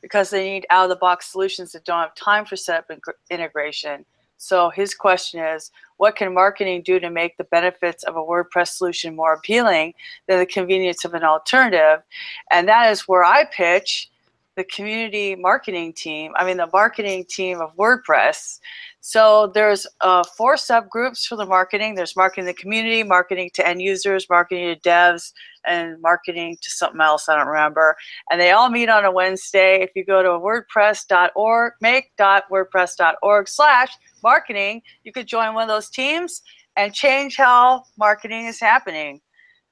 because 0.00 0.30
they 0.30 0.48
need 0.48 0.66
out 0.70 0.84
of 0.84 0.90
the 0.90 0.96
box 0.96 1.26
solutions 1.26 1.72
that 1.72 1.84
don't 1.84 2.00
have 2.00 2.14
time 2.14 2.44
for 2.44 2.56
setup 2.56 2.88
integration. 3.30 4.04
So 4.36 4.70
his 4.70 4.94
question 4.94 5.40
is, 5.40 5.72
what 5.96 6.14
can 6.14 6.32
marketing 6.32 6.82
do 6.82 7.00
to 7.00 7.10
make 7.10 7.36
the 7.36 7.44
benefits 7.44 8.04
of 8.04 8.14
a 8.14 8.20
WordPress 8.20 8.68
solution 8.68 9.16
more 9.16 9.34
appealing 9.34 9.94
than 10.28 10.38
the 10.38 10.46
convenience 10.46 11.04
of 11.04 11.14
an 11.14 11.24
alternative? 11.24 12.04
And 12.52 12.68
that 12.68 12.92
is 12.92 13.08
where 13.08 13.24
I 13.24 13.44
pitch 13.44 14.08
the 14.54 14.62
community 14.64 15.34
marketing 15.34 15.92
team. 15.92 16.32
I 16.36 16.44
mean, 16.44 16.58
the 16.58 16.68
marketing 16.72 17.24
team 17.28 17.60
of 17.60 17.74
WordPress. 17.76 18.60
So 19.08 19.50
there's 19.54 19.86
uh, 20.02 20.22
four 20.36 20.56
subgroups 20.56 21.26
for 21.26 21.36
the 21.36 21.46
marketing. 21.46 21.94
There's 21.94 22.14
marketing 22.14 22.44
the 22.44 22.52
community, 22.52 23.02
marketing 23.02 23.48
to 23.54 23.66
end 23.66 23.80
users, 23.80 24.28
marketing 24.28 24.74
to 24.74 24.78
devs, 24.86 25.32
and 25.66 25.98
marketing 26.02 26.58
to 26.60 26.70
something 26.70 27.00
else 27.00 27.26
I 27.26 27.36
don't 27.36 27.46
remember. 27.46 27.96
And 28.30 28.38
they 28.38 28.50
all 28.50 28.68
meet 28.68 28.90
on 28.90 29.06
a 29.06 29.10
Wednesday. 29.10 29.80
If 29.80 29.92
you 29.94 30.04
go 30.04 30.22
to 30.22 30.28
wordpress.org, 30.28 31.72
make.wordpress.org 31.80 33.48
slash 33.48 33.88
marketing, 34.22 34.82
you 35.04 35.12
could 35.12 35.26
join 35.26 35.54
one 35.54 35.62
of 35.62 35.68
those 35.68 35.88
teams 35.88 36.42
and 36.76 36.92
change 36.92 37.38
how 37.38 37.84
marketing 37.96 38.44
is 38.44 38.60
happening 38.60 39.22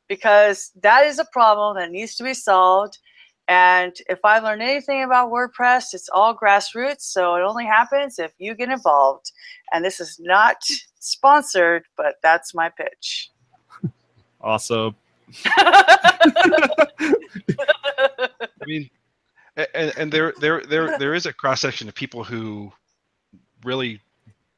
because 0.08 0.72
that 0.80 1.04
is 1.04 1.18
a 1.18 1.26
problem 1.30 1.76
that 1.76 1.90
needs 1.90 2.14
to 2.14 2.24
be 2.24 2.32
solved. 2.32 2.96
And 3.48 3.96
if 4.08 4.24
I 4.24 4.40
learned 4.40 4.62
anything 4.62 5.04
about 5.04 5.30
WordPress, 5.30 5.94
it's 5.94 6.08
all 6.12 6.36
grassroots. 6.36 7.02
So 7.02 7.36
it 7.36 7.42
only 7.42 7.64
happens 7.64 8.18
if 8.18 8.32
you 8.38 8.54
get 8.54 8.70
involved. 8.70 9.30
And 9.72 9.84
this 9.84 10.00
is 10.00 10.18
not 10.18 10.56
sponsored, 10.98 11.84
but 11.96 12.16
that's 12.22 12.54
my 12.54 12.70
pitch. 12.70 13.30
Awesome. 14.40 14.96
I 15.56 16.18
mean, 18.66 18.90
and, 19.56 19.92
and 19.96 20.12
there 20.12 20.32
there 20.40 20.62
there 20.62 20.98
there 20.98 21.14
is 21.14 21.26
a 21.26 21.32
cross 21.32 21.60
section 21.60 21.88
of 21.88 21.94
people 21.94 22.24
who 22.24 22.72
really 23.64 24.00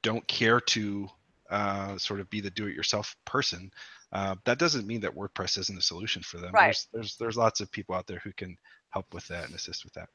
don't 0.03 0.27
care 0.29 0.61
to 0.61 1.09
uh, 1.51 1.96
sort 1.98 2.20
of 2.20 2.29
be 2.31 2.40
the 2.40 2.51
do-it-yourself 2.51 3.16
person. 3.24 3.70
Uh, 4.12 4.35
that 4.44 4.59
doesn't 4.59 4.87
mean 4.87 5.01
that 5.01 5.14
WordPress 5.14 5.59
isn't 5.59 5.79
a 5.79 5.83
solution 5.83 6.22
for 6.22 6.38
them. 6.38 6.53
Right. 6.53 6.66
There's, 6.66 6.88
there's 6.92 7.16
there's 7.16 7.37
lots 7.37 7.61
of 7.61 7.70
people 7.70 7.94
out 7.94 8.07
there 8.07 8.20
who 8.24 8.33
can 8.33 8.57
help 8.90 9.12
with 9.14 9.27
that 9.29 9.46
and 9.46 9.55
assist 9.55 9.85
with 9.85 9.94
that. 9.94 10.09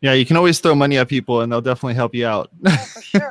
Yeah, 0.00 0.12
you 0.12 0.24
can 0.24 0.36
always 0.36 0.60
throw 0.60 0.76
money 0.76 0.96
at 0.96 1.08
people, 1.08 1.40
and 1.40 1.50
they'll 1.50 1.60
definitely 1.60 1.94
help 1.94 2.14
you 2.14 2.24
out. 2.24 2.50
Sure. 3.02 3.28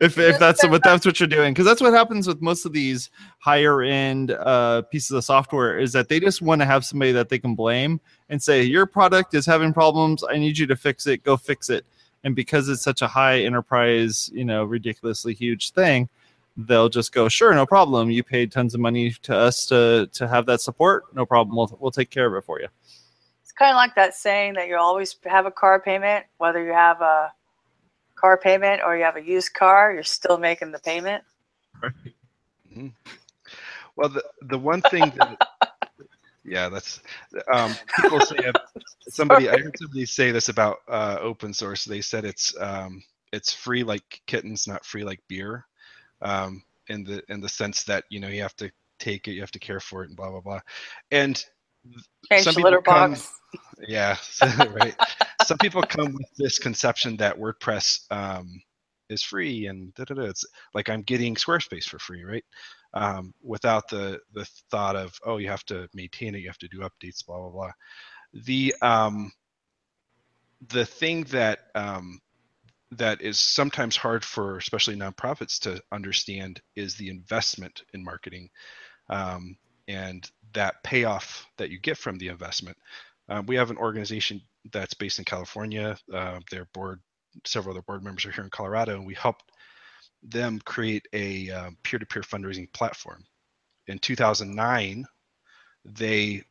if 0.00 0.18
if 0.18 0.38
that's 0.38 0.62
what 0.68 0.82
that's 0.84 1.06
what 1.06 1.18
you're 1.18 1.26
doing, 1.26 1.54
because 1.54 1.64
that's 1.64 1.80
what 1.80 1.94
happens 1.94 2.26
with 2.26 2.42
most 2.42 2.66
of 2.66 2.74
these 2.74 3.08
higher 3.38 3.80
end 3.80 4.32
uh, 4.32 4.82
pieces 4.82 5.12
of 5.12 5.24
software 5.24 5.78
is 5.78 5.92
that 5.92 6.10
they 6.10 6.20
just 6.20 6.42
want 6.42 6.60
to 6.60 6.66
have 6.66 6.84
somebody 6.84 7.12
that 7.12 7.30
they 7.30 7.38
can 7.38 7.54
blame 7.54 8.02
and 8.28 8.42
say 8.42 8.62
your 8.62 8.84
product 8.84 9.32
is 9.32 9.46
having 9.46 9.72
problems. 9.72 10.22
I 10.28 10.36
need 10.36 10.58
you 10.58 10.66
to 10.66 10.76
fix 10.76 11.06
it. 11.06 11.22
Go 11.22 11.38
fix 11.38 11.70
it. 11.70 11.86
And 12.22 12.36
because 12.36 12.68
it's 12.68 12.82
such 12.82 13.00
a 13.00 13.06
high 13.06 13.40
enterprise, 13.40 14.28
you 14.34 14.44
know, 14.44 14.64
ridiculously 14.64 15.32
huge 15.32 15.70
thing, 15.70 16.08
they'll 16.58 16.88
just 16.90 17.12
go, 17.12 17.28
sure, 17.28 17.54
no 17.54 17.64
problem. 17.64 18.10
You 18.10 18.22
paid 18.22 18.52
tons 18.52 18.74
of 18.74 18.80
money 18.80 19.12
to 19.22 19.34
us 19.34 19.64
to 19.66 20.10
to 20.12 20.28
have 20.28 20.44
that 20.46 20.60
support. 20.60 21.04
No 21.14 21.24
problem. 21.24 21.56
We'll 21.56 21.78
we'll 21.80 21.92
take 21.92 22.10
care 22.10 22.26
of 22.26 22.34
it 22.34 22.44
for 22.44 22.60
you. 22.60 22.68
Kind 23.58 23.72
of 23.72 23.76
like 23.76 23.94
that 23.96 24.14
saying 24.14 24.54
that 24.54 24.68
you 24.68 24.76
always 24.76 25.16
have 25.24 25.46
a 25.46 25.50
car 25.50 25.80
payment, 25.80 26.26
whether 26.38 26.64
you 26.64 26.72
have 26.72 27.00
a 27.00 27.32
car 28.14 28.38
payment 28.38 28.82
or 28.84 28.96
you 28.96 29.04
have 29.04 29.16
a 29.16 29.22
used 29.22 29.52
car, 29.54 29.92
you're 29.92 30.04
still 30.04 30.38
making 30.38 30.70
the 30.70 30.78
payment. 30.78 31.24
Well, 33.96 34.08
the 34.08 34.22
the 34.42 34.58
one 34.58 34.80
thing 34.82 35.12
that 35.16 35.48
yeah, 36.44 36.68
that's 36.68 37.00
um, 37.52 37.74
people 37.96 38.20
say 38.20 38.36
somebody 39.08 39.48
I 39.48 39.58
heard 39.58 39.76
somebody 39.76 40.06
say 40.06 40.30
this 40.30 40.48
about 40.48 40.78
uh, 40.88 41.18
open 41.20 41.52
source. 41.52 41.84
They 41.84 42.00
said 42.00 42.24
it's 42.24 42.54
um, 42.60 43.02
it's 43.32 43.52
free 43.52 43.82
like 43.82 44.22
kittens, 44.26 44.68
not 44.68 44.84
free 44.84 45.02
like 45.02 45.20
beer, 45.26 45.66
um, 46.22 46.62
in 46.88 47.02
the 47.02 47.24
in 47.28 47.40
the 47.40 47.48
sense 47.48 47.82
that 47.84 48.04
you 48.08 48.20
know 48.20 48.28
you 48.28 48.42
have 48.42 48.56
to 48.56 48.70
take 49.00 49.26
it, 49.26 49.32
you 49.32 49.40
have 49.40 49.50
to 49.50 49.58
care 49.58 49.80
for 49.80 50.04
it, 50.04 50.08
and 50.08 50.16
blah 50.16 50.30
blah 50.30 50.40
blah. 50.40 50.60
And 51.10 51.44
Change 52.30 52.44
Some 52.44 52.54
the 52.54 52.60
litter 52.60 52.82
come- 52.82 53.12
box. 53.12 53.32
yeah, 53.88 54.16
right. 54.72 54.94
Some 55.44 55.58
people 55.58 55.82
come 55.82 56.12
with 56.12 56.28
this 56.36 56.58
conception 56.58 57.16
that 57.16 57.38
WordPress 57.38 58.00
um, 58.10 58.60
is 59.08 59.22
free 59.22 59.66
and 59.66 59.94
da, 59.94 60.04
da, 60.04 60.14
da. 60.14 60.22
it's 60.24 60.44
like 60.74 60.90
I'm 60.90 61.02
getting 61.02 61.34
Squarespace 61.34 61.84
for 61.84 61.98
free, 61.98 62.24
right? 62.24 62.44
Um, 62.94 63.32
without 63.42 63.88
the 63.88 64.20
the 64.34 64.46
thought 64.70 64.96
of 64.96 65.14
oh, 65.24 65.38
you 65.38 65.48
have 65.48 65.64
to 65.66 65.88
maintain 65.94 66.34
it, 66.34 66.40
you 66.40 66.48
have 66.48 66.58
to 66.58 66.68
do 66.68 66.80
updates, 66.80 67.24
blah 67.26 67.38
blah 67.38 67.50
blah. 67.50 67.70
The 68.32 68.74
um, 68.82 69.32
the 70.68 70.84
thing 70.84 71.24
that 71.24 71.60
um, 71.74 72.20
that 72.90 73.20
is 73.22 73.38
sometimes 73.38 73.96
hard 73.96 74.24
for 74.24 74.56
especially 74.56 74.96
nonprofits 74.96 75.58
to 75.60 75.80
understand 75.92 76.60
is 76.76 76.94
the 76.96 77.08
investment 77.10 77.82
in 77.94 78.02
marketing 78.02 78.48
um, 79.10 79.56
and 79.88 80.30
that 80.54 80.82
payoff 80.82 81.46
that 81.56 81.70
you 81.70 81.78
get 81.78 81.98
from 81.98 82.18
the 82.18 82.28
investment. 82.28 82.76
Um, 83.28 83.46
we 83.46 83.56
have 83.56 83.70
an 83.70 83.76
organization 83.76 84.40
that's 84.72 84.94
based 84.94 85.18
in 85.18 85.24
California. 85.24 85.96
Uh, 86.12 86.40
their 86.50 86.66
board, 86.66 87.00
several 87.44 87.74
other 87.74 87.82
board 87.82 88.02
members 88.02 88.24
are 88.24 88.32
here 88.32 88.44
in 88.44 88.50
Colorado, 88.50 88.96
and 88.96 89.06
we 89.06 89.14
helped 89.14 89.44
them 90.22 90.60
create 90.64 91.06
a 91.12 91.50
um, 91.50 91.76
peer-to-peer 91.82 92.22
fundraising 92.22 92.72
platform. 92.72 93.24
In 93.86 93.98
2009, 93.98 95.04
they 95.84 96.42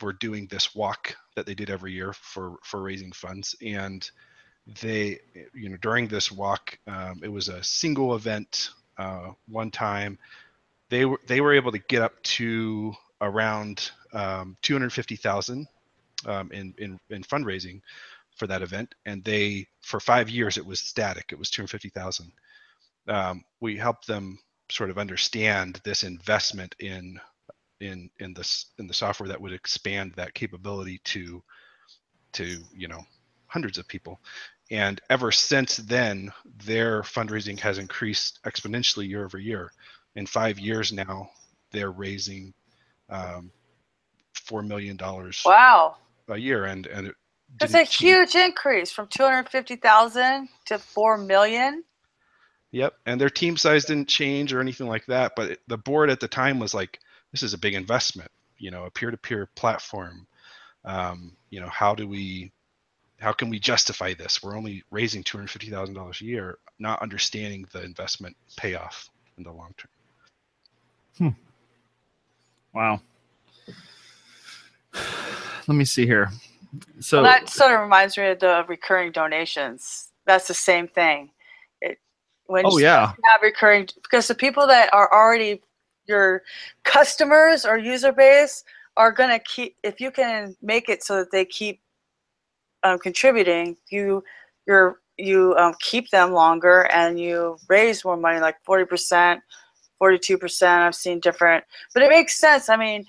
were 0.00 0.12
doing 0.12 0.46
this 0.46 0.74
walk 0.74 1.16
that 1.34 1.46
they 1.46 1.54
did 1.54 1.70
every 1.70 1.92
year 1.92 2.12
for 2.12 2.56
for 2.62 2.82
raising 2.82 3.12
funds, 3.12 3.54
and 3.62 4.08
they, 4.80 5.20
you 5.54 5.68
know, 5.68 5.76
during 5.76 6.08
this 6.08 6.32
walk, 6.32 6.78
um, 6.86 7.20
it 7.22 7.28
was 7.28 7.48
a 7.48 7.62
single 7.62 8.14
event, 8.14 8.70
uh, 8.98 9.30
one 9.48 9.70
time. 9.70 10.18
They 10.88 11.04
were 11.04 11.20
they 11.26 11.40
were 11.40 11.54
able 11.54 11.72
to 11.72 11.78
get 11.78 12.02
up 12.02 12.20
to 12.22 12.94
around 13.20 13.90
um, 14.12 14.56
250,000 14.62 15.66
um, 16.26 16.50
in, 16.52 16.74
in 16.78 16.98
in 17.10 17.22
fundraising 17.22 17.80
for 18.36 18.46
that 18.46 18.62
event, 18.62 18.94
and 19.06 19.24
they 19.24 19.66
for 19.82 20.00
five 20.00 20.28
years 20.28 20.56
it 20.56 20.66
was 20.66 20.80
static. 20.80 21.26
It 21.32 21.38
was 21.38 21.50
250,000. 21.50 22.30
Um, 23.08 23.44
we 23.60 23.76
helped 23.76 24.06
them 24.06 24.38
sort 24.70 24.90
of 24.90 24.98
understand 24.98 25.80
this 25.84 26.02
investment 26.02 26.74
in 26.80 27.20
in 27.80 28.10
in 28.18 28.34
this 28.34 28.66
in 28.78 28.86
the 28.86 28.94
software 28.94 29.28
that 29.28 29.40
would 29.40 29.52
expand 29.52 30.12
that 30.16 30.34
capability 30.34 30.98
to 31.04 31.42
to 32.32 32.58
you 32.74 32.88
know 32.88 33.00
hundreds 33.46 33.78
of 33.78 33.86
people 33.86 34.18
and 34.70 35.00
ever 35.10 35.30
since 35.30 35.76
then 35.76 36.32
their 36.64 37.02
fundraising 37.02 37.58
has 37.58 37.78
increased 37.78 38.40
exponentially 38.44 39.08
year 39.08 39.24
over 39.24 39.38
year 39.38 39.70
in 40.16 40.26
five 40.26 40.58
years 40.58 40.92
now 40.92 41.28
they're 41.70 41.92
raising 41.92 42.52
um, 43.10 43.52
four 44.34 44.62
million 44.62 44.96
dollars 44.96 45.46
Wow. 45.46 45.96
a 46.28 46.36
year, 46.38 46.66
and 46.66 46.86
and 46.86 47.08
it 47.08 47.16
That's 47.60 47.74
a 47.74 47.84
didn't 47.84 47.84
huge 47.84 48.34
increase 48.36 48.92
from 48.92 49.08
250,000 49.08 50.48
to 50.66 50.78
4 50.78 51.18
million. 51.18 51.84
Yep, 52.72 52.94
and 53.06 53.20
their 53.20 53.30
team 53.30 53.56
size 53.56 53.84
didn't 53.86 54.08
change 54.08 54.52
or 54.52 54.60
anything 54.60 54.86
like 54.88 55.06
that, 55.06 55.32
but 55.36 55.52
it- 55.52 55.62
the 55.68 55.78
board 55.78 56.10
at 56.10 56.20
the 56.20 56.28
time 56.28 56.58
was 56.58 56.74
like, 56.74 57.00
"This 57.32 57.42
is 57.42 57.54
a 57.54 57.58
big 57.58 57.74
investment, 57.74 58.30
you 58.58 58.70
know, 58.70 58.84
a 58.84 58.90
peer-to-peer 58.90 59.46
platform. 59.54 60.26
Um, 60.84 61.36
you 61.50 61.60
know, 61.60 61.68
how 61.70 61.94
do 61.94 62.08
we, 62.08 62.52
how 63.20 63.32
can 63.32 63.50
we 63.50 63.58
justify 63.60 64.14
this? 64.14 64.42
We're 64.42 64.56
only 64.56 64.84
raising 64.90 65.24
two 65.24 65.38
hundred 65.38 65.50
fifty 65.52 65.70
thousand 65.70 65.94
dollars 65.96 66.20
a 66.22 66.26
year, 66.26 66.58
not 66.78 67.02
understanding 67.02 67.66
the 67.72 67.82
investment 67.84 68.36
payoff 68.56 69.10
in 69.38 69.44
the 69.44 69.52
long 69.52 69.74
term." 69.78 69.90
Wow. 72.76 73.00
Let 75.66 75.74
me 75.74 75.86
see 75.86 76.04
here. 76.04 76.30
So 77.00 77.22
well, 77.22 77.32
that 77.32 77.48
sort 77.48 77.72
of 77.72 77.80
reminds 77.80 78.18
me 78.18 78.26
of 78.26 78.38
the 78.38 78.66
recurring 78.68 79.12
donations. 79.12 80.10
That's 80.26 80.46
the 80.46 80.52
same 80.52 80.86
thing. 80.86 81.30
It, 81.80 81.98
when 82.44 82.66
Oh, 82.66 82.76
you 82.76 82.84
yeah. 82.84 83.14
have 83.24 83.40
recurring, 83.42 83.88
because 84.02 84.28
the 84.28 84.34
people 84.34 84.66
that 84.66 84.92
are 84.92 85.10
already 85.10 85.62
your 86.06 86.42
customers 86.84 87.64
or 87.64 87.78
user 87.78 88.12
base 88.12 88.62
are 88.98 89.10
going 89.10 89.30
to 89.30 89.38
keep, 89.38 89.74
if 89.82 89.98
you 89.98 90.10
can 90.10 90.54
make 90.60 90.90
it 90.90 91.02
so 91.02 91.16
that 91.16 91.30
they 91.30 91.46
keep 91.46 91.80
um, 92.82 92.98
contributing, 92.98 93.78
you, 93.88 94.22
you're, 94.66 95.00
you 95.16 95.54
um, 95.56 95.72
keep 95.80 96.10
them 96.10 96.32
longer 96.32 96.82
and 96.92 97.18
you 97.18 97.56
raise 97.70 98.04
more 98.04 98.18
money, 98.18 98.38
like 98.38 98.56
40%, 98.68 99.40
42%. 100.00 100.62
I've 100.66 100.94
seen 100.94 101.20
different, 101.20 101.64
but 101.94 102.02
it 102.02 102.10
makes 102.10 102.38
sense. 102.38 102.68
I 102.68 102.76
mean, 102.76 103.04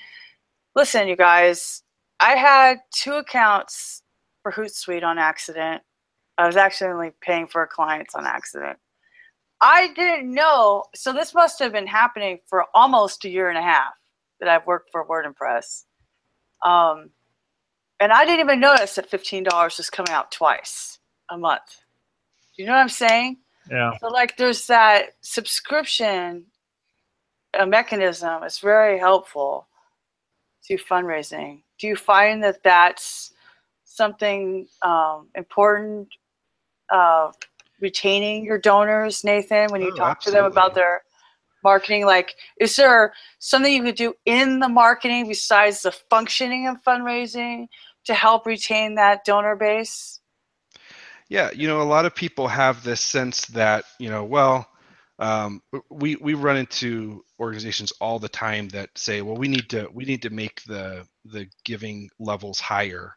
listen, 0.76 1.08
you 1.08 1.16
guys, 1.16 1.84
I 2.20 2.36
had 2.36 2.78
two 2.94 3.14
accounts 3.14 4.04
for 4.44 4.52
Hootsuite 4.52 5.04
on 5.04 5.18
accident. 5.18 5.82
I 6.38 6.46
was 6.46 6.58
accidentally 6.58 7.12
paying 7.22 7.48
for 7.48 7.66
clients 7.68 8.16
on 8.16 8.26
accident. 8.26 8.78
I 9.60 9.92
didn't 9.94 10.32
know, 10.32 10.84
so 10.94 11.12
this 11.12 11.34
must 11.34 11.58
have 11.60 11.72
been 11.72 11.88
happening 11.88 12.40
for 12.48 12.66
almost 12.76 13.26
a 13.26 13.30
year 13.30 13.50
and 13.50 13.58
a 13.58 13.62
half 13.62 13.94
that 14.40 14.48
I've 14.48 14.68
worked 14.68 14.90
for 14.92 15.06
WordPress. 15.08 15.86
Um, 16.64 17.10
and 18.00 18.12
I 18.12 18.24
didn't 18.26 18.42
even 18.42 18.60
notice 18.60 18.96
that 18.96 19.10
$15 19.10 19.78
was 19.78 19.90
coming 19.90 20.12
out 20.12 20.32
twice 20.32 21.00
a 21.30 21.38
month. 21.38 21.82
You 22.56 22.66
know 22.66 22.74
what 22.74 22.80
I'm 22.80 22.90
saying? 22.90 23.38
yeah. 23.72 23.98
So 24.00 24.08
like 24.08 24.38
there's 24.38 24.68
that 24.68 25.16
subscription 25.22 26.46
uh, 27.58 27.66
mechanism. 27.66 28.44
It's 28.44 28.60
very 28.60 29.00
helpful 29.00 29.68
to 30.66 30.78
fundraising. 30.78 31.64
Do 31.80 31.88
you 31.88 31.96
find 31.96 32.44
that 32.44 32.64
that's 32.64 33.34
something 33.86 34.68
um, 34.82 35.30
important? 35.36 36.08
Uh, 36.90 37.32
retaining 37.80 38.44
your 38.44 38.58
donors, 38.58 39.24
Nathan, 39.24 39.72
when 39.72 39.82
you 39.82 39.92
Oh, 39.94 39.96
talk 39.96 40.22
to 40.22 40.32
them 40.32 40.46
about 40.46 40.74
their 40.74 41.04
marketing. 41.64 42.06
Like, 42.06 42.36
is 42.60 42.76
there 42.76 43.14
something 43.40 43.74
you 43.74 43.84
could 43.84 43.96
do 43.96 44.14
in 44.26 44.60
the 44.60 44.70
marketing 44.70 45.28
besides 45.28 45.82
the 45.82 45.92
functioning 45.92 46.68
of 46.68 46.82
fundraising 46.84 47.68
to 48.06 48.14
help 48.14 48.46
retain 48.46 48.96
that 48.96 49.26
donor 49.26 49.56
base? 49.56 50.22
Yeah, 51.30 51.52
you 51.54 51.68
know, 51.68 51.82
a 51.82 51.84
lot 51.84 52.06
of 52.06 52.16
people 52.16 52.48
have 52.48 52.84
this 52.84 53.02
sense 53.02 53.46
that, 53.48 53.84
you 54.00 54.10
know, 54.10 54.24
well, 54.24 54.68
um, 55.20 55.62
we 55.90 56.16
we 56.18 56.34
run 56.34 56.58
into 56.58 57.24
organizations 57.40 57.92
all 58.00 58.20
the 58.20 58.30
time 58.30 58.70
that 58.70 58.90
say, 58.96 59.22
well, 59.22 59.38
we 59.38 59.48
need 59.48 59.70
to 59.70 59.88
we 59.94 60.06
need 60.06 60.22
to 60.24 60.30
make 60.30 60.62
the 60.64 61.06
the 61.26 61.48
giving 61.66 62.10
levels 62.20 62.60
higher 62.60 63.14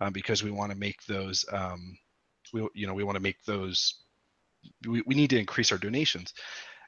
uh, 0.00 0.10
because 0.10 0.42
we 0.42 0.50
want 0.50 0.70
to 0.72 0.78
make 0.78 1.04
those 1.06 1.44
um, 1.52 1.96
we 2.52 2.66
you 2.74 2.86
know 2.86 2.94
we 2.94 3.04
want 3.04 3.16
to 3.16 3.22
make 3.22 3.42
those 3.44 4.02
we, 4.88 5.02
we 5.06 5.14
need 5.14 5.30
to 5.30 5.38
increase 5.38 5.72
our 5.72 5.78
donations, 5.78 6.32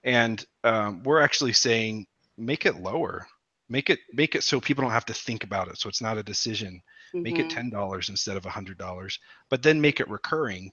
and 0.04 0.44
um, 0.64 1.02
we're 1.02 1.20
actually 1.20 1.52
saying 1.52 2.06
make 2.38 2.66
it 2.66 2.76
lower, 2.76 3.26
make 3.68 3.90
it 3.90 3.98
make 4.12 4.34
it 4.34 4.42
so 4.42 4.60
people 4.60 4.82
don't 4.82 4.92
have 4.92 5.06
to 5.06 5.14
think 5.14 5.44
about 5.44 5.68
it, 5.68 5.78
so 5.78 5.88
it's 5.88 6.02
not 6.02 6.18
a 6.18 6.22
decision. 6.22 6.80
Make 7.24 7.38
it 7.38 7.48
Mhm. 7.48 7.50
ten 7.50 7.70
dollars 7.70 8.08
instead 8.08 8.36
of 8.36 8.46
a 8.46 8.50
hundred 8.50 8.78
dollars 8.78 9.18
but 9.50 9.62
then 9.62 9.80
make 9.80 10.00
it 10.00 10.08
recurring. 10.08 10.72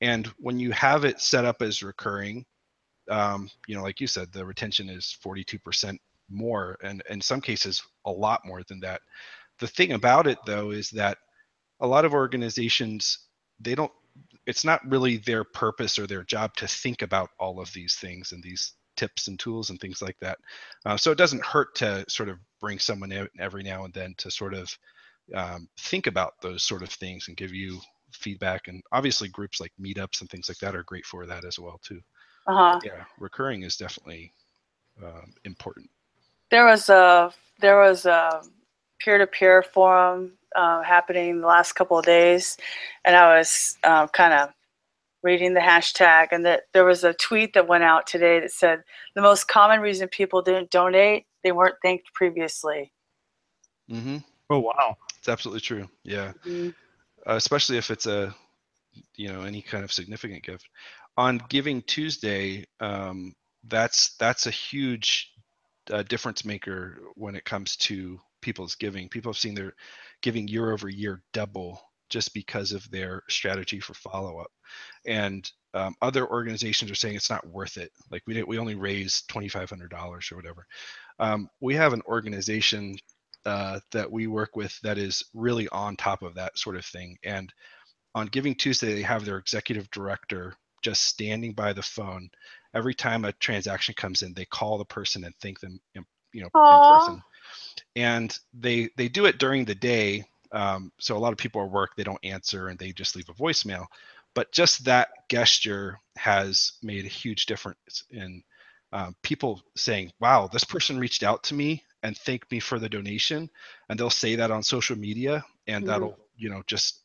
And 0.00 0.26
when 0.38 0.58
you 0.58 0.72
have 0.72 1.04
it 1.04 1.20
set 1.20 1.44
up 1.44 1.62
as 1.62 1.82
recurring 1.82 2.44
um, 3.10 3.50
you 3.66 3.76
know 3.76 3.82
like 3.82 4.00
you 4.00 4.06
said 4.06 4.32
the 4.32 4.44
retention 4.44 4.88
is 4.88 5.16
42% 5.24 5.98
more 6.30 6.78
and 6.82 7.02
in 7.10 7.20
some 7.20 7.40
cases 7.40 7.82
a 8.06 8.10
lot 8.10 8.42
more 8.44 8.62
than 8.68 8.80
that. 8.80 9.00
The 9.58 9.68
thing 9.68 9.92
about 9.92 10.26
it 10.26 10.38
though 10.46 10.70
is 10.70 10.90
that 10.90 11.18
a 11.80 11.86
lot 11.86 12.04
of 12.04 12.14
organizations 12.14 13.18
they 13.60 13.74
don't 13.74 13.92
it's 14.46 14.64
not 14.64 14.80
really 14.88 15.18
their 15.18 15.44
purpose 15.44 15.98
or 15.98 16.06
their 16.06 16.24
job 16.24 16.54
to 16.56 16.68
think 16.68 17.02
about 17.02 17.30
all 17.38 17.60
of 17.60 17.72
these 17.72 17.96
things 17.96 18.32
and 18.32 18.42
these 18.42 18.74
tips 18.96 19.28
and 19.28 19.38
tools 19.38 19.70
and 19.70 19.80
things 19.80 20.02
like 20.02 20.16
that. 20.20 20.38
Uh, 20.86 20.96
so 20.96 21.10
it 21.10 21.18
doesn't 21.18 21.44
hurt 21.44 21.74
to 21.74 22.04
sort 22.08 22.28
of 22.28 22.38
bring 22.60 22.78
someone 22.78 23.10
in 23.10 23.28
every 23.40 23.62
now 23.62 23.84
and 23.84 23.94
then 23.94 24.14
to 24.18 24.30
sort 24.30 24.54
of 24.54 24.76
um, 25.34 25.68
think 25.78 26.06
about 26.06 26.34
those 26.42 26.62
sort 26.62 26.82
of 26.82 26.90
things 26.90 27.26
and 27.26 27.36
give 27.36 27.52
you 27.52 27.80
feedback. 28.12 28.68
And 28.68 28.82
obviously 28.92 29.28
groups 29.28 29.60
like 29.60 29.72
meetups 29.80 30.20
and 30.20 30.30
things 30.30 30.48
like 30.48 30.58
that 30.58 30.76
are 30.76 30.84
great 30.84 31.06
for 31.06 31.26
that 31.26 31.44
as 31.44 31.58
well 31.58 31.80
too 31.82 32.00
Uh-huh. 32.46 32.78
yeah 32.84 33.04
recurring 33.18 33.62
is 33.62 33.76
definitely 33.76 34.32
um, 35.02 35.32
important 35.44 35.88
there 36.50 36.66
was 36.66 36.88
a 36.88 37.32
there 37.60 37.80
was 37.80 38.06
a 38.06 38.42
peer-to-peer 39.00 39.62
forum 39.62 40.32
uh, 40.56 40.82
happening 40.82 41.40
the 41.40 41.46
last 41.46 41.72
couple 41.72 41.98
of 41.98 42.04
days 42.04 42.56
and 43.04 43.16
i 43.16 43.36
was 43.38 43.76
uh, 43.84 44.06
kind 44.08 44.32
of 44.34 44.50
reading 45.22 45.54
the 45.54 45.60
hashtag 45.60 46.28
and 46.32 46.44
that 46.44 46.64
there 46.74 46.84
was 46.84 47.02
a 47.02 47.14
tweet 47.14 47.54
that 47.54 47.66
went 47.66 47.82
out 47.82 48.06
today 48.06 48.40
that 48.40 48.50
said 48.52 48.82
the 49.14 49.22
most 49.22 49.48
common 49.48 49.80
reason 49.80 50.06
people 50.08 50.42
didn't 50.42 50.70
donate 50.70 51.24
they 51.42 51.52
weren't 51.52 51.76
thanked 51.82 52.12
previously 52.14 52.90
Mm-hmm. 53.90 54.16
Oh 54.50 54.60
wow. 54.60 54.96
it's 55.18 55.28
absolutely 55.28 55.60
true 55.60 55.88
yeah 56.04 56.32
uh, 57.26 57.34
especially 57.34 57.76
if 57.78 57.90
it's 57.90 58.06
a 58.06 58.34
you 59.16 59.28
know 59.32 59.42
any 59.42 59.60
kind 59.62 59.82
of 59.84 59.92
significant 59.92 60.42
gift 60.42 60.68
on 61.16 61.40
giving 61.48 61.82
tuesday 61.82 62.64
um, 62.80 63.34
that's 63.68 64.16
that's 64.16 64.46
a 64.46 64.50
huge 64.50 65.32
uh, 65.90 66.02
difference 66.02 66.44
maker 66.44 66.98
when 67.14 67.34
it 67.34 67.44
comes 67.44 67.76
to 67.76 68.18
people's 68.40 68.74
giving. 68.74 69.08
People 69.08 69.32
have 69.32 69.38
seen 69.38 69.54
their 69.54 69.74
giving 70.22 70.48
year 70.48 70.72
over 70.72 70.88
year 70.88 71.22
double 71.32 71.80
just 72.10 72.34
because 72.34 72.72
of 72.72 72.88
their 72.90 73.22
strategy 73.28 73.80
for 73.80 73.94
follow-up. 73.94 74.50
And 75.06 75.50
um, 75.72 75.94
other 76.02 76.28
organizations 76.28 76.90
are 76.90 76.94
saying 76.94 77.16
it's 77.16 77.30
not 77.30 77.46
worth 77.48 77.76
it. 77.76 77.90
Like 78.10 78.22
we 78.26 78.34
did 78.34 78.46
we 78.46 78.58
only 78.58 78.74
raised 78.74 79.28
$2500 79.30 80.32
or 80.32 80.36
whatever. 80.36 80.66
Um, 81.18 81.48
we 81.60 81.74
have 81.74 81.92
an 81.92 82.02
organization 82.06 82.96
uh, 83.46 83.80
that 83.92 84.10
we 84.10 84.26
work 84.26 84.56
with 84.56 84.78
that 84.82 84.98
is 84.98 85.24
really 85.34 85.68
on 85.70 85.96
top 85.96 86.22
of 86.22 86.34
that 86.34 86.58
sort 86.58 86.76
of 86.76 86.84
thing. 86.84 87.16
And 87.24 87.52
on 88.14 88.26
Giving 88.26 88.54
Tuesday, 88.54 88.94
they 88.94 89.02
have 89.02 89.24
their 89.24 89.38
executive 89.38 89.90
director 89.90 90.54
just 90.84 91.04
standing 91.04 91.54
by 91.54 91.72
the 91.72 91.82
phone. 91.82 92.30
Every 92.74 92.94
time 92.94 93.24
a 93.24 93.32
transaction 93.32 93.94
comes 93.96 94.22
in, 94.22 94.34
they 94.34 94.44
call 94.44 94.78
the 94.78 94.84
person 94.84 95.24
and 95.24 95.34
thank 95.40 95.60
them, 95.60 95.80
in, 95.94 96.04
you 96.32 96.42
know, 96.42 96.50
Aw. 96.54 96.60
in 96.70 96.80
person. 96.80 97.22
And 97.96 98.38
they 98.52 98.90
they 98.96 99.08
do 99.08 99.26
it 99.26 99.38
during 99.38 99.64
the 99.64 99.74
day. 99.74 100.24
Um, 100.52 100.92
so 101.00 101.16
a 101.16 101.18
lot 101.18 101.32
of 101.32 101.38
people 101.38 101.60
are 101.62 101.66
at 101.66 101.72
work, 101.72 101.96
they 101.96 102.04
don't 102.04 102.24
answer, 102.24 102.68
and 102.68 102.78
they 102.78 102.92
just 102.92 103.16
leave 103.16 103.28
a 103.30 103.34
voicemail. 103.34 103.86
But 104.34 104.52
just 104.52 104.84
that 104.84 105.08
gesture 105.30 106.00
has 106.16 106.72
made 106.82 107.04
a 107.06 107.08
huge 107.08 107.46
difference 107.46 108.04
in 108.10 108.42
um, 108.92 109.16
people 109.22 109.62
saying, 109.76 110.12
"Wow, 110.20 110.48
this 110.52 110.64
person 110.64 110.98
reached 110.98 111.22
out 111.22 111.42
to 111.44 111.54
me 111.54 111.82
and 112.02 112.16
thanked 112.16 112.50
me 112.52 112.60
for 112.60 112.78
the 112.78 112.88
donation," 112.88 113.50
and 113.88 113.98
they'll 113.98 114.10
say 114.10 114.36
that 114.36 114.50
on 114.50 114.62
social 114.62 114.96
media, 114.96 115.44
and 115.66 115.84
Mhm. 115.84 115.88
that'll 115.88 116.18
you 116.36 116.50
know 116.50 116.62
just 116.66 117.00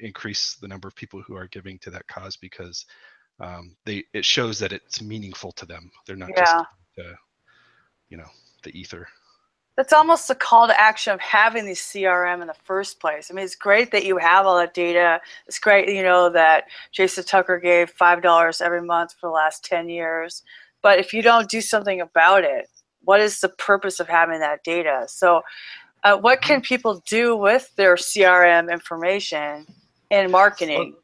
increase 0.00 0.54
the 0.56 0.68
number 0.68 0.88
of 0.88 0.96
people 0.96 1.22
who 1.22 1.36
are 1.36 1.46
giving 1.48 1.78
to 1.80 1.90
that 1.90 2.06
cause 2.08 2.36
because 2.36 2.86
um, 3.40 3.76
they 3.84 4.04
it 4.12 4.24
shows 4.24 4.58
that 4.58 4.72
it's 4.72 5.00
meaningful 5.00 5.52
to 5.52 5.66
them. 5.66 5.90
They're 6.06 6.16
not 6.16 6.30
Yeah. 6.30 6.44
just 6.44 6.64
the 6.96 7.14
you 8.08 8.16
know 8.16 8.28
the 8.62 8.78
ether. 8.78 9.08
That's 9.76 9.92
almost 9.92 10.28
a 10.28 10.34
call 10.34 10.66
to 10.66 10.80
action 10.80 11.12
of 11.12 11.20
having 11.20 11.64
these 11.64 11.80
CRM 11.80 12.40
in 12.40 12.48
the 12.48 12.54
first 12.64 12.98
place. 12.98 13.30
I 13.30 13.34
mean, 13.34 13.44
it's 13.44 13.54
great 13.54 13.92
that 13.92 14.04
you 14.04 14.16
have 14.16 14.44
all 14.44 14.56
that 14.58 14.74
data. 14.74 15.20
It's 15.46 15.60
great, 15.60 15.88
you 15.88 16.02
know, 16.02 16.28
that 16.30 16.64
Jason 16.90 17.22
Tucker 17.22 17.60
gave 17.60 17.90
five 17.90 18.20
dollars 18.20 18.60
every 18.60 18.82
month 18.82 19.14
for 19.20 19.28
the 19.28 19.32
last 19.34 19.64
ten 19.64 19.88
years. 19.88 20.42
But 20.82 20.98
if 20.98 21.12
you 21.12 21.22
don't 21.22 21.48
do 21.48 21.60
something 21.60 22.00
about 22.00 22.42
it, 22.42 22.68
what 23.02 23.20
is 23.20 23.40
the 23.40 23.48
purpose 23.50 24.00
of 24.00 24.08
having 24.08 24.40
that 24.40 24.64
data? 24.64 25.04
So, 25.08 25.42
uh, 26.02 26.16
what 26.16 26.40
can 26.40 26.60
people 26.60 27.02
do 27.08 27.36
with 27.36 27.74
their 27.76 27.94
CRM 27.94 28.72
information 28.72 29.64
in 30.10 30.30
marketing? 30.30 30.96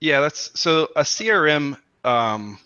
Yeah, 0.00 0.20
that's 0.20 0.58
so 0.58 0.88
a 0.96 1.02
CRM 1.02 1.78
um, 2.04 2.58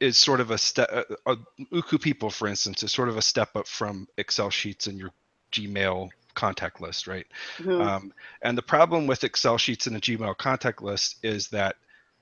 is 0.00 0.16
sort 0.18 0.40
of 0.40 0.50
a 0.50 0.58
step. 0.58 0.88
Uh, 0.92 1.02
uh, 1.26 1.36
UkuuPeople, 1.72 2.32
for 2.32 2.48
instance, 2.48 2.82
is 2.82 2.92
sort 2.92 3.08
of 3.08 3.16
a 3.16 3.22
step 3.22 3.56
up 3.56 3.66
from 3.66 4.06
Excel 4.16 4.50
sheets 4.50 4.86
and 4.86 4.98
your 4.98 5.10
Gmail 5.52 6.08
contact 6.34 6.80
list, 6.80 7.06
right? 7.06 7.26
Mhm. 7.58 7.84
Um, 7.84 8.12
and 8.42 8.56
the 8.56 8.62
problem 8.62 9.06
with 9.06 9.24
Excel 9.24 9.58
sheets 9.58 9.86
and 9.86 9.96
a 9.96 10.00
Gmail 10.00 10.36
contact 10.36 10.82
list 10.82 11.16
is 11.22 11.48
that 11.48 11.76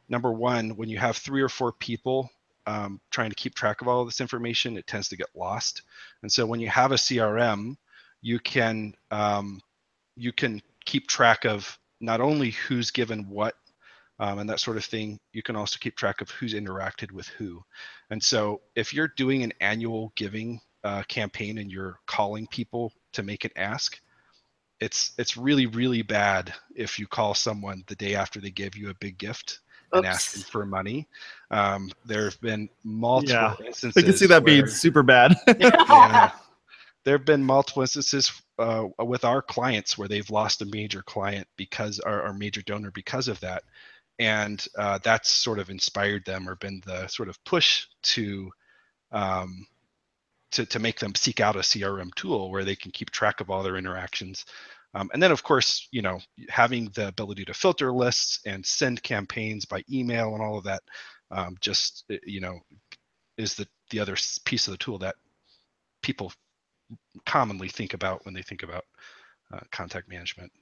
number 0.08 0.32
one, 0.32 0.76
when 0.76 0.88
you 0.88 0.98
have 0.98 1.16
three 1.16 1.42
or 1.42 1.48
four 1.48 1.72
people 1.72 2.30
um, 2.66 3.00
trying 3.10 3.30
to 3.30 3.36
keep 3.36 3.54
track 3.54 3.82
of 3.82 3.88
all 3.88 4.00
of 4.00 4.08
this 4.08 4.20
information, 4.20 4.78
it 4.78 4.86
tends 4.86 5.08
to 5.08 5.16
get 5.16 5.26
lost. 5.34 5.82
And 6.22 6.32
so 6.32 6.46
when 6.46 6.60
you 6.60 6.68
have 6.70 6.92
a 6.92 6.96
CRM, 6.96 7.76
you 8.22 8.38
can 8.38 8.94
um, 9.10 9.60
you 10.16 10.32
can 10.32 10.62
keep 10.86 11.08
track 11.08 11.44
of 11.44 11.78
not 12.00 12.20
only 12.20 12.50
who's 12.52 12.90
given 12.90 13.28
what 13.28 13.54
um, 14.18 14.38
and 14.38 14.48
that 14.48 14.60
sort 14.60 14.76
of 14.76 14.84
thing. 14.84 15.18
You 15.32 15.42
can 15.42 15.56
also 15.56 15.78
keep 15.80 15.96
track 15.96 16.20
of 16.20 16.30
who's 16.30 16.54
interacted 16.54 17.12
with 17.12 17.26
who. 17.28 17.62
And 18.10 18.22
so 18.22 18.60
if 18.74 18.92
you're 18.94 19.12
doing 19.16 19.42
an 19.42 19.52
annual 19.60 20.12
giving 20.16 20.60
uh, 20.82 21.02
campaign 21.08 21.58
and 21.58 21.70
you're 21.70 21.98
calling 22.06 22.46
people 22.48 22.92
to 23.12 23.22
make 23.22 23.44
an 23.44 23.50
ask, 23.56 24.00
it's 24.80 25.12
it's 25.18 25.36
really 25.36 25.66
really 25.66 26.02
bad 26.02 26.52
if 26.74 26.98
you 26.98 27.06
call 27.06 27.32
someone 27.34 27.84
the 27.86 27.94
day 27.94 28.14
after 28.14 28.40
they 28.40 28.50
give 28.50 28.76
you 28.76 28.90
a 28.90 28.94
big 28.94 29.16
gift 29.18 29.60
and 29.92 30.04
ask 30.04 30.32
them 30.32 30.42
for 30.42 30.66
money. 30.66 31.08
Um, 31.50 31.90
there 32.04 32.24
have 32.24 32.40
been 32.40 32.68
multiple 32.82 33.56
Yeah. 33.58 33.66
instances. 33.66 34.02
I 34.02 34.06
can 34.06 34.16
see 34.16 34.26
that 34.26 34.44
being 34.44 34.66
super 34.66 35.02
bad. 35.02 35.34
yeah. 35.58 36.30
There 37.04 37.18
have 37.18 37.26
been 37.26 37.44
multiple 37.44 37.82
instances 37.82 38.32
uh, 38.58 38.86
with 38.98 39.26
our 39.26 39.42
clients 39.42 39.98
where 39.98 40.08
they've 40.08 40.30
lost 40.30 40.62
a 40.62 40.64
major 40.64 41.02
client 41.02 41.46
because 41.58 42.00
our, 42.00 42.22
our 42.22 42.32
major 42.32 42.62
donor 42.62 42.90
because 42.90 43.28
of 43.28 43.38
that, 43.40 43.62
and 44.18 44.66
uh, 44.78 44.98
that's 45.02 45.30
sort 45.30 45.58
of 45.58 45.70
inspired 45.70 46.24
them 46.24 46.48
or 46.48 46.56
been 46.56 46.80
the 46.86 47.06
sort 47.08 47.28
of 47.28 47.42
push 47.44 47.86
to 48.02 48.50
um, 49.12 49.66
to 50.52 50.64
to 50.66 50.78
make 50.78 50.98
them 51.00 51.14
seek 51.14 51.40
out 51.40 51.56
a 51.56 51.60
CRM 51.60 52.14
tool 52.14 52.50
where 52.50 52.64
they 52.64 52.76
can 52.76 52.90
keep 52.92 53.10
track 53.10 53.40
of 53.40 53.50
all 53.50 53.62
their 53.62 53.76
interactions. 53.76 54.44
Um, 54.94 55.10
and 55.12 55.20
then, 55.20 55.32
of 55.32 55.42
course, 55.42 55.88
you 55.90 56.02
know, 56.02 56.20
having 56.48 56.88
the 56.94 57.08
ability 57.08 57.44
to 57.46 57.54
filter 57.54 57.92
lists 57.92 58.40
and 58.46 58.64
send 58.64 59.02
campaigns 59.02 59.64
by 59.64 59.82
email 59.90 60.34
and 60.34 60.42
all 60.42 60.56
of 60.56 60.64
that, 60.64 60.82
um, 61.32 61.56
just 61.60 62.04
uh, 62.12 62.16
you 62.24 62.40
know, 62.40 62.60
is 63.36 63.54
the 63.54 63.66
the 63.90 63.98
other 63.98 64.16
piece 64.44 64.68
of 64.68 64.72
the 64.72 64.78
tool 64.78 64.98
that 64.98 65.16
people 66.02 66.32
commonly 67.26 67.68
think 67.68 67.94
about 67.94 68.24
when 68.24 68.34
they 68.34 68.42
think 68.42 68.62
about 68.62 68.84
uh, 69.52 69.60
contact 69.72 70.08
management. 70.08 70.52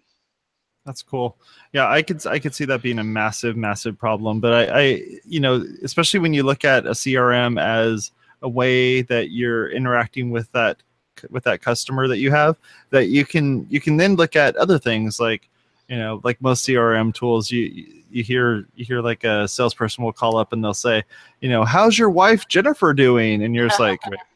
That's 0.84 1.02
cool. 1.02 1.36
Yeah, 1.72 1.88
I 1.88 2.02
could 2.02 2.26
I 2.26 2.38
could 2.38 2.54
see 2.54 2.64
that 2.64 2.82
being 2.82 2.98
a 2.98 3.04
massive, 3.04 3.56
massive 3.56 3.98
problem. 3.98 4.40
But 4.40 4.52
I, 4.52 4.80
I 4.80 5.02
you 5.24 5.38
know, 5.38 5.64
especially 5.82 6.20
when 6.20 6.34
you 6.34 6.42
look 6.42 6.64
at 6.64 6.86
a 6.86 6.90
CRM 6.90 7.60
as 7.60 8.10
a 8.42 8.48
way 8.48 9.02
that 9.02 9.30
you're 9.30 9.70
interacting 9.70 10.30
with 10.30 10.50
that 10.52 10.82
with 11.30 11.44
that 11.44 11.62
customer 11.62 12.08
that 12.08 12.18
you 12.18 12.32
have, 12.32 12.56
that 12.90 13.06
you 13.06 13.24
can 13.24 13.66
you 13.70 13.80
can 13.80 13.96
then 13.96 14.16
look 14.16 14.34
at 14.34 14.56
other 14.56 14.78
things 14.78 15.20
like 15.20 15.48
you 15.88 15.98
know 15.98 16.20
like 16.24 16.40
most 16.40 16.66
crm 16.66 17.12
tools 17.12 17.50
you 17.50 17.86
you 18.10 18.22
hear 18.22 18.66
you 18.74 18.84
hear 18.84 19.00
like 19.00 19.24
a 19.24 19.46
salesperson 19.48 20.02
will 20.04 20.12
call 20.12 20.36
up 20.36 20.52
and 20.52 20.62
they'll 20.62 20.72
say 20.72 21.02
you 21.40 21.48
know 21.48 21.64
how's 21.64 21.98
your 21.98 22.08
wife 22.08 22.46
jennifer 22.48 22.94
doing 22.94 23.42
and 23.42 23.54
you're 23.54 23.68
just 23.68 23.80
like 23.80 24.00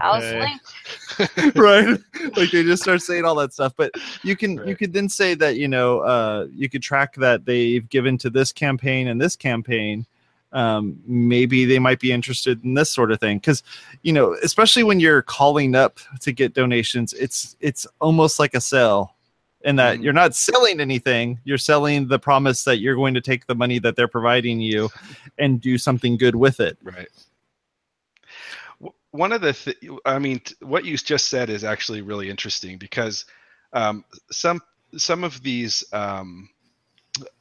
How's 0.00 0.22
okay. 0.24 0.40
Link? 0.40 1.56
right? 1.56 1.98
Like 2.36 2.50
they 2.50 2.62
just 2.62 2.82
start 2.82 3.02
saying 3.02 3.24
all 3.24 3.34
that 3.36 3.52
stuff. 3.52 3.74
But 3.76 3.92
you 4.22 4.36
can 4.36 4.66
you 4.66 4.76
could 4.76 4.92
then 4.92 5.08
say 5.08 5.34
that 5.34 5.56
you 5.56 5.68
know 5.68 6.00
uh 6.00 6.46
you 6.52 6.68
could 6.68 6.82
track 6.82 7.14
that 7.16 7.44
they've 7.44 7.88
given 7.88 8.18
to 8.18 8.30
this 8.30 8.52
campaign 8.52 9.08
and 9.08 9.20
this 9.20 9.36
campaign. 9.36 10.06
Um 10.52 11.00
maybe 11.06 11.64
they 11.64 11.78
might 11.78 12.00
be 12.00 12.12
interested 12.12 12.64
in 12.64 12.74
this 12.74 12.90
sort 12.90 13.12
of 13.12 13.20
thing. 13.20 13.38
Because 13.38 13.62
you 14.02 14.12
know 14.12 14.36
especially 14.42 14.82
when 14.82 15.00
you're 15.00 15.22
calling 15.22 15.74
up 15.74 15.98
to 16.20 16.32
get 16.32 16.54
donations 16.54 17.12
it's 17.12 17.56
it's 17.60 17.86
almost 18.00 18.38
like 18.38 18.54
a 18.54 18.60
sell 18.60 19.14
in 19.62 19.76
that 19.76 19.98
Mhm. 19.98 20.04
you're 20.04 20.12
not 20.12 20.34
selling 20.36 20.80
anything. 20.80 21.40
You're 21.44 21.58
selling 21.58 22.06
the 22.06 22.18
promise 22.18 22.62
that 22.64 22.78
you're 22.78 22.94
going 22.94 23.14
to 23.14 23.20
take 23.20 23.46
the 23.46 23.56
money 23.56 23.78
that 23.80 23.96
they're 23.96 24.08
providing 24.08 24.60
you 24.60 24.88
and 25.36 25.60
do 25.60 25.76
something 25.78 26.16
good 26.16 26.36
with 26.36 26.60
it. 26.60 26.78
Right. 26.82 27.08
One 29.18 29.32
of 29.32 29.40
the, 29.40 29.52
th- 29.52 29.78
I 30.06 30.18
mean, 30.20 30.38
t- 30.38 30.54
what 30.60 30.84
you 30.84 30.96
just 30.96 31.28
said 31.28 31.50
is 31.50 31.64
actually 31.64 32.02
really 32.02 32.30
interesting 32.30 32.78
because 32.78 33.24
um, 33.72 34.04
some 34.30 34.60
some 34.96 35.24
of 35.24 35.42
these 35.42 35.84
um, 35.92 36.48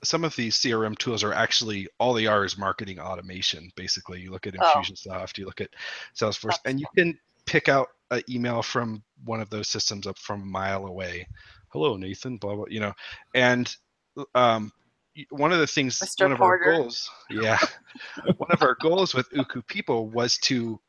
some 0.03 0.23
of 0.23 0.35
these 0.35 0.57
CRM 0.57 0.97
tools 0.97 1.23
are 1.23 1.33
actually 1.33 1.87
all 1.99 2.13
they 2.15 2.25
are 2.25 2.43
is 2.45 2.57
marketing 2.57 2.99
automation. 2.99 3.71
Basically, 3.75 4.19
you 4.19 4.31
look 4.31 4.47
at 4.47 4.55
Oh. 4.59 4.73
Infusionsoft, 4.75 5.37
you 5.37 5.45
look 5.45 5.61
at 5.61 5.69
Salesforce, 6.15 6.57
and 6.65 6.79
you 6.79 6.87
can 6.97 7.17
pick 7.45 7.69
out 7.69 7.89
an 8.09 8.23
email 8.27 8.63
from 8.63 9.03
one 9.25 9.39
of 9.39 9.49
those 9.51 9.67
systems 9.67 10.07
up 10.07 10.17
from 10.17 10.41
a 10.41 10.45
mile 10.45 10.87
away. 10.87 11.27
Hello, 11.69 11.95
Nathan. 11.95 12.37
Blah 12.37 12.55
blah. 12.55 12.65
You 12.69 12.79
know, 12.79 12.93
and 13.35 13.73
um, 14.33 14.71
one 15.29 15.53
of 15.53 15.59
the 15.59 15.67
things, 15.67 15.99
Mr. 15.99 16.23
one 16.23 16.31
of 16.31 16.37
Porter. 16.39 16.65
our 16.71 16.77
goals, 16.79 17.09
yeah, 17.29 17.59
one 18.37 18.49
of 18.51 18.63
our 18.63 18.75
goals 18.81 19.13
with 19.13 19.29
UkuuPeople 19.29 20.11
was 20.11 20.37
to 20.39 20.79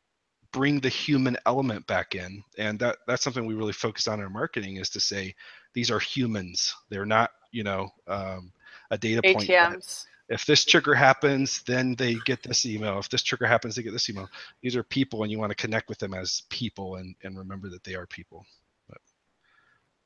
bring 0.51 0.79
the 0.79 0.89
human 0.89 1.37
element 1.45 1.85
back 1.87 2.15
in, 2.15 2.43
and 2.57 2.79
that 2.79 2.97
that's 3.07 3.23
something 3.23 3.45
we 3.45 3.53
really 3.53 3.73
focus 3.73 4.07
on 4.07 4.19
in 4.19 4.23
our 4.23 4.29
marketing 4.29 4.77
is 4.77 4.89
to 4.91 4.99
say 4.99 5.33
these 5.73 5.91
are 5.91 5.99
humans. 5.99 6.75
They're 6.89 7.05
not, 7.05 7.31
you 7.51 7.63
know, 7.63 7.89
um, 8.07 8.51
a 8.91 8.97
data 8.97 9.21
point. 9.21 9.49
ATMs. 9.49 10.05
If 10.29 10.45
this 10.45 10.63
trigger 10.63 10.93
happens, 10.93 11.63
then 11.63 11.95
they 11.95 12.15
get 12.25 12.43
this 12.43 12.63
email. 12.65 12.99
If 12.99 13.09
this 13.09 13.23
trigger 13.23 13.47
happens, 13.47 13.75
they 13.75 13.81
get 13.81 13.93
this 13.93 14.09
email. 14.11 14.29
These 14.61 14.75
are 14.75 14.83
people, 14.83 15.23
and 15.23 15.31
you 15.31 15.39
want 15.39 15.49
to 15.49 15.55
connect 15.55 15.89
with 15.89 15.97
them 15.97 16.13
as 16.13 16.43
people, 16.49 16.95
and 16.95 17.15
and 17.23 17.37
remember 17.37 17.69
that 17.69 17.83
they 17.83 17.95
are 17.95 18.05
people. 18.05 18.45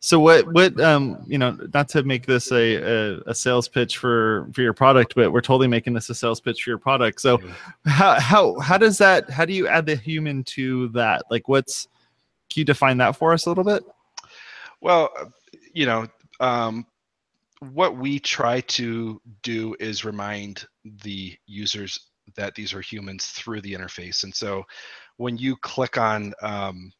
So 0.03 0.19
what 0.19 0.51
what 0.51 0.77
um 0.81 1.23
you 1.27 1.37
know 1.37 1.57
not 1.73 1.87
to 1.89 2.03
make 2.03 2.25
this 2.25 2.51
a, 2.51 2.75
a 2.75 3.21
a 3.27 3.33
sales 3.33 3.69
pitch 3.69 3.97
for 3.97 4.49
for 4.51 4.61
your 4.61 4.73
product, 4.73 5.15
but 5.15 5.31
we're 5.31 5.39
totally 5.39 5.69
making 5.69 5.93
this 5.93 6.09
a 6.09 6.13
sales 6.13 6.41
pitch 6.41 6.61
for 6.61 6.71
your 6.71 6.77
product. 6.77 7.21
So 7.21 7.39
how 7.85 8.19
how 8.19 8.59
how 8.59 8.77
does 8.77 8.97
that 8.97 9.29
how 9.29 9.45
do 9.45 9.53
you 9.53 9.65
add 9.65 9.85
the 9.85 9.95
human 9.95 10.43
to 10.55 10.89
that? 10.89 11.23
Like 11.31 11.47
what's 11.47 11.87
can 12.49 12.59
you 12.59 12.65
define 12.65 12.97
that 12.97 13.15
for 13.15 13.31
us 13.31 13.45
a 13.45 13.49
little 13.49 13.63
bit? 13.63 13.81
Well, 14.81 15.09
you 15.71 15.85
know, 15.85 16.07
um, 16.41 16.85
what 17.71 17.95
we 17.95 18.19
try 18.19 18.59
to 18.59 19.21
do 19.41 19.73
is 19.79 20.03
remind 20.03 20.65
the 20.83 21.33
users 21.45 21.97
that 22.35 22.55
these 22.55 22.73
are 22.73 22.81
humans 22.81 23.27
through 23.27 23.61
the 23.61 23.73
interface. 23.73 24.25
And 24.25 24.35
so, 24.35 24.63
when 25.15 25.37
you 25.37 25.55
click 25.55 25.97
on, 25.97 26.33
um, 26.41 26.91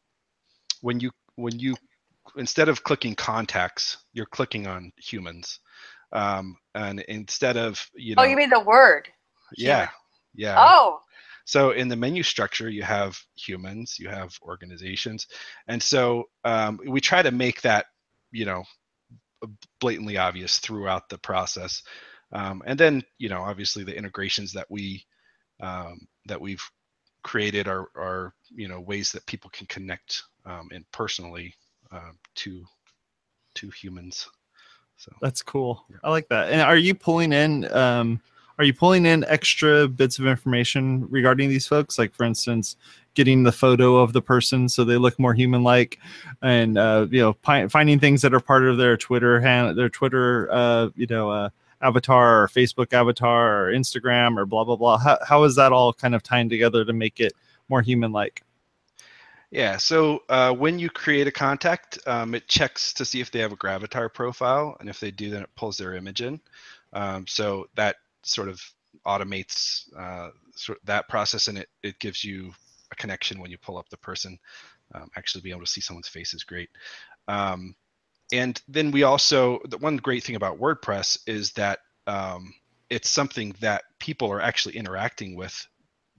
when 0.80 1.02
you 1.02 1.12
when 1.36 1.60
you 1.60 1.76
instead 2.38 2.70
of 2.70 2.84
clicking 2.84 3.16
contacts, 3.16 3.98
you're 4.14 4.26
clicking 4.28 4.68
on 4.68 4.92
humans. 4.98 5.60
Um, 6.14 6.58
and 6.76 7.02
instead 7.02 7.58
of 7.58 7.86
you 7.96 8.16
know, 8.16 8.24
Oh, 8.24 8.24
you 8.24 8.36
mean 8.36 8.50
the 8.50 8.60
word? 8.60 9.10
yeah, 9.58 9.88
human. 9.88 9.90
yeah. 10.34 10.72
Oh, 10.74 11.02
So 11.46 11.72
in 11.72 11.90
the 11.90 11.96
menu 11.96 12.24
structure, 12.24 12.70
you 12.70 12.84
have 12.84 13.20
humans, 13.36 13.98
you 14.00 14.10
have 14.10 14.38
organizations, 14.44 15.28
and 15.68 15.82
so 15.82 16.26
um, 16.46 16.80
we 16.88 17.02
try 17.02 17.22
to 17.22 17.32
make 17.32 17.62
that, 17.64 17.88
you 18.32 18.46
know, 18.46 18.64
blatantly 19.80 20.18
obvious 20.18 20.60
throughout 20.60 21.10
the 21.10 21.18
process. 21.18 21.84
Um, 22.32 22.64
and 22.66 22.80
then, 22.80 23.04
you 23.20 23.30
know, 23.30 23.42
obviously 23.42 23.84
the 23.84 23.96
integrations 23.96 24.54
that 24.54 24.68
we 24.70 25.06
um, 25.62 26.08
that 26.28 26.42
we've 26.42 26.64
created 27.24 27.68
are 27.68 27.88
are 27.98 28.34
you 28.56 28.68
know 28.68 28.82
ways 28.82 29.12
that 29.12 29.26
people 29.28 29.50
can 29.52 29.68
connect 29.68 30.24
um, 30.46 30.70
and 30.74 30.86
personally 30.92 31.54
um, 31.94 32.18
to 32.36 32.66
to 33.56 33.70
humans. 33.70 34.28
So 34.98 35.12
That's 35.22 35.42
cool. 35.42 35.86
Yeah. 35.90 35.98
I 36.04 36.10
like 36.10 36.28
that. 36.30 36.52
And 36.52 36.62
are 36.62 36.78
you 36.78 36.96
pulling 36.96 37.34
in 37.34 37.72
um 37.74 38.20
are 38.58 38.64
you 38.64 38.74
pulling 38.74 39.06
in 39.06 39.24
extra 39.26 39.88
bits 39.88 40.20
of 40.20 40.28
information 40.28 41.08
regarding 41.10 41.50
these 41.50 41.68
folks? 41.68 41.98
Like 41.98 42.14
for 42.14 42.24
instance, 42.24 42.76
getting 43.14 43.44
the 43.44 43.52
photo 43.52 43.98
of 43.98 44.14
the 44.14 44.22
person 44.22 44.70
so 44.70 44.84
they 44.84 44.98
look 44.98 45.20
more 45.20 45.34
human 45.34 45.64
like 45.64 46.00
and 46.42 46.78
uh 46.78 47.08
you 47.10 47.22
know 47.22 47.34
pi- 47.34 47.68
finding 47.68 48.00
things 48.00 48.22
that 48.22 48.34
are 48.34 48.40
part 48.40 48.64
of 48.64 48.78
their 48.78 48.98
Twitter 48.98 49.40
hand 49.40 49.78
their 49.78 49.90
Twitter 49.90 50.50
uh 50.52 50.90
you 50.96 51.08
know 51.08 51.30
uh 51.30 51.50
avatar 51.82 52.44
or 52.44 52.48
Facebook 52.48 52.94
avatar 52.94 53.66
or 53.66 53.74
Instagram 53.74 54.38
or 54.38 54.46
blah 54.46 54.64
blah 54.64 54.76
blah. 54.76 54.98
How 54.98 55.20
how 55.28 55.44
is 55.44 55.56
that 55.56 55.72
all 55.72 55.94
kind 55.94 56.16
of 56.16 56.24
tying 56.24 56.50
together 56.50 56.86
to 56.86 56.94
make 56.94 57.20
it 57.20 57.34
more 57.70 57.82
human 57.82 58.12
like? 58.12 58.44
Yeah, 59.54 59.78
so 59.78 60.24
uh, 60.30 60.52
when 60.52 60.80
you 60.80 60.90
create 60.90 61.28
a 61.28 61.32
contact, 61.32 62.00
um, 62.08 62.34
it 62.34 62.48
checks 62.48 62.92
to 62.94 63.06
see 63.06 63.22
if 63.22 63.30
they 63.30 63.38
have 63.38 63.52
a 63.52 63.56
Gravatar 63.56 64.12
profile, 64.12 64.76
and 64.80 64.90
if 64.90 65.00
they 65.00 65.12
do, 65.12 65.30
then 65.30 65.44
it 65.44 65.50
pulls 65.56 65.78
their 65.78 65.94
image 65.94 66.22
in. 66.22 66.42
Um, 66.92 67.28
so 67.28 67.68
that 67.76 67.98
sort 68.24 68.50
of 68.50 68.60
automates 69.06 69.84
uh, 69.96 70.32
sort 70.56 70.80
that 70.86 71.08
process, 71.08 71.50
and 71.50 71.60
it, 71.60 71.70
it 71.84 72.00
gives 72.00 72.24
you 72.24 72.52
a 72.92 72.96
connection 72.96 73.40
when 73.40 73.52
you 73.52 73.60
pull 73.60 73.78
up 73.78 73.88
the 73.90 73.98
person. 73.98 74.40
Um, 74.96 75.12
actually, 75.16 75.42
being 75.42 75.56
able 75.56 75.66
to 75.66 75.72
see 75.72 75.82
someone's 75.82 76.08
face 76.08 76.34
is 76.34 76.44
great. 76.44 76.72
Um, 77.28 77.76
and 78.32 78.60
then 78.68 78.90
we 78.90 79.04
also, 79.04 79.60
the 79.70 79.78
one 79.78 79.98
great 79.98 80.24
thing 80.24 80.36
about 80.36 80.60
WordPress 80.60 81.20
is 81.28 81.52
that 81.52 81.78
um, 82.08 82.56
it's 82.90 83.12
something 83.12 83.54
that 83.62 83.84
people 84.00 84.32
are 84.32 84.42
actually 84.42 84.78
interacting 84.78 85.36
with 85.36 85.68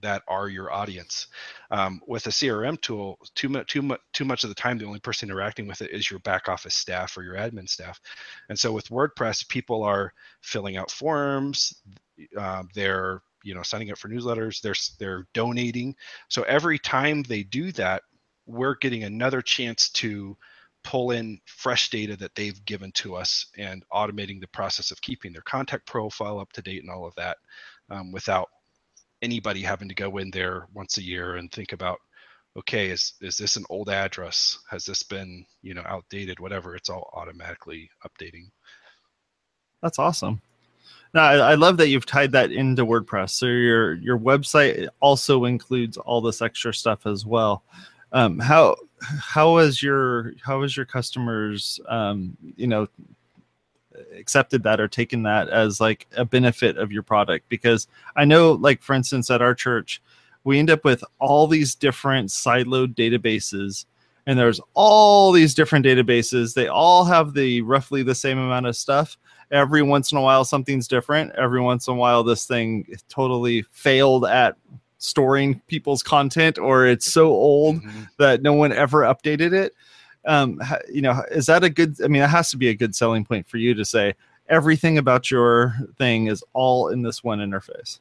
that 0.01 0.23
are 0.27 0.49
your 0.49 0.71
audience. 0.71 1.27
Um, 1.71 2.01
with 2.07 2.27
a 2.27 2.29
CRM 2.29 2.79
tool, 2.81 3.17
too 3.35 3.49
much, 3.49 3.67
too 3.67 3.81
much, 3.81 4.01
too 4.13 4.25
much 4.25 4.43
of 4.43 4.49
the 4.49 4.55
time, 4.55 4.77
the 4.77 4.85
only 4.85 4.99
person 4.99 5.29
interacting 5.29 5.67
with 5.67 5.81
it 5.81 5.91
is 5.91 6.09
your 6.09 6.19
back 6.19 6.47
office 6.49 6.75
staff 6.75 7.17
or 7.17 7.23
your 7.23 7.35
admin 7.35 7.67
staff. 7.69 7.99
And 8.49 8.57
so 8.57 8.71
with 8.71 8.89
WordPress, 8.89 9.47
people 9.47 9.83
are 9.83 10.13
filling 10.41 10.77
out 10.77 10.91
forms, 10.91 11.81
um, 12.37 12.69
they're 12.73 13.21
you 13.43 13.53
know 13.53 13.63
signing 13.63 13.91
up 13.91 13.97
for 13.97 14.09
newsletters, 14.09 14.61
they're 14.61 14.75
they're 14.99 15.27
donating. 15.33 15.95
So 16.29 16.43
every 16.43 16.79
time 16.79 17.23
they 17.23 17.43
do 17.43 17.71
that, 17.73 18.03
we're 18.45 18.75
getting 18.75 19.03
another 19.03 19.41
chance 19.41 19.89
to 19.89 20.37
pull 20.83 21.11
in 21.11 21.39
fresh 21.45 21.89
data 21.89 22.15
that 22.15 22.35
they've 22.35 22.63
given 22.65 22.91
to 22.91 23.15
us 23.15 23.47
and 23.57 23.83
automating 23.91 24.39
the 24.39 24.47
process 24.47 24.91
of 24.91 25.01
keeping 25.01 25.33
their 25.33 25.41
contact 25.41 25.87
profile 25.87 26.39
up 26.39 26.53
to 26.53 26.61
date 26.61 26.83
and 26.83 26.91
all 26.91 27.07
of 27.07 27.15
that 27.15 27.37
um, 27.89 28.11
without 28.11 28.49
anybody 29.25 29.61
having 29.61 29.89
to 29.89 29.95
go 29.95 30.17
in 30.17 30.31
there 30.31 30.67
once 30.73 30.97
a 30.97 31.03
year 31.03 31.35
and 31.35 31.51
think 31.51 31.73
about 31.73 31.99
okay 32.57 32.89
is 32.89 33.13
is 33.21 33.37
this 33.37 33.57
an 33.57 33.65
old 33.69 33.89
address? 33.89 34.59
Has 34.69 34.85
this 34.85 35.03
been 35.03 35.45
you 35.61 35.73
know 35.73 35.83
outdated? 35.85 36.39
Whatever 36.39 36.75
it's 36.75 36.89
all 36.89 37.09
automatically 37.13 37.89
updating. 38.07 38.49
That's 39.81 39.99
awesome. 39.99 40.41
Now 41.13 41.23
I, 41.23 41.35
I 41.51 41.55
love 41.55 41.77
that 41.77 41.89
you've 41.89 42.05
tied 42.05 42.31
that 42.33 42.51
into 42.51 42.85
wordpress. 42.85 43.31
So 43.31 43.47
your 43.47 43.95
your 43.95 44.19
website 44.19 44.87
also 44.99 45.45
includes 45.45 45.97
all 45.97 46.21
this 46.21 46.41
extra 46.41 46.73
stuff 46.73 47.05
as 47.05 47.25
well. 47.25 47.63
Um, 48.11 48.39
how 48.39 48.77
how 49.01 49.57
has 49.57 49.81
your 49.81 50.33
how 50.43 50.61
has 50.61 50.77
your 50.77 50.85
customers 50.85 51.79
um, 51.89 52.37
you 52.55 52.67
know 52.67 52.87
accepted 54.17 54.63
that 54.63 54.79
or 54.79 54.87
taken 54.87 55.23
that 55.23 55.49
as 55.49 55.79
like 55.79 56.07
a 56.15 56.25
benefit 56.25 56.77
of 56.77 56.91
your 56.91 57.03
product? 57.03 57.47
Because 57.49 57.87
i 58.15 58.25
know 58.25 58.53
like 58.53 58.81
for 58.81 58.93
instance 58.93 59.29
at 59.29 59.41
our 59.41 59.55
church 59.55 60.01
we 60.43 60.59
end 60.59 60.69
up 60.69 60.85
with 60.85 61.03
all 61.19 61.47
these 61.47 61.75
different 61.75 62.29
siloed 62.29 62.95
databases 62.95 63.85
and 64.27 64.39
there's 64.39 64.61
all 64.73 65.31
these 65.31 65.53
different 65.53 65.85
databases. 65.85 66.53
They 66.53 66.67
all 66.67 67.05
have 67.05 67.33
the 67.33 67.61
roughly 67.61 68.03
the 68.03 68.15
same 68.15 68.37
amount 68.37 68.65
of 68.65 68.75
stuff. 68.75 69.17
Every 69.51 69.83
once 69.83 70.11
in 70.11 70.17
a 70.17 70.21
while 70.21 70.45
something's 70.45 70.87
different. 70.87 71.31
Every 71.35 71.61
once 71.61 71.87
in 71.87 71.93
a 71.93 71.97
while 71.97 72.23
this 72.23 72.45
thing 72.45 72.87
totally 73.09 73.63
failed 73.71 74.25
at 74.25 74.55
storing 74.97 75.61
people's 75.67 76.01
content 76.01 76.57
or 76.57 76.87
it's 76.87 77.11
so 77.11 77.27
old 77.27 77.77
mm-hmm. 77.77 78.03
that 78.17 78.41
no 78.41 78.53
one 78.53 78.71
ever 78.71 79.01
updated 79.01 79.53
it 79.53 79.73
um, 80.25 80.61
you 80.91 81.01
know, 81.01 81.23
is 81.31 81.45
that 81.47 81.63
a 81.63 81.69
good? 81.69 81.97
I 82.03 82.07
mean, 82.07 82.21
it 82.21 82.29
has 82.29 82.49
to 82.51 82.57
be 82.57 82.69
a 82.69 82.75
good 82.75 82.95
selling 82.95 83.25
point 83.25 83.47
for 83.47 83.57
you 83.57 83.73
to 83.73 83.85
say 83.85 84.15
everything 84.49 84.97
about 84.97 85.31
your 85.31 85.75
thing 85.97 86.27
is 86.27 86.43
all 86.53 86.89
in 86.89 87.01
this 87.01 87.23
one 87.23 87.39
interface. 87.39 87.99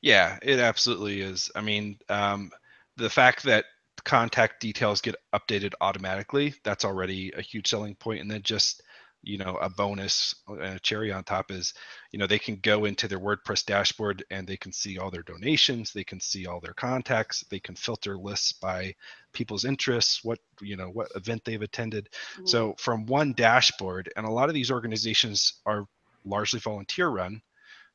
Yeah, 0.00 0.38
it 0.42 0.60
absolutely 0.60 1.20
is. 1.20 1.50
I 1.56 1.60
mean, 1.60 1.98
um, 2.08 2.52
the 2.96 3.10
fact 3.10 3.42
that 3.44 3.64
contact 4.04 4.60
details 4.60 5.00
get 5.00 5.16
updated 5.34 5.72
automatically, 5.80 6.54
that's 6.62 6.84
already 6.84 7.32
a 7.32 7.42
huge 7.42 7.68
selling. 7.68 7.96
And 8.04 8.30
then 8.30 8.42
just 8.42 8.82
you 9.22 9.38
know 9.38 9.56
a 9.56 9.68
bonus 9.68 10.34
and 10.48 10.76
a 10.76 10.78
cherry 10.80 11.12
on 11.12 11.24
top 11.24 11.50
is 11.50 11.74
you 12.12 12.18
know 12.18 12.26
they 12.26 12.38
can 12.38 12.56
go 12.56 12.84
into 12.84 13.08
their 13.08 13.18
wordpress 13.18 13.64
dashboard 13.64 14.24
and 14.30 14.46
they 14.46 14.56
can 14.56 14.72
see 14.72 14.98
all 14.98 15.10
their 15.10 15.22
donations 15.22 15.92
they 15.92 16.04
can 16.04 16.20
see 16.20 16.46
all 16.46 16.60
their 16.60 16.74
contacts 16.74 17.44
they 17.50 17.58
can 17.58 17.74
filter 17.74 18.16
lists 18.16 18.52
by 18.52 18.94
people's 19.32 19.64
interests 19.64 20.22
what 20.24 20.38
you 20.60 20.76
know 20.76 20.88
what 20.88 21.08
event 21.14 21.42
they've 21.44 21.62
attended 21.62 22.08
mm-hmm. 22.34 22.46
so 22.46 22.74
from 22.78 23.06
one 23.06 23.32
dashboard 23.32 24.10
and 24.16 24.24
a 24.24 24.30
lot 24.30 24.48
of 24.48 24.54
these 24.54 24.70
organizations 24.70 25.54
are 25.66 25.84
largely 26.24 26.60
volunteer 26.60 27.08
run 27.08 27.40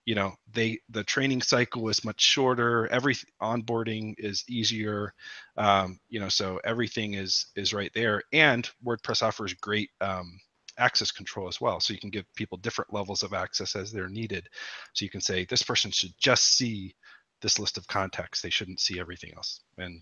you 0.05 0.15
know 0.15 0.34
they 0.53 0.80
the 0.89 1.03
training 1.03 1.41
cycle 1.41 1.88
is 1.89 2.03
much 2.03 2.21
shorter 2.21 2.88
every 2.88 3.15
onboarding 3.41 4.13
is 4.17 4.43
easier 4.49 5.13
um, 5.57 5.99
you 6.09 6.19
know 6.19 6.30
so 6.30 6.59
everything 6.63 7.13
is 7.13 7.47
is 7.55 7.74
right 7.74 7.91
there 7.93 8.21
and 8.34 8.69
wordpress 8.86 9.24
offers 9.24 9.53
great 9.53 9.89
um, 10.01 10.39
access 10.78 11.11
control 11.11 11.47
as 11.47 11.61
well. 11.61 11.80
So 11.80 11.93
you 11.93 11.99
can 11.99 12.09
give 12.09 12.26
people 12.36 12.57
different 12.57 12.93
levels 12.93 13.24
of 13.24 13.34
access 13.34 13.76
as 13.76 13.91
they're 13.91 14.09
needed. 14.09 14.49
So 14.93 15.05
you 15.05 15.09
can 15.09 15.21
say 15.21 15.45
this 15.45 15.63
person 15.63 15.91
should 15.91 16.13
just 16.17 16.57
see 16.57 16.95
this 17.41 17.59
list 17.59 17.78
of 17.78 17.88
contacts. 17.88 18.41
They 18.41 18.49
shouldn't 18.49 18.80
see 18.80 18.99
everything 18.99 19.32
else. 19.36 19.61
And 19.78 20.01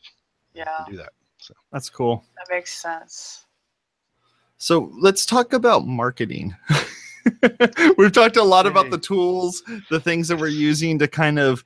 yeah, 0.54 0.86
do 0.90 0.98
that. 0.98 1.14
So 1.38 1.54
that's 1.72 1.90
cool. 1.90 2.24
That 2.38 2.54
makes 2.54 2.72
sense. 2.72 3.46
So 4.58 4.92
let's 5.00 5.26
talk 5.26 5.54
about 5.54 5.88
marketing. 5.88 6.56
We've 7.98 8.12
talked 8.12 8.38
a 8.38 8.44
lot 8.44 8.68
about 8.68 8.92
the 8.92 8.98
tools, 8.98 9.64
the 9.90 10.00
things 10.00 10.28
that 10.28 10.38
we're 10.38 10.48
using 10.48 11.00
to 11.00 11.08
kind 11.08 11.40
of 11.40 11.66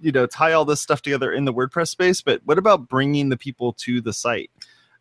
you 0.00 0.12
know 0.12 0.26
tie 0.26 0.52
all 0.52 0.64
this 0.64 0.80
stuff 0.80 1.02
together 1.02 1.32
in 1.32 1.44
the 1.44 1.52
WordPress 1.52 1.88
space, 1.88 2.22
but 2.22 2.40
what 2.44 2.58
about 2.58 2.88
bringing 2.88 3.28
the 3.28 3.36
people 3.36 3.72
to 3.74 4.00
the 4.00 4.12
site? 4.12 4.50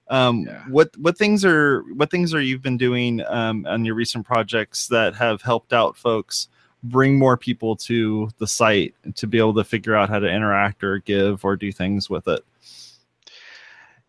Um, 0.09 0.45
yeah. 0.47 0.63
What 0.67 0.95
what 0.97 1.17
things 1.17 1.45
are 1.45 1.81
what 1.93 2.09
things 2.09 2.33
are 2.33 2.41
you've 2.41 2.63
been 2.63 2.77
doing 2.77 3.21
um, 3.27 3.65
on 3.67 3.85
your 3.85 3.95
recent 3.95 4.25
projects 4.25 4.87
that 4.87 5.15
have 5.15 5.41
helped 5.41 5.71
out 5.71 5.95
folks 5.95 6.47
bring 6.83 7.17
more 7.17 7.37
people 7.37 7.75
to 7.75 8.29
the 8.37 8.47
site 8.47 8.95
to 9.15 9.27
be 9.27 9.37
able 9.37 9.53
to 9.53 9.63
figure 9.63 9.95
out 9.95 10.09
how 10.09 10.19
to 10.19 10.27
interact 10.27 10.83
or 10.83 10.99
give 10.99 11.43
or 11.43 11.55
do 11.55 11.71
things 11.71 12.09
with 12.09 12.27
it? 12.27 12.43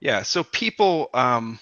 Yeah, 0.01 0.23
so 0.23 0.45
people 0.45 1.11
um, 1.13 1.59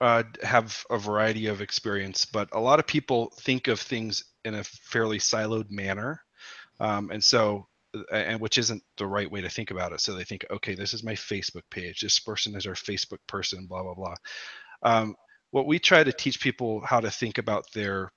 uh, 0.00 0.22
have 0.42 0.84
a 0.90 0.98
variety 0.98 1.46
of 1.46 1.60
experience, 1.60 2.24
but 2.24 2.48
a 2.52 2.60
lot 2.60 2.78
of 2.78 2.86
people 2.86 3.32
think 3.40 3.68
of 3.68 3.78
things 3.78 4.24
in 4.44 4.54
a 4.54 4.64
fairly 4.64 5.18
siloed 5.18 5.70
manner. 5.70 6.22
Um, 6.80 7.10
and 7.10 7.22
so 7.22 7.66
and 8.12 8.40
which 8.40 8.58
isn't 8.58 8.82
the 8.96 9.06
right 9.06 9.30
way 9.30 9.40
to 9.40 9.48
think 9.48 9.70
about 9.70 9.92
it. 9.92 10.00
So 10.00 10.14
they 10.14 10.24
think, 10.24 10.46
okay, 10.50 10.74
this 10.74 10.94
is 10.94 11.04
my 11.04 11.14
Facebook 11.14 11.62
page. 11.70 12.00
This 12.00 12.18
person 12.18 12.54
is 12.56 12.66
our 12.66 12.74
Facebook 12.74 13.18
person. 13.26 13.66
Blah 13.66 13.82
blah 13.82 13.94
blah. 13.94 14.14
Um, 14.82 15.14
what 15.50 15.66
we 15.66 15.78
try 15.78 16.02
to 16.02 16.12
teach 16.12 16.40
people 16.40 16.80
how 16.80 17.00
to 17.00 17.10
think 17.10 17.38
about 17.38 17.70
their, 17.72 18.10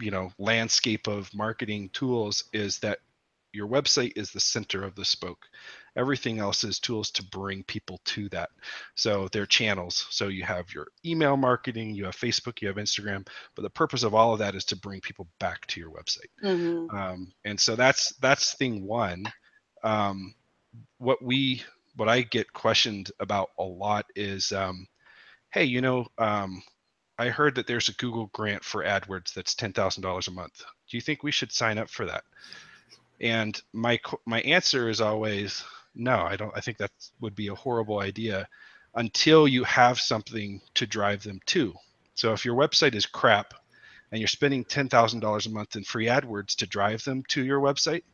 you 0.00 0.10
know, 0.10 0.32
landscape 0.38 1.06
of 1.06 1.32
marketing 1.34 1.90
tools 1.92 2.44
is 2.52 2.78
that 2.78 2.98
your 3.52 3.68
website 3.68 4.12
is 4.16 4.30
the 4.30 4.40
center 4.40 4.82
of 4.82 4.94
the 4.96 5.04
spoke. 5.04 5.46
Everything 5.96 6.38
else 6.38 6.64
is 6.64 6.78
tools 6.78 7.10
to 7.12 7.24
bring 7.24 7.62
people 7.64 8.00
to 8.04 8.28
that. 8.30 8.50
So 8.94 9.28
they're 9.32 9.46
channels. 9.46 10.06
So 10.10 10.28
you 10.28 10.42
have 10.44 10.72
your 10.74 10.88
email 11.04 11.36
marketing, 11.36 11.94
you 11.94 12.04
have 12.04 12.16
Facebook, 12.16 12.60
you 12.60 12.68
have 12.68 12.76
Instagram, 12.76 13.26
but 13.54 13.62
the 13.62 13.70
purpose 13.70 14.02
of 14.02 14.14
all 14.14 14.32
of 14.32 14.38
that 14.40 14.54
is 14.54 14.64
to 14.66 14.76
bring 14.76 15.00
people 15.00 15.28
back 15.38 15.66
to 15.68 15.80
your 15.80 15.90
website. 15.90 16.30
Mm-hmm. 16.42 16.94
Um, 16.94 17.32
and 17.44 17.58
so 17.58 17.76
that's 17.76 18.14
that's 18.16 18.54
thing 18.54 18.86
one. 18.86 19.24
Um, 19.82 20.34
what 20.98 21.22
we 21.22 21.62
what 21.96 22.08
I 22.08 22.22
get 22.22 22.52
questioned 22.52 23.10
about 23.20 23.50
a 23.58 23.62
lot 23.62 24.06
is, 24.16 24.52
um, 24.52 24.86
hey, 25.50 25.64
you 25.64 25.80
know, 25.80 26.06
um, 26.18 26.62
I 27.18 27.28
heard 27.28 27.54
that 27.54 27.66
there's 27.66 27.88
a 27.88 27.94
Google 27.94 28.26
grant 28.32 28.64
for 28.64 28.84
AdWords 28.84 29.32
that's 29.32 29.54
ten 29.54 29.72
thousand 29.72 30.02
dollars 30.02 30.28
a 30.28 30.32
month. 30.32 30.64
Do 30.90 30.96
you 30.96 31.00
think 31.00 31.22
we 31.22 31.30
should 31.30 31.52
sign 31.52 31.78
up 31.78 31.88
for 31.88 32.06
that? 32.06 32.24
And 33.20 33.60
my 33.72 34.00
my 34.26 34.40
answer 34.40 34.88
is 34.88 35.00
always 35.00 35.64
no. 35.94 36.20
I 36.20 36.36
don't. 36.36 36.52
I 36.54 36.60
think 36.60 36.78
that 36.78 36.90
would 37.20 37.34
be 37.34 37.48
a 37.48 37.54
horrible 37.54 38.00
idea 38.00 38.48
until 38.94 39.48
you 39.48 39.64
have 39.64 40.00
something 40.00 40.60
to 40.74 40.86
drive 40.86 41.22
them 41.22 41.40
to. 41.46 41.74
So 42.14 42.32
if 42.32 42.44
your 42.44 42.54
website 42.54 42.94
is 42.94 43.06
crap 43.06 43.54
and 44.12 44.20
you're 44.20 44.28
spending 44.28 44.64
$10,000 44.64 45.46
a 45.46 45.50
month 45.50 45.76
in 45.76 45.82
free 45.82 46.06
AdWords 46.06 46.56
to 46.56 46.66
drive 46.66 47.02
them 47.02 47.24
to 47.30 47.44
your 47.44 47.60
website, 47.60 48.04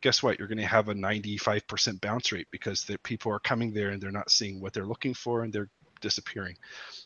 guess 0.00 0.22
what? 0.22 0.38
You're 0.38 0.48
going 0.48 0.58
to 0.58 0.66
have 0.66 0.88
a 0.88 0.94
95% 0.94 2.00
bounce 2.00 2.32
rate 2.32 2.48
because 2.50 2.84
the 2.84 2.98
people 2.98 3.32
are 3.32 3.38
coming 3.38 3.72
there 3.72 3.90
and 3.90 4.02
they're 4.02 4.10
not 4.10 4.30
seeing 4.30 4.60
what 4.60 4.72
they're 4.72 4.84
looking 4.84 5.14
for 5.14 5.44
and 5.44 5.52
they're 5.52 5.70
disappearing. 6.00 6.56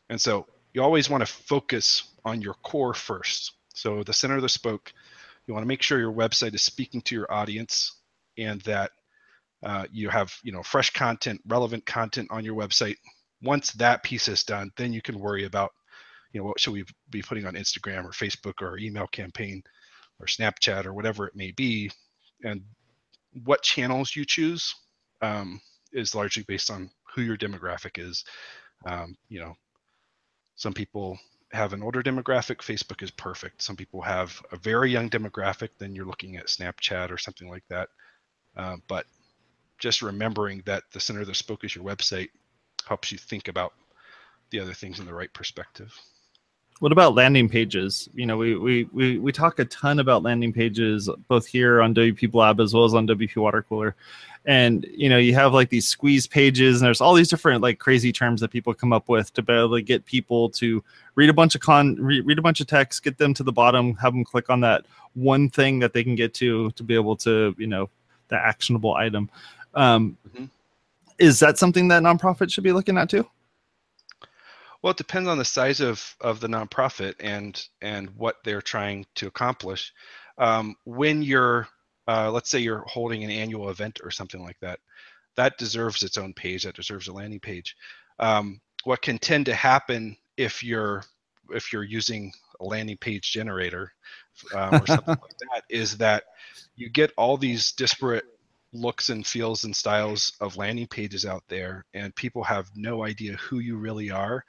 And 0.09 0.21
so 0.21 0.47
you 0.73 0.83
always 0.83 1.11
want 1.11 1.21
to 1.21 1.33
focus 1.33 2.05
on 2.25 2.41
your 2.41 2.55
core 2.55 2.95
first. 2.95 3.53
So 3.75 4.03
the 4.03 4.15
center 4.15 4.37
of 4.37 4.43
the 4.43 4.49
spoke 4.49 4.93
you 5.47 5.55
want 5.55 5.65
to 5.65 5.69
make 5.69 5.83
sure 5.83 5.99
your 5.99 6.13
website 6.13 6.55
is 6.55 6.63
speaking 6.63 7.03
to 7.03 7.15
your 7.15 7.33
audience 7.33 7.97
and 8.39 8.61
that 8.63 8.93
uh, 9.63 9.87
you 9.91 10.09
have 10.09 10.33
you 10.43 10.53
know 10.53 10.63
fresh 10.63 10.91
content, 10.91 11.41
relevant 11.47 11.85
content 11.87 12.29
on 12.31 12.45
your 12.45 12.55
website. 12.57 12.97
Once 13.43 13.73
that 13.73 14.03
piece 14.03 14.29
is 14.29 14.45
done, 14.45 14.71
then 14.77 14.93
you 14.93 15.03
can 15.03 15.19
worry 15.19 15.45
about 15.45 15.71
you 16.33 16.41
know 16.41 16.47
what 16.47 16.61
should 16.61 16.73
we 16.73 16.85
be 17.11 17.23
putting 17.23 17.47
on 17.47 17.55
Instagram 17.55 18.05
or 18.05 18.11
Facebook 18.11 18.63
or 18.63 18.79
email 18.79 19.07
campaign 19.07 19.63
or 20.19 20.27
Snapchat 20.27 20.85
or 20.87 20.95
whatever 20.95 21.27
it 21.27 21.37
may 21.37 21.51
be, 21.53 21.91
and 22.45 22.63
what 23.45 23.63
channels 23.63 24.15
you 24.15 24.25
choose 24.25 24.75
um, 25.23 25.61
is 25.93 26.15
largely 26.15 26.45
based 26.47 26.71
on 26.71 26.91
who 27.15 27.23
your 27.23 27.37
demographic 27.37 27.99
is. 27.99 28.25
Um, 28.87 29.17
you 29.29 29.41
know, 29.41 29.55
some 30.57 30.73
people 30.73 31.19
have 31.53 31.73
an 31.73 31.83
older 31.83 32.03
demographic, 32.03 32.59
Facebook 32.59 33.03
is 33.03 33.11
perfect. 33.11 33.63
Some 33.63 33.77
people 33.77 34.01
have 34.03 34.41
a 34.53 34.57
very 34.57 34.91
young 34.91 35.11
demographic, 35.11 35.71
then 35.79 35.95
you're 35.95 36.07
looking 36.07 36.37
at 36.37 36.47
Snapchat 36.47 37.11
or 37.11 37.19
something 37.19 37.49
like 37.49 37.65
that. 37.69 37.89
Uh, 38.57 38.77
but 38.89 39.07
just 39.81 40.03
remembering 40.03 40.63
that 40.67 40.85
the 40.93 41.01
center 41.01 41.23
of 41.23 41.27
the 41.27 41.35
spoke 41.35 41.65
is 41.65 41.75
your 41.75 41.85
website 41.85 42.29
helps 42.87 43.11
you 43.11 43.19
think 43.19 43.49
about 43.49 43.73
the 44.51 44.61
other 44.61 44.75
things 44.75 45.01
in 45.01 45.07
the 45.07 45.15
right 45.15 45.33
perspective. 45.33 45.93
What 46.81 46.93
about 46.93 47.15
landing 47.15 47.49
pages? 47.49 48.09
You 48.15 48.25
know, 48.25 48.39
we, 48.39 48.57
we, 48.57 48.85
we, 48.93 49.19
we 49.19 49.33
talk 49.33 49.59
a 49.59 49.67
ton 49.67 49.99
about 49.99 50.23
landing 50.23 50.53
pages, 50.53 51.11
both 51.29 51.47
here 51.47 51.83
on 51.83 51.95
WP 51.95 52.31
Blab 52.31 52.59
as 52.59 52.73
well 52.73 52.85
as 52.87 52.95
on 52.95 53.07
WP 53.07 53.37
Water 53.37 53.63
Cooler. 53.63 53.95
And, 54.47 54.87
you 54.91 55.11
know, 55.11 55.19
you 55.19 55.35
have 55.35 55.53
like 55.53 55.69
these 55.69 55.87
squeeze 55.87 56.27
pages 56.27 56.81
and 56.81 56.87
there's 56.87 57.03
all 57.03 57.13
these 57.13 57.29
different 57.29 57.61
like 57.61 57.79
crazy 57.79 58.13
terms 58.13 58.41
that 58.41 58.51
people 58.51 58.73
come 58.73 58.95
up 58.95 59.11
with 59.11 59.31
to 59.35 59.43
be 59.43 59.53
able 59.53 59.77
to 59.77 59.83
get 59.83 60.07
people 60.07 60.49
to 60.51 60.83
read 61.17 61.29
a 61.29 61.35
bunch 61.35 61.55
of 61.55 61.61
con, 61.61 61.97
read, 61.97 62.25
read 62.25 62.39
a 62.39 62.43
bunch 62.43 62.63
of 62.63 62.67
text, 62.67 63.03
get 63.03 63.19
them 63.19 63.35
to 63.35 63.43
the 63.43 63.53
bottom, 63.53 63.95
have 63.97 64.15
them 64.15 64.25
click 64.25 64.49
on 64.49 64.61
that 64.61 64.87
one 65.13 65.51
thing 65.51 65.81
that 65.81 65.93
they 65.93 66.03
can 66.03 66.15
get 66.15 66.33
to, 66.35 66.71
to 66.71 66.83
be 66.83 66.95
able 66.95 67.17
to, 67.17 67.55
you 67.59 67.67
know, 67.67 67.91
the 68.29 68.37
actionable 68.37 68.95
item. 68.95 69.29
Um, 69.75 70.17
mm-hmm. 70.29 70.45
Is 71.19 71.39
that 71.41 71.59
something 71.59 71.89
that 71.89 72.03
nonprofits 72.03 72.53
should 72.53 72.65
be 72.65 72.73
looking 72.73 72.97
at 72.97 73.11
too? 73.11 73.27
Well, 74.83 74.93
it 74.93 74.97
depends 74.97 75.29
on 75.29 75.37
the 75.37 75.45
size 75.45 75.81
of, 75.81 76.17
of 76.21 76.41
the 76.41 76.49
nonprofit 76.49 77.15
and 77.21 77.63
and 77.83 78.09
what 78.17 78.37
they're 78.45 78.63
trying 78.63 79.05
to 79.17 79.27
accomplish. 79.27 79.93
Um, 80.39 80.75
when 80.85 81.23
you're, 81.23 81.69
uh, 82.09 82.31
let's 82.31 82.49
say 82.49 82.61
you're 82.61 82.85
holding 82.87 83.23
an 83.23 83.31
annual 83.31 83.69
event 83.69 84.01
or 84.03 84.11
something 84.11 84.43
like 84.43 84.59
that, 84.61 84.81
that 85.37 85.59
deserves 85.59 86.03
its 86.03 86.17
own 86.17 86.33
page. 86.33 86.65
That 86.65 86.77
deserves 86.77 87.09
a 87.09 87.13
landing 87.13 87.41
page. 87.41 87.77
Um, 88.19 88.61
what 88.85 89.03
can 89.03 89.19
tend 89.19 89.47
to 89.47 89.55
happen 89.55 90.17
if 90.39 90.63
you're 90.63 91.05
if 91.51 91.73
you're 91.73 91.85
using 91.85 92.33
a 92.61 92.65
landing 92.65 92.97
page 92.97 93.33
generator 93.33 93.93
um, 94.55 94.75
or 94.75 94.87
something 94.87 95.09
like 95.21 95.39
that 95.39 95.65
is 95.69 95.99
that 95.99 96.25
you 96.77 96.89
get 96.89 97.13
all 97.17 97.37
these 97.37 97.73
disparate 97.73 98.25
looks 98.73 99.09
and 99.09 99.27
feels 99.27 99.65
and 99.65 99.75
styles 99.75 100.33
of 100.41 100.57
landing 100.57 100.87
pages 100.87 101.27
out 101.27 101.43
there 101.49 101.85
and 101.95 102.15
people 102.15 102.45
have 102.45 102.71
no 102.77 103.05
idea 103.05 103.33
who 103.37 103.59
you 103.59 103.77
really 103.77 104.11
are 104.11 104.45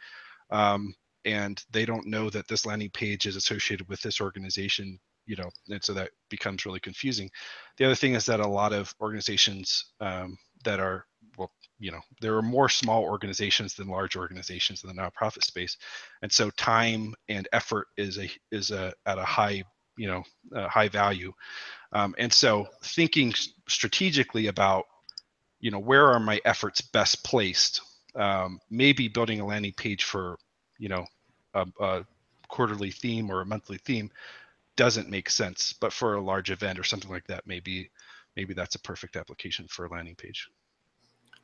um, 0.51 0.93
and 1.25 1.63
they 1.71 1.85
don't 1.85 2.07
know 2.07 2.29
that 2.29 2.47
this 2.47 2.65
landing 2.65 2.89
page 2.91 3.25
is 3.25 3.35
associated 3.35 3.87
with 3.89 4.01
this 4.01 4.21
organization 4.21 4.99
you 5.25 5.35
know 5.35 5.49
and 5.69 5.83
so 5.83 5.93
that 5.93 6.09
becomes 6.29 6.65
really 6.65 6.79
confusing. 6.79 7.29
The 7.77 7.85
other 7.85 7.95
thing 7.95 8.15
is 8.15 8.25
that 8.25 8.39
a 8.39 8.47
lot 8.47 8.73
of 8.73 8.93
organizations 9.01 9.93
um, 9.99 10.37
that 10.63 10.79
are 10.79 11.05
well 11.37 11.51
you 11.79 11.91
know 11.91 12.01
there 12.19 12.35
are 12.35 12.41
more 12.41 12.69
small 12.69 13.03
organizations 13.03 13.73
than 13.73 13.87
large 13.87 14.15
organizations 14.15 14.83
in 14.83 14.89
the 14.89 15.01
nonprofit 15.01 15.43
space 15.43 15.77
and 16.21 16.31
so 16.31 16.49
time 16.51 17.13
and 17.29 17.47
effort 17.53 17.87
is 17.97 18.17
a 18.19 18.29
is 18.51 18.71
a 18.71 18.93
at 19.05 19.17
a 19.17 19.23
high 19.23 19.63
you 20.01 20.07
know 20.07 20.23
a 20.53 20.67
high 20.67 20.89
value. 20.89 21.31
Um, 21.93 22.15
and 22.17 22.33
so 22.33 22.67
thinking 22.83 23.33
strategically 23.67 24.47
about 24.47 24.85
you 25.59 25.69
know 25.69 25.79
where 25.79 26.07
are 26.07 26.19
my 26.19 26.41
efforts 26.43 26.81
best 26.81 27.23
placed 27.23 27.81
um, 28.15 28.59
maybe 28.69 29.07
building 29.07 29.39
a 29.39 29.45
landing 29.45 29.73
page 29.73 30.03
for 30.03 30.37
you 30.79 30.89
know 30.89 31.05
a, 31.53 31.67
a, 31.79 32.05
quarterly 32.47 32.91
theme 32.91 33.29
or 33.29 33.39
a 33.39 33.45
monthly 33.45 33.77
theme 33.77 34.11
doesn't 34.75 35.09
make 35.09 35.29
sense 35.29 35.73
but 35.79 35.93
for 35.93 36.15
a 36.15 36.21
large 36.21 36.51
event 36.51 36.77
or 36.77 36.83
something 36.83 37.09
like 37.09 37.25
that 37.27 37.47
maybe 37.47 37.89
maybe 38.35 38.53
that's 38.53 38.75
a 38.75 38.79
perfect 38.79 39.15
application 39.15 39.65
for 39.69 39.85
a 39.85 39.89
landing 39.89 40.15
page. 40.15 40.49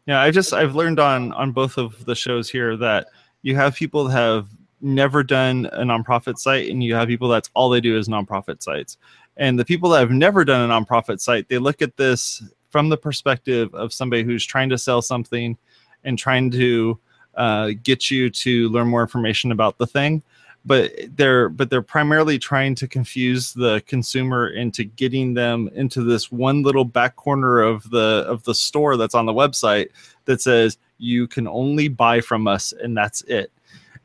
Yeah 0.05 0.19
i 0.19 0.31
just 0.31 0.51
i've 0.51 0.75
learned 0.75 0.99
on 0.99 1.31
on 1.33 1.51
both 1.51 1.77
of 1.77 2.03
the 2.05 2.15
shows 2.15 2.49
here 2.49 2.75
that 2.75 3.07
you 3.41 3.55
have 3.55 3.75
people 3.75 4.05
that 4.05 4.11
have 4.11 4.49
never 4.81 5.23
done 5.23 5.67
a 5.73 5.83
nonprofit 5.83 6.37
site 6.37 6.69
and 6.69 6.83
you 6.83 6.93
have 6.95 7.07
people 7.07 7.27
that's 7.27 7.49
all 7.53 7.69
they 7.69 7.81
do 7.81 7.97
is 7.97 8.07
nonprofit 8.07 8.61
sites. 8.61 8.97
And 9.37 9.57
the 9.57 9.65
people 9.65 9.89
that 9.91 9.99
have 9.99 10.11
never 10.11 10.43
done 10.43 10.69
a 10.69 10.73
nonprofit 10.73 11.19
site 11.19 11.47
they 11.49 11.57
look 11.57 11.81
at 11.81 11.97
this 11.97 12.43
from 12.69 12.89
the 12.89 12.97
perspective 12.97 13.73
of 13.73 13.93
somebody 13.93 14.23
who's 14.23 14.45
trying 14.45 14.69
to 14.69 14.77
sell 14.77 15.01
something 15.01 15.57
and 16.03 16.17
trying 16.17 16.51
to 16.51 16.99
uh, 17.35 17.71
get 17.83 18.11
you 18.11 18.29
to 18.29 18.69
learn 18.69 18.87
more 18.87 19.01
information 19.01 19.51
about 19.51 19.77
the 19.77 19.87
thing. 19.87 20.23
But 20.65 20.91
they're 21.15 21.47
but 21.47 21.69
they're 21.69 21.81
primarily 21.81 22.37
trying 22.37 22.75
to 22.75 22.87
confuse 22.89 23.53
the 23.53 23.81
consumer 23.87 24.49
into 24.49 24.83
getting 24.83 25.33
them 25.33 25.69
into 25.73 26.03
this 26.03 26.29
one 26.29 26.61
little 26.61 26.83
back 26.83 27.15
corner 27.15 27.61
of 27.61 27.89
the 27.89 28.25
of 28.27 28.43
the 28.43 28.55
store 28.55 28.97
that's 28.97 29.15
on 29.15 29.25
the 29.25 29.33
website 29.33 29.89
that 30.25 30.41
says 30.41 30.77
you 30.97 31.25
can 31.27 31.47
only 31.47 31.87
buy 31.87 32.19
from 32.19 32.47
us 32.47 32.73
and 32.73 32.97
that's 32.97 33.21
it 33.23 33.51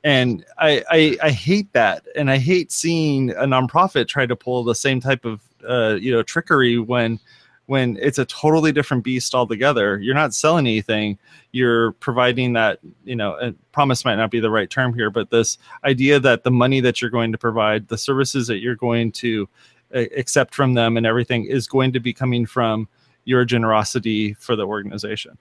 and 0.05 0.45
I, 0.59 0.83
I, 0.91 1.17
I 1.23 1.31
hate 1.31 1.73
that 1.75 2.07
and 2.17 2.31
i 2.31 2.39
hate 2.39 2.73
seeing 2.73 3.31
a 3.31 3.45
nonprofit 3.45 4.09
try 4.09 4.27
to 4.27 4.35
pull 4.35 4.65
the 4.65 4.75
same 4.75 5.01
type 5.01 5.25
of 5.25 5.41
uh, 5.69 5.97
you 6.01 6.11
know 6.11 6.23
trickery 6.23 6.79
when 6.79 7.21
when 7.67 7.97
it's 8.01 8.19
a 8.19 8.25
totally 8.25 8.73
different 8.73 9.05
beast 9.05 9.35
altogether. 9.35 9.99
You're 9.99 10.15
not 10.15 10.35
selling 10.35 10.67
anything. 10.67 11.19
You're 11.53 11.93
providing 11.93 12.53
that, 12.55 12.81
you 13.05 13.17
know, 13.17 13.55
promise 13.73 14.05
might 14.05 14.17
not 14.17 14.31
be 14.31 14.41
the 14.41 14.51
right 14.51 14.69
term 14.69 14.93
here, 14.95 15.11
but 15.11 15.31
this 15.31 15.59
idea 15.85 16.19
that 16.21 16.45
the 16.45 16.51
money 16.51 16.81
that 16.81 17.01
you're 17.01 17.11
going 17.11 17.33
to 17.33 17.39
provide, 17.39 17.89
the 17.89 17.99
services 17.99 18.47
that 18.49 18.59
you're 18.59 18.77
going 18.77 19.13
to 19.13 19.49
uh, 19.95 20.05
accept 20.17 20.55
from 20.55 20.75
them 20.75 20.97
and 20.97 21.07
everything 21.07 21.45
is 21.45 21.67
going 21.67 21.93
to 21.93 22.01
be 22.01 22.13
coming 22.13 22.47
from 22.47 22.89
your 23.25 23.45
generosity 23.45 24.35
for 24.35 24.57
the 24.57 24.67
organization. 24.67 25.39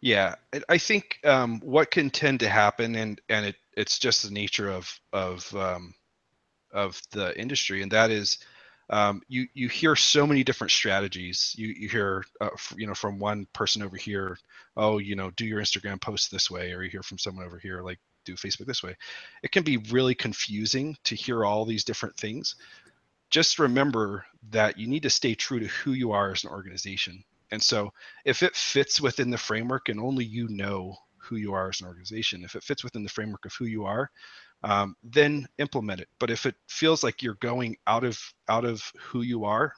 Yeah, 0.00 0.36
I 0.68 0.78
think 0.78 1.18
um, 1.24 1.60
what 1.60 1.90
can 1.90 2.10
tend 2.10 2.40
to 2.40 2.48
happen, 2.48 2.94
and 2.94 3.20
and 3.28 3.46
it, 3.46 3.56
it's 3.76 3.98
just 3.98 4.22
the 4.22 4.30
nature 4.30 4.70
of 4.70 4.90
of 5.12 5.54
um, 5.54 5.94
of 6.72 7.00
the 7.12 7.38
industry, 7.40 7.82
and 7.82 7.92
that 7.92 8.10
is 8.10 8.38
um, 8.90 9.22
you 9.28 9.46
you 9.54 9.68
hear 9.68 9.96
so 9.96 10.26
many 10.26 10.44
different 10.44 10.70
strategies. 10.72 11.54
You 11.58 11.68
you 11.68 11.88
hear 11.88 12.24
uh, 12.40 12.50
f- 12.54 12.74
you 12.78 12.86
know 12.86 12.94
from 12.94 13.18
one 13.18 13.46
person 13.54 13.82
over 13.82 13.96
here, 13.96 14.38
oh 14.76 14.98
you 14.98 15.16
know 15.16 15.30
do 15.32 15.46
your 15.46 15.60
Instagram 15.62 16.00
post 16.00 16.30
this 16.30 16.50
way, 16.50 16.72
or 16.72 16.82
you 16.82 16.90
hear 16.90 17.02
from 17.02 17.18
someone 17.18 17.46
over 17.46 17.58
here 17.58 17.82
like 17.82 17.98
do 18.24 18.34
Facebook 18.36 18.66
this 18.66 18.82
way. 18.82 18.96
It 19.42 19.52
can 19.52 19.64
be 19.64 19.78
really 19.90 20.14
confusing 20.14 20.96
to 21.04 21.14
hear 21.16 21.44
all 21.44 21.64
these 21.66 21.84
different 21.84 22.16
things. 22.16 22.56
Just 23.30 23.58
remember 23.58 24.26
that 24.50 24.78
you 24.78 24.88
need 24.88 25.02
to 25.04 25.10
stay 25.10 25.34
true 25.34 25.60
to 25.60 25.66
who 25.68 25.92
you 25.92 26.12
are 26.12 26.32
as 26.32 26.44
an 26.44 26.50
organization. 26.50 27.24
And 27.50 27.62
so 27.62 27.92
if 28.24 28.42
it 28.42 28.54
fits 28.54 29.00
within 29.00 29.30
the 29.30 29.38
framework 29.38 29.88
and 29.88 30.00
only 30.00 30.24
you 30.24 30.48
know 30.48 30.96
who 31.18 31.36
you 31.36 31.52
are 31.52 31.68
as 31.68 31.80
an 31.80 31.86
organization, 31.86 32.44
if 32.44 32.54
it 32.54 32.62
fits 32.62 32.84
within 32.84 33.02
the 33.02 33.08
framework 33.08 33.44
of 33.44 33.54
who 33.54 33.66
you 33.66 33.84
are, 33.84 34.10
um, 34.62 34.96
then 35.02 35.46
implement 35.58 36.00
it. 36.00 36.08
But 36.18 36.30
if 36.30 36.46
it 36.46 36.54
feels 36.68 37.02
like 37.02 37.22
you're 37.22 37.34
going 37.34 37.76
out 37.86 38.04
of 38.04 38.18
out 38.48 38.64
of 38.64 38.82
who 38.98 39.22
you 39.22 39.44
are, 39.44 39.72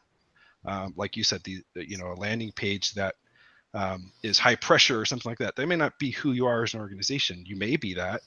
um, 0.64 0.95
like 0.97 1.16
you 1.16 1.25
said, 1.25 1.43
the 1.45 1.62
you 1.75 1.99
know 1.99 2.12
a 2.12 2.20
landing 2.20 2.53
page 2.53 2.93
that 2.95 3.14
um, 3.75 4.12
is 4.23 4.39
high 4.39 4.57
pressure 4.57 5.01
or 5.01 5.05
something 5.05 5.31
like 5.31 5.39
that, 5.39 5.57
they 5.57 5.64
may 5.64 5.77
not 5.77 5.99
be 5.99 6.11
who 6.11 6.33
you 6.33 6.47
are 6.47 6.62
as 6.62 6.75
an 6.75 6.81
organization. 6.81 7.45
You 7.47 7.57
may 7.57 7.77
be 7.77 7.95
that, 7.95 8.23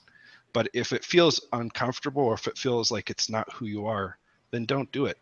but 0.53 0.69
if 0.73 0.91
it 0.93 1.03
feels 1.03 1.45
uncomfortable 1.53 2.23
or 2.23 2.33
if 2.33 2.47
it 2.47 2.57
feels 2.57 2.91
like 2.91 3.09
it's 3.09 3.29
not 3.29 3.51
who 3.53 3.65
you 3.65 3.85
are, 3.85 4.17
then 4.51 4.65
don't 4.65 4.91
do 4.91 5.05
it. 5.05 5.17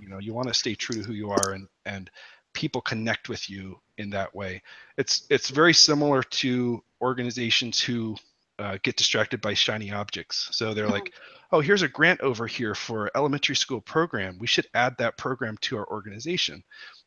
You 0.00 0.08
know, 0.08 0.18
you 0.18 0.34
want 0.34 0.48
to 0.48 0.54
stay 0.54 0.74
true 0.74 0.96
to 0.96 1.02
who 1.02 1.12
you 1.12 1.30
are 1.30 1.52
and 1.52 1.68
and 1.86 2.10
people 2.52 2.80
connect 2.80 3.28
with 3.28 3.48
you 3.48 3.78
in 3.98 4.10
that 4.10 4.34
way. 4.34 4.62
It's 4.96 5.26
it's 5.30 5.50
very 5.50 5.74
similar 5.74 6.22
to 6.22 6.82
organizations 7.00 7.80
who 7.80 8.16
uh, 8.58 8.78
get 8.82 8.96
distracted 8.96 9.40
by 9.40 9.54
shiny 9.54 9.90
objects. 9.90 10.48
So 10.52 10.74
they're 10.74 10.88
like, 10.88 11.12
oh, 11.50 11.60
here's 11.60 11.82
a 11.82 11.88
grant 11.88 12.20
over 12.20 12.46
here 12.46 12.74
for 12.74 13.10
elementary 13.14 13.56
school 13.56 13.80
program. 13.80 14.38
We 14.38 14.46
should 14.46 14.66
add 14.74 14.96
that 14.98 15.16
program 15.16 15.56
to 15.62 15.78
our 15.78 15.86
organization. 15.88 16.62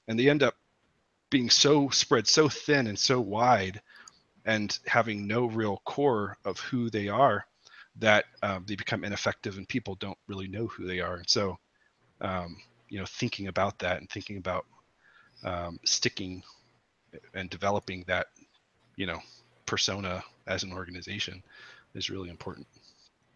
And 0.08 0.20
they 0.20 0.30
end 0.30 0.41
up 0.41 0.56
being 1.30 1.50
so 1.50 1.89
spread 1.89 2.28
so 2.28 2.50
thin 2.50 2.88
and 2.88 2.98
so 2.98 3.20
wide 3.22 3.82
and 4.46 4.78
having 4.86 5.28
no 5.28 5.46
real 5.46 5.82
core 5.86 6.38
of 6.46 6.60
who 6.60 6.89
they 6.89 7.08
are 7.08 7.46
that 7.98 8.26
um, 8.41 8.66
they 8.68 8.76
become 8.76 9.04
ineffective 9.04 9.58
and 9.58 9.68
people 9.68 9.96
don't 9.96 10.18
really 10.28 10.48
know 10.48 10.68
who 10.68 10.86
they 10.86 11.00
are. 11.00 11.18
And 11.18 11.30
so, 11.30 11.58
um, 12.22 12.58
you 12.89 13.00
know, 13.00 13.06
thinking 13.06 13.48
about 13.48 13.78
that 13.80 14.00
and 14.00 14.10
thinking 14.10 14.38
about 14.38 14.66
um, 15.44 15.80
sticking 15.86 16.44
and 17.34 17.50
developing 17.50 18.04
that, 18.08 18.28
you 18.96 19.06
know, 19.06 19.20
persona 19.66 20.24
as 20.48 20.64
an 20.64 20.74
organization 20.74 21.44
is 21.96 22.10
really 22.10 22.30
important. 22.30 22.68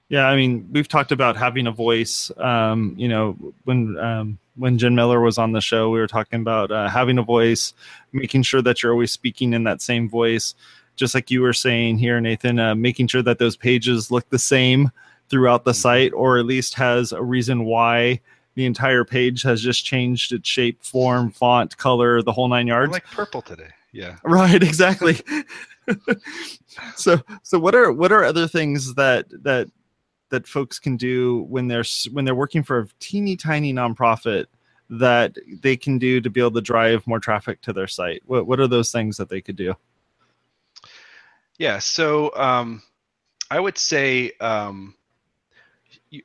Yeah, 0.09 0.27
I 0.27 0.37
mean, 0.37 0.69
we've 0.71 0.87
talked 0.87 1.11
about 1.11 1.35
having 1.35 1.67
a 1.67 1.71
voice. 1.71 2.31
Um, 2.37 2.95
you 2.97 3.09
know, 3.09 3.37
when 3.65 3.97
um, 3.97 4.39
when 4.55 4.77
Jen 4.77 4.95
Miller 4.95 5.19
was 5.19 5.37
on 5.37 5.51
the 5.51 5.59
show, 5.59 5.89
we 5.89 5.99
were 5.99 6.07
talking 6.07 6.39
about 6.39 6.71
uh, 6.71 6.87
having 6.87 7.17
a 7.17 7.23
voice, 7.23 7.73
making 8.13 8.43
sure 8.43 8.61
that 8.61 8.81
you're 8.81 8.93
always 8.93 9.11
speaking 9.11 9.53
in 9.53 9.65
that 9.65 9.81
same 9.81 10.09
voice. 10.09 10.55
Just 10.95 11.13
like 11.13 11.29
you 11.29 11.41
were 11.41 11.53
saying 11.53 11.97
here, 11.97 12.19
Nathan, 12.21 12.57
uh, 12.57 12.73
making 12.73 13.07
sure 13.07 13.21
that 13.21 13.37
those 13.37 13.57
pages 13.57 14.09
look 14.09 14.27
the 14.29 14.39
same 14.39 14.91
throughout 15.29 15.65
the 15.65 15.71
mm-hmm. 15.71 15.77
site, 15.77 16.13
or 16.13 16.39
at 16.39 16.45
least 16.45 16.73
has 16.75 17.11
a 17.11 17.21
reason 17.21 17.65
why 17.65 18.21
the 18.57 18.65
entire 18.65 19.05
page 19.05 19.43
has 19.43 19.61
just 19.61 19.85
changed 19.85 20.33
its 20.33 20.49
shape, 20.49 20.83
form, 20.83 21.29
font, 21.29 21.77
color, 21.77 22.23
the 22.23 22.31
whole 22.31 22.47
nine 22.47 22.65
yards. 22.65 22.89
I 22.89 22.93
like 22.93 23.05
purple 23.05 23.43
today. 23.43 23.69
Yeah. 23.91 24.15
Right. 24.23 24.63
Exactly. 24.63 25.21
so 26.95 27.21
so 27.43 27.59
what 27.59 27.75
are 27.75 27.91
what 27.91 28.11
are 28.11 28.23
other 28.23 28.47
things 28.47 28.95
that 28.95 29.27
that 29.43 29.69
that 30.29 30.47
folks 30.47 30.79
can 30.79 30.97
do 30.97 31.43
when 31.43 31.67
they're 31.67 31.83
when 32.11 32.25
they're 32.25 32.33
working 32.33 32.63
for 32.63 32.79
a 32.79 32.87
teeny 32.99 33.37
tiny 33.37 33.71
nonprofit 33.71 34.45
that 34.89 35.37
they 35.61 35.77
can 35.77 35.99
do 35.99 36.19
to 36.19 36.29
be 36.31 36.41
able 36.41 36.51
to 36.51 36.61
drive 36.61 37.05
more 37.05 37.19
traffic 37.19 37.61
to 37.61 37.71
their 37.71 37.87
site 37.87 38.21
what, 38.25 38.47
what 38.47 38.59
are 38.59 38.67
those 38.67 38.91
things 38.91 39.17
that 39.17 39.29
they 39.29 39.39
could 39.39 39.55
do 39.55 39.73
yeah 41.57 41.79
so 41.79 42.33
um, 42.35 42.81
i 43.49 43.59
would 43.59 43.77
say 43.77 44.31
um, 44.41 44.93
you, 46.09 46.21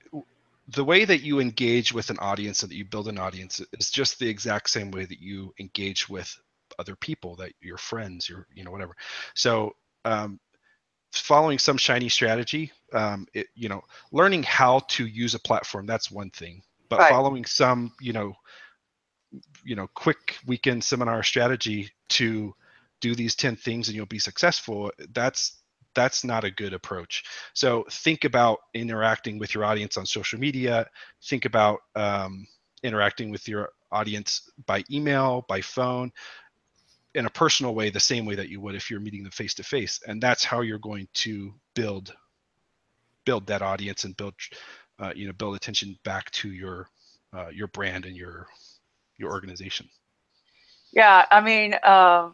the 0.68 0.84
way 0.84 1.04
that 1.04 1.22
you 1.22 1.40
engage 1.40 1.92
with 1.92 2.10
an 2.10 2.18
audience 2.18 2.62
and 2.62 2.70
that 2.70 2.76
you 2.76 2.84
build 2.84 3.08
an 3.08 3.18
audience 3.18 3.60
is 3.78 3.90
just 3.90 4.18
the 4.18 4.28
exact 4.28 4.70
same 4.70 4.90
way 4.90 5.04
that 5.04 5.20
you 5.20 5.52
engage 5.58 6.08
with 6.08 6.36
other 6.78 6.96
people 6.96 7.36
that 7.36 7.52
your 7.60 7.76
friends 7.76 8.28
your 8.28 8.46
you 8.54 8.64
know 8.64 8.70
whatever 8.70 8.96
so 9.34 9.74
um, 10.04 10.40
following 11.12 11.58
some 11.58 11.76
shiny 11.76 12.08
strategy 12.08 12.72
um, 12.92 13.26
it, 13.34 13.46
you 13.54 13.68
know 13.68 13.82
learning 14.12 14.42
how 14.42 14.80
to 14.88 15.06
use 15.06 15.34
a 15.34 15.40
platform 15.40 15.86
that's 15.86 16.10
one 16.10 16.30
thing 16.30 16.62
but 16.88 17.00
right. 17.00 17.10
following 17.10 17.44
some 17.44 17.92
you 18.00 18.12
know 18.12 18.34
you 19.64 19.76
know 19.76 19.88
quick 19.94 20.36
weekend 20.46 20.82
seminar 20.82 21.22
strategy 21.22 21.90
to 22.08 22.54
do 23.00 23.14
these 23.14 23.34
10 23.34 23.56
things 23.56 23.88
and 23.88 23.96
you'll 23.96 24.06
be 24.06 24.18
successful 24.18 24.90
that's 25.12 25.61
that's 25.95 26.24
not 26.24 26.45
a 26.45 26.51
good 26.51 26.72
approach. 26.72 27.24
So 27.55 27.84
think 27.90 28.24
about 28.24 28.59
interacting 28.74 29.38
with 29.38 29.55
your 29.55 29.64
audience 29.64 29.97
on 29.97 30.07
social 30.07 30.38
media. 30.38 30.86
Think 31.24 31.45
about 31.45 31.80
um, 31.95 32.47
interacting 32.82 33.30
with 33.30 33.49
your 33.49 33.70
audience 33.90 34.51
by 34.66 34.82
email 34.90 35.45
by 35.49 35.61
phone 35.61 36.11
in 37.14 37.26
a 37.26 37.30
personal 37.30 37.74
way 37.74 37.90
the 37.90 38.01
same 38.01 38.24
way 38.24 38.34
that 38.34 38.49
you 38.49 38.61
would 38.61 38.74
if 38.74 38.90
you're 38.90 39.01
meeting 39.01 39.22
them 39.22 39.32
face 39.32 39.53
to 39.55 39.62
face 39.62 40.01
and 40.07 40.22
that's 40.22 40.43
how 40.43 40.62
you're 40.62 40.78
going 40.78 41.07
to 41.12 41.53
build 41.74 42.14
build 43.24 43.47
that 43.47 43.62
audience 43.62 44.05
and 44.05 44.16
build 44.16 44.34
uh, 44.99 45.12
you 45.14 45.26
know 45.26 45.32
build 45.34 45.55
attention 45.55 45.99
back 46.05 46.30
to 46.30 46.51
your 46.51 46.88
uh, 47.34 47.49
your 47.49 47.68
brand 47.68 48.07
and 48.07 48.16
your 48.16 48.47
your 49.18 49.30
organization. 49.30 49.88
Yeah 50.93 51.26
i 51.30 51.40
mean 51.40 51.74
uh, 51.82 52.30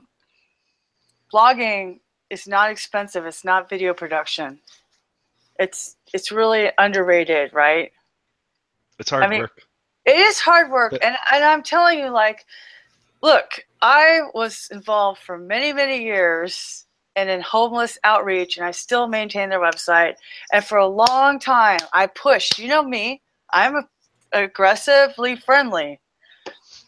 blogging 1.32 2.00
is 2.30 2.46
not 2.46 2.70
expensive 2.70 3.26
it's 3.26 3.44
not 3.44 3.68
video 3.68 3.92
production 3.94 4.58
it's 5.58 5.96
it's 6.12 6.30
really 6.30 6.70
underrated 6.78 7.52
right 7.52 7.92
it's 8.98 9.10
hard 9.10 9.24
I 9.24 9.28
mean, 9.28 9.40
work 9.40 9.62
it 10.04 10.16
is 10.16 10.38
hard 10.38 10.70
work 10.70 10.92
but, 10.92 11.04
and, 11.04 11.16
and 11.32 11.44
i'm 11.44 11.62
telling 11.62 11.98
you 11.98 12.10
like 12.10 12.44
look 13.22 13.64
I 13.80 14.22
was 14.34 14.68
involved 14.70 15.20
for 15.20 15.38
many, 15.38 15.72
many 15.72 16.02
years 16.02 16.84
and 17.16 17.28
in 17.28 17.40
homeless 17.40 17.98
outreach, 18.04 18.56
and 18.56 18.66
I 18.66 18.70
still 18.70 19.08
maintain 19.08 19.48
their 19.48 19.60
website. 19.60 20.14
And 20.52 20.64
for 20.64 20.78
a 20.78 20.86
long 20.86 21.38
time, 21.38 21.80
I 21.92 22.06
pushed. 22.06 22.58
You 22.58 22.68
know 22.68 22.82
me, 22.82 23.22
I'm 23.52 23.76
a, 23.76 23.82
aggressively 24.32 25.36
friendly. 25.36 26.00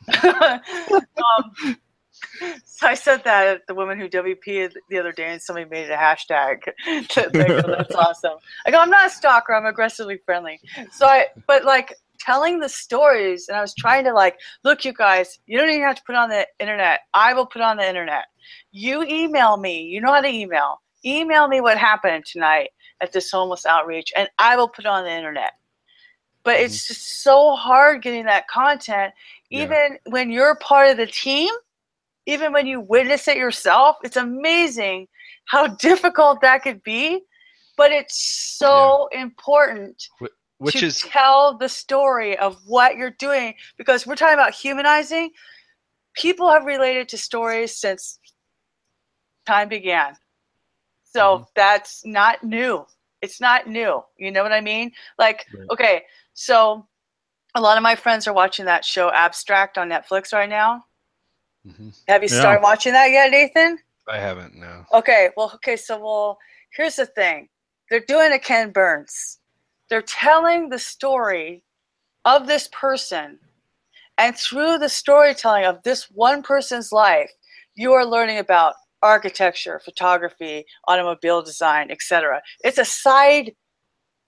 um, 0.23 1.77
so 2.65 2.87
I 2.87 2.95
said 2.95 3.23
that 3.25 3.47
at 3.47 3.67
the 3.67 3.75
woman 3.75 3.99
who 3.99 4.09
WP 4.09 4.73
the 4.89 4.99
other 4.99 5.13
day, 5.13 5.33
and 5.33 5.41
somebody 5.41 5.69
made 5.69 5.85
it 5.85 5.91
a 5.91 5.97
hashtag. 5.97 6.69
Oh, 7.17 7.63
that's 7.67 7.95
awesome. 7.95 8.39
I 8.67 8.71
go, 8.71 8.79
I'm 8.79 8.91
not 8.91 9.07
a 9.07 9.11
stalker. 9.11 9.55
I'm 9.55 9.67
aggressively 9.67 10.19
friendly. 10.25 10.61
So 10.93 11.07
I, 11.07 11.27
but 11.47 11.65
like 11.65 11.95
telling 12.21 12.61
the 12.61 12.69
stories 12.69 13.49
and 13.49 13.57
I 13.57 13.61
was 13.61 13.75
trying 13.75 14.05
to 14.05 14.13
like, 14.13 14.39
look, 14.63 14.85
you 14.85 14.93
guys, 14.93 15.39
you 15.47 15.59
don't 15.59 15.71
even 15.71 15.83
have 15.83 15.97
to 15.97 16.03
put 16.07 16.15
on 16.15 16.29
the 16.29 16.47
internet. 16.59 17.01
I 17.15 17.35
will 17.35 17.47
put 17.47 17.63
on 17.63 17.79
the 17.79 17.89
internet. 17.89 18.27
You 18.73 19.03
email 19.03 19.57
me. 19.57 19.83
You 19.83 20.01
know 20.01 20.13
how 20.13 20.21
to 20.21 20.29
email. 20.29 20.81
Email 21.05 21.49
me 21.49 21.61
what 21.61 21.79
happened 21.79 22.25
tonight 22.27 22.71
at 23.01 23.13
this 23.13 23.31
homeless 23.31 23.67
outreach 23.67 24.13
and 24.17 24.29
I 24.39 24.57
will 24.57 24.69
put 24.69 24.87
on 24.87 25.05
the 25.05 25.11
internet. 25.11 25.53
But 26.45 26.61
it's 26.61 26.85
mm. 26.85 26.89
just 26.89 27.23
so 27.23 27.55
hard 27.55 28.03
getting 28.03 28.25
that 28.25 28.49
content, 28.49 29.13
even 29.51 29.77
yeah. 29.77 29.97
when 30.07 30.31
you're 30.31 30.57
part 30.57 30.91
of 30.91 30.97
the 30.97 31.07
team, 31.07 31.53
even 32.31 32.53
when 32.53 32.67
you 32.67 32.81
witness 32.81 33.29
it 33.29 33.37
yourself. 33.37 33.97
It's 34.03 34.17
amazing 34.17 35.09
how 35.47 35.67
difficult 35.89 36.41
that 36.43 36.63
could 36.63 36.83
be, 36.83 37.21
but 37.77 37.91
it's 37.91 38.57
so 38.59 39.09
yeah. 39.13 39.23
important 39.23 40.03
which 40.59 40.81
to 40.81 40.87
is 40.87 40.99
tell 41.01 41.57
the 41.57 41.69
story 41.69 42.39
of 42.39 42.57
what 42.67 42.97
you're 42.97 43.17
doing 43.19 43.55
because 43.79 44.07
we're 44.07 44.15
talking 44.15 44.35
about 44.35 44.55
humanizing 44.55 45.31
people 46.15 46.51
have 46.51 46.65
related 46.67 47.09
to 47.09 47.17
stories 47.17 47.77
since 47.77 48.19
time 49.47 49.69
began 49.69 50.15
so 51.03 51.37
mm-hmm. 51.37 51.45
that's 51.57 52.05
not 52.05 52.45
new 52.45 52.85
it's 53.23 53.41
not 53.41 53.67
new 53.67 54.03
you 54.19 54.31
know 54.31 54.43
what 54.43 54.53
i 54.53 54.61
mean 54.61 54.93
like 55.19 55.47
right. 55.55 55.67
okay 55.71 56.03
so 56.35 56.87
a 57.55 57.61
lot 57.61 57.79
of 57.79 57.83
my 57.83 57.95
friends 57.95 58.29
are 58.29 58.35
watching 58.35 58.67
that 58.67 58.85
show 58.85 59.11
abstract 59.13 59.79
on 59.79 59.89
netflix 59.89 60.33
right 60.33 60.51
now 60.51 60.85
mm-hmm. 61.67 61.89
have 62.09 62.23
you 62.23 62.29
yeah. 62.31 62.41
started 62.41 62.63
watching 62.63 62.93
that 62.93 63.11
yet 63.11 63.31
nathan 63.31 63.79
i 64.09 64.19
haven't 64.19 64.55
no 64.55 64.85
okay 64.93 65.31
well 65.37 65.51
okay 65.55 65.77
so 65.77 65.99
well 65.99 66.39
here's 66.77 66.97
the 66.97 67.07
thing 67.07 67.49
they're 67.91 68.01
doing 68.07 68.33
a 68.33 68.39
ken 68.39 68.71
burns 68.71 69.39
they're 69.91 70.03
telling 70.03 70.69
the 70.69 70.79
story 70.79 71.65
of 72.25 72.47
this 72.47 72.69
person. 72.73 73.39
And 74.19 74.37
through 74.37 74.79
the 74.79 74.89
storytelling 74.89 75.65
of 75.65 75.83
this 75.83 76.05
one 76.11 76.43
person's 76.43 76.93
life, 76.93 77.31
you 77.75 77.93
are 77.93 78.05
learning 78.05 78.39
about 78.39 78.75
architecture, 79.03 79.81
photography, 79.83 80.65
automobile 80.87 81.43
design, 81.43 81.91
etc. 81.91 82.41
It's 82.63 82.79
a 82.79 82.85
side 82.85 83.53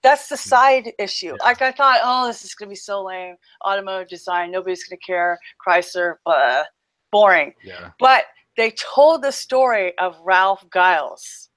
that's 0.01 0.27
the 0.27 0.35
side 0.35 0.91
issue. 0.99 1.33
Like 1.45 1.61
I 1.61 1.71
thought, 1.71 2.01
oh, 2.03 2.27
this 2.27 2.43
is 2.43 2.55
gonna 2.55 2.67
be 2.67 2.75
so 2.75 3.03
lame. 3.03 3.35
Automotive 3.65 4.09
design, 4.09 4.51
nobody's 4.51 4.83
gonna 4.83 4.97
care. 4.97 5.39
Chrysler, 5.65 6.15
blah, 6.25 6.63
boring. 7.13 7.53
Yeah. 7.63 7.91
But 7.99 8.25
they 8.57 8.71
told 8.71 9.21
the 9.23 9.31
story 9.31 9.97
of 9.97 10.19
Ralph 10.23 10.65
Gilles, 10.73 11.49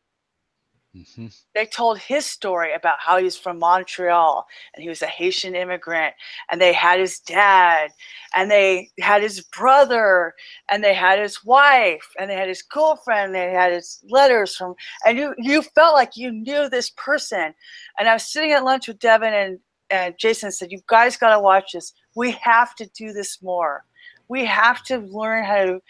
Mm-hmm. 0.96 1.26
They 1.54 1.66
told 1.66 1.98
his 1.98 2.24
story 2.24 2.72
about 2.72 2.96
how 3.00 3.18
he's 3.18 3.36
from 3.36 3.58
Montreal 3.58 4.46
and 4.74 4.82
he 4.82 4.88
was 4.88 5.02
a 5.02 5.06
Haitian 5.06 5.54
immigrant, 5.54 6.14
and 6.50 6.60
they 6.60 6.72
had 6.72 7.00
his 7.00 7.20
dad, 7.20 7.90
and 8.34 8.50
they 8.50 8.90
had 9.00 9.22
his 9.22 9.42
brother, 9.42 10.32
and 10.70 10.82
they 10.82 10.94
had 10.94 11.18
his 11.18 11.44
wife, 11.44 12.14
and 12.18 12.30
they 12.30 12.34
had 12.34 12.48
his 12.48 12.62
girlfriend, 12.62 13.34
they 13.34 13.50
had 13.50 13.72
his 13.72 14.00
letters 14.08 14.56
from, 14.56 14.74
and 15.04 15.18
you 15.18 15.34
you 15.38 15.62
felt 15.62 15.94
like 15.94 16.16
you 16.16 16.32
knew 16.32 16.68
this 16.68 16.90
person. 16.90 17.52
And 17.98 18.08
I 18.08 18.14
was 18.14 18.32
sitting 18.32 18.52
at 18.52 18.64
lunch 18.64 18.88
with 18.88 18.98
Devin 18.98 19.34
and 19.34 19.58
and 19.90 20.14
Jason 20.18 20.50
said, 20.50 20.72
"You 20.72 20.80
guys 20.86 21.16
got 21.16 21.34
to 21.34 21.40
watch 21.40 21.72
this. 21.72 21.92
We 22.14 22.32
have 22.32 22.74
to 22.76 22.86
do 22.96 23.12
this 23.12 23.42
more." 23.42 23.84
We 24.28 24.44
have 24.44 24.82
to 24.84 24.98
learn 24.98 25.44
how 25.44 25.64
to, 25.64 25.80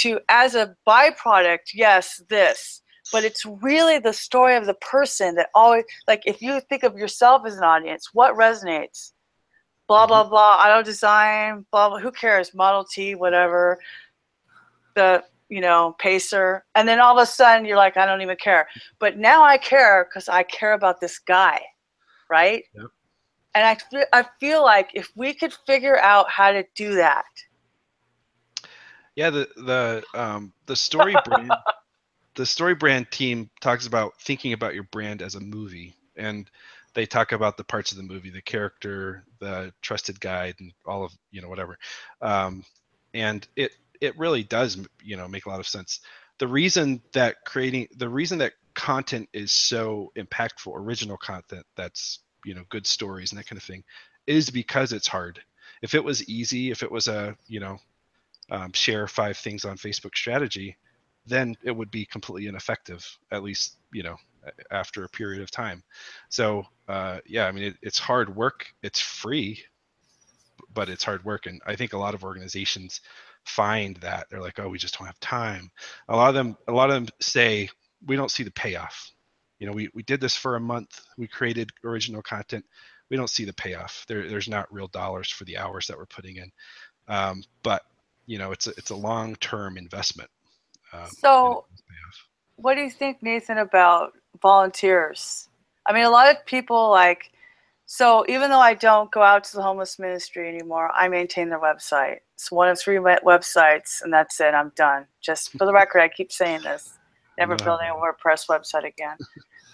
to 0.00 0.20
as 0.28 0.54
a 0.54 0.76
byproduct, 0.86 1.72
yes, 1.74 2.22
this, 2.28 2.82
but 3.12 3.24
it's 3.24 3.46
really 3.46 3.98
the 3.98 4.12
story 4.12 4.56
of 4.56 4.66
the 4.66 4.74
person 4.74 5.34
that 5.36 5.50
always 5.54 5.84
like 6.08 6.22
if 6.26 6.42
you 6.42 6.60
think 6.60 6.82
of 6.82 6.96
yourself 6.96 7.42
as 7.46 7.56
an 7.56 7.64
audience 7.64 8.10
what 8.12 8.34
resonates 8.34 9.12
blah 9.86 10.06
blah 10.06 10.22
mm-hmm. 10.22 10.30
blah 10.30 10.56
auto 10.56 10.82
design 10.82 11.64
blah 11.70 11.88
blah 11.88 11.98
who 11.98 12.10
cares 12.10 12.54
model 12.54 12.84
t 12.84 13.14
whatever 13.14 13.78
the 14.94 15.22
you 15.48 15.60
know 15.60 15.94
pacer 15.98 16.64
and 16.74 16.88
then 16.88 16.98
all 16.98 17.16
of 17.16 17.22
a 17.22 17.26
sudden 17.26 17.64
you're 17.64 17.76
like 17.76 17.96
i 17.96 18.06
don't 18.06 18.22
even 18.22 18.36
care 18.36 18.66
but 18.98 19.16
now 19.16 19.44
i 19.44 19.56
care 19.56 20.04
because 20.08 20.28
i 20.28 20.42
care 20.42 20.72
about 20.72 21.00
this 21.00 21.18
guy 21.18 21.60
right 22.28 22.64
yep. 22.74 22.86
and 23.54 23.64
I, 23.64 24.04
I 24.12 24.24
feel 24.40 24.62
like 24.62 24.90
if 24.94 25.08
we 25.14 25.32
could 25.34 25.54
figure 25.66 25.98
out 25.98 26.28
how 26.28 26.50
to 26.50 26.64
do 26.74 26.96
that 26.96 27.26
yeah 29.16 29.30
the 29.30 29.48
the 29.56 30.04
um 30.14 30.52
the 30.66 30.76
story 30.76 31.14
brand 31.24 31.50
the 32.36 32.46
story 32.46 32.74
brand 32.74 33.10
team 33.10 33.50
talks 33.60 33.86
about 33.86 34.20
thinking 34.20 34.52
about 34.52 34.74
your 34.74 34.84
brand 34.84 35.22
as 35.22 35.34
a 35.34 35.40
movie 35.40 35.96
and 36.16 36.48
they 36.96 37.06
talk 37.06 37.32
about 37.32 37.58
the 37.58 37.64
parts 37.64 37.92
of 37.92 37.98
the 37.98 38.02
movie 38.02 38.30
the 38.30 38.40
character 38.40 39.22
the 39.38 39.72
trusted 39.82 40.18
guide 40.18 40.54
and 40.58 40.72
all 40.86 41.04
of 41.04 41.12
you 41.30 41.42
know 41.42 41.48
whatever. 41.48 41.78
Um, 42.22 42.64
and 43.14 43.46
it 43.54 43.72
it 44.00 44.18
really 44.18 44.42
does 44.42 44.78
you 45.04 45.16
know 45.16 45.28
make 45.28 45.46
a 45.46 45.50
lot 45.50 45.60
of 45.60 45.68
sense. 45.68 46.00
The 46.38 46.48
reason 46.48 47.02
that 47.12 47.36
creating 47.44 47.88
the 47.96 48.08
reason 48.08 48.38
that 48.38 48.54
content 48.74 49.28
is 49.32 49.52
so 49.52 50.10
impactful 50.16 50.74
original 50.74 51.16
content 51.18 51.64
that's 51.76 52.20
you 52.44 52.54
know 52.54 52.64
good 52.70 52.86
stories 52.86 53.30
and 53.30 53.38
that 53.38 53.46
kind 53.46 53.58
of 53.58 53.62
thing 53.64 53.84
is 54.26 54.50
because 54.50 54.92
it's 54.92 55.06
hard. 55.06 55.40
If 55.82 55.94
it 55.94 56.02
was 56.02 56.26
easy 56.28 56.70
if 56.70 56.82
it 56.82 56.90
was 56.90 57.08
a 57.08 57.36
you 57.46 57.60
know 57.60 57.78
um, 58.50 58.72
share 58.72 59.06
five 59.06 59.36
things 59.36 59.64
on 59.64 59.76
facebook 59.76 60.14
strategy 60.14 60.76
then 61.26 61.56
it 61.62 61.72
would 61.72 61.90
be 61.90 62.06
completely 62.06 62.48
ineffective, 62.48 63.04
at 63.30 63.42
least, 63.42 63.76
you 63.92 64.02
know, 64.02 64.16
after 64.70 65.04
a 65.04 65.08
period 65.08 65.42
of 65.42 65.50
time. 65.50 65.82
So, 66.28 66.64
uh, 66.88 67.18
yeah, 67.26 67.46
I 67.46 67.52
mean, 67.52 67.64
it, 67.64 67.76
it's 67.82 67.98
hard 67.98 68.34
work. 68.34 68.66
It's 68.82 69.00
free, 69.00 69.60
but 70.72 70.88
it's 70.88 71.04
hard 71.04 71.24
work. 71.24 71.46
And 71.46 71.60
I 71.66 71.74
think 71.74 71.92
a 71.92 71.98
lot 71.98 72.14
of 72.14 72.22
organizations 72.22 73.00
find 73.44 73.96
that 73.96 74.28
they're 74.30 74.40
like, 74.40 74.58
oh, 74.60 74.68
we 74.68 74.78
just 74.78 74.98
don't 74.98 75.06
have 75.06 75.20
time. 75.20 75.70
A 76.08 76.16
lot 76.16 76.28
of 76.28 76.34
them, 76.34 76.56
a 76.68 76.72
lot 76.72 76.90
of 76.90 76.94
them 76.94 77.08
say, 77.20 77.68
we 78.06 78.16
don't 78.16 78.30
see 78.30 78.44
the 78.44 78.50
payoff. 78.52 79.10
You 79.58 79.66
know, 79.66 79.72
we, 79.72 79.88
we 79.94 80.02
did 80.04 80.20
this 80.20 80.36
for 80.36 80.56
a 80.56 80.60
month. 80.60 81.00
We 81.18 81.26
created 81.26 81.70
original 81.82 82.22
content. 82.22 82.64
We 83.10 83.16
don't 83.16 83.30
see 83.30 83.44
the 83.44 83.54
payoff. 83.54 84.04
There, 84.06 84.28
there's 84.28 84.48
not 84.48 84.72
real 84.72 84.88
dollars 84.88 85.30
for 85.30 85.44
the 85.44 85.58
hours 85.58 85.86
that 85.86 85.96
we're 85.96 86.06
putting 86.06 86.36
in. 86.36 86.52
Um, 87.08 87.42
but 87.62 87.82
you 88.26 88.38
know, 88.38 88.52
it's 88.52 88.66
a, 88.66 88.70
it's 88.78 88.90
a 88.90 88.96
long-term 88.96 89.78
investment. 89.78 90.30
Um, 90.92 91.16
so, 91.20 91.64
what 92.56 92.74
do 92.74 92.82
you 92.82 92.90
think, 92.90 93.22
Nathan, 93.22 93.58
about 93.58 94.12
volunteers? 94.42 95.48
I 95.86 95.92
mean, 95.92 96.04
a 96.04 96.10
lot 96.10 96.30
of 96.34 96.44
people 96.46 96.90
like 96.90 97.30
So 97.86 98.24
even 98.28 98.50
though 98.50 98.60
I 98.60 98.74
don't 98.74 99.10
go 99.12 99.22
out 99.22 99.44
to 99.44 99.56
the 99.56 99.62
homeless 99.62 99.98
ministry 99.98 100.48
anymore, 100.48 100.90
I 100.94 101.08
maintain 101.08 101.48
their 101.48 101.60
website. 101.60 102.18
It's 102.34 102.50
one 102.50 102.68
of 102.68 102.78
three 102.80 102.96
websites, 102.96 104.02
and 104.02 104.12
that's 104.12 104.40
it. 104.40 104.54
I'm 104.54 104.72
done. 104.76 105.06
Just 105.20 105.56
for 105.56 105.66
the 105.66 105.72
record, 105.74 106.00
I 106.00 106.08
keep 106.08 106.32
saying 106.32 106.62
this. 106.62 106.98
Never 107.38 107.56
No. 107.56 107.64
building 107.64 107.88
a 107.90 107.94
WordPress 107.94 108.48
website 108.48 108.86
again, 108.86 109.16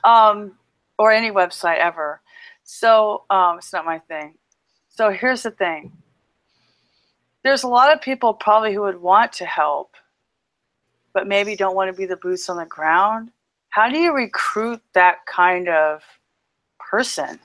um, 0.05 0.57
or 0.98 1.12
any 1.12 1.30
website 1.30 1.78
ever. 1.78 2.20
So 2.64 3.24
um, 3.30 3.59
it's 3.59 3.72
not 3.72 3.84
my 3.86 3.98
thing. 4.00 4.34
So 4.88 5.11
here's 5.11 5.42
the 5.42 5.53
thing. 5.53 5.92
There's 7.45 7.64
a 7.64 7.68
lot 7.68 7.93
of 7.93 8.01
people 8.01 8.34
probably 8.34 8.72
who 8.72 8.82
would 8.82 9.01
want 9.01 9.32
to 9.34 9.45
help, 9.45 9.97
but 11.12 11.26
maybe 11.26 11.57
don't 11.57 11.74
want 11.74 11.90
to 11.90 11.97
be 11.97 12.07
the 12.07 12.16
boots 12.16 12.49
on 12.49 12.57
the 12.57 12.66
ground. 12.66 13.30
How 13.70 13.88
do 13.88 13.99
you 13.99 14.14
recruit 14.14 14.80
that 14.95 15.24
kind 15.26 15.68
of 15.68 16.03
person? 16.78 17.40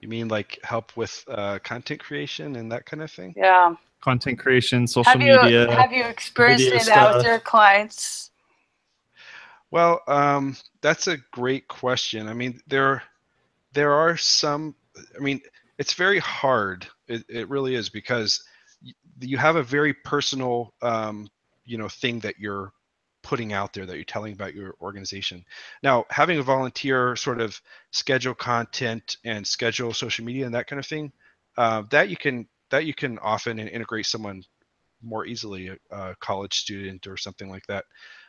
You 0.00 0.08
mean 0.08 0.28
like 0.28 0.58
help 0.62 0.96
with 0.96 1.24
uh, 1.28 1.58
content 1.62 2.00
creation 2.00 2.56
and 2.56 2.72
that 2.72 2.86
kind 2.86 3.02
of 3.02 3.10
thing? 3.10 3.34
Yeah. 3.36 3.74
Content 4.00 4.38
creation, 4.38 4.86
social 4.86 5.12
Have 5.12 5.20
you 5.20 5.40
media. 5.42 5.70
have 5.70 5.92
you 5.92 6.04
experienced 6.04 6.64
video 6.64 6.80
any 6.80 6.90
of 6.90 6.94
that 6.94 7.16
with 7.16 7.26
your 7.26 7.38
clients? 7.38 8.30
Well, 9.70 10.00
um, 10.08 10.56
that's 10.80 11.06
a 11.06 11.18
great 11.32 11.68
question. 11.68 12.26
I 12.28 12.32
mean, 12.32 12.60
there, 12.66 13.02
there 13.72 13.92
are 13.92 14.16
some. 14.16 14.74
I 15.16 15.20
mean, 15.20 15.40
it's 15.78 15.94
very 15.94 16.18
hard. 16.18 16.88
It, 17.10 17.24
it 17.28 17.48
really 17.48 17.74
is 17.74 17.88
because 17.88 18.42
you 19.20 19.36
have 19.36 19.56
a 19.56 19.62
very 19.62 19.92
personal, 19.92 20.72
um, 20.80 21.28
you 21.64 21.76
know, 21.76 21.88
thing 21.88 22.20
that 22.20 22.38
you're 22.38 22.72
putting 23.22 23.52
out 23.52 23.72
there 23.72 23.84
that 23.84 23.96
you're 23.96 24.04
telling 24.04 24.32
about 24.32 24.54
your 24.54 24.74
organization. 24.80 25.44
Now, 25.82 26.06
having 26.08 26.38
a 26.38 26.42
volunteer 26.42 27.16
sort 27.16 27.40
of 27.40 27.60
schedule 27.90 28.34
content 28.34 29.18
and 29.24 29.46
schedule 29.46 29.92
social 29.92 30.24
media 30.24 30.46
and 30.46 30.54
that 30.54 30.66
kind 30.66 30.80
of 30.80 30.86
thing, 30.86 31.12
uh, 31.58 31.82
that 31.90 32.08
you 32.08 32.16
can 32.16 32.46
that 32.70 32.86
you 32.86 32.94
can 32.94 33.18
often 33.18 33.58
integrate 33.58 34.06
someone 34.06 34.44
more 35.02 35.26
easily, 35.26 35.76
a, 35.90 36.14
college 36.20 36.54
student 36.54 37.06
or 37.06 37.16
something 37.16 37.48
like 37.48 37.66
that. 37.66 37.84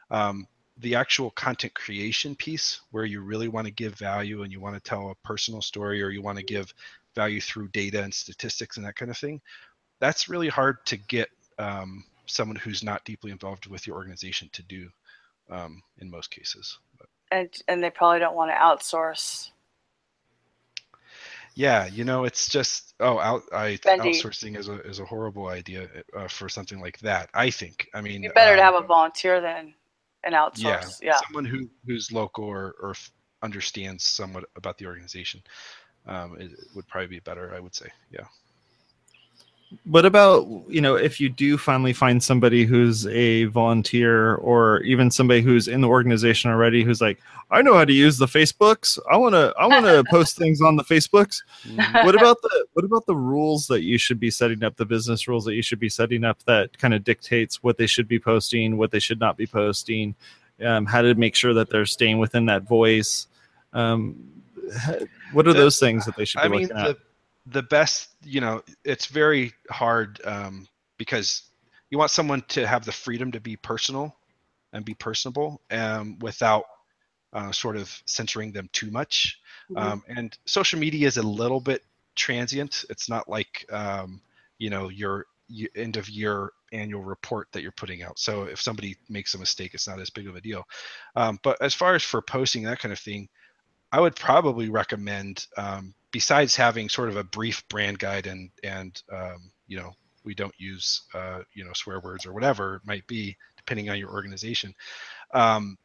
Um, 0.10 0.48
the 0.78 0.96
actual 0.96 1.30
content 1.32 1.74
creation 1.76 2.36
piece 2.36 2.82
where 2.92 3.06
you 3.06 3.22
really 3.22 3.48
want 3.48 3.68
to 3.68 3.74
give 3.74 3.94
value 3.96 4.42
and 4.42 4.52
you 4.52 4.60
want 4.60 4.76
to 4.76 4.82
tell 4.82 5.12
a 5.12 5.28
personal 5.28 5.62
story 5.62 6.02
or 6.02 6.10
you 6.10 6.22
want 6.22 6.40
to 6.40 6.44
give 6.44 6.74
value 7.16 7.42
through 7.42 7.68
data 7.70 8.02
and 8.04 8.14
statistics 8.14 8.78
and 8.78 8.86
that 8.86 8.96
kind 8.96 9.12
of 9.12 9.18
thing 9.18 9.42
that's 10.00 10.30
really 10.30 10.50
hard 10.50 10.78
to 10.86 10.98
get 10.98 11.30
um, 11.60 12.04
someone 12.26 12.56
who's 12.56 12.84
not 12.84 13.04
deeply 13.06 13.32
involved 13.32 13.68
with 13.68 13.86
your 13.86 13.96
organization 13.96 14.50
to 14.54 14.64
do 14.64 14.90
um, 15.50 15.82
in 16.00 16.10
most 16.10 16.32
cases 16.32 16.80
but 16.98 17.08
And 17.32 17.50
and 17.68 17.84
they 17.84 17.90
probably 17.90 18.20
don't 18.20 18.36
want 18.36 18.52
to 18.52 18.56
outsource. 18.56 19.52
yeah 21.56 21.86
you 21.88 22.04
know 22.06 22.24
it's 22.24 22.48
just 22.50 22.94
oh 23.00 23.20
out 23.20 23.44
I, 23.52 23.78
outsourcing 23.86 24.58
is 24.58 24.70
a, 24.70 24.82
is 24.82 25.00
a 25.00 25.06
horrible 25.06 25.48
idea 25.48 25.88
uh, 26.16 26.28
for 26.28 26.48
something 26.48 26.80
like 26.80 26.98
that 27.00 27.30
i 27.34 27.50
think 27.50 27.88
i 27.94 28.02
mean 28.02 28.24
You 28.24 28.32
better 28.34 28.56
to 28.56 28.62
um, 28.62 28.74
have 28.74 28.84
a 28.84 28.88
volunteer 28.88 29.42
than 29.42 29.74
an 30.24 30.34
outsource. 30.34 31.02
Yeah. 31.02 31.18
someone 31.28 31.46
who 31.46 31.70
who's 31.86 32.12
local 32.12 32.46
or 32.46 32.76
or 32.82 32.94
understands 33.44 34.04
somewhat 34.04 34.46
about 34.56 34.78
the 34.78 34.86
organization 34.86 35.42
um, 36.08 36.36
it, 36.40 36.52
it 36.52 36.68
would 36.76 36.88
probably 36.88 37.08
be 37.08 37.20
better 37.20 37.54
i 37.56 37.60
would 37.60 37.76
say 37.76 37.88
yeah. 38.12 38.26
What 39.86 40.06
about 40.06 40.46
you 40.68 40.82
know 40.82 40.96
if 40.96 41.22
you 41.22 41.30
do 41.30 41.58
finally 41.58 41.94
find 41.94 42.22
somebody 42.22 42.66
who's 42.66 43.08
a 43.08 43.46
volunteer 43.46 44.36
or 44.36 44.82
even 44.82 45.10
somebody 45.10 45.42
who's 45.42 45.70
in 45.70 45.80
the 45.80 45.88
organization 45.88 46.52
already 46.52 46.84
who's 46.84 47.00
like 47.00 47.20
i 47.52 47.62
know 47.62 47.76
how 47.76 47.86
to 47.86 47.94
use 47.94 48.18
the 48.18 48.26
facebooks. 48.26 49.00
I 49.10 49.16
want 49.16 49.34
to 49.34 49.54
i 49.58 49.66
want 49.66 49.86
to 49.86 50.04
post 50.10 50.36
things 50.36 50.62
on 50.62 50.76
the 50.76 50.84
facebooks. 50.84 51.42
What 52.04 52.16
about 52.16 52.42
the 52.42 52.66
what 52.74 52.84
about 52.84 53.06
the 53.06 53.16
rules 53.16 53.68
that 53.68 53.84
you 53.84 53.98
should 53.98 54.20
be 54.20 54.30
setting 54.30 54.62
up 54.62 54.76
the 54.76 54.86
business 54.86 55.26
rules 55.30 55.46
that 55.46 55.56
you 55.56 55.62
should 55.62 55.80
be 55.80 55.88
setting 55.88 56.26
up 56.26 56.44
that 56.44 56.78
kind 56.78 56.94
of 56.94 57.06
dictates 57.06 57.64
what 57.64 57.78
they 57.78 57.88
should 57.88 58.10
be 58.10 58.20
posting 58.20 58.76
what 58.76 58.92
they 58.92 59.00
should 59.00 59.22
not 59.22 59.38
be 59.38 59.48
posting 59.48 60.16
um, 60.64 60.86
how 60.86 61.02
to 61.02 61.16
make 61.16 61.36
sure 61.36 61.54
that 61.54 61.70
they're 61.70 61.86
staying 61.86 62.20
within 62.20 62.46
that 62.48 62.64
voice? 62.64 63.28
Um, 63.74 64.41
what 65.34 65.48
are 65.48 65.54
The- 65.54 65.60
those 65.60 65.80
things 65.80 66.06
that 66.06 66.16
they 66.16 66.26
should 66.26 66.42
be 66.42 66.46
i 66.46 66.50
mean 66.50 66.62
looking 66.64 66.78
at? 66.78 66.86
the 66.88 66.98
the 67.48 67.64
best 67.64 68.10
you 68.24 68.40
know 68.42 68.62
it's 68.84 69.08
very 69.08 69.52
hard 69.70 70.22
um, 70.26 70.68
because 70.98 71.44
you 71.90 71.98
want 71.98 72.12
someone 72.12 72.42
to 72.50 72.68
have 72.68 72.86
the 72.86 72.92
freedom 72.92 73.32
to 73.32 73.40
be 73.40 73.56
personal 73.58 74.16
and 74.74 74.86
be 74.86 74.94
personable 74.94 75.60
um, 75.72 76.18
without 76.20 76.66
uh, 77.34 77.52
sort 77.52 77.76
of 77.78 78.02
censoring 78.06 78.52
them 78.52 78.70
too 78.74 78.92
much. 78.92 79.40
Mhm. 79.72 79.82
um, 79.82 80.04
and 80.08 80.38
social 80.46 80.80
media 80.80 81.08
is 81.08 81.18
a 81.18 81.24
little 81.24 81.60
bit 81.60 81.84
transient. 82.16 82.86
It's 82.90 83.10
not 83.10 83.28
like 83.28 83.66
um, 83.72 84.22
you 84.60 84.70
know 84.70 84.90
your 84.90 85.26
y- 85.50 85.68
end 85.76 85.98
of 85.98 86.08
year 86.10 86.52
annual 86.72 87.04
report 87.04 87.48
that 87.52 87.64
you're 87.64 87.72
putting 87.74 88.04
out. 88.04 88.20
So 88.20 88.44
if 88.44 88.62
somebody 88.62 88.96
makes 89.10 89.34
a 89.34 89.40
mistake 89.40 89.74
it's 89.74 89.88
not 89.88 90.00
as 90.00 90.10
big 90.12 90.28
of 90.28 90.36
a 90.36 90.42
deal. 90.42 90.64
Um, 91.16 91.40
but 91.44 91.60
as 91.62 91.74
far 91.74 91.96
as 91.96 92.04
for 92.04 92.22
posting 92.22 92.64
that 92.64 92.80
kind 92.80 92.92
of 92.94 93.00
thing 93.00 93.28
i 93.92 94.00
would 94.00 94.16
probably 94.16 94.70
recommend 94.70 95.46
um, 95.58 95.94
besides 96.12 96.56
having 96.56 96.90
sort 96.90 97.10
of 97.10 97.18
a 97.18 97.24
brief 97.24 97.68
brand 97.70 98.00
guide 98.00 98.28
and 98.28 98.50
and 98.64 99.02
um, 99.12 99.52
you 99.68 99.78
know 99.78 99.92
we 100.24 100.36
don't 100.36 100.54
use 100.58 101.02
uh, 101.14 101.40
you 101.54 101.64
know 101.64 101.72
swear 101.74 102.00
words 102.00 102.26
or 102.26 102.34
whatever 102.34 102.76
it 102.76 102.82
might 102.86 103.06
be 103.08 103.36
depending 103.58 103.90
on 103.90 103.98
your 103.98 104.12
organization 104.12 104.74
um, 105.34 105.78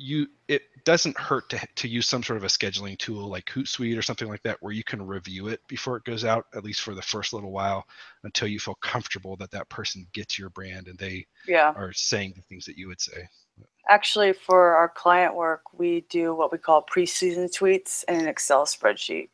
you 0.00 0.26
it 0.48 0.62
doesn't 0.84 1.18
hurt 1.18 1.50
to, 1.50 1.60
to 1.74 1.86
use 1.86 2.08
some 2.08 2.22
sort 2.22 2.38
of 2.38 2.44
a 2.44 2.48
scheduling 2.48 2.96
tool 2.96 3.28
like 3.28 3.44
hootsuite 3.44 3.98
or 3.98 4.02
something 4.02 4.28
like 4.28 4.42
that 4.42 4.56
where 4.60 4.72
you 4.72 4.82
can 4.82 5.06
review 5.06 5.48
it 5.48 5.60
before 5.68 5.96
it 5.96 6.04
goes 6.04 6.24
out 6.24 6.46
at 6.54 6.64
least 6.64 6.80
for 6.80 6.94
the 6.94 7.02
first 7.02 7.34
little 7.34 7.52
while 7.52 7.84
until 8.24 8.48
you 8.48 8.58
feel 8.58 8.76
comfortable 8.76 9.36
that 9.36 9.50
that 9.50 9.68
person 9.68 10.06
gets 10.14 10.38
your 10.38 10.48
brand 10.50 10.88
and 10.88 10.98
they 10.98 11.26
yeah. 11.46 11.72
are 11.76 11.92
saying 11.92 12.32
the 12.34 12.42
things 12.42 12.64
that 12.64 12.78
you 12.78 12.88
would 12.88 13.00
say 13.00 13.28
Actually, 13.88 14.32
for 14.32 14.74
our 14.74 14.88
client 14.88 15.34
work, 15.34 15.62
we 15.72 16.02
do 16.10 16.34
what 16.34 16.52
we 16.52 16.58
call 16.58 16.84
preseason 16.86 17.50
tweets 17.52 18.04
in 18.04 18.20
an 18.20 18.28
Excel 18.28 18.64
spreadsheet. 18.64 19.28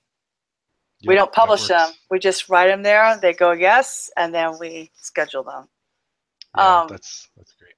we 1.07 1.15
don't 1.15 1.33
publish 1.33 1.69
them. 1.69 1.91
We 2.11 2.19
just 2.19 2.49
write 2.49 2.69
them 2.69 2.83
there. 2.83 3.19
They 3.21 3.35
go 3.35 3.53
yes, 3.53 4.11
and 4.17 4.35
then 4.35 4.59
we 4.59 4.91
schedule 4.95 5.43
them. 5.43 5.69
yeah, 6.57 6.81
um, 6.81 6.89
that's 6.89 7.29
that's 7.37 7.53
great 7.53 7.75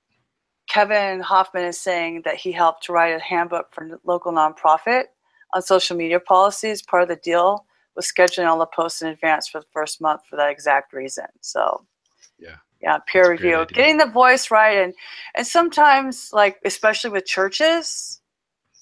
Kevin 0.68 1.20
Hoffman 1.20 1.64
is 1.64 1.80
saying 1.80 2.22
that 2.24 2.36
he 2.36 2.52
helped 2.52 2.88
write 2.88 3.14
a 3.14 3.20
handbook 3.20 3.72
for 3.72 3.98
local 4.04 4.32
nonprofit 4.32 5.04
on 5.54 5.62
social 5.62 5.96
media 5.96 6.20
policies. 6.20 6.82
Part 6.82 7.02
of 7.02 7.08
the 7.08 7.16
deal 7.16 7.64
was 7.96 8.10
scheduling 8.12 8.46
all 8.46 8.58
the 8.58 8.66
posts 8.66 9.02
in 9.02 9.08
advance 9.08 9.48
for 9.48 9.60
the 9.60 9.66
first 9.72 10.00
month 10.00 10.20
for 10.28 10.36
that 10.36 10.50
exact 10.50 10.92
reason. 10.92 11.24
So, 11.40 11.86
Yeah. 12.38 12.56
Yeah, 12.80 12.98
peer 13.06 13.24
That's 13.24 13.42
review, 13.42 13.66
getting 13.72 13.96
the 13.96 14.06
voice 14.06 14.50
right, 14.50 14.78
and 14.78 14.94
and 15.34 15.46
sometimes 15.46 16.30
like 16.32 16.58
especially 16.64 17.10
with 17.10 17.26
churches, 17.26 18.20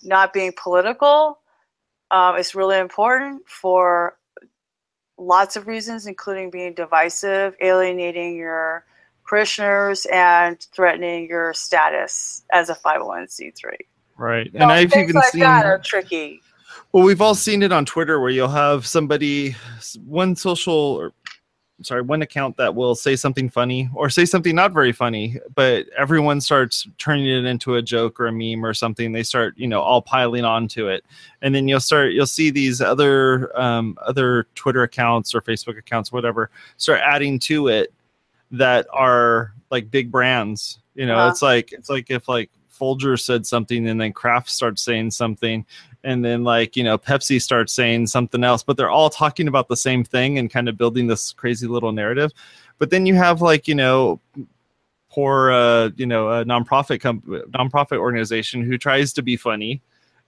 not 0.03 0.33
being 0.33 0.53
political, 0.61 1.39
um, 2.11 2.37
is 2.37 2.55
really 2.55 2.79
important 2.79 3.49
for 3.49 4.19
lots 5.19 5.57
of 5.57 5.67
reasons, 5.67 6.07
including 6.07 6.51
being 6.51 6.75
divisive, 6.75 7.55
alienating 7.61 8.37
your 8.37 8.85
parishioners, 9.27 10.07
and 10.07 10.61
threatening 10.75 11.27
your 11.29 11.53
status 11.55 12.45
as 12.53 12.69
a 12.69 12.75
501c3. 12.75 13.53
right 14.19 14.51
So 14.53 14.59
and 14.59 14.71
i've 14.71 14.91
things 14.91 15.11
even 15.11 15.17
like 15.17 15.33
seen 15.33 15.41
that 15.41 15.65
are 15.67 15.79
tricky. 15.79 16.43
Well, 16.93 17.05
we've 17.05 17.21
all 17.21 17.35
seen 17.35 17.63
it 17.63 17.73
on 17.73 17.85
Twitter 17.85 18.21
where 18.21 18.31
you'll 18.31 18.49
have 18.49 18.87
somebody, 18.87 19.57
one 20.05 20.37
social, 20.37 20.75
or 20.75 21.13
sorry, 21.83 22.01
one 22.01 22.23
account 22.23 22.57
that 22.57 22.75
will 22.75 22.95
say 22.95 23.17
something 23.17 23.49
funny 23.51 23.89
or 23.95 24.09
say 24.09 24.25
something 24.25 24.55
not 24.55 24.73
very 24.73 24.93
funny, 24.93 25.39
but 25.55 25.87
everyone 25.97 26.41
starts 26.41 26.89
turning 26.99 27.27
it 27.27 27.45
into 27.45 27.75
a 27.75 27.83
joke 27.83 28.19
or 28.19 28.29
a 28.29 28.33
meme 28.33 28.65
or 28.65 28.73
something. 28.73 29.13
They 29.13 29.23
start, 29.23 29.57
you 29.59 29.67
know, 29.69 29.81
all 29.81 30.01
piling 30.01 30.45
onto 30.45 30.89
it, 30.89 31.05
and 31.43 31.55
then 31.55 31.69
you'll 31.69 31.81
start, 31.81 32.13
you'll 32.13 32.27
see 32.27 32.51
these 32.51 32.81
other, 32.81 33.57
um, 33.61 33.99
other 34.07 34.47
Twitter 34.55 34.83
accounts 34.85 35.35
or 35.35 35.41
Facebook 35.43 35.79
accounts, 35.79 36.11
whatever, 36.13 36.51
start 36.79 37.01
adding 37.05 37.39
to 37.41 37.69
it 37.69 37.93
that 38.51 38.87
are 38.93 39.53
like 39.71 39.91
big 39.91 40.11
brands. 40.11 40.79
You 40.95 41.05
know, 41.07 41.17
Uh-huh. 41.19 41.29
it's 41.31 41.43
like 41.43 41.73
it's 41.73 41.91
like 41.91 42.11
if 42.11 42.27
like 42.29 42.51
Folger 42.77 43.17
said 43.17 43.47
something 43.47 43.89
and 43.89 44.01
then 44.01 44.13
Kraft 44.13 44.51
starts 44.51 44.83
saying 44.83 45.11
something 45.11 45.65
and 46.05 46.25
then 46.25 46.45
like 46.45 46.77
you 46.77 46.85
know 46.85 46.97
pepsi 46.97 47.41
starts 47.41 47.73
saying 47.73 48.07
something 48.07 48.45
else 48.45 48.63
but 48.63 48.77
they're 48.77 48.91
all 48.91 49.11
talking 49.11 49.49
about 49.49 49.69
the 49.69 49.77
same 49.77 50.05
thing 50.05 50.39
and 50.39 50.51
kind 50.51 50.69
of 50.69 50.79
building 50.79 51.07
this 51.07 51.33
crazy 51.33 51.67
little 51.67 51.93
narrative. 51.93 52.33
But 52.79 52.91
then 52.91 53.07
you 53.07 53.15
have 53.15 53.41
like 53.41 53.67
you 53.67 53.75
know 53.75 54.21
poor 55.11 55.51
uh 55.51 55.91
you 55.97 56.07
know 56.07 56.29
a 56.31 56.45
nonprofit 56.45 57.01
com- 57.01 57.23
nonprofit 57.51 57.99
organization 57.99 58.63
who 58.63 58.77
tries 58.77 59.13
to 59.15 59.23
be 59.23 59.37
funny 59.37 59.81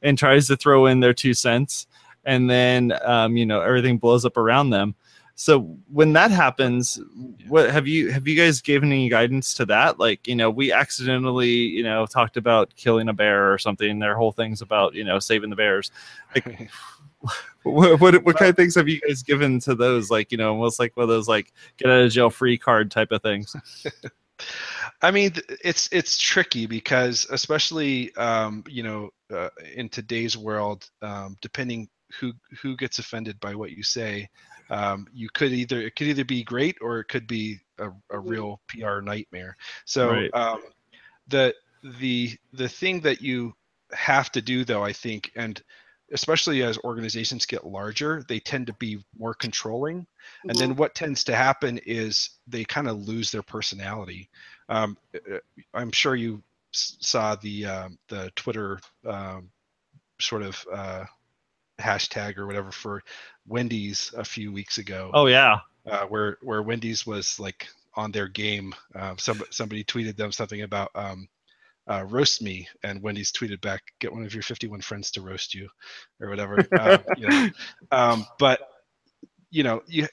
and 0.03 0.16
tries 0.16 0.46
to 0.46 0.57
throw 0.57 0.86
in 0.86 1.01
their 1.01 1.12
two 1.12 1.34
cents 1.34 1.86
and 2.24 2.49
then 2.49 2.92
um 3.05 3.36
you 3.36 3.44
know 3.44 3.61
everything 3.61 3.99
blows 3.99 4.24
up 4.24 4.36
around 4.36 4.70
them 4.70 4.94
so 5.41 5.61
when 5.86 6.12
that 6.12 6.32
happens 6.32 6.99
what 7.47 7.70
have 7.70 7.86
you 7.86 8.11
have 8.11 8.26
you 8.26 8.34
guys 8.34 8.61
given 8.61 8.91
any 8.91 9.09
guidance 9.09 9.55
to 9.55 9.64
that 9.64 9.99
like 10.01 10.26
you 10.26 10.34
know 10.34 10.51
we 10.51 10.72
accidentally 10.72 11.49
you 11.49 11.82
know 11.84 12.05
talked 12.07 12.36
about 12.36 12.74
killing 12.74 13.09
a 13.09 13.12
bear 13.12 13.53
or 13.53 13.57
something 13.57 14.01
their 14.01 14.16
whole 14.16 14.32
thing's 14.32 14.62
about 14.62 14.95
you 14.95 15.05
know 15.05 15.20
saving 15.20 15.49
the 15.49 15.55
bears 15.55 15.93
like 16.34 16.68
what 17.62 18.01
what, 18.01 18.24
what 18.24 18.36
kind 18.36 18.51
of 18.51 18.57
things 18.57 18.74
have 18.74 18.89
you 18.89 19.01
guys 19.01 19.22
given 19.22 19.61
to 19.61 19.74
those? 19.74 20.11
Like 20.11 20.30
you 20.32 20.39
know, 20.39 20.51
almost 20.51 20.78
like 20.78 20.97
one 20.97 21.05
of 21.05 21.09
those 21.09 21.28
like 21.28 21.53
get 21.76 21.91
out 21.91 22.03
of 22.03 22.12
jail 22.12 22.30
free 22.30 22.59
card 22.59 22.91
type 22.91 23.12
of 23.12 23.22
things. 23.22 23.55
I 25.03 25.11
mean, 25.11 25.32
it's 25.64 25.89
it's 25.93 26.16
tricky 26.16 26.66
because 26.66 27.26
especially 27.30 28.14
um, 28.16 28.64
you 28.68 28.82
know 28.82 29.11
uh, 29.32 29.51
in 29.74 29.89
today's 29.89 30.36
world, 30.36 30.89
um, 31.03 31.36
depending 31.41 31.89
who 32.18 32.32
who 32.62 32.76
gets 32.76 32.99
offended 32.99 33.39
by 33.41 33.55
what 33.55 33.72
you 33.72 33.82
say, 33.82 34.28
um, 34.70 35.06
you 35.12 35.28
could 35.32 35.52
either 35.52 35.80
it 35.80 35.96
could 35.96 36.08
either 36.08 36.24
be 36.24 36.44
great 36.44 36.76
or 36.80 37.00
it 37.00 37.08
could 37.08 37.26
be 37.26 37.58
a, 37.78 37.90
a 38.10 38.18
real 38.18 38.60
PR 38.68 39.00
nightmare. 39.00 39.56
So 39.84 40.24
Right. 40.24 40.32
um, 40.32 40.58
the 41.28 41.54
the 41.82 42.36
the 42.52 42.68
thing 42.68 43.00
that 43.00 43.20
you 43.22 43.54
have 43.92 44.30
to 44.32 44.42
do 44.42 44.64
though, 44.64 44.84
I 44.84 44.92
think, 44.92 45.30
and 45.36 45.60
especially 46.12 46.62
as 46.62 46.78
organizations 46.84 47.46
get 47.46 47.66
larger, 47.66 48.24
they 48.28 48.40
tend 48.40 48.66
to 48.66 48.72
be 48.74 49.04
more 49.18 49.34
controlling. 49.34 50.06
And 50.48 50.58
Mm-hmm. 50.58 50.60
then 50.60 50.76
what 50.76 50.94
tends 50.94 51.24
to 51.24 51.36
happen 51.36 51.78
is 51.86 52.30
they 52.46 52.64
kind 52.64 52.88
of 52.88 53.06
lose 53.08 53.30
their 53.30 53.42
personality. 53.42 54.30
Um, 54.68 54.96
uh, 55.14 55.38
I'm 55.74 55.92
sure 55.92 56.14
you 56.16 56.42
saw 56.72 57.34
the 57.36 57.66
um, 57.66 57.98
the 58.08 58.30
Twitter 58.36 58.80
um, 59.06 59.50
sort 60.20 60.42
of 60.42 60.64
uh, 60.72 61.04
hashtag 61.80 62.38
or 62.38 62.46
whatever 62.46 62.70
for 62.72 63.02
Wendy's 63.49 64.12
a 64.16 64.24
few 64.24 64.53
weeks 64.53 64.78
ago, 64.78 65.11
Oh 65.14 65.26
yeah, 65.26 65.61
uh, 65.86 66.05
where 66.07 66.38
where 66.42 66.62
Wendy's 66.62 67.07
was 67.07 67.38
like 67.40 67.68
on 67.94 68.12
their 68.12 68.28
game. 68.28 68.74
Uh, 68.94 69.14
some 69.18 69.42
somebody 69.51 69.84
tweeted 69.84 70.16
them 70.16 70.32
something 70.32 70.62
about 70.62 70.90
um, 70.94 71.28
uh, 71.88 72.05
roast 72.05 72.42
me, 72.42 72.68
and 72.82 73.03
Wendy's 73.03 73.32
tweeted 73.32 73.61
back, 73.61 73.82
"Get 74.01 74.12
one 74.12 74.24
of 74.24 74.34
your 74.34 74.42
51 74.42 74.80
friends 74.82 75.11
to 75.12 75.22
roast 75.22 75.55
you," 75.55 75.68
or 76.20 76.28
whatever. 76.28 76.59
uh, 76.72 76.99
you 77.16 77.28
know. 77.28 77.49
um, 77.90 78.26
but 78.38 78.61
you 79.51 79.62
know, 79.62 79.82
you 79.86 80.07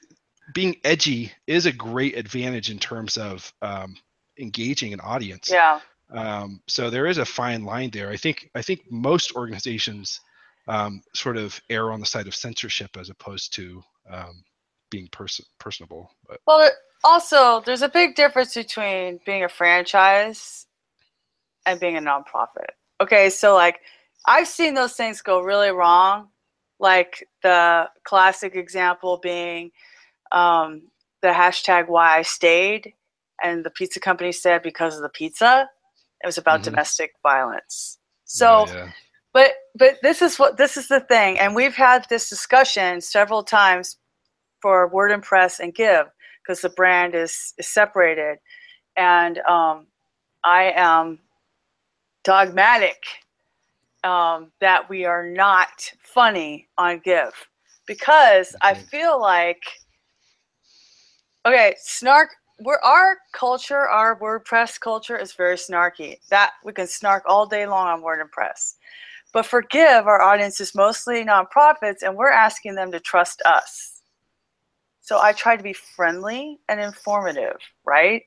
being 0.54 0.78
edgy 0.84 1.32
is 1.48 1.66
a 1.66 1.72
great 1.72 2.18
advantage 2.18 2.70
in 2.70 2.80
terms 2.80 3.18
of 3.18 3.52
um, 3.62 3.96
engaging 4.40 4.94
an 4.94 5.00
audience. 5.00 5.50
Yeah. 5.52 5.80
Um, 6.12 6.62
so 6.68 6.90
there 6.90 7.08
is 7.08 7.18
a 7.18 7.26
fine 7.26 7.64
line 7.64 7.90
there. 7.92 8.10
I 8.10 8.18
think 8.18 8.50
I 8.56 8.62
think 8.62 8.82
most 8.92 9.36
organizations 9.36 10.22
um, 10.68 11.01
sort 11.13 11.38
of 11.38 11.59
err 11.70 11.91
on 11.91 11.99
the 11.99 12.05
side 12.05 12.28
of 12.28 12.36
censorship 12.36 12.97
as 12.97 13.09
opposed 13.09 13.53
to 13.55 13.84
um, 14.09 14.43
being 14.89 15.07
pers- 15.11 15.41
personable. 15.59 16.09
But 16.28 16.39
Well, 16.47 16.70
also, 17.03 17.61
there's 17.61 17.82
a 17.84 17.89
big 17.89 18.16
difference 18.16 18.53
between 18.55 19.20
being 19.26 19.43
a 19.43 19.49
franchise 19.49 20.66
and 21.66 21.80
being 21.80 21.97
a 21.97 22.01
nonprofit. 22.01 22.70
Okay, 23.01 23.30
so 23.30 23.53
like 23.53 23.80
I've 24.28 24.47
seen 24.47 24.74
those 24.74 24.93
things 24.93 25.22
go 25.22 25.41
really 25.41 25.70
wrong. 25.72 26.30
Like 26.80 27.28
the 27.43 27.89
classic 28.03 28.55
example 28.55 29.20
being 29.22 29.72
um, 30.32 30.84
the 31.22 31.30
hashtag 31.30 31.88
why 31.88 32.18
I 32.18 32.22
stayed, 32.24 32.93
and 33.43 33.63
the 33.63 33.70
pizza 33.70 33.99
company 33.99 34.32
said 34.32 34.61
because 34.63 34.95
of 34.95 35.01
the 35.01 35.09
pizza. 35.09 35.70
It 36.24 36.26
was 36.26 36.38
about 36.38 36.61
Mhm. 36.61 36.66
domestic 36.66 37.13
violence. 37.24 37.99
So 38.26 38.68
yeah, 38.68 38.91
but 39.34 39.51
but 39.76 39.98
this 40.02 40.22
is 40.22 40.40
what 40.40 40.58
this 40.58 40.78
is 40.78 40.88
the 40.88 41.02
thing 41.02 41.38
and 41.40 41.56
we've 41.56 41.76
had 41.76 42.06
this 42.10 42.30
discussion 42.30 43.02
several 43.02 43.44
times 43.44 43.98
for 44.62 44.90
WordImpress 44.90 45.60
and 45.60 45.76
give 45.76 46.08
because 46.42 46.62
the 46.62 46.70
brand 46.70 47.16
is, 47.16 47.54
is 47.58 47.68
separated. 47.68 48.38
And 48.98 49.40
um, 49.40 49.88
i 50.44 50.72
am 50.76 51.20
dogmatic 52.24 53.04
um, 54.04 54.52
that 54.62 54.90
we 54.90 55.06
are 55.06 55.28
not 55.28 55.92
funny 56.00 56.68
on 56.78 57.00
give. 57.04 57.34
Because 57.86 58.56
i 58.62 58.74
feel 58.74 59.22
like 59.22 59.62
okay 61.46 61.76
snark 61.78 62.30
we're 62.62 62.80
our 62.80 63.18
culture 63.34 63.88
our 63.88 64.18
wordpress 64.20 64.80
culture 64.80 65.18
is 65.18 65.34
very 65.34 65.58
snarky. 65.58 66.18
That 66.30 66.54
we 66.64 66.74
can 66.74 66.88
snark 66.88 67.24
all 67.28 67.46
day 67.46 67.68
long 67.68 67.88
on 67.88 68.02
WordImpress 68.02 68.76
but 69.36 69.46
for 69.46 69.62
give 69.64 70.08
our 70.08 70.22
audience 70.22 70.62
is 70.62 70.74
mostly 70.74 71.26
nonprofits 71.26 72.04
and 72.04 72.16
we're 72.16 72.32
asking 72.32 72.74
them 72.74 72.90
to 72.90 73.02
trust 73.02 73.42
us. 73.46 74.02
So 75.02 75.20
i 75.22 75.34
try 75.34 75.58
to 75.58 75.62
be 75.62 75.74
friendly 75.74 76.58
and 76.70 76.80
informative 76.80 77.58
right? 77.86 78.24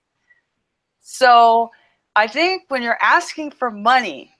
So 1.00 1.70
i 2.14 2.26
think 2.26 2.64
when 2.68 2.82
you're 2.82 2.98
asking 3.00 3.52
for 3.52 3.70
money 3.70 4.30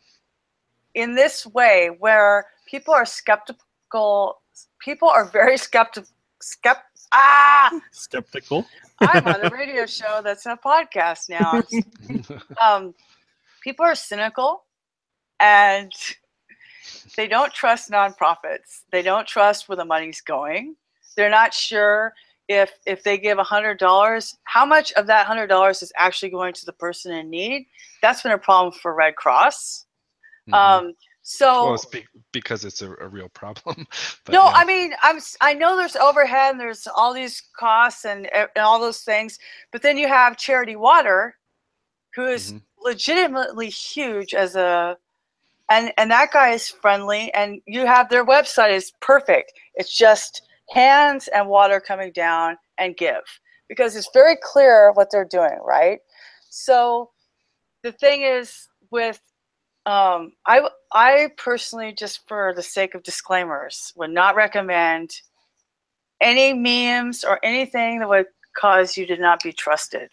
in 0.92 1.14
this 1.14 1.46
way 1.46 1.88
where 2.00 2.44
people 2.70 2.92
are 2.92 3.06
skeptical 3.06 4.42
people 4.78 5.08
are 5.08 5.24
very 5.24 5.56
skeptical 5.56 6.10
skept- 6.42 7.08
ah! 7.12 7.70
Skeptical. 7.92 8.66
i'm 9.00 9.26
on 9.26 9.40
a 9.40 9.48
radio 9.60 9.86
show 9.86 10.20
that's 10.22 10.44
a 10.44 10.58
podcast 10.62 11.30
now. 11.30 11.62
Um, 12.60 12.94
people 13.62 13.86
are 13.86 13.94
cynical 13.94 14.64
and 15.40 15.92
they 17.16 17.28
don't 17.28 17.52
trust 17.52 17.90
nonprofits. 17.90 18.82
They 18.90 19.02
don't 19.02 19.26
trust 19.26 19.68
where 19.68 19.76
the 19.76 19.84
money's 19.84 20.20
going. 20.20 20.76
They're 21.16 21.30
not 21.30 21.52
sure 21.54 22.12
if 22.48 22.72
if 22.86 23.02
they 23.02 23.18
give 23.18 23.38
hundred 23.38 23.78
dollars, 23.78 24.36
how 24.44 24.64
much 24.64 24.92
of 24.92 25.06
that 25.06 25.26
hundred 25.26 25.48
dollars 25.48 25.82
is 25.82 25.92
actually 25.96 26.30
going 26.30 26.54
to 26.54 26.64
the 26.66 26.72
person 26.72 27.12
in 27.12 27.28
need. 27.28 27.66
That's 28.02 28.22
been 28.22 28.32
a 28.32 28.38
problem 28.38 28.72
for 28.72 28.94
Red 28.94 29.16
Cross. 29.16 29.86
Mhm. 30.48 30.54
Um, 30.54 30.94
so 31.22 31.64
well, 31.64 31.74
it's 31.74 31.84
be- 31.84 32.06
because 32.32 32.64
it's 32.64 32.80
a, 32.80 32.90
a 33.02 33.08
real 33.08 33.28
problem. 33.28 33.86
but 34.24 34.32
no, 34.32 34.44
yeah. 34.44 34.52
I 34.54 34.64
mean, 34.64 34.94
I'm 35.02 35.18
I 35.42 35.52
know 35.52 35.76
there's 35.76 35.96
overhead 35.96 36.52
and 36.52 36.60
there's 36.60 36.86
all 36.86 37.12
these 37.12 37.42
costs 37.54 38.06
and 38.06 38.32
and 38.32 38.48
all 38.56 38.80
those 38.80 39.02
things, 39.02 39.38
but 39.72 39.82
then 39.82 39.98
you 39.98 40.08
have 40.08 40.38
Charity 40.38 40.76
Water, 40.76 41.36
who 42.14 42.26
is 42.26 42.52
Mhm. 42.54 42.62
legitimately 42.80 43.68
huge 43.68 44.32
as 44.32 44.56
a, 44.56 44.96
and 45.70 45.92
and 45.98 46.10
that 46.10 46.32
guy 46.32 46.50
is 46.50 46.68
friendly, 46.68 47.32
and 47.34 47.60
you 47.66 47.86
have 47.86 48.08
their 48.08 48.24
website 48.24 48.70
is 48.70 48.92
perfect. 49.00 49.52
It's 49.74 49.96
just 49.96 50.42
hands 50.70 51.28
and 51.28 51.48
water 51.48 51.80
coming 51.80 52.12
down 52.12 52.56
and 52.78 52.96
give 52.96 53.22
because 53.68 53.96
it's 53.96 54.10
very 54.12 54.36
clear 54.42 54.92
what 54.92 55.10
they're 55.10 55.24
doing, 55.24 55.58
right? 55.64 56.00
So 56.50 57.10
the 57.82 57.92
thing 57.92 58.22
is 58.22 58.68
with 58.90 59.20
um, 59.86 60.32
I 60.46 60.68
I 60.92 61.30
personally, 61.36 61.92
just 61.92 62.26
for 62.28 62.52
the 62.54 62.62
sake 62.62 62.94
of 62.94 63.02
disclaimers, 63.02 63.92
would 63.96 64.10
not 64.10 64.36
recommend 64.36 65.10
any 66.20 66.52
memes 66.52 67.24
or 67.24 67.38
anything 67.42 68.00
that 68.00 68.08
would 68.08 68.26
cause 68.56 68.96
you 68.96 69.06
to 69.06 69.16
not 69.16 69.42
be 69.42 69.52
trusted, 69.52 70.10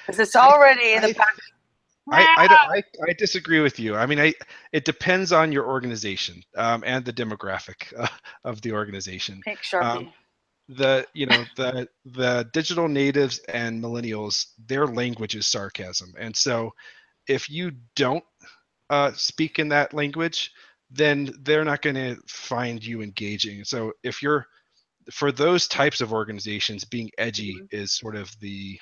because 0.00 0.18
it's 0.18 0.34
already 0.34 0.94
in 0.94 1.02
the 1.02 1.14
back. 1.14 1.36
I, 2.10 2.28
I, 2.36 2.44
I, 2.76 2.82
I 3.08 3.12
disagree 3.18 3.60
with 3.60 3.78
you. 3.78 3.96
I 3.96 4.06
mean, 4.06 4.20
I 4.20 4.34
it 4.72 4.84
depends 4.84 5.32
on 5.32 5.52
your 5.52 5.66
organization 5.66 6.42
um, 6.56 6.82
and 6.86 7.04
the 7.04 7.12
demographic 7.12 7.92
uh, 7.98 8.08
of 8.44 8.60
the 8.62 8.72
organization. 8.72 9.40
Pink 9.44 9.60
sharpie. 9.60 9.84
Um, 9.84 10.12
The 10.68 11.06
you 11.14 11.26
know 11.26 11.44
the 11.56 11.88
the 12.04 12.48
digital 12.52 12.88
natives 12.88 13.38
and 13.48 13.82
millennials, 13.82 14.46
their 14.66 14.86
language 14.86 15.34
is 15.34 15.46
sarcasm, 15.46 16.14
and 16.18 16.34
so 16.36 16.72
if 17.28 17.50
you 17.50 17.72
don't 17.96 18.24
uh, 18.90 19.12
speak 19.14 19.58
in 19.58 19.68
that 19.68 19.92
language, 19.94 20.52
then 20.90 21.30
they're 21.42 21.64
not 21.64 21.82
going 21.82 21.96
to 21.96 22.16
find 22.28 22.84
you 22.84 23.02
engaging. 23.02 23.64
So 23.64 23.92
if 24.02 24.22
you're 24.22 24.46
for 25.12 25.32
those 25.32 25.66
types 25.68 26.00
of 26.00 26.12
organizations, 26.12 26.84
being 26.84 27.10
edgy 27.18 27.54
Mhm. 27.60 27.68
is 27.70 27.92
sort 27.92 28.16
of 28.16 28.30
the 28.40 28.78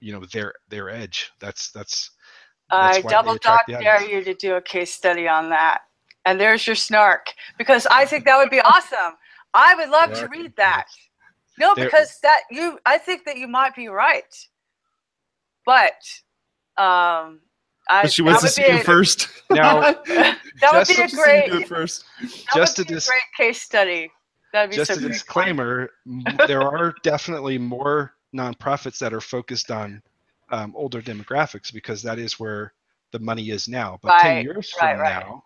you 0.00 0.12
know 0.12 0.24
their 0.32 0.54
their 0.68 0.90
edge. 0.90 1.30
That's 1.40 1.70
that's 1.72 2.10
I 2.70 2.92
that's 2.92 3.04
why 3.04 3.10
they 3.10 3.14
double 3.14 3.36
dog 3.38 3.60
dare 3.68 4.02
you 4.02 4.24
to 4.24 4.34
do 4.34 4.54
a 4.56 4.60
case 4.60 4.92
study 4.92 5.28
on 5.28 5.50
that. 5.50 5.82
And 6.24 6.40
there's 6.40 6.66
your 6.66 6.76
snark 6.76 7.32
because 7.58 7.86
I 7.90 8.04
think 8.04 8.24
that 8.24 8.36
would 8.36 8.50
be 8.50 8.60
awesome. 8.60 9.14
I 9.54 9.74
would 9.76 9.88
love 9.88 10.12
to 10.14 10.26
read 10.28 10.54
that. 10.56 10.86
No, 11.58 11.74
because 11.74 12.18
that 12.22 12.40
you 12.50 12.78
I 12.84 12.98
think 12.98 13.24
that 13.24 13.36
you 13.38 13.46
might 13.48 13.74
be 13.74 13.88
right. 13.88 14.34
But 15.64 15.94
um 16.76 17.40
I 17.88 18.02
But 18.02 18.12
she 18.12 18.22
wants 18.22 18.40
to 18.40 18.46
would 18.46 18.52
see 18.52 18.62
be 18.64 18.68
you 18.68 18.80
a- 18.80 18.84
first. 18.84 19.28
Now, 19.50 19.80
that 20.06 20.38
would 20.72 20.88
be 20.88 21.00
a 21.00 21.08
great 21.08 21.68
first. 21.68 22.04
just 22.54 22.78
would 22.78 22.86
a 22.90 22.94
dis- 22.94 23.08
great 23.08 23.20
case 23.36 23.62
study. 23.62 24.10
That'd 24.52 24.70
be 24.70 24.76
just 24.76 24.92
so 24.92 24.98
a 24.98 25.08
disclaimer 25.08 25.90
there 26.46 26.62
are 26.62 26.94
definitely 27.02 27.58
more 27.58 28.14
nonprofits 28.34 28.98
that 28.98 29.14
are 29.14 29.20
focused 29.20 29.70
on 29.70 30.02
um, 30.50 30.72
older 30.76 31.02
demographics 31.02 31.72
because 31.72 32.02
that 32.02 32.18
is 32.18 32.38
where 32.38 32.72
the 33.12 33.18
money 33.18 33.50
is 33.50 33.68
now 33.68 33.98
but 34.02 34.18
10 34.20 34.36
Right, 34.36 34.44
years 34.44 34.70
from 34.70 34.86
right, 34.86 34.98
right. 34.98 35.26
now 35.26 35.42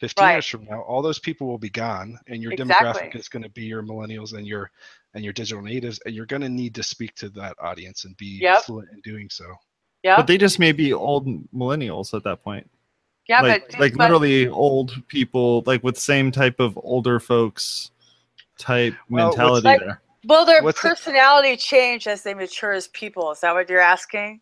15 0.00 0.24
Right. 0.24 0.32
years 0.32 0.46
from 0.46 0.64
now 0.64 0.80
all 0.82 1.02
those 1.02 1.18
people 1.18 1.46
will 1.46 1.58
be 1.58 1.70
gone 1.70 2.18
and 2.28 2.42
your 2.42 2.52
Exactly. 2.52 2.74
demographic 3.08 3.16
is 3.16 3.28
going 3.28 3.42
to 3.42 3.48
be 3.50 3.62
your 3.64 3.82
millennials 3.82 4.32
and 4.36 4.46
your 4.46 4.70
and 5.14 5.24
your 5.24 5.32
digital 5.32 5.62
natives 5.62 6.00
and 6.06 6.14
you're 6.14 6.26
going 6.26 6.42
to 6.42 6.48
need 6.48 6.74
to 6.76 6.82
speak 6.82 7.14
to 7.16 7.28
that 7.30 7.56
audience 7.60 8.04
and 8.04 8.16
be 8.16 8.38
Yep. 8.40 8.62
fluent 8.62 8.88
in 8.92 9.00
doing 9.02 9.28
so 9.30 9.44
Yeah. 10.02 10.16
But 10.16 10.26
they 10.26 10.38
just 10.38 10.58
may 10.58 10.72
be 10.72 10.92
old 10.92 11.26
millennials 11.52 12.14
at 12.14 12.24
that 12.24 12.42
point. 12.42 12.68
Yeah, 13.28 13.42
like 13.42 13.68
but 13.70 13.80
like 13.80 13.92
but- 13.92 14.04
literally 14.04 14.48
old 14.48 15.06
people, 15.08 15.62
like 15.66 15.84
with 15.84 15.98
same 15.98 16.32
type 16.32 16.58
of 16.58 16.76
older 16.82 17.20
folks 17.20 17.90
type 18.58 18.94
Well, 19.10 19.28
mentality 19.28 19.64
like- 19.68 19.80
there. 19.80 20.00
Well, 20.24 20.44
their 20.44 20.62
What's 20.62 20.80
personality 20.80 21.56
change 21.56 22.06
as 22.06 22.22
they 22.22 22.34
mature 22.34 22.72
as 22.72 22.88
people. 22.88 23.30
Is 23.30 23.40
that 23.40 23.54
what 23.54 23.68
you're 23.70 23.80
asking? 23.80 24.40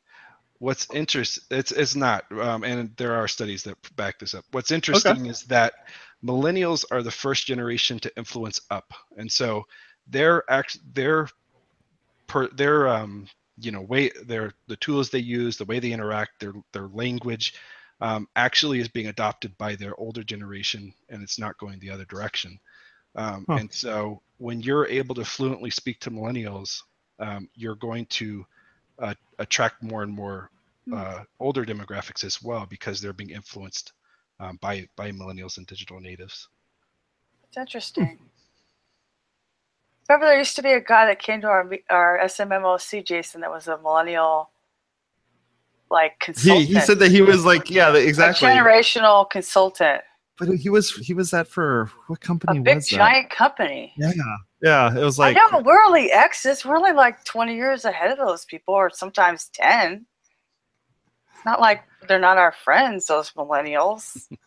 What's 0.59 0.89
interest? 0.93 1.39
It's 1.51 1.71
it's 1.71 1.95
not, 1.95 2.25
um, 2.33 2.65
and 2.65 2.97
there 2.97 3.15
are 3.15 3.29
studies 3.29 3.63
that 3.63 3.77
back 3.95 4.19
this 4.19 4.35
up. 4.35 4.45
What's 4.51 4.73
interesting 4.73 5.27
is 5.27 5.43
that 5.45 5.75
millennials 6.25 6.85
are 6.91 7.03
the 7.03 7.13
first 7.13 7.47
generation 7.47 8.01
to 8.01 8.17
influence 8.17 8.61
up, 8.71 8.93
and 9.17 9.31
so 9.31 9.65
their 10.09 10.43
act 10.51 10.79
their 10.95 11.29
per 12.27 12.49
their 12.49 12.89
um 12.89 13.29
you 13.57 13.71
know 13.71 13.83
way 13.83 14.11
their 14.27 14.53
the 14.67 14.77
tools 14.77 15.11
they 15.11 15.21
use, 15.21 15.57
the 15.57 15.65
way 15.65 15.79
they 15.79 15.93
interact, 15.93 16.41
their 16.41 16.55
their 16.73 16.89
language, 16.89 17.55
um, 18.01 18.27
actually 18.35 18.81
is 18.81 18.89
being 18.89 19.09
adopted 19.09 19.57
by 19.59 19.77
their 19.77 19.99
older 20.01 20.25
generation, 20.25 20.93
and 21.09 21.23
it's 21.23 21.39
not 21.39 21.59
going 21.59 21.79
the 21.79 21.91
other 21.91 22.05
direction. 22.07 22.59
Um, 23.17 23.49
Huh. 23.49 23.61
And 23.61 23.73
so 23.73 24.23
when 24.39 24.61
you're 24.61 24.87
able 24.87 25.15
to 25.17 25.25
fluently 25.25 25.71
speak 25.71 26.01
to 26.01 26.11
millennials, 26.11 26.83
um, 27.21 27.49
you're 27.55 27.75
going 27.77 28.07
to 28.07 28.47
uh, 29.01 29.15
attract 29.39 29.83
more 29.83 30.03
and 30.03 30.13
more 30.13 30.51
Hmm. 30.87 30.97
uh, 30.97 31.25
older 31.41 31.65
demographics 31.65 32.25
as 32.25 32.43
well 32.43 32.67
because 32.71 33.01
they're 33.01 33.13
being 33.13 33.31
influenced 33.31 33.93
um, 34.41 34.59
by 34.63 34.89
by 34.97 35.13
millennials 35.13 35.59
and 35.59 35.67
digital 35.67 36.01
natives. 36.01 36.49
It's 37.49 37.57
interesting. 37.59 38.21
Remember, 40.09 40.27
there 40.27 40.39
used 40.39 40.57
to 40.57 40.63
be 40.63 40.73
a 40.73 40.81
guy 40.81 41.07
that 41.07 41.21
came 41.23 41.41
to 41.43 41.49
our 41.49 41.71
our 41.91 42.19
SMMOC, 42.25 43.05
Jason, 43.07 43.43
that 43.43 43.51
was 43.51 43.69
a 43.69 43.79
millennial, 43.79 44.51
like 45.91 46.19
He 46.37 46.65
consultant. 46.65 46.67
he 46.67 46.81
said 46.81 47.01
that 47.01 47.11
he 47.13 47.23
was 47.23 47.45
like 47.45 47.71
yeah 47.71 47.91
the- 47.91 48.07
a 48.21 48.29
exactly, 48.29 48.31
generational 48.31 49.29
consultant, 49.31 50.03
but 50.39 50.49
he 50.49 50.71
was 50.71 50.95
he 50.95 51.15
was 51.15 51.31
that 51.33 51.49
for 51.49 51.91
what 52.07 52.21
company? 52.21 52.51
a 52.51 52.55
company 52.55 52.65
big 52.65 52.77
was 52.77 52.89
that? 52.89 52.97
giant 52.97 53.31
company. 53.31 53.93
Yeah, 53.97 54.13
yeah, 54.63 54.97
it 54.97 55.03
was 55.03 55.19
like 55.19 55.37
I 55.37 55.41
know 55.51 55.61
we're 55.61 55.83
only 55.85 56.13
exes. 56.13 56.65
We're 56.65 56.77
only 56.77 56.93
like 56.93 57.25
twenty 57.25 57.55
years 57.55 57.85
ahead 57.85 58.11
of 58.11 58.19
those 58.19 58.45
people, 58.45 58.75
or 58.75 58.91
sometimes 58.91 59.51
ten. 59.53 60.07
It's 61.35 61.45
not 61.45 61.61
like 61.61 61.85
they're 62.07 62.19
not 62.19 62.39
our 62.39 62.53
friends. 62.53 63.07
Those 63.07 63.33
millennials. 63.33 64.27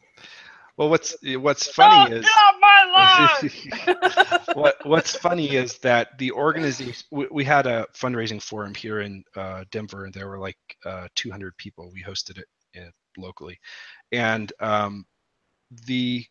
Well, 0.77 0.89
what's 0.89 1.15
what's 1.21 1.67
funny 1.67 2.11
oh, 2.11 2.17
is 2.17 2.25
not 2.25 2.55
my 2.59 3.37
life. 3.43 4.47
what 4.55 4.77
what's 4.83 5.15
funny 5.15 5.55
is 5.55 5.77
that 5.79 6.17
the 6.17 6.31
organization 6.31 7.05
we, 7.11 7.27
we 7.29 7.43
had 7.43 7.67
a 7.67 7.85
fundraising 7.93 8.41
forum 8.41 8.73
here 8.73 9.01
in 9.01 9.23
uh, 9.35 9.65
Denver, 9.69 10.05
and 10.05 10.13
there 10.13 10.27
were 10.27 10.39
like 10.39 10.57
uh, 10.85 11.07
200 11.13 11.55
people. 11.57 11.91
We 11.93 12.01
hosted 12.01 12.39
it 12.39 12.47
in, 12.73 12.91
locally, 13.15 13.59
and 14.11 14.51
um, 14.59 15.05
the 15.85 16.25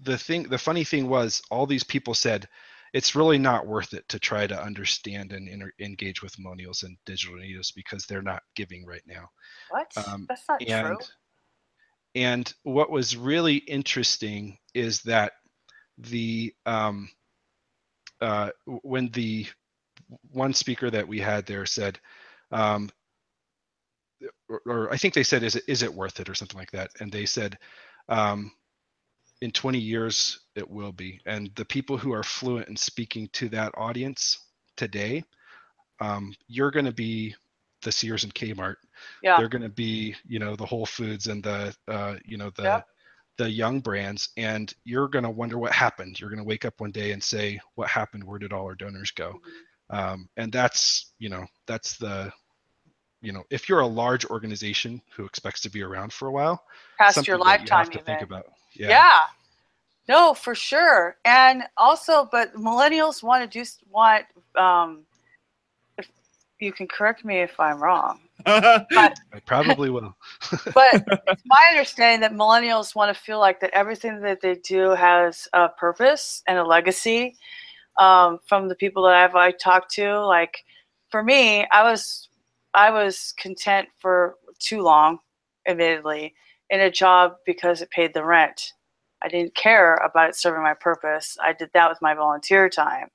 the 0.00 0.18
thing 0.18 0.44
the 0.44 0.58
funny 0.58 0.84
thing 0.84 1.08
was 1.08 1.42
all 1.50 1.66
these 1.66 1.84
people 1.84 2.14
said 2.14 2.48
it's 2.92 3.14
really 3.14 3.38
not 3.38 3.66
worth 3.66 3.94
it 3.94 4.06
to 4.08 4.18
try 4.18 4.46
to 4.46 4.62
understand 4.62 5.32
and 5.32 5.48
inter- 5.48 5.72
engage 5.80 6.22
with 6.22 6.36
millennials 6.36 6.82
and 6.82 6.96
digital 7.06 7.36
natives 7.36 7.72
because 7.72 8.04
they're 8.04 8.22
not 8.22 8.42
giving 8.54 8.84
right 8.84 9.02
now 9.06 9.28
what? 9.70 9.90
Um, 9.96 10.26
That's 10.28 10.44
not 10.48 10.62
and 10.66 10.86
true. 10.86 11.06
and 12.14 12.54
what 12.62 12.90
was 12.90 13.16
really 13.16 13.56
interesting 13.56 14.58
is 14.74 15.02
that 15.02 15.32
the 15.98 16.54
um, 16.66 17.10
uh, 18.20 18.50
when 18.82 19.08
the 19.10 19.46
one 20.30 20.54
speaker 20.54 20.90
that 20.90 21.06
we 21.06 21.20
had 21.20 21.46
there 21.46 21.66
said 21.66 21.98
um, 22.50 22.90
or, 24.48 24.62
or 24.66 24.92
i 24.92 24.96
think 24.96 25.14
they 25.14 25.22
said 25.22 25.42
is 25.42 25.56
it 25.56 25.64
is 25.68 25.82
it 25.82 25.92
worth 25.92 26.20
it 26.20 26.28
or 26.28 26.34
something 26.34 26.58
like 26.58 26.70
that 26.70 26.90
and 27.00 27.10
they 27.10 27.26
said 27.26 27.58
um, 28.08 28.52
in 29.42 29.52
20 29.52 29.78
years 29.78 30.40
it 30.56 30.68
will 30.70 30.92
be. 30.92 31.20
And 31.26 31.50
the 31.56 31.66
people 31.66 31.98
who 31.98 32.14
are 32.14 32.24
fluent 32.24 32.68
in 32.68 32.76
speaking 32.76 33.28
to 33.34 33.50
that 33.50 33.72
audience 33.76 34.38
today 34.76 35.24
um, 36.00 36.34
you're 36.48 36.70
going 36.72 36.86
to 36.86 36.92
be 36.92 37.34
the 37.82 37.92
sears 37.92 38.24
and 38.24 38.34
kmart. 38.34 38.76
Yeah. 39.22 39.36
they're 39.38 39.48
going 39.48 39.62
to 39.62 39.68
be 39.68 40.14
you 40.26 40.38
know 40.40 40.56
the 40.56 40.66
whole 40.66 40.86
foods 40.86 41.26
and 41.28 41.42
the 41.42 41.74
uh, 41.88 42.16
you 42.24 42.38
know 42.38 42.50
the 42.56 42.62
Yep. 42.64 42.86
the 43.38 43.50
young 43.50 43.80
brands 43.80 44.30
and 44.36 44.74
you're 44.84 45.08
going 45.08 45.24
to 45.24 45.30
wonder 45.30 45.58
what 45.58 45.72
happened. 45.72 46.20
You're 46.20 46.30
going 46.30 46.38
to 46.38 46.44
wake 46.44 46.64
up 46.64 46.80
one 46.80 46.92
day 46.92 47.12
and 47.12 47.22
say 47.22 47.60
what 47.76 47.88
happened? 47.88 48.24
Where 48.24 48.38
did 48.38 48.52
all 48.52 48.66
our 48.66 48.74
donors 48.76 49.10
go? 49.12 49.40
Um, 49.90 50.28
and 50.36 50.52
that's 50.52 51.14
you 51.18 51.28
know 51.30 51.46
that's 51.66 51.96
the 51.98 52.32
you 53.22 53.32
know 53.32 53.44
if 53.50 53.68
you're 53.68 53.80
a 53.80 53.86
large 53.86 54.24
organization 54.26 55.02
who 55.16 55.24
expects 55.26 55.60
to 55.62 55.70
be 55.70 55.82
around 55.82 56.12
for 56.12 56.28
a 56.28 56.32
while 56.32 56.64
Past 56.98 57.26
your 57.26 57.38
that 57.38 57.60
you 57.62 57.70
have 57.70 57.90
to 57.90 58.00
even. 58.00 58.04
think 58.04 58.22
about 58.22 58.46
yeah, 58.74 58.88
Yeah. 58.88 59.20
No, 60.08 60.34
for 60.34 60.54
sure. 60.54 61.16
And 61.24 61.62
also, 61.76 62.28
but 62.30 62.54
millennials 62.54 63.22
want 63.22 63.50
to 63.50 63.58
do 63.58 63.68
want. 63.90 64.24
Um, 64.56 65.04
if 65.96 66.08
you 66.58 66.72
can 66.72 66.86
correct 66.88 67.24
me 67.24 67.40
if 67.40 67.58
I'm 67.58 67.82
wrong, 67.82 68.20
i 68.46 69.12
probably 69.46 69.90
will 69.90 70.14
but 70.74 70.94
it's 71.28 71.42
my 71.46 71.66
understanding 71.70 72.20
that 72.20 72.32
millennials 72.32 72.94
want 72.94 73.14
to 73.14 73.22
feel 73.22 73.38
like 73.38 73.60
that 73.60 73.70
everything 73.72 74.20
that 74.20 74.40
they 74.40 74.56
do 74.56 74.90
has 74.90 75.48
a 75.52 75.68
purpose 75.68 76.42
and 76.46 76.58
a 76.58 76.64
legacy. 76.64 77.36
Um, 77.98 78.38
from 78.46 78.68
the 78.68 78.74
people 78.74 79.02
that 79.04 79.14
I've 79.14 79.34
I 79.34 79.50
talked 79.50 79.92
to, 79.94 80.20
like 80.24 80.64
for 81.10 81.22
me, 81.22 81.66
I 81.70 81.82
was 81.82 82.28
I 82.74 82.90
was 82.90 83.34
content 83.38 83.88
for 83.98 84.36
too 84.58 84.82
long, 84.82 85.18
admittedly, 85.68 86.34
in 86.72 86.80
a 86.80 86.90
job 86.90 87.34
because 87.46 87.82
it 87.82 87.90
paid 87.90 88.14
the 88.14 88.24
rent. 88.24 88.72
I 89.22 89.28
didn't 89.28 89.54
care 89.54 89.96
about 89.96 90.30
it 90.30 90.36
serving 90.36 90.62
my 90.62 90.74
purpose. 90.74 91.36
I 91.40 91.52
did 91.52 91.70
that 91.74 91.88
with 91.88 92.02
my 92.02 92.14
volunteer 92.14 92.68
time. 92.68 93.08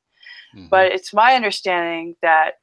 Mhm. 0.56 0.70
But 0.70 0.94
it's 0.94 1.12
my 1.12 1.36
understanding 1.36 2.16
that 2.22 2.60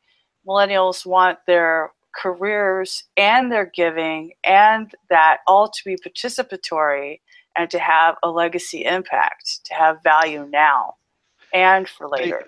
millennials 0.47 1.05
want 1.05 1.39
their 1.47 1.93
careers 2.15 3.05
and 3.17 3.51
their 3.51 3.67
giving 3.75 4.33
and 4.45 4.95
that 5.11 5.39
all 5.49 5.69
to 5.69 5.85
be 5.85 5.97
participatory 5.97 7.21
and 7.57 7.69
to 7.71 7.79
have 7.81 8.17
a 8.23 8.31
legacy 8.31 8.85
impact, 8.85 9.65
to 9.65 9.75
have 9.75 10.03
value 10.05 10.47
now 10.47 10.95
and 11.53 11.89
for 11.89 12.09
later. 12.09 12.45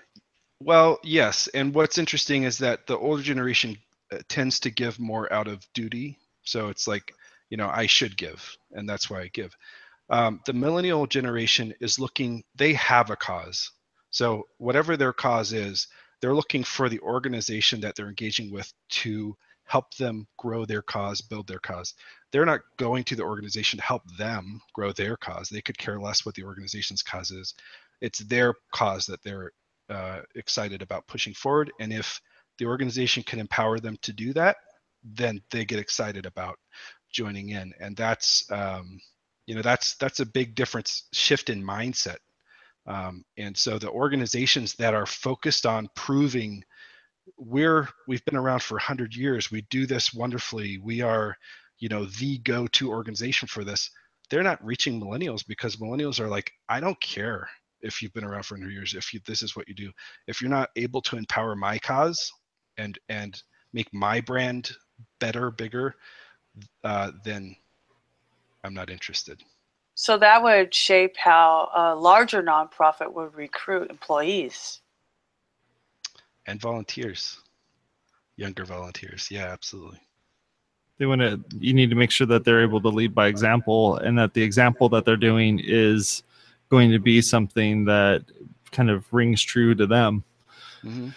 Well, 0.61 0.99
yes, 1.03 1.47
and 1.49 1.73
what's 1.75 1.97
interesting 1.97 2.43
is 2.43 2.57
that 2.59 2.87
the 2.87 2.97
older 2.97 3.21
generation 3.21 3.77
uh, 4.11 4.19
tends 4.29 4.59
to 4.61 4.71
give 4.71 4.99
more 4.99 5.31
out 5.31 5.47
of 5.47 5.67
duty. 5.73 6.17
So 6.43 6.69
it's 6.69 6.87
like, 6.87 7.13
you 7.49 7.57
know, 7.57 7.69
I 7.73 7.85
should 7.85 8.17
give, 8.17 8.57
and 8.71 8.87
that's 8.87 9.09
why 9.09 9.21
I 9.21 9.29
give. 9.33 9.55
Um, 10.09 10.41
the 10.45 10.53
millennial 10.53 11.07
generation 11.07 11.73
is 11.79 11.99
looking; 11.99 12.43
they 12.55 12.73
have 12.73 13.09
a 13.09 13.15
cause. 13.15 13.71
So 14.09 14.47
whatever 14.57 14.97
their 14.97 15.13
cause 15.13 15.53
is, 15.53 15.87
they're 16.21 16.35
looking 16.35 16.63
for 16.63 16.89
the 16.89 16.99
organization 17.01 17.81
that 17.81 17.95
they're 17.95 18.07
engaging 18.07 18.51
with 18.51 18.71
to 18.89 19.35
help 19.65 19.93
them 19.95 20.27
grow 20.37 20.65
their 20.65 20.81
cause, 20.81 21.21
build 21.21 21.45
their 21.47 21.59
cause. 21.59 21.93
They're 22.31 22.45
not 22.45 22.61
going 22.77 23.03
to 23.05 23.15
the 23.15 23.23
organization 23.23 23.77
to 23.77 23.85
help 23.85 24.03
them 24.17 24.61
grow 24.73 24.93
their 24.93 25.17
cause. 25.17 25.49
They 25.49 25.61
could 25.61 25.77
care 25.77 25.99
less 25.99 26.25
what 26.25 26.35
the 26.35 26.43
organization's 26.43 27.03
cause 27.03 27.31
is. 27.31 27.53
It's 28.01 28.19
their 28.19 28.53
cause 28.73 29.05
that 29.07 29.21
they're 29.23 29.51
uh, 29.89 30.21
excited 30.35 30.81
about 30.81 31.07
pushing 31.07 31.33
forward. 31.33 31.71
And 31.79 31.91
if 31.91 32.19
the 32.57 32.65
organization 32.65 33.23
can 33.23 33.39
empower 33.39 33.79
them 33.79 33.97
to 34.03 34.13
do 34.13 34.33
that, 34.33 34.57
then 35.03 35.41
they 35.51 35.65
get 35.65 35.79
excited 35.79 36.25
about 36.25 36.57
joining 37.17 37.49
in. 37.49 37.73
And 37.79 37.97
that's, 37.97 38.49
um, 38.51 38.99
you 39.47 39.55
know, 39.55 39.63
that's 39.63 39.95
that's 39.95 40.19
a 40.19 40.25
big 40.25 40.55
difference 40.55 41.07
shift 41.11 41.49
in 41.49 41.63
mindset. 41.63 42.17
Um, 42.85 43.25
and 43.37 43.57
so 43.57 43.79
the 43.79 43.89
organizations 43.89 44.75
that 44.75 44.93
are 44.93 45.05
focused 45.05 45.65
on 45.65 45.89
proving 45.95 46.63
we're 47.37 47.89
we've 48.07 48.23
been 48.25 48.37
around 48.37 48.61
for 48.61 48.75
100 48.75 49.13
years 49.13 49.51
we 49.51 49.61
do 49.69 49.85
this 49.85 50.13
wonderfully 50.13 50.77
we 50.81 51.01
are 51.01 51.35
you 51.79 51.89
know 51.89 52.05
the 52.05 52.37
go-to 52.39 52.89
organization 52.89 53.47
for 53.47 53.65
this 53.65 53.89
they're 54.29 54.43
not 54.43 54.63
reaching 54.63 55.01
millennials 55.01 55.45
because 55.45 55.75
millennials 55.75 56.21
are 56.21 56.29
like 56.29 56.51
i 56.69 56.79
don't 56.79 56.99
care 57.01 57.49
if 57.81 58.01
you've 58.01 58.13
been 58.13 58.23
around 58.23 58.43
for 58.43 58.55
100 58.55 58.71
years 58.71 58.95
if 58.95 59.13
you 59.13 59.19
this 59.27 59.41
is 59.41 59.57
what 59.57 59.67
you 59.67 59.75
do 59.75 59.91
if 60.27 60.41
you're 60.41 60.49
not 60.49 60.69
able 60.77 61.01
to 61.01 61.17
empower 61.17 61.55
my 61.55 61.77
cause 61.79 62.31
and 62.77 62.97
and 63.09 63.43
make 63.73 63.93
my 63.93 64.21
brand 64.21 64.71
better 65.19 65.51
bigger 65.51 65.95
uh, 66.83 67.11
then 67.23 67.55
i'm 68.63 68.73
not 68.73 68.89
interested. 68.89 69.41
So 69.95 70.17
that 70.19 70.43
would 70.43 70.73
shape 70.73 71.17
how 71.17 71.69
a 71.75 71.95
larger 71.95 72.43
nonprofit 72.43 73.11
would 73.11 73.33
recruit 73.33 73.89
employees. 73.89 74.81
and 76.45 76.61
volunteers. 76.61 77.39
Younger 78.35 78.65
volunteers. 78.65 79.29
Yeah 79.31 79.47
absolutely. 79.51 79.99
They 80.97 81.05
want 81.05 81.21
to 81.21 81.43
you 81.59 81.73
need 81.73 81.89
to 81.89 81.95
make 81.95 82.11
sure 82.11 82.27
that 82.27 82.45
they're 82.45 82.63
able 82.63 82.81
to 82.81 82.89
lead 82.89 83.13
by 83.13 83.27
example 83.27 83.97
and 83.97 84.17
that 84.17 84.33
the 84.33 84.43
example 84.43 84.89
that 84.89 85.05
they're 85.05 85.15
doing 85.15 85.59
is 85.63 86.23
going 86.69 86.91
to 86.91 86.99
be 86.99 87.21
something 87.21 87.85
that 87.85 88.25
kind 88.71 88.89
of 88.89 89.11
rings 89.13 89.41
true 89.41 89.73
to 89.75 89.87
them. 89.87 90.23
Hmm 90.81 91.09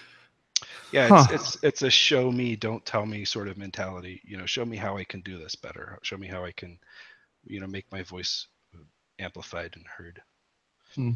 Yeah, 0.93 1.09
Huh. 1.09 1.27
it's, 1.31 1.55
it's 1.55 1.65
it's 1.65 1.83
a 1.83 1.91
show 1.91 2.33
me, 2.33 2.57
don't 2.57 2.85
tell 2.85 3.07
me 3.07 3.25
sort 3.25 3.49
of 3.49 3.57
mentality. 3.59 4.21
You 4.25 4.37
know, 4.37 4.47
show 4.47 4.65
me 4.65 4.77
how 4.77 4.97
I 4.97 5.05
can 5.05 5.21
do 5.21 5.39
this 5.39 5.55
better. 5.55 5.99
Show 6.03 6.17
me 6.17 6.27
how 6.27 6.45
I 6.45 6.53
can 6.53 6.79
you 7.45 7.61
know 7.61 7.67
make 7.67 7.87
my 7.93 8.03
voice 8.03 8.47
amplified 9.19 9.73
and 9.77 9.87
heard. 9.87 10.21
Hmm. 10.95 11.13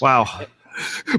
Wow. 0.00 0.26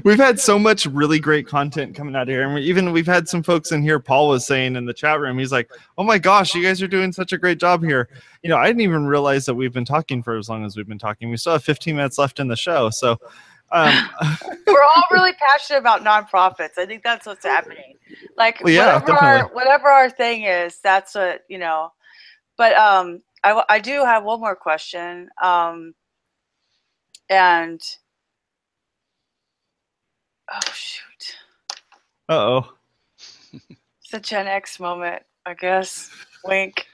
We've 0.04 0.16
had 0.16 0.40
so 0.40 0.58
much 0.58 0.86
really 0.86 1.18
great 1.18 1.46
content 1.46 1.94
coming 1.94 2.16
out 2.16 2.28
here. 2.28 2.44
And 2.44 2.54
we, 2.54 2.62
even 2.62 2.92
we've 2.92 3.06
had 3.06 3.28
some 3.28 3.42
folks 3.42 3.72
in 3.72 3.82
here. 3.82 3.98
Paul 4.00 4.28
was 4.28 4.46
saying 4.46 4.74
in 4.74 4.86
the 4.86 4.94
chat 4.94 5.20
room, 5.20 5.38
he's 5.38 5.52
like, 5.52 5.70
Oh 5.98 6.02
my 6.02 6.16
gosh, 6.16 6.54
you 6.54 6.62
guys 6.62 6.80
are 6.80 6.88
doing 6.88 7.12
such 7.12 7.34
a 7.34 7.38
great 7.38 7.58
job 7.58 7.82
here. 7.82 8.08
You 8.42 8.48
know, 8.48 8.56
I 8.56 8.68
didn't 8.68 8.80
even 8.80 9.04
realize 9.04 9.44
that 9.44 9.54
we've 9.54 9.72
been 9.72 9.84
talking 9.84 10.22
for 10.22 10.38
as 10.38 10.48
long 10.48 10.64
as 10.64 10.78
we've 10.78 10.88
been 10.88 10.98
talking. 10.98 11.28
We 11.28 11.36
still 11.36 11.52
have 11.52 11.64
15 11.64 11.94
minutes 11.94 12.16
left 12.16 12.40
in 12.40 12.48
the 12.48 12.56
show. 12.56 12.88
So, 12.88 13.18
um, 13.72 14.10
we're 14.66 14.82
all 14.82 15.04
really 15.10 15.32
passionate 15.32 15.78
about 15.78 16.02
nonprofits. 16.02 16.78
I 16.78 16.86
think 16.86 17.02
that's 17.02 17.26
what's 17.26 17.44
happening. 17.44 17.96
Like, 18.36 18.62
well, 18.62 18.72
yeah, 18.72 19.00
whatever, 19.00 19.18
our, 19.18 19.48
whatever 19.48 19.88
our 19.88 20.10
thing 20.10 20.42
is, 20.42 20.78
that's 20.82 21.14
what, 21.14 21.44
you 21.48 21.58
know. 21.58 21.92
But 22.56 22.74
um, 22.74 23.22
I, 23.44 23.62
I 23.68 23.78
do 23.78 24.04
have 24.04 24.24
one 24.24 24.40
more 24.40 24.56
question. 24.56 25.28
Um, 25.42 25.94
and 27.28 27.80
Oh 30.52 30.58
shoot. 30.72 31.36
Uh 32.28 32.32
oh. 32.32 32.72
It's 33.52 34.12
a 34.12 34.18
Gen 34.18 34.48
X 34.48 34.80
moment, 34.80 35.22
I 35.46 35.54
guess. 35.54 36.10
Wink. 36.44 36.86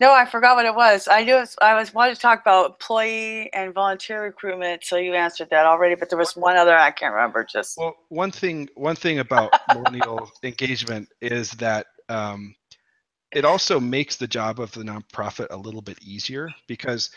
No, 0.00 0.12
I 0.12 0.26
forgot 0.26 0.56
what 0.56 0.66
it 0.66 0.74
was. 0.74 1.06
I 1.08 1.22
knew 1.22 1.36
it 1.36 1.40
was, 1.40 1.56
I 1.62 1.74
was 1.74 1.94
wanted 1.94 2.14
to 2.16 2.20
talk 2.20 2.40
about 2.40 2.70
employee 2.72 3.52
and 3.52 3.72
volunteer 3.72 4.22
recruitment, 4.24 4.84
so 4.84 4.96
you 4.96 5.14
answered 5.14 5.50
that 5.50 5.64
already. 5.64 5.94
But 5.94 6.10
there 6.10 6.18
was 6.18 6.34
one 6.36 6.56
other 6.56 6.76
I 6.76 6.90
can't 6.90 7.14
remember. 7.14 7.44
Just 7.44 7.78
well, 7.78 7.94
one 8.08 8.30
thing. 8.30 8.68
One 8.74 8.96
thing 8.96 9.20
about 9.20 9.52
millennial 9.74 10.30
engagement 10.42 11.08
is 11.20 11.52
that 11.52 11.86
um, 12.08 12.54
it 13.32 13.44
also 13.44 13.80
makes 13.80 14.16
the 14.16 14.26
job 14.26 14.60
of 14.60 14.72
the 14.72 14.82
nonprofit 14.82 15.48
a 15.50 15.56
little 15.56 15.82
bit 15.82 15.98
easier 16.02 16.48
because 16.66 17.10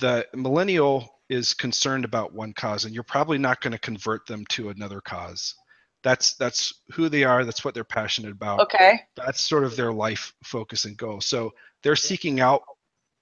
the 0.00 0.26
millennial 0.34 1.08
is 1.28 1.54
concerned 1.54 2.04
about 2.04 2.32
one 2.32 2.52
cause 2.52 2.84
and 2.84 2.94
you're 2.94 3.02
probably 3.02 3.38
not 3.38 3.60
going 3.60 3.72
to 3.72 3.78
convert 3.78 4.26
them 4.26 4.44
to 4.46 4.70
another 4.70 5.00
cause 5.00 5.54
that's 6.02 6.34
that's 6.34 6.72
who 6.92 7.08
they 7.08 7.24
are 7.24 7.44
that's 7.44 7.64
what 7.64 7.74
they're 7.74 7.84
passionate 7.84 8.32
about 8.32 8.60
okay 8.60 9.00
that's 9.16 9.40
sort 9.40 9.64
of 9.64 9.76
their 9.76 9.92
life 9.92 10.32
focus 10.44 10.84
and 10.84 10.96
goal 10.96 11.20
so 11.20 11.52
they're 11.82 11.96
seeking 11.96 12.40
out 12.40 12.62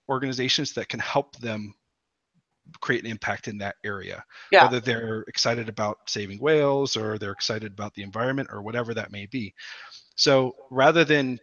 organizations 0.08 0.72
that 0.72 0.88
can 0.88 1.00
help 1.00 1.36
them 1.36 1.74
create 2.80 3.04
an 3.04 3.10
impact 3.10 3.46
in 3.46 3.58
that 3.58 3.76
area 3.84 4.24
yeah. 4.50 4.64
whether 4.64 4.80
they're 4.80 5.24
excited 5.28 5.68
about 5.68 5.98
saving 6.06 6.38
whales 6.38 6.96
or 6.96 7.16
they're 7.16 7.30
excited 7.30 7.72
about 7.72 7.94
the 7.94 8.02
environment 8.02 8.48
or 8.52 8.60
whatever 8.60 8.92
that 8.92 9.12
may 9.12 9.26
be 9.26 9.54
so 10.16 10.54
rather 10.70 11.04
than 11.04 11.38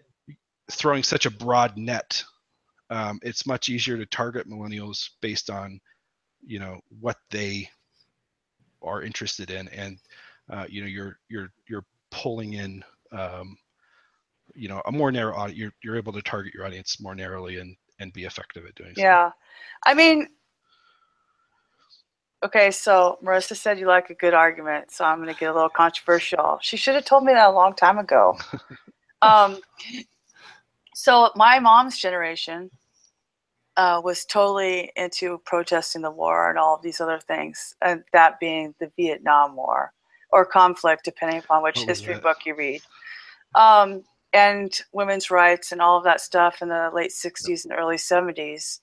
throwing 0.71 1.03
such 1.03 1.25
a 1.25 1.31
broad 1.31 1.77
net 1.77 2.23
um, 2.89 3.19
it's 3.23 3.45
much 3.45 3.69
easier 3.69 3.97
to 3.97 4.05
target 4.05 4.49
millennials 4.49 5.09
based 5.21 5.49
on 5.49 5.79
you 6.45 6.59
know 6.59 6.79
what 6.99 7.17
they 7.31 7.69
are 8.81 9.01
interested 9.01 9.49
in 9.49 9.67
and 9.69 9.97
uh, 10.51 10.65
you 10.67 10.81
know 10.81 10.87
you're 10.87 11.17
you're 11.29 11.51
you're 11.67 11.85
pulling 12.11 12.53
in 12.53 12.83
um, 13.11 13.57
you 14.55 14.67
know 14.67 14.81
a 14.85 14.91
more 14.91 15.11
narrow 15.11 15.35
audience 15.35 15.57
you're, 15.57 15.73
you're 15.83 15.97
able 15.97 16.13
to 16.13 16.21
target 16.21 16.53
your 16.53 16.65
audience 16.65 16.99
more 16.99 17.15
narrowly 17.15 17.57
and 17.57 17.75
and 17.99 18.11
be 18.13 18.25
effective 18.25 18.65
at 18.65 18.75
doing 18.75 18.93
so. 18.95 19.01
Yeah. 19.01 19.31
I 19.85 19.93
mean 19.93 20.27
okay 22.43 22.71
so 22.71 23.17
marissa 23.23 23.55
said 23.55 23.79
you 23.79 23.87
like 23.87 24.09
a 24.09 24.15
good 24.15 24.33
argument 24.33 24.91
so 24.91 25.05
i'm 25.05 25.21
going 25.21 25.33
to 25.33 25.39
get 25.39 25.49
a 25.49 25.53
little 25.53 25.69
controversial. 25.69 26.59
She 26.61 26.75
should 26.77 26.95
have 26.95 27.05
told 27.05 27.23
me 27.23 27.33
that 27.33 27.47
a 27.47 27.51
long 27.51 27.73
time 27.75 27.97
ago. 27.97 28.37
Um, 29.23 29.61
so 30.93 31.31
my 31.35 31.59
mom's 31.59 31.97
generation 31.97 32.69
uh, 33.77 34.01
was 34.03 34.25
totally 34.25 34.91
into 34.95 35.39
protesting 35.45 36.01
the 36.01 36.11
war 36.11 36.49
and 36.49 36.59
all 36.59 36.75
of 36.75 36.81
these 36.81 37.01
other 37.01 37.19
things, 37.19 37.75
and 37.81 38.03
that 38.11 38.39
being 38.39 38.75
the 38.79 38.91
Vietnam 38.97 39.55
War 39.55 39.93
or 40.31 40.45
conflict, 40.45 41.05
depending 41.05 41.39
upon 41.39 41.63
which 41.63 41.79
history 41.79 42.19
book 42.19 42.39
you 42.45 42.55
read. 42.55 42.81
Um, 43.55 44.03
and 44.33 44.73
women's 44.91 45.29
rights 45.29 45.71
and 45.71 45.81
all 45.81 45.97
of 45.97 46.03
that 46.03 46.21
stuff 46.21 46.61
in 46.61 46.69
the 46.69 46.89
late 46.93 47.11
60s 47.11 47.65
and 47.65 47.73
early 47.73 47.97
70s. 47.97 48.79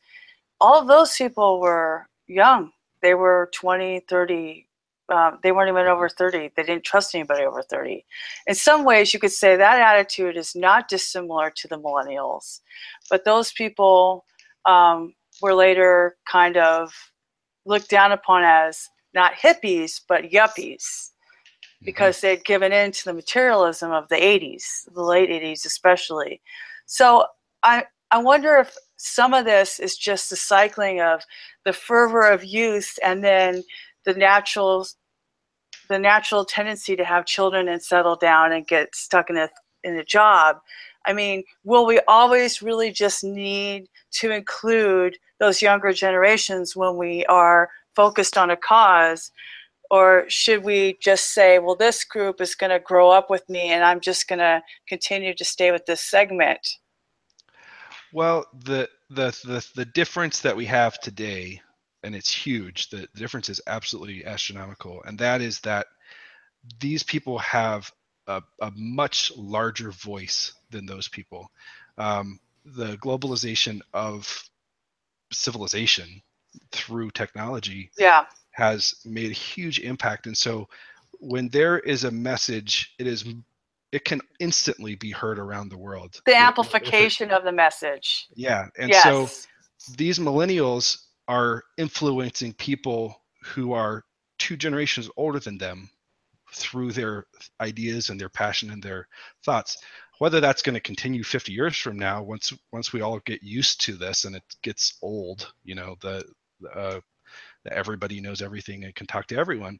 All 0.60 0.80
of 0.80 0.88
those 0.88 1.14
people 1.16 1.60
were 1.60 2.06
young. 2.26 2.70
They 3.02 3.14
were 3.14 3.50
20, 3.54 4.04
30. 4.08 4.66
Um, 5.12 5.38
they 5.42 5.50
weren't 5.50 5.68
even 5.68 5.86
over 5.86 6.08
30. 6.08 6.52
They 6.54 6.62
didn't 6.62 6.84
trust 6.84 7.14
anybody 7.14 7.44
over 7.44 7.62
30. 7.62 8.04
In 8.46 8.54
some 8.54 8.84
ways, 8.84 9.12
you 9.12 9.18
could 9.18 9.32
say 9.32 9.56
that 9.56 9.80
attitude 9.80 10.36
is 10.36 10.54
not 10.54 10.88
dissimilar 10.88 11.50
to 11.56 11.68
the 11.68 11.78
millennials. 11.78 12.60
But 13.08 13.24
those 13.24 13.52
people 13.52 14.24
um, 14.66 15.14
were 15.42 15.54
later 15.54 16.16
kind 16.30 16.56
of 16.56 16.92
looked 17.66 17.90
down 17.90 18.12
upon 18.12 18.44
as 18.44 18.88
not 19.14 19.32
hippies 19.34 20.00
but 20.08 20.24
yuppies 20.24 21.10
mm-hmm. 21.80 21.86
because 21.86 22.20
they'd 22.20 22.44
given 22.44 22.72
in 22.72 22.92
to 22.92 23.04
the 23.06 23.14
materialism 23.14 23.92
of 23.92 24.08
the 24.08 24.16
80s, 24.16 24.92
the 24.92 25.02
late 25.02 25.30
80s 25.30 25.64
especially. 25.66 26.40
So 26.86 27.26
I 27.62 27.84
I 28.10 28.18
wonder 28.18 28.56
if 28.56 28.76
some 28.96 29.34
of 29.34 29.44
this 29.44 29.78
is 29.78 29.96
just 29.96 30.30
the 30.30 30.36
cycling 30.36 31.00
of 31.00 31.22
the 31.64 31.72
fervor 31.72 32.28
of 32.28 32.44
youth 32.44 32.98
and 33.04 33.22
then 33.24 33.62
the 34.04 34.14
natural 34.14 34.86
the 35.88 35.98
natural 35.98 36.44
tendency 36.44 36.96
to 36.96 37.04
have 37.04 37.26
children 37.26 37.68
and 37.68 37.82
settle 37.82 38.16
down 38.16 38.52
and 38.52 38.66
get 38.66 38.94
stuck 38.94 39.30
in 39.30 39.36
a 39.36 39.48
in 39.84 39.96
a 39.96 40.04
job 40.04 40.58
I 41.06 41.12
mean, 41.12 41.44
will 41.64 41.86
we 41.86 42.00
always 42.06 42.62
really 42.62 42.90
just 42.90 43.24
need 43.24 43.86
to 44.12 44.30
include 44.30 45.16
those 45.38 45.62
younger 45.62 45.92
generations 45.92 46.76
when 46.76 46.96
we 46.96 47.24
are 47.26 47.70
focused 47.96 48.36
on 48.36 48.50
a 48.50 48.56
cause? 48.56 49.30
Or 49.90 50.24
should 50.28 50.62
we 50.64 50.98
just 51.02 51.34
say, 51.34 51.58
well, 51.58 51.74
this 51.74 52.04
group 52.04 52.40
is 52.40 52.54
going 52.54 52.70
to 52.70 52.78
grow 52.78 53.10
up 53.10 53.28
with 53.28 53.48
me 53.48 53.72
and 53.72 53.82
I'm 53.82 54.00
just 54.00 54.28
going 54.28 54.38
to 54.38 54.62
continue 54.88 55.34
to 55.34 55.44
stay 55.44 55.72
with 55.72 55.84
this 55.86 56.00
segment? 56.00 56.60
Well, 58.12 58.46
the, 58.64 58.88
the, 59.10 59.30
the, 59.44 59.66
the 59.74 59.84
difference 59.84 60.40
that 60.40 60.56
we 60.56 60.64
have 60.66 61.00
today, 61.00 61.60
and 62.02 62.14
it's 62.14 62.32
huge, 62.32 62.90
the 62.90 63.08
difference 63.16 63.48
is 63.48 63.60
absolutely 63.66 64.24
astronomical, 64.24 65.02
and 65.04 65.18
that 65.18 65.40
is 65.40 65.60
that 65.60 65.86
these 66.80 67.02
people 67.02 67.38
have 67.38 67.90
a, 68.26 68.42
a 68.60 68.72
much 68.76 69.32
larger 69.36 69.90
voice 69.90 70.52
than 70.70 70.86
those 70.86 71.08
people. 71.08 71.50
Um, 71.98 72.38
the 72.64 72.96
globalization 72.98 73.80
of 73.92 74.42
civilization 75.32 76.22
through 76.72 77.10
technology 77.12 77.90
yeah. 77.96 78.24
Has 78.52 78.94
made 79.04 79.30
a 79.30 79.34
huge 79.34 79.80
impact. 79.80 80.26
And 80.26 80.36
so 80.36 80.68
when 81.20 81.48
there 81.48 81.78
is 81.78 82.04
a 82.04 82.10
message, 82.10 82.94
it 82.98 83.06
is 83.06 83.24
it 83.92 84.04
can 84.04 84.20
instantly 84.38 84.94
be 84.94 85.10
heard 85.10 85.38
around 85.38 85.68
the 85.68 85.78
world. 85.78 86.20
The 86.24 86.36
amplification 86.36 87.30
it, 87.30 87.34
of 87.34 87.44
the 87.44 87.52
message. 87.52 88.28
Yeah. 88.34 88.66
And 88.78 88.88
yes. 88.88 89.02
so 89.02 89.28
these 89.96 90.20
millennials 90.20 90.98
are 91.26 91.64
influencing 91.76 92.52
people 92.54 93.20
who 93.42 93.72
are 93.72 94.04
two 94.38 94.56
generations 94.56 95.10
older 95.16 95.40
than 95.40 95.58
them 95.58 95.90
through 96.52 96.92
their 96.92 97.26
ideas 97.60 98.10
and 98.10 98.20
their 98.20 98.28
passion 98.28 98.70
and 98.70 98.82
their 98.82 99.06
thoughts 99.44 99.76
whether 100.20 100.38
that's 100.38 100.60
going 100.60 100.74
to 100.74 100.80
continue 100.80 101.24
50 101.24 101.52
years 101.52 101.76
from 101.76 101.98
now 101.98 102.22
once 102.22 102.52
once 102.72 102.92
we 102.92 103.00
all 103.00 103.18
get 103.20 103.42
used 103.42 103.80
to 103.80 103.94
this 103.94 104.24
and 104.24 104.36
it 104.36 104.42
gets 104.62 104.98
old 105.02 105.52
you 105.64 105.74
know 105.74 105.96
the 106.02 106.24
uh, 106.74 107.00
everybody 107.66 108.20
knows 108.20 108.42
everything 108.42 108.84
and 108.84 108.94
can 108.94 109.06
talk 109.06 109.26
to 109.26 109.36
everyone 109.36 109.78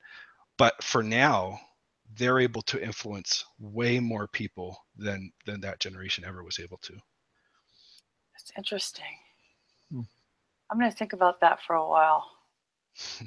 but 0.59 0.83
for 0.83 1.03
now 1.03 1.59
they're 2.17 2.41
able 2.41 2.63
to 2.63 2.83
influence 2.83 3.45
way 3.59 4.01
more 4.01 4.27
people 4.29 4.77
than 4.97 5.31
than 5.47 5.61
that 5.61 5.81
generation 5.81 6.25
ever 6.25 6.43
was 6.43 6.59
able 6.59 6.79
to 6.79 6.93
that's 8.35 8.53
interesting 8.57 9.17
hmm. 9.91 10.01
i'm 10.71 10.79
going 10.79 10.91
to 10.91 10.97
think 10.97 11.13
about 11.13 11.41
that 11.41 11.59
for 11.67 11.77
a 11.77 11.89
while 11.89 12.25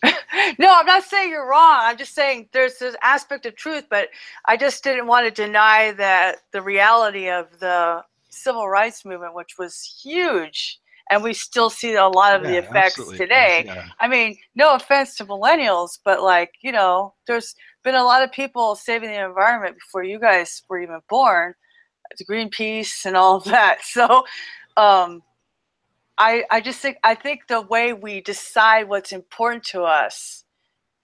no, 0.58 0.72
I'm 0.78 0.86
not 0.86 1.04
saying 1.04 1.30
you're 1.30 1.48
wrong. 1.48 1.78
I'm 1.80 1.96
just 1.96 2.14
saying 2.14 2.48
there's 2.52 2.78
this 2.78 2.96
aspect 3.02 3.46
of 3.46 3.56
truth, 3.56 3.86
but 3.90 4.08
I 4.46 4.56
just 4.56 4.84
didn't 4.84 5.06
want 5.06 5.26
to 5.26 5.30
deny 5.30 5.92
that 5.92 6.38
the 6.52 6.62
reality 6.62 7.28
of 7.28 7.58
the 7.58 8.04
civil 8.28 8.68
rights 8.68 9.04
movement, 9.04 9.34
which 9.34 9.58
was 9.58 10.00
huge, 10.02 10.80
and 11.10 11.22
we 11.22 11.32
still 11.32 11.70
see 11.70 11.94
a 11.94 12.06
lot 12.06 12.36
of 12.36 12.42
yeah, 12.42 12.50
the 12.50 12.58
effects 12.58 12.98
absolutely. 12.98 13.18
today. 13.18 13.62
Yeah. 13.66 13.88
I 13.98 14.08
mean, 14.08 14.36
no 14.54 14.74
offense 14.74 15.16
to 15.16 15.26
millennials, 15.26 15.98
but 16.04 16.22
like, 16.22 16.52
you 16.62 16.72
know, 16.72 17.14
there's 17.26 17.54
been 17.84 17.94
a 17.94 18.04
lot 18.04 18.22
of 18.22 18.32
people 18.32 18.74
saving 18.74 19.10
the 19.10 19.24
environment 19.24 19.76
before 19.76 20.02
you 20.02 20.18
guys 20.18 20.62
were 20.68 20.80
even 20.80 21.00
born, 21.08 21.54
the 22.18 22.24
Greenpeace 22.24 23.04
and 23.04 23.16
all 23.16 23.36
of 23.36 23.44
that. 23.56 23.78
So, 23.82 24.24
um, 24.76 25.22
I, 26.18 26.44
I 26.50 26.60
just 26.60 26.80
think 26.80 26.98
I 27.04 27.14
think 27.14 27.46
the 27.48 27.60
way 27.62 27.92
we 27.92 28.20
decide 28.20 28.88
what's 28.88 29.12
important 29.12 29.62
to 29.66 29.82
us 29.82 30.44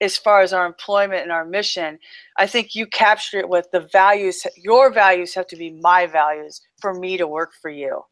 as 0.01 0.16
far 0.16 0.40
as 0.40 0.52
our 0.52 0.66
employment 0.66 1.22
and 1.22 1.31
our 1.31 1.44
mission, 1.44 1.98
I 2.36 2.47
think 2.47 2.74
you 2.74 2.86
capture 2.86 3.39
it 3.39 3.48
with 3.48 3.70
the 3.72 3.89
values. 3.93 4.44
Your 4.56 4.93
values 4.93 5.35
have 5.35 5.47
to 5.48 5.56
be 5.56 5.78
my 5.81 6.06
values 6.06 6.60
for 6.81 6.94
me 6.94 7.16
to 7.16 7.28
work 7.28 7.52
for 7.62 7.70
you. 7.70 8.02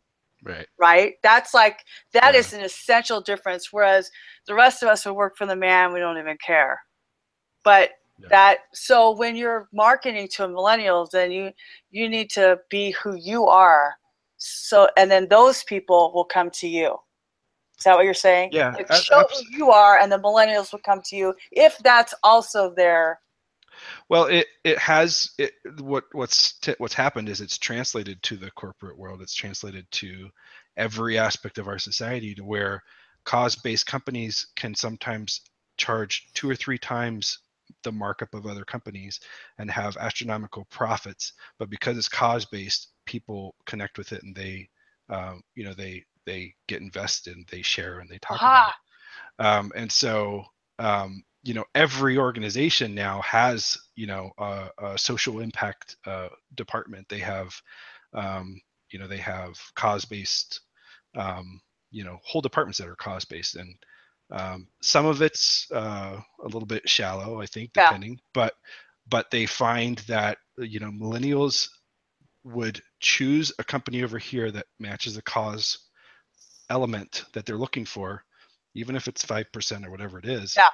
Right. 0.42 0.66
Right. 0.78 1.14
That's 1.22 1.54
like 1.54 1.80
that 2.12 2.34
Yeah. 2.34 2.40
is 2.40 2.52
an 2.52 2.62
essential 2.62 3.20
difference. 3.20 3.72
Whereas 3.72 4.10
the 4.46 4.54
rest 4.54 4.82
of 4.82 4.88
us 4.88 5.04
would 5.06 5.14
work 5.14 5.36
for 5.36 5.46
the 5.46 5.56
man, 5.56 5.92
we 5.92 6.00
don't 6.00 6.18
even 6.18 6.36
care. 6.44 6.80
But 7.64 7.92
Yeah. 8.18 8.28
that 8.30 8.58
so 8.74 9.12
when 9.12 9.36
you're 9.36 9.68
marketing 9.72 10.28
to 10.28 10.42
millennials, 10.48 11.10
then 11.10 11.30
you 11.30 11.52
you 11.90 12.08
need 12.08 12.30
to 12.30 12.60
be 12.70 12.90
who 12.92 13.14
you 13.14 13.46
are. 13.46 13.96
So 14.36 14.88
and 14.96 15.10
then 15.10 15.28
those 15.28 15.62
people 15.64 16.12
will 16.14 16.24
come 16.24 16.50
to 16.50 16.68
you. 16.68 16.98
Is 17.78 17.84
that 17.84 17.94
what 17.96 18.04
you're 18.04 18.14
saying? 18.14 18.50
Yeah, 18.52 18.70
Like, 18.76 18.92
show 18.92 19.24
who 19.28 19.56
you 19.56 19.70
are, 19.70 19.98
and 19.98 20.10
the 20.10 20.18
millennials 20.18 20.72
will 20.72 20.80
come 20.80 21.02
to 21.06 21.16
you 21.16 21.34
if 21.52 21.78
that's 21.78 22.14
also 22.22 22.72
their. 22.74 23.20
Well, 24.08 24.24
it 24.26 24.46
it 24.64 24.78
has 24.78 25.30
it 25.38 25.52
what 25.80 26.04
what's 26.12 26.58
t- 26.60 26.74
what's 26.78 26.94
happened 26.94 27.28
is 27.28 27.40
it's 27.40 27.58
translated 27.58 28.22
to 28.24 28.36
the 28.36 28.50
corporate 28.52 28.98
world. 28.98 29.22
It's 29.22 29.34
translated 29.34 29.86
to 29.92 30.30
every 30.76 31.18
aspect 31.18 31.58
of 31.58 31.68
our 31.68 31.78
society 31.78 32.34
to 32.34 32.44
where 32.44 32.82
cause-based 33.24 33.86
companies 33.86 34.48
can 34.56 34.74
sometimes 34.74 35.42
charge 35.76 36.28
two 36.34 36.48
or 36.50 36.56
three 36.56 36.78
times 36.78 37.38
the 37.84 37.92
markup 37.92 38.34
of 38.34 38.46
other 38.46 38.64
companies 38.64 39.20
and 39.58 39.70
have 39.70 39.96
astronomical 39.96 40.66
profits. 40.70 41.32
But 41.58 41.70
because 41.70 41.96
it's 41.96 42.08
cause-based, 42.08 42.88
people 43.06 43.54
connect 43.66 43.98
with 43.98 44.12
it 44.12 44.22
and 44.22 44.34
they, 44.34 44.68
um, 45.08 45.42
you 45.54 45.64
know, 45.64 45.74
they 45.74 46.04
they 46.26 46.54
get 46.68 46.80
invested, 46.82 47.36
and 47.36 47.46
they 47.50 47.62
share, 47.62 48.00
and 48.00 48.08
they 48.08 48.18
talk 48.18 48.38
about 48.40 48.68
it 48.68 48.74
um, 49.38 49.72
and 49.74 49.90
so 49.90 50.44
um, 50.78 51.22
you 51.42 51.54
know 51.54 51.64
every 51.74 52.18
organization 52.18 52.94
now 52.94 53.20
has 53.22 53.76
you 53.96 54.06
know 54.06 54.30
a, 54.38 54.68
a 54.82 54.98
social 54.98 55.40
impact 55.40 55.96
uh, 56.06 56.28
department 56.54 57.08
they 57.08 57.18
have 57.18 57.54
um, 58.14 58.60
you 58.90 58.98
know 58.98 59.06
they 59.08 59.18
have 59.18 59.54
cause 59.74 60.04
based 60.04 60.60
um, 61.16 61.60
you 61.90 62.04
know 62.04 62.18
whole 62.24 62.40
departments 62.42 62.78
that 62.78 62.88
are 62.88 62.96
cause 62.96 63.24
based 63.24 63.56
and 63.56 63.74
um, 64.30 64.66
some 64.82 65.04
of 65.06 65.20
it's 65.20 65.70
uh, 65.72 66.18
a 66.42 66.44
little 66.44 66.66
bit 66.66 66.88
shallow 66.88 67.40
i 67.40 67.46
think 67.46 67.70
Yeah. 67.74 67.82
depending 67.84 68.18
but 68.34 68.54
but 69.08 69.30
they 69.30 69.46
find 69.46 69.98
that 70.00 70.38
you 70.58 70.80
know 70.80 70.90
millennials 70.90 71.68
would 72.44 72.80
choose 73.00 73.52
a 73.58 73.64
company 73.64 74.02
over 74.02 74.18
here 74.18 74.50
that 74.50 74.66
matches 74.78 75.14
the 75.14 75.22
cause 75.22 75.78
element 76.70 77.24
that 77.34 77.44
they're 77.46 77.56
looking 77.58 77.84
for 77.84 78.24
even 78.74 78.96
if 78.96 79.06
it's 79.06 79.24
5% 79.24 79.86
or 79.86 79.90
whatever 79.90 80.18
it 80.18 80.24
is 80.24 80.56
Yeah. 80.56 80.68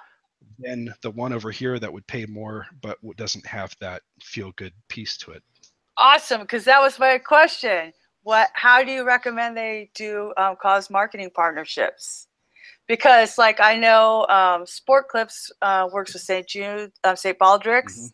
Then 0.59 0.93
the 1.03 1.11
one 1.11 1.33
over 1.33 1.51
here 1.51 1.79
that 1.79 1.93
would 1.93 2.07
pay 2.07 2.27
more 2.27 2.67
but 2.81 2.99
doesn't 3.17 3.47
have 3.47 3.75
that 3.81 4.03
feel 4.23 4.53
good 4.53 4.73
piece 4.89 5.17
to 5.17 5.31
it 5.31 5.43
Awesome, 5.99 6.43
because 6.43 6.65
that 6.65 6.81
was 6.81 6.99
my 7.01 7.19
question. 7.19 7.93
What? 8.23 8.51
How 8.53 8.85
do 8.85 8.93
you 8.93 9.05
recommend 9.05 9.57
they 9.57 9.91
do 9.95 10.33
um, 10.37 10.55
cause 10.63 10.91
marketing 10.91 11.31
partnerships? 11.35 12.29
Because, 12.87 13.37
like, 13.37 13.61
I 13.61 13.77
know 13.77 14.25
um, 14.29 14.65
Sport 14.65 15.09
Clips 15.09 15.51
uh, 15.61 15.89
works 15.93 16.15
with 16.15 16.23
St. 16.23 16.47
Jude, 16.47 16.93
um, 17.03 17.17
St. 17.17 17.39
Baldrick's, 17.39 17.99
Mhm. 17.99 18.13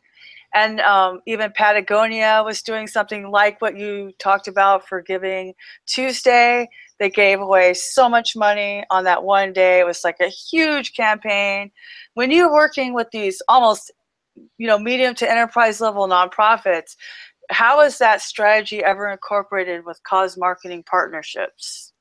And 0.54 0.80
um, 0.80 1.20
even 1.26 1.52
Patagonia 1.52 2.42
was 2.44 2.62
doing 2.62 2.86
something 2.86 3.30
like 3.30 3.60
what 3.60 3.76
you 3.76 4.12
talked 4.18 4.46
about 4.46 4.86
for 4.88 5.02
Giving 5.02 5.54
Tuesday. 5.86 6.68
They 7.00 7.10
gave 7.10 7.40
away 7.40 7.74
so 7.74 8.08
much 8.08 8.36
money 8.36 8.84
on 8.90 9.02
that 9.04 9.24
one 9.24 9.52
day. 9.52 9.80
It 9.80 9.86
was 9.86 10.04
like 10.04 10.20
a 10.20 10.28
huge 10.28 10.94
campaign. 10.94 11.72
When 12.14 12.30
you're 12.30 12.52
working 12.52 12.94
with 12.94 13.08
these 13.12 13.42
almost, 13.48 13.90
you 14.58 14.68
know, 14.68 14.78
medium 14.78 15.14
to 15.16 15.30
enterprise 15.30 15.80
level 15.80 16.06
nonprofits, 16.06 16.94
how 17.50 17.80
is 17.80 17.98
that 17.98 18.22
strategy 18.22 18.82
ever 18.82 19.10
incorporated 19.10 19.84
with 19.84 20.00
cause 20.04 20.36
marketing 20.38 20.84
partnerships? 20.84 21.93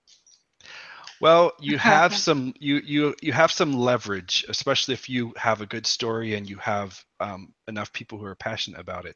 Well 1.23 1.53
you 1.61 1.77
have 1.93 2.13
some 2.13 2.53
you 2.59 2.81
you 2.83 3.15
you 3.21 3.31
have 3.31 3.51
some 3.51 3.73
leverage 3.73 4.45
especially 4.49 4.93
if 4.93 5.09
you 5.09 5.33
have 5.37 5.61
a 5.61 5.65
good 5.65 5.87
story 5.87 6.35
and 6.35 6.49
you 6.49 6.57
have 6.57 7.01
um, 7.21 7.53
enough 7.69 7.91
people 7.93 8.17
who 8.19 8.25
are 8.25 8.35
passionate 8.35 8.81
about 8.81 9.05
it. 9.05 9.15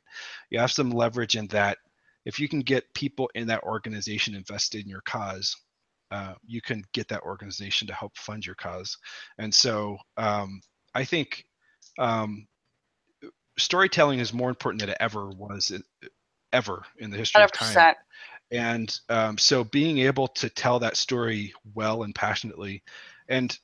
You 0.49 0.59
have 0.59 0.71
some 0.71 0.89
leverage 0.89 1.35
in 1.35 1.47
that 1.47 1.77
if 2.25 2.39
you 2.39 2.47
can 2.47 2.61
get 2.61 2.93
people 2.93 3.29
in 3.35 3.47
that 3.47 3.63
organization 3.63 4.35
invested 4.35 4.81
in 4.84 4.89
your 4.89 5.01
cause 5.01 5.55
uh, 6.09 6.35
you 6.45 6.61
can 6.61 6.81
get 6.93 7.09
that 7.09 7.23
organization 7.23 7.85
to 7.89 7.93
help 7.93 8.17
fund 8.17 8.45
your 8.45 8.55
cause. 8.55 8.97
And 9.38 9.53
so 9.53 9.97
um, 10.15 10.61
i 10.95 11.03
think 11.03 11.43
um, 11.99 12.47
storytelling 13.57 14.19
is 14.19 14.31
more 14.34 14.49
important 14.49 14.79
than 14.79 14.89
it 14.89 14.97
ever 15.01 15.29
was 15.29 15.73
ever 16.53 16.84
in 16.99 17.09
the 17.11 17.17
history 17.17 17.41
Hundred 17.41 17.53
of 17.53 17.59
time. 17.59 17.95
And 18.52 18.99
um, 19.10 19.38
so 19.38 19.64
being 19.64 19.99
able 19.99 20.28
to 20.28 20.49
tell 20.49 20.80
that 20.80 20.98
story 20.98 21.53
well 21.74 22.03
and 22.03 22.15
passionately 22.15 22.82
and 23.28 23.57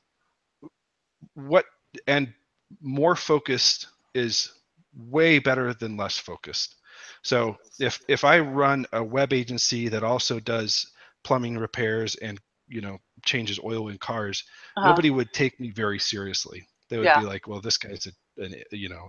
what 1.36 1.66
and 2.08 2.34
more 2.82 3.16
focused 3.16 3.88
is 4.14 4.52
way 4.96 5.40
better 5.40 5.74
than 5.74 5.98
less 5.98 6.18
focused 6.18 6.76
so 7.24 7.56
if 7.80 8.00
if 8.08 8.24
i 8.24 8.40
run 8.40 8.86
a 8.94 9.04
web 9.04 9.34
agency 9.34 9.88
that 9.88 10.04
also 10.04 10.40
does 10.40 10.92
plumbing 11.24 11.58
repairs 11.58 12.16
and 12.16 12.40
you 12.68 12.82
know 12.82 12.98
changes 13.24 13.60
oil 13.64 13.90
in 13.90 13.98
cars 13.98 14.44
Uh-huh. 14.78 14.90
nobody 14.90 15.10
would 15.10 15.32
take 15.34 15.60
me 15.60 15.70
very 15.72 16.00
seriously 16.00 16.64
they 16.90 16.98
would 16.98 17.06
Yeah. 17.06 17.22
be 17.22 17.26
like 17.26 17.48
well 17.48 17.62
this 17.62 17.78
guy's 17.78 18.08
a 18.08 18.44
an, 18.44 18.54
you 18.72 18.90
know 18.90 19.08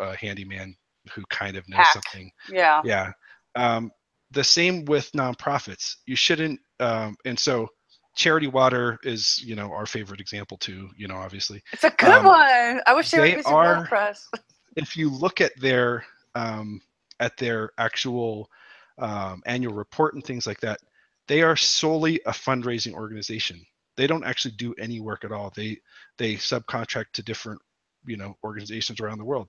a 0.00 0.16
handyman 0.16 0.74
who 1.14 1.22
kind 1.30 1.56
of 1.56 1.68
knows 1.68 1.78
Hack. 1.78 1.88
something 1.88 2.30
Yeah. 2.50 2.82
yeah 2.82 3.10
um, 3.56 3.90
the 4.34 4.44
same 4.44 4.84
with 4.84 5.10
nonprofits. 5.12 5.96
You 6.06 6.16
shouldn't 6.16 6.60
um, 6.80 7.16
and 7.24 7.38
so 7.38 7.68
charity 8.16 8.46
water 8.46 8.98
is 9.02 9.42
you 9.42 9.54
know 9.56 9.72
our 9.72 9.86
favorite 9.86 10.20
example 10.20 10.56
too 10.58 10.88
you 10.96 11.08
know 11.08 11.16
obviously. 11.16 11.62
It's 11.72 11.84
a 11.84 11.90
good 11.90 12.10
Um, 12.10 12.24
one. 12.26 12.80
I 12.86 12.92
wish 12.94 13.10
they, 13.10 13.18
they 13.30 13.36
would 13.36 13.46
are- 13.46 13.86
WordPress. 13.86 14.18
if 14.76 14.96
you 14.96 15.08
look 15.10 15.40
at 15.40 15.52
their 15.60 16.04
um, 16.34 16.80
at 17.20 17.36
their 17.36 17.70
actual 17.78 18.50
um, 18.98 19.42
annual 19.46 19.74
report 19.74 20.14
and 20.14 20.24
things 20.24 20.46
like 20.46 20.60
that 20.60 20.78
they 21.26 21.40
are 21.42 21.56
solely 21.56 22.20
a 22.26 22.32
fundraising 22.32 22.92
organization. 22.92 23.64
They 23.96 24.06
don't 24.06 24.24
actually 24.24 24.54
do 24.58 24.74
any 24.78 25.00
work 25.00 25.24
at 25.24 25.32
all. 25.32 25.52
They 25.56 25.78
they 26.18 26.34
subcontract 26.34 27.12
to 27.14 27.22
different 27.22 27.60
you 28.06 28.16
know 28.16 28.36
organizations 28.44 29.00
around 29.00 29.18
the 29.18 29.24
world. 29.24 29.48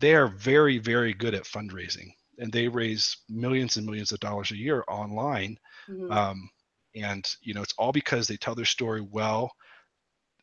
They 0.00 0.14
are 0.14 0.26
very 0.28 0.78
very 0.78 1.14
good 1.14 1.34
at 1.34 1.44
fundraising 1.44 2.10
and 2.38 2.52
they 2.52 2.68
raise 2.68 3.16
millions 3.28 3.76
and 3.76 3.86
millions 3.86 4.12
of 4.12 4.20
dollars 4.20 4.50
a 4.52 4.56
year 4.56 4.84
online 4.88 5.56
Mhm. 5.88 6.08
um, 6.10 6.48
and 6.94 7.36
you 7.42 7.54
know 7.54 7.62
it's 7.62 7.74
all 7.78 7.92
because 7.92 8.26
they 8.26 8.36
tell 8.36 8.54
their 8.54 8.64
story 8.64 9.00
well. 9.00 9.50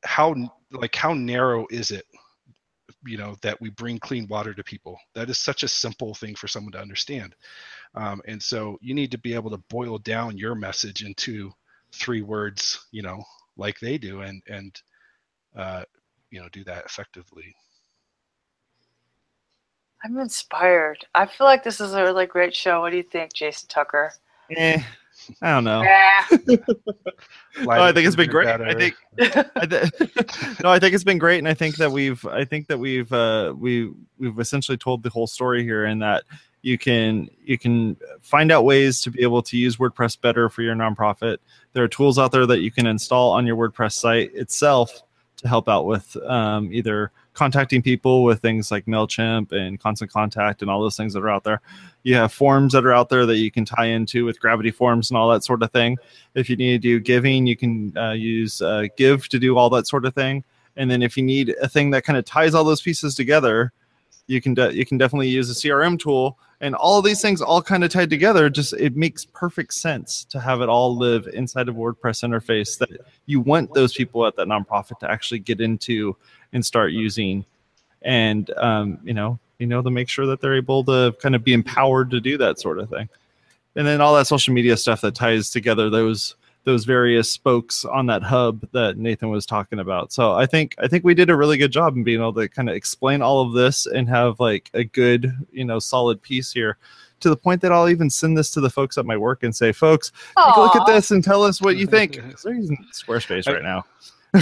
How 0.03 0.35
like 0.71 0.95
how 0.95 1.13
narrow 1.13 1.65
is 1.69 1.91
it 1.91 2.05
you 3.05 3.17
know 3.17 3.35
that 3.41 3.59
we 3.61 3.69
bring 3.69 3.99
clean 3.99 4.27
water 4.27 4.53
to 4.53 4.63
people? 4.63 4.97
That 5.15 5.29
is 5.29 5.37
such 5.37 5.63
a 5.63 5.67
simple 5.67 6.13
thing 6.13 6.35
for 6.35 6.47
someone 6.47 6.71
to 6.73 6.81
understand. 6.81 7.35
Um, 7.95 8.21
and 8.27 8.41
so 8.41 8.77
you 8.81 8.93
need 8.93 9.11
to 9.11 9.17
be 9.19 9.33
able 9.33 9.51
to 9.51 9.63
boil 9.69 9.97
down 9.99 10.37
your 10.37 10.55
message 10.55 11.03
into 11.03 11.51
three 11.93 12.21
words 12.21 12.87
you 12.91 13.01
know 13.01 13.23
like 13.57 13.79
they 13.79 13.97
do 13.97 14.21
and 14.21 14.41
and 14.47 14.81
uh, 15.55 15.83
you 16.31 16.41
know 16.41 16.47
do 16.51 16.63
that 16.63 16.85
effectively 16.85 17.53
I'm 20.03 20.17
inspired. 20.17 21.05
I 21.13 21.25
feel 21.25 21.45
like 21.45 21.63
this 21.63 21.79
is 21.79 21.93
a 21.93 22.03
really 22.03 22.25
great 22.25 22.55
show. 22.55 22.81
What 22.81 22.91
do 22.91 22.97
you 22.97 23.03
think, 23.03 23.33
Jason 23.33 23.67
Tucker? 23.69 24.11
Eh, 24.55 24.81
I 25.41 25.51
don't 25.51 25.63
know. 25.63 25.83
No, 27.59 27.69
I 27.69 27.91
think 27.91 28.07
it's 28.07 28.15
been 28.15 28.29
great. 28.29 28.45
Better. 28.45 28.65
I 28.69 28.73
think 28.73 28.95
I 29.55 29.65
th- 29.65 30.63
no, 30.63 30.69
I 30.69 30.79
think 30.79 30.95
it's 30.95 31.03
been 31.03 31.17
great, 31.17 31.39
and 31.39 31.49
I 31.49 31.53
think 31.53 31.75
that 31.75 31.91
we've, 31.91 32.25
I 32.25 32.45
think 32.45 32.67
that 32.67 32.77
we've, 32.77 33.11
uh, 33.11 33.53
we 33.57 33.91
we've 34.17 34.39
essentially 34.39 34.77
told 34.77 35.03
the 35.03 35.09
whole 35.09 35.27
story 35.27 35.63
here, 35.63 35.83
and 35.83 36.01
that 36.01 36.23
you 36.61 36.77
can 36.77 37.29
you 37.43 37.57
can 37.57 37.97
find 38.21 38.51
out 38.51 38.63
ways 38.63 39.01
to 39.01 39.11
be 39.11 39.21
able 39.21 39.41
to 39.43 39.57
use 39.57 39.77
WordPress 39.77 40.19
better 40.19 40.49
for 40.49 40.61
your 40.61 40.75
nonprofit. 40.75 41.39
There 41.73 41.83
are 41.83 41.89
tools 41.89 42.17
out 42.17 42.31
there 42.31 42.45
that 42.45 42.61
you 42.61 42.71
can 42.71 42.87
install 42.87 43.31
on 43.31 43.45
your 43.45 43.57
WordPress 43.57 43.93
site 43.93 44.33
itself 44.33 45.03
to 45.37 45.47
help 45.47 45.67
out 45.67 45.85
with 45.85 46.15
um, 46.25 46.71
either 46.71 47.11
contacting 47.33 47.81
people 47.81 48.23
with 48.23 48.41
things 48.41 48.71
like 48.71 48.85
Mailchimp 48.85 49.51
and 49.51 49.79
Constant 49.79 50.11
Contact 50.11 50.61
and 50.61 50.69
all 50.69 50.81
those 50.81 50.97
things 50.97 51.13
that 51.13 51.23
are 51.23 51.29
out 51.29 51.43
there. 51.43 51.61
You 52.03 52.15
have 52.15 52.33
forms 52.33 52.73
that 52.73 52.85
are 52.85 52.93
out 52.93 53.09
there 53.09 53.25
that 53.25 53.37
you 53.37 53.51
can 53.51 53.63
tie 53.63 53.85
into 53.85 54.25
with 54.25 54.39
Gravity 54.39 54.71
Forms 54.71 55.09
and 55.09 55.17
all 55.17 55.29
that 55.29 55.43
sort 55.43 55.63
of 55.63 55.71
thing. 55.71 55.97
If 56.35 56.49
you 56.49 56.55
need 56.55 56.81
to 56.81 56.87
do 56.87 56.99
giving, 56.99 57.45
you 57.45 57.55
can 57.55 57.95
uh, 57.97 58.11
use 58.11 58.61
uh, 58.61 58.87
Give 58.97 59.27
to 59.29 59.39
do 59.39 59.57
all 59.57 59.69
that 59.69 59.87
sort 59.87 60.05
of 60.05 60.13
thing. 60.13 60.43
And 60.75 60.89
then 60.89 61.01
if 61.01 61.17
you 61.17 61.23
need 61.23 61.55
a 61.61 61.67
thing 61.67 61.91
that 61.91 62.03
kind 62.03 62.17
of 62.17 62.25
ties 62.25 62.53
all 62.53 62.63
those 62.63 62.81
pieces 62.81 63.15
together, 63.15 63.71
you 64.31 64.41
can 64.41 64.53
de- 64.53 64.73
you 64.73 64.85
can 64.85 64.97
definitely 64.97 65.27
use 65.27 65.49
a 65.49 65.53
CRM 65.53 65.99
tool. 65.99 66.39
And 66.61 66.75
all 66.75 67.01
these 67.01 67.21
things 67.21 67.41
all 67.41 67.61
kind 67.61 67.83
of 67.83 67.89
tied 67.89 68.09
together, 68.09 68.49
just 68.49 68.73
it 68.73 68.95
makes 68.95 69.25
perfect 69.25 69.73
sense 69.73 70.25
to 70.25 70.39
have 70.39 70.61
it 70.61 70.69
all 70.69 70.95
live 70.95 71.27
inside 71.33 71.67
of 71.67 71.75
WordPress 71.75 72.23
interface 72.23 72.77
that 72.77 72.89
you 73.25 73.41
want 73.41 73.73
those 73.73 73.93
people 73.93 74.25
at 74.25 74.35
that 74.35 74.47
nonprofit 74.47 74.99
to 74.99 75.09
actually 75.09 75.39
get 75.39 75.59
into 75.59 76.15
and 76.53 76.65
start 76.65 76.91
using 76.91 77.45
and 78.03 78.51
um, 78.57 78.99
you 79.03 79.13
know 79.13 79.39
you 79.59 79.67
know 79.67 79.81
to 79.81 79.91
make 79.91 80.09
sure 80.09 80.25
that 80.25 80.41
they're 80.41 80.55
able 80.55 80.83
to 80.83 81.15
kind 81.19 81.35
of 81.35 81.43
be 81.43 81.53
empowered 81.53 82.09
to 82.11 82.19
do 82.19 82.37
that 82.37 82.59
sort 82.59 82.79
of 82.79 82.89
thing 82.89 83.07
and 83.75 83.85
then 83.87 84.01
all 84.01 84.15
that 84.15 84.27
social 84.27 84.53
media 84.53 84.75
stuff 84.75 85.01
that 85.01 85.15
ties 85.15 85.49
together 85.49 85.89
those 85.89 86.35
those 86.63 86.85
various 86.85 87.29
spokes 87.29 87.85
on 87.85 88.05
that 88.05 88.21
hub 88.23 88.67
that 88.71 88.97
Nathan 88.97 89.29
was 89.29 89.45
talking 89.45 89.79
about. 89.79 90.13
So 90.13 90.33
I 90.33 90.45
think 90.45 90.75
I 90.77 90.87
think 90.87 91.03
we 91.03 91.13
did 91.15 91.29
a 91.29 91.35
really 91.35 91.57
good 91.57 91.71
job 91.71 91.95
in 91.95 92.03
being 92.03 92.19
able 92.19 92.33
to 92.33 92.47
kind 92.47 92.69
of 92.69 92.75
explain 92.75 93.21
all 93.21 93.41
of 93.41 93.53
this 93.53 93.85
and 93.87 94.07
have 94.09 94.39
like 94.39 94.69
a 94.73 94.83
good, 94.83 95.33
you 95.51 95.65
know, 95.65 95.79
solid 95.79 96.21
piece 96.21 96.51
here 96.53 96.77
to 97.21 97.29
the 97.29 97.35
point 97.37 97.61
that 97.61 97.71
I'll 97.71 97.89
even 97.89 98.09
send 98.09 98.37
this 98.37 98.49
to 98.51 98.61
the 98.61 98.69
folks 98.69 98.97
at 98.97 99.05
my 99.05 99.15
work 99.17 99.43
and 99.43 99.55
say, 99.55 99.71
folks, 99.71 100.11
take 100.37 100.55
a 100.55 100.59
look 100.59 100.75
at 100.75 100.85
this 100.87 101.11
and 101.11 101.23
tell 101.23 101.43
us 101.43 101.61
what 101.61 101.77
you 101.77 101.85
think. 101.87 102.17
'Cause 102.31 102.43
They're 102.43 102.53
using 102.53 102.77
Squarespace 102.93 103.47
right 103.47 103.63
now. 103.63 103.85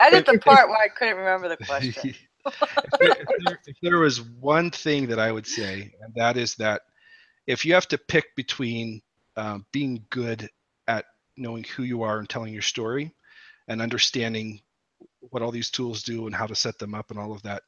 Edit 0.00 0.26
the 0.26 0.38
part 0.44 0.68
where 0.68 0.78
I 0.78 0.88
couldn't 0.88 1.16
remember 1.16 1.48
the 1.48 1.56
question. 1.64 2.14
if, 2.46 2.60
there, 3.00 3.10
if 3.10 3.26
there- 3.44 3.58
if 3.66 3.76
there 3.82 3.98
was 3.98 4.20
one 4.22 4.70
thing 4.70 5.06
that 5.06 5.18
I 5.18 5.30
would 5.32 5.46
say, 5.46 5.92
and 6.02 6.12
that 6.14 6.36
is 6.36 6.54
that 6.56 6.82
if 7.46 7.64
you 7.64 7.74
have 7.74 7.88
to 7.88 7.98
pick 7.98 8.34
between 8.36 9.00
um, 9.36 9.64
being 9.72 10.04
good 10.10 10.42
at 10.42 10.50
knowing 11.36 11.64
who 11.64 11.82
you 11.82 12.02
are 12.02 12.18
and 12.18 12.28
telling 12.28 12.52
your 12.52 12.62
story 12.62 13.12
and 13.68 13.80
understanding 13.80 14.60
what 15.20 15.42
all 15.42 15.50
these 15.50 15.70
tools 15.70 16.02
do 16.02 16.26
and 16.26 16.34
how 16.34 16.46
to 16.46 16.54
set 16.54 16.78
them 16.78 16.94
up 16.94 17.10
and 17.10 17.18
all 17.18 17.32
of 17.32 17.42
that, 17.42 17.62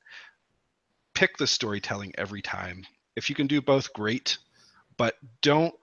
pick 1.15 1.37
the 1.37 1.47
storytelling 1.47 2.13
every 2.19 2.43
time. 2.43 2.85
If 3.17 3.31
you 3.31 3.37
can 3.37 3.47
do 3.47 3.63
both, 3.63 3.93
great, 3.93 4.39
but 4.97 5.15
don't 5.41 5.75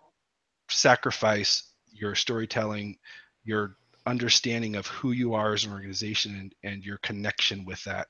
sacrifice 0.69 1.63
your 1.91 2.15
storytelling, 2.15 2.97
your 3.43 3.75
understanding 4.05 4.75
of 4.75 4.87
who 4.87 5.11
you 5.11 5.33
are 5.33 5.53
as 5.53 5.65
an 5.65 5.71
organization 5.71 6.35
and, 6.35 6.55
and 6.63 6.85
your 6.85 6.97
connection 6.97 7.65
with 7.65 7.83
that 7.83 8.07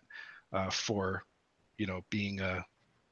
uh, 0.53 0.69
for 0.69 1.23
you 1.77 1.85
know 1.85 2.02
being 2.10 2.39
a 2.39 2.65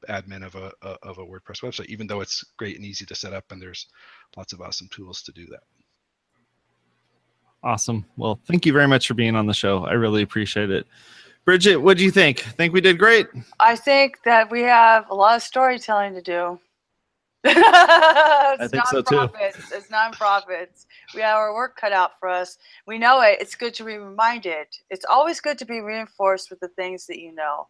admin 0.07 0.45
of 0.45 0.55
a, 0.55 0.71
a 0.81 0.97
of 1.03 1.17
a 1.17 1.25
WordPress 1.25 1.61
website, 1.61 1.87
even 1.87 2.07
though 2.07 2.21
it's 2.21 2.43
great 2.57 2.77
and 2.77 2.85
easy 2.85 3.05
to 3.05 3.15
set 3.15 3.33
up 3.33 3.51
and 3.51 3.61
there's 3.61 3.87
lots 4.37 4.53
of 4.53 4.61
awesome 4.61 4.87
tools 4.89 5.21
to 5.23 5.31
do 5.31 5.45
that. 5.47 5.63
Awesome. 7.63 8.05
Well, 8.15 8.39
thank 8.45 8.65
you 8.65 8.73
very 8.73 8.87
much 8.87 9.07
for 9.07 9.13
being 9.13 9.35
on 9.35 9.45
the 9.45 9.53
show. 9.53 9.85
I 9.85 9.93
really 9.93 10.21
appreciate 10.21 10.69
it. 10.69 10.87
Bridget, 11.45 11.77
what 11.77 11.97
do 11.97 12.03
you 12.03 12.11
think? 12.11 12.39
Think 12.39 12.73
we 12.73 12.81
did 12.81 12.97
great? 12.97 13.27
I 13.59 13.75
think 13.75 14.23
that 14.23 14.51
we 14.51 14.61
have 14.61 15.09
a 15.09 15.15
lot 15.15 15.35
of 15.35 15.41
storytelling 15.41 16.13
to 16.13 16.21
do. 16.21 16.59
it's 17.43 18.71
think 18.71 18.85
so, 18.87 19.01
too. 19.01 19.29
It's 19.39 19.87
nonprofits. 19.87 20.85
We 21.15 21.21
have 21.21 21.37
our 21.37 21.53
work 21.53 21.77
cut 21.77 21.93
out 21.93 22.19
for 22.19 22.29
us. 22.29 22.57
We 22.85 22.97
know 22.97 23.21
it. 23.21 23.37
It's 23.41 23.55
good 23.55 23.73
to 23.75 23.83
be 23.83 23.97
reminded. 23.97 24.67
It's 24.89 25.05
always 25.09 25.39
good 25.39 25.57
to 25.59 25.65
be 25.65 25.79
reinforced 25.79 26.49
with 26.49 26.59
the 26.59 26.67
things 26.69 27.07
that 27.07 27.19
you 27.19 27.33
know. 27.33 27.67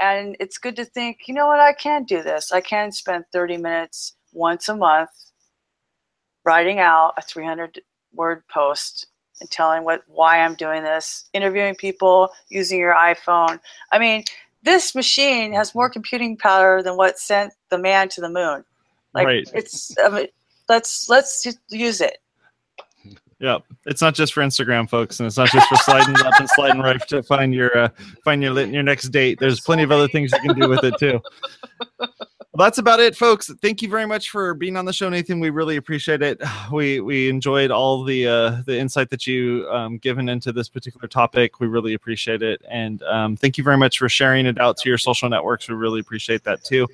And 0.00 0.36
it's 0.40 0.58
good 0.58 0.76
to 0.76 0.84
think, 0.84 1.18
you 1.26 1.34
know 1.34 1.46
what, 1.46 1.60
I 1.60 1.72
can 1.72 2.04
do 2.04 2.22
this. 2.22 2.52
I 2.52 2.60
can 2.60 2.90
spend 2.90 3.24
30 3.32 3.58
minutes 3.58 4.14
once 4.32 4.68
a 4.68 4.76
month 4.76 5.10
writing 6.44 6.78
out 6.78 7.14
a 7.18 7.22
300 7.22 7.82
word 8.14 8.44
post 8.48 9.06
and 9.40 9.50
telling 9.50 9.84
what 9.84 10.02
why 10.08 10.40
I'm 10.40 10.54
doing 10.54 10.82
this, 10.82 11.28
interviewing 11.32 11.74
people 11.74 12.30
using 12.48 12.78
your 12.78 12.94
iPhone. 12.94 13.60
I 13.92 13.98
mean, 13.98 14.24
this 14.62 14.94
machine 14.94 15.52
has 15.52 15.74
more 15.74 15.88
computing 15.88 16.36
power 16.36 16.82
than 16.82 16.96
what 16.96 17.18
sent 17.18 17.52
the 17.70 17.78
man 17.78 18.08
to 18.10 18.20
the 18.20 18.28
moon. 18.28 18.64
Like 19.14 19.26
Right. 19.26 19.50
it's 19.54 19.96
I 19.98 20.08
mean, 20.08 20.26
let's 20.68 21.08
let's 21.08 21.46
use 21.70 22.00
it. 22.00 22.18
Yep. 23.40 23.62
It's 23.86 24.02
not 24.02 24.14
just 24.14 24.34
for 24.34 24.42
Instagram, 24.42 24.88
folks, 24.88 25.18
and 25.18 25.26
it's 25.26 25.38
not 25.38 25.48
just 25.48 25.66
for 25.66 25.76
sliding 25.76 26.14
up 26.26 26.38
and 26.38 26.48
sliding 26.50 26.82
right 26.82 27.00
to 27.08 27.22
find 27.22 27.54
your 27.54 27.76
uh, 27.76 27.88
find 28.22 28.42
your 28.42 28.58
your 28.66 28.82
next 28.82 29.08
date. 29.08 29.38
There's 29.40 29.60
plenty 29.60 29.82
of 29.82 29.90
other 29.90 30.08
things 30.08 30.30
you 30.32 30.40
can 30.40 30.60
do 30.60 30.68
with 30.68 30.84
it 30.84 30.94
too. 30.98 31.20
Well, 32.60 32.66
that's 32.66 32.76
about 32.76 33.00
it, 33.00 33.16
folks. 33.16 33.50
Thank 33.62 33.80
you 33.80 33.88
very 33.88 34.04
much 34.04 34.28
for 34.28 34.52
being 34.52 34.76
on 34.76 34.84
the 34.84 34.92
show, 34.92 35.08
Nathan. 35.08 35.40
We 35.40 35.48
really 35.48 35.76
appreciate 35.76 36.20
it. 36.20 36.42
We 36.70 37.00
we 37.00 37.30
enjoyed 37.30 37.70
all 37.70 38.04
the 38.04 38.26
uh, 38.26 38.62
the 38.66 38.78
insight 38.78 39.08
that 39.10 39.26
you 39.26 39.66
um, 39.70 39.96
given 39.96 40.28
into 40.28 40.52
this 40.52 40.68
particular 40.68 41.08
topic. 41.08 41.58
We 41.58 41.68
really 41.68 41.94
appreciate 41.94 42.42
it, 42.42 42.60
and 42.68 43.02
um, 43.04 43.34
thank 43.34 43.56
you 43.56 43.64
very 43.64 43.78
much 43.78 43.98
for 43.98 44.10
sharing 44.10 44.44
it 44.44 44.60
out 44.60 44.76
to 44.76 44.90
your 44.90 44.98
social 44.98 45.30
networks. 45.30 45.70
We 45.70 45.74
really 45.74 46.00
appreciate 46.00 46.44
that 46.44 46.62
too 46.62 46.86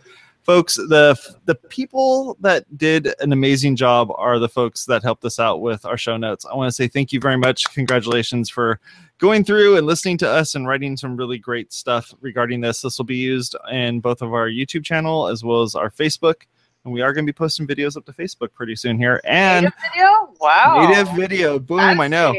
folks 0.46 0.76
the 0.76 1.18
the 1.46 1.56
people 1.56 2.36
that 2.40 2.64
did 2.78 3.12
an 3.18 3.32
amazing 3.32 3.74
job 3.74 4.12
are 4.14 4.38
the 4.38 4.48
folks 4.48 4.84
that 4.84 5.02
helped 5.02 5.24
us 5.24 5.40
out 5.40 5.60
with 5.60 5.84
our 5.84 5.98
show 5.98 6.16
notes. 6.16 6.46
I 6.46 6.54
want 6.54 6.68
to 6.68 6.72
say 6.72 6.86
thank 6.86 7.12
you 7.12 7.18
very 7.18 7.36
much. 7.36 7.64
Congratulations 7.74 8.48
for 8.48 8.78
going 9.18 9.42
through 9.42 9.76
and 9.76 9.88
listening 9.88 10.18
to 10.18 10.30
us 10.30 10.54
and 10.54 10.68
writing 10.68 10.96
some 10.96 11.16
really 11.16 11.36
great 11.36 11.72
stuff 11.72 12.14
regarding 12.20 12.60
this. 12.60 12.80
This 12.80 12.96
will 12.96 13.04
be 13.04 13.16
used 13.16 13.56
in 13.72 13.98
both 13.98 14.22
of 14.22 14.32
our 14.32 14.48
youtube 14.48 14.84
channel 14.84 15.26
as 15.26 15.42
well 15.42 15.62
as 15.62 15.74
our 15.74 15.90
facebook 15.90 16.42
and 16.86 16.94
we 16.94 17.02
are 17.02 17.12
going 17.12 17.26
to 17.26 17.30
be 17.30 17.36
posting 17.36 17.66
videos 17.66 17.96
up 17.96 18.06
to 18.06 18.12
facebook 18.12 18.52
pretty 18.54 18.74
soon 18.74 18.96
here 18.96 19.20
and 19.24 19.64
Native 19.64 19.78
video? 19.92 20.34
Wow. 20.40 20.88
native 20.88 21.14
video 21.14 21.58
boom 21.58 22.00
i 22.00 22.08
know 22.08 22.34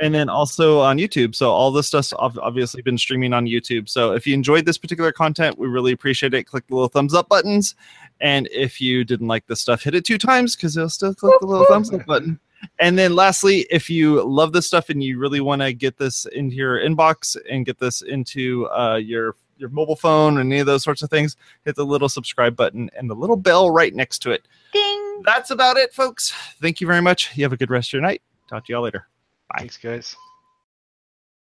and 0.00 0.14
then 0.14 0.28
also 0.28 0.80
on 0.80 0.98
YouTube. 0.98 1.34
So 1.34 1.50
all 1.50 1.70
this 1.70 1.86
stuff's 1.86 2.12
obviously 2.18 2.82
been 2.82 2.98
streaming 2.98 3.32
on 3.32 3.46
YouTube. 3.46 3.88
So 3.88 4.12
if 4.12 4.26
you 4.26 4.34
enjoyed 4.34 4.66
this 4.66 4.78
particular 4.78 5.12
content, 5.12 5.58
we 5.58 5.68
really 5.68 5.92
appreciate 5.92 6.34
it. 6.34 6.44
Click 6.44 6.66
the 6.66 6.74
little 6.74 6.88
thumbs 6.88 7.14
up 7.14 7.28
buttons, 7.28 7.74
and 8.20 8.48
if 8.52 8.80
you 8.80 9.04
didn't 9.04 9.28
like 9.28 9.46
this 9.46 9.60
stuff, 9.60 9.82
hit 9.82 9.94
it 9.94 10.04
two 10.04 10.18
times 10.18 10.56
because 10.56 10.76
it'll 10.76 10.88
still 10.88 11.14
click 11.14 11.34
the 11.40 11.46
little 11.46 11.66
thumbs 11.66 11.92
up 11.92 12.04
button. 12.06 12.38
And 12.78 12.98
then 12.98 13.14
lastly, 13.14 13.66
if 13.70 13.90
you 13.90 14.22
love 14.24 14.52
this 14.52 14.66
stuff 14.66 14.88
and 14.88 15.02
you 15.02 15.18
really 15.18 15.40
want 15.40 15.60
to 15.60 15.74
get 15.74 15.98
this 15.98 16.26
into 16.26 16.56
your 16.56 16.80
inbox 16.80 17.36
and 17.50 17.66
get 17.66 17.78
this 17.78 18.00
into 18.00 18.68
uh, 18.70 18.96
your 18.96 19.36
your 19.56 19.68
mobile 19.68 19.96
phone 19.96 20.38
and 20.38 20.52
any 20.52 20.60
of 20.60 20.66
those 20.66 20.82
sorts 20.82 21.02
of 21.02 21.10
things, 21.10 21.36
hit 21.64 21.76
the 21.76 21.84
little 21.84 22.08
subscribe 22.08 22.56
button 22.56 22.90
and 22.96 23.08
the 23.08 23.14
little 23.14 23.36
bell 23.36 23.70
right 23.70 23.94
next 23.94 24.20
to 24.20 24.30
it. 24.30 24.46
Ding. 24.72 25.22
That's 25.24 25.50
about 25.50 25.76
it, 25.76 25.92
folks. 25.92 26.32
Thank 26.60 26.80
you 26.80 26.86
very 26.86 27.02
much. 27.02 27.36
You 27.36 27.44
have 27.44 27.52
a 27.52 27.56
good 27.56 27.70
rest 27.70 27.90
of 27.90 27.94
your 27.94 28.02
night. 28.02 28.22
Talk 28.48 28.66
to 28.66 28.72
y'all 28.72 28.82
later. 28.82 29.06
Bye. 29.48 29.56
Thanks, 29.58 29.76
guys. 29.76 30.16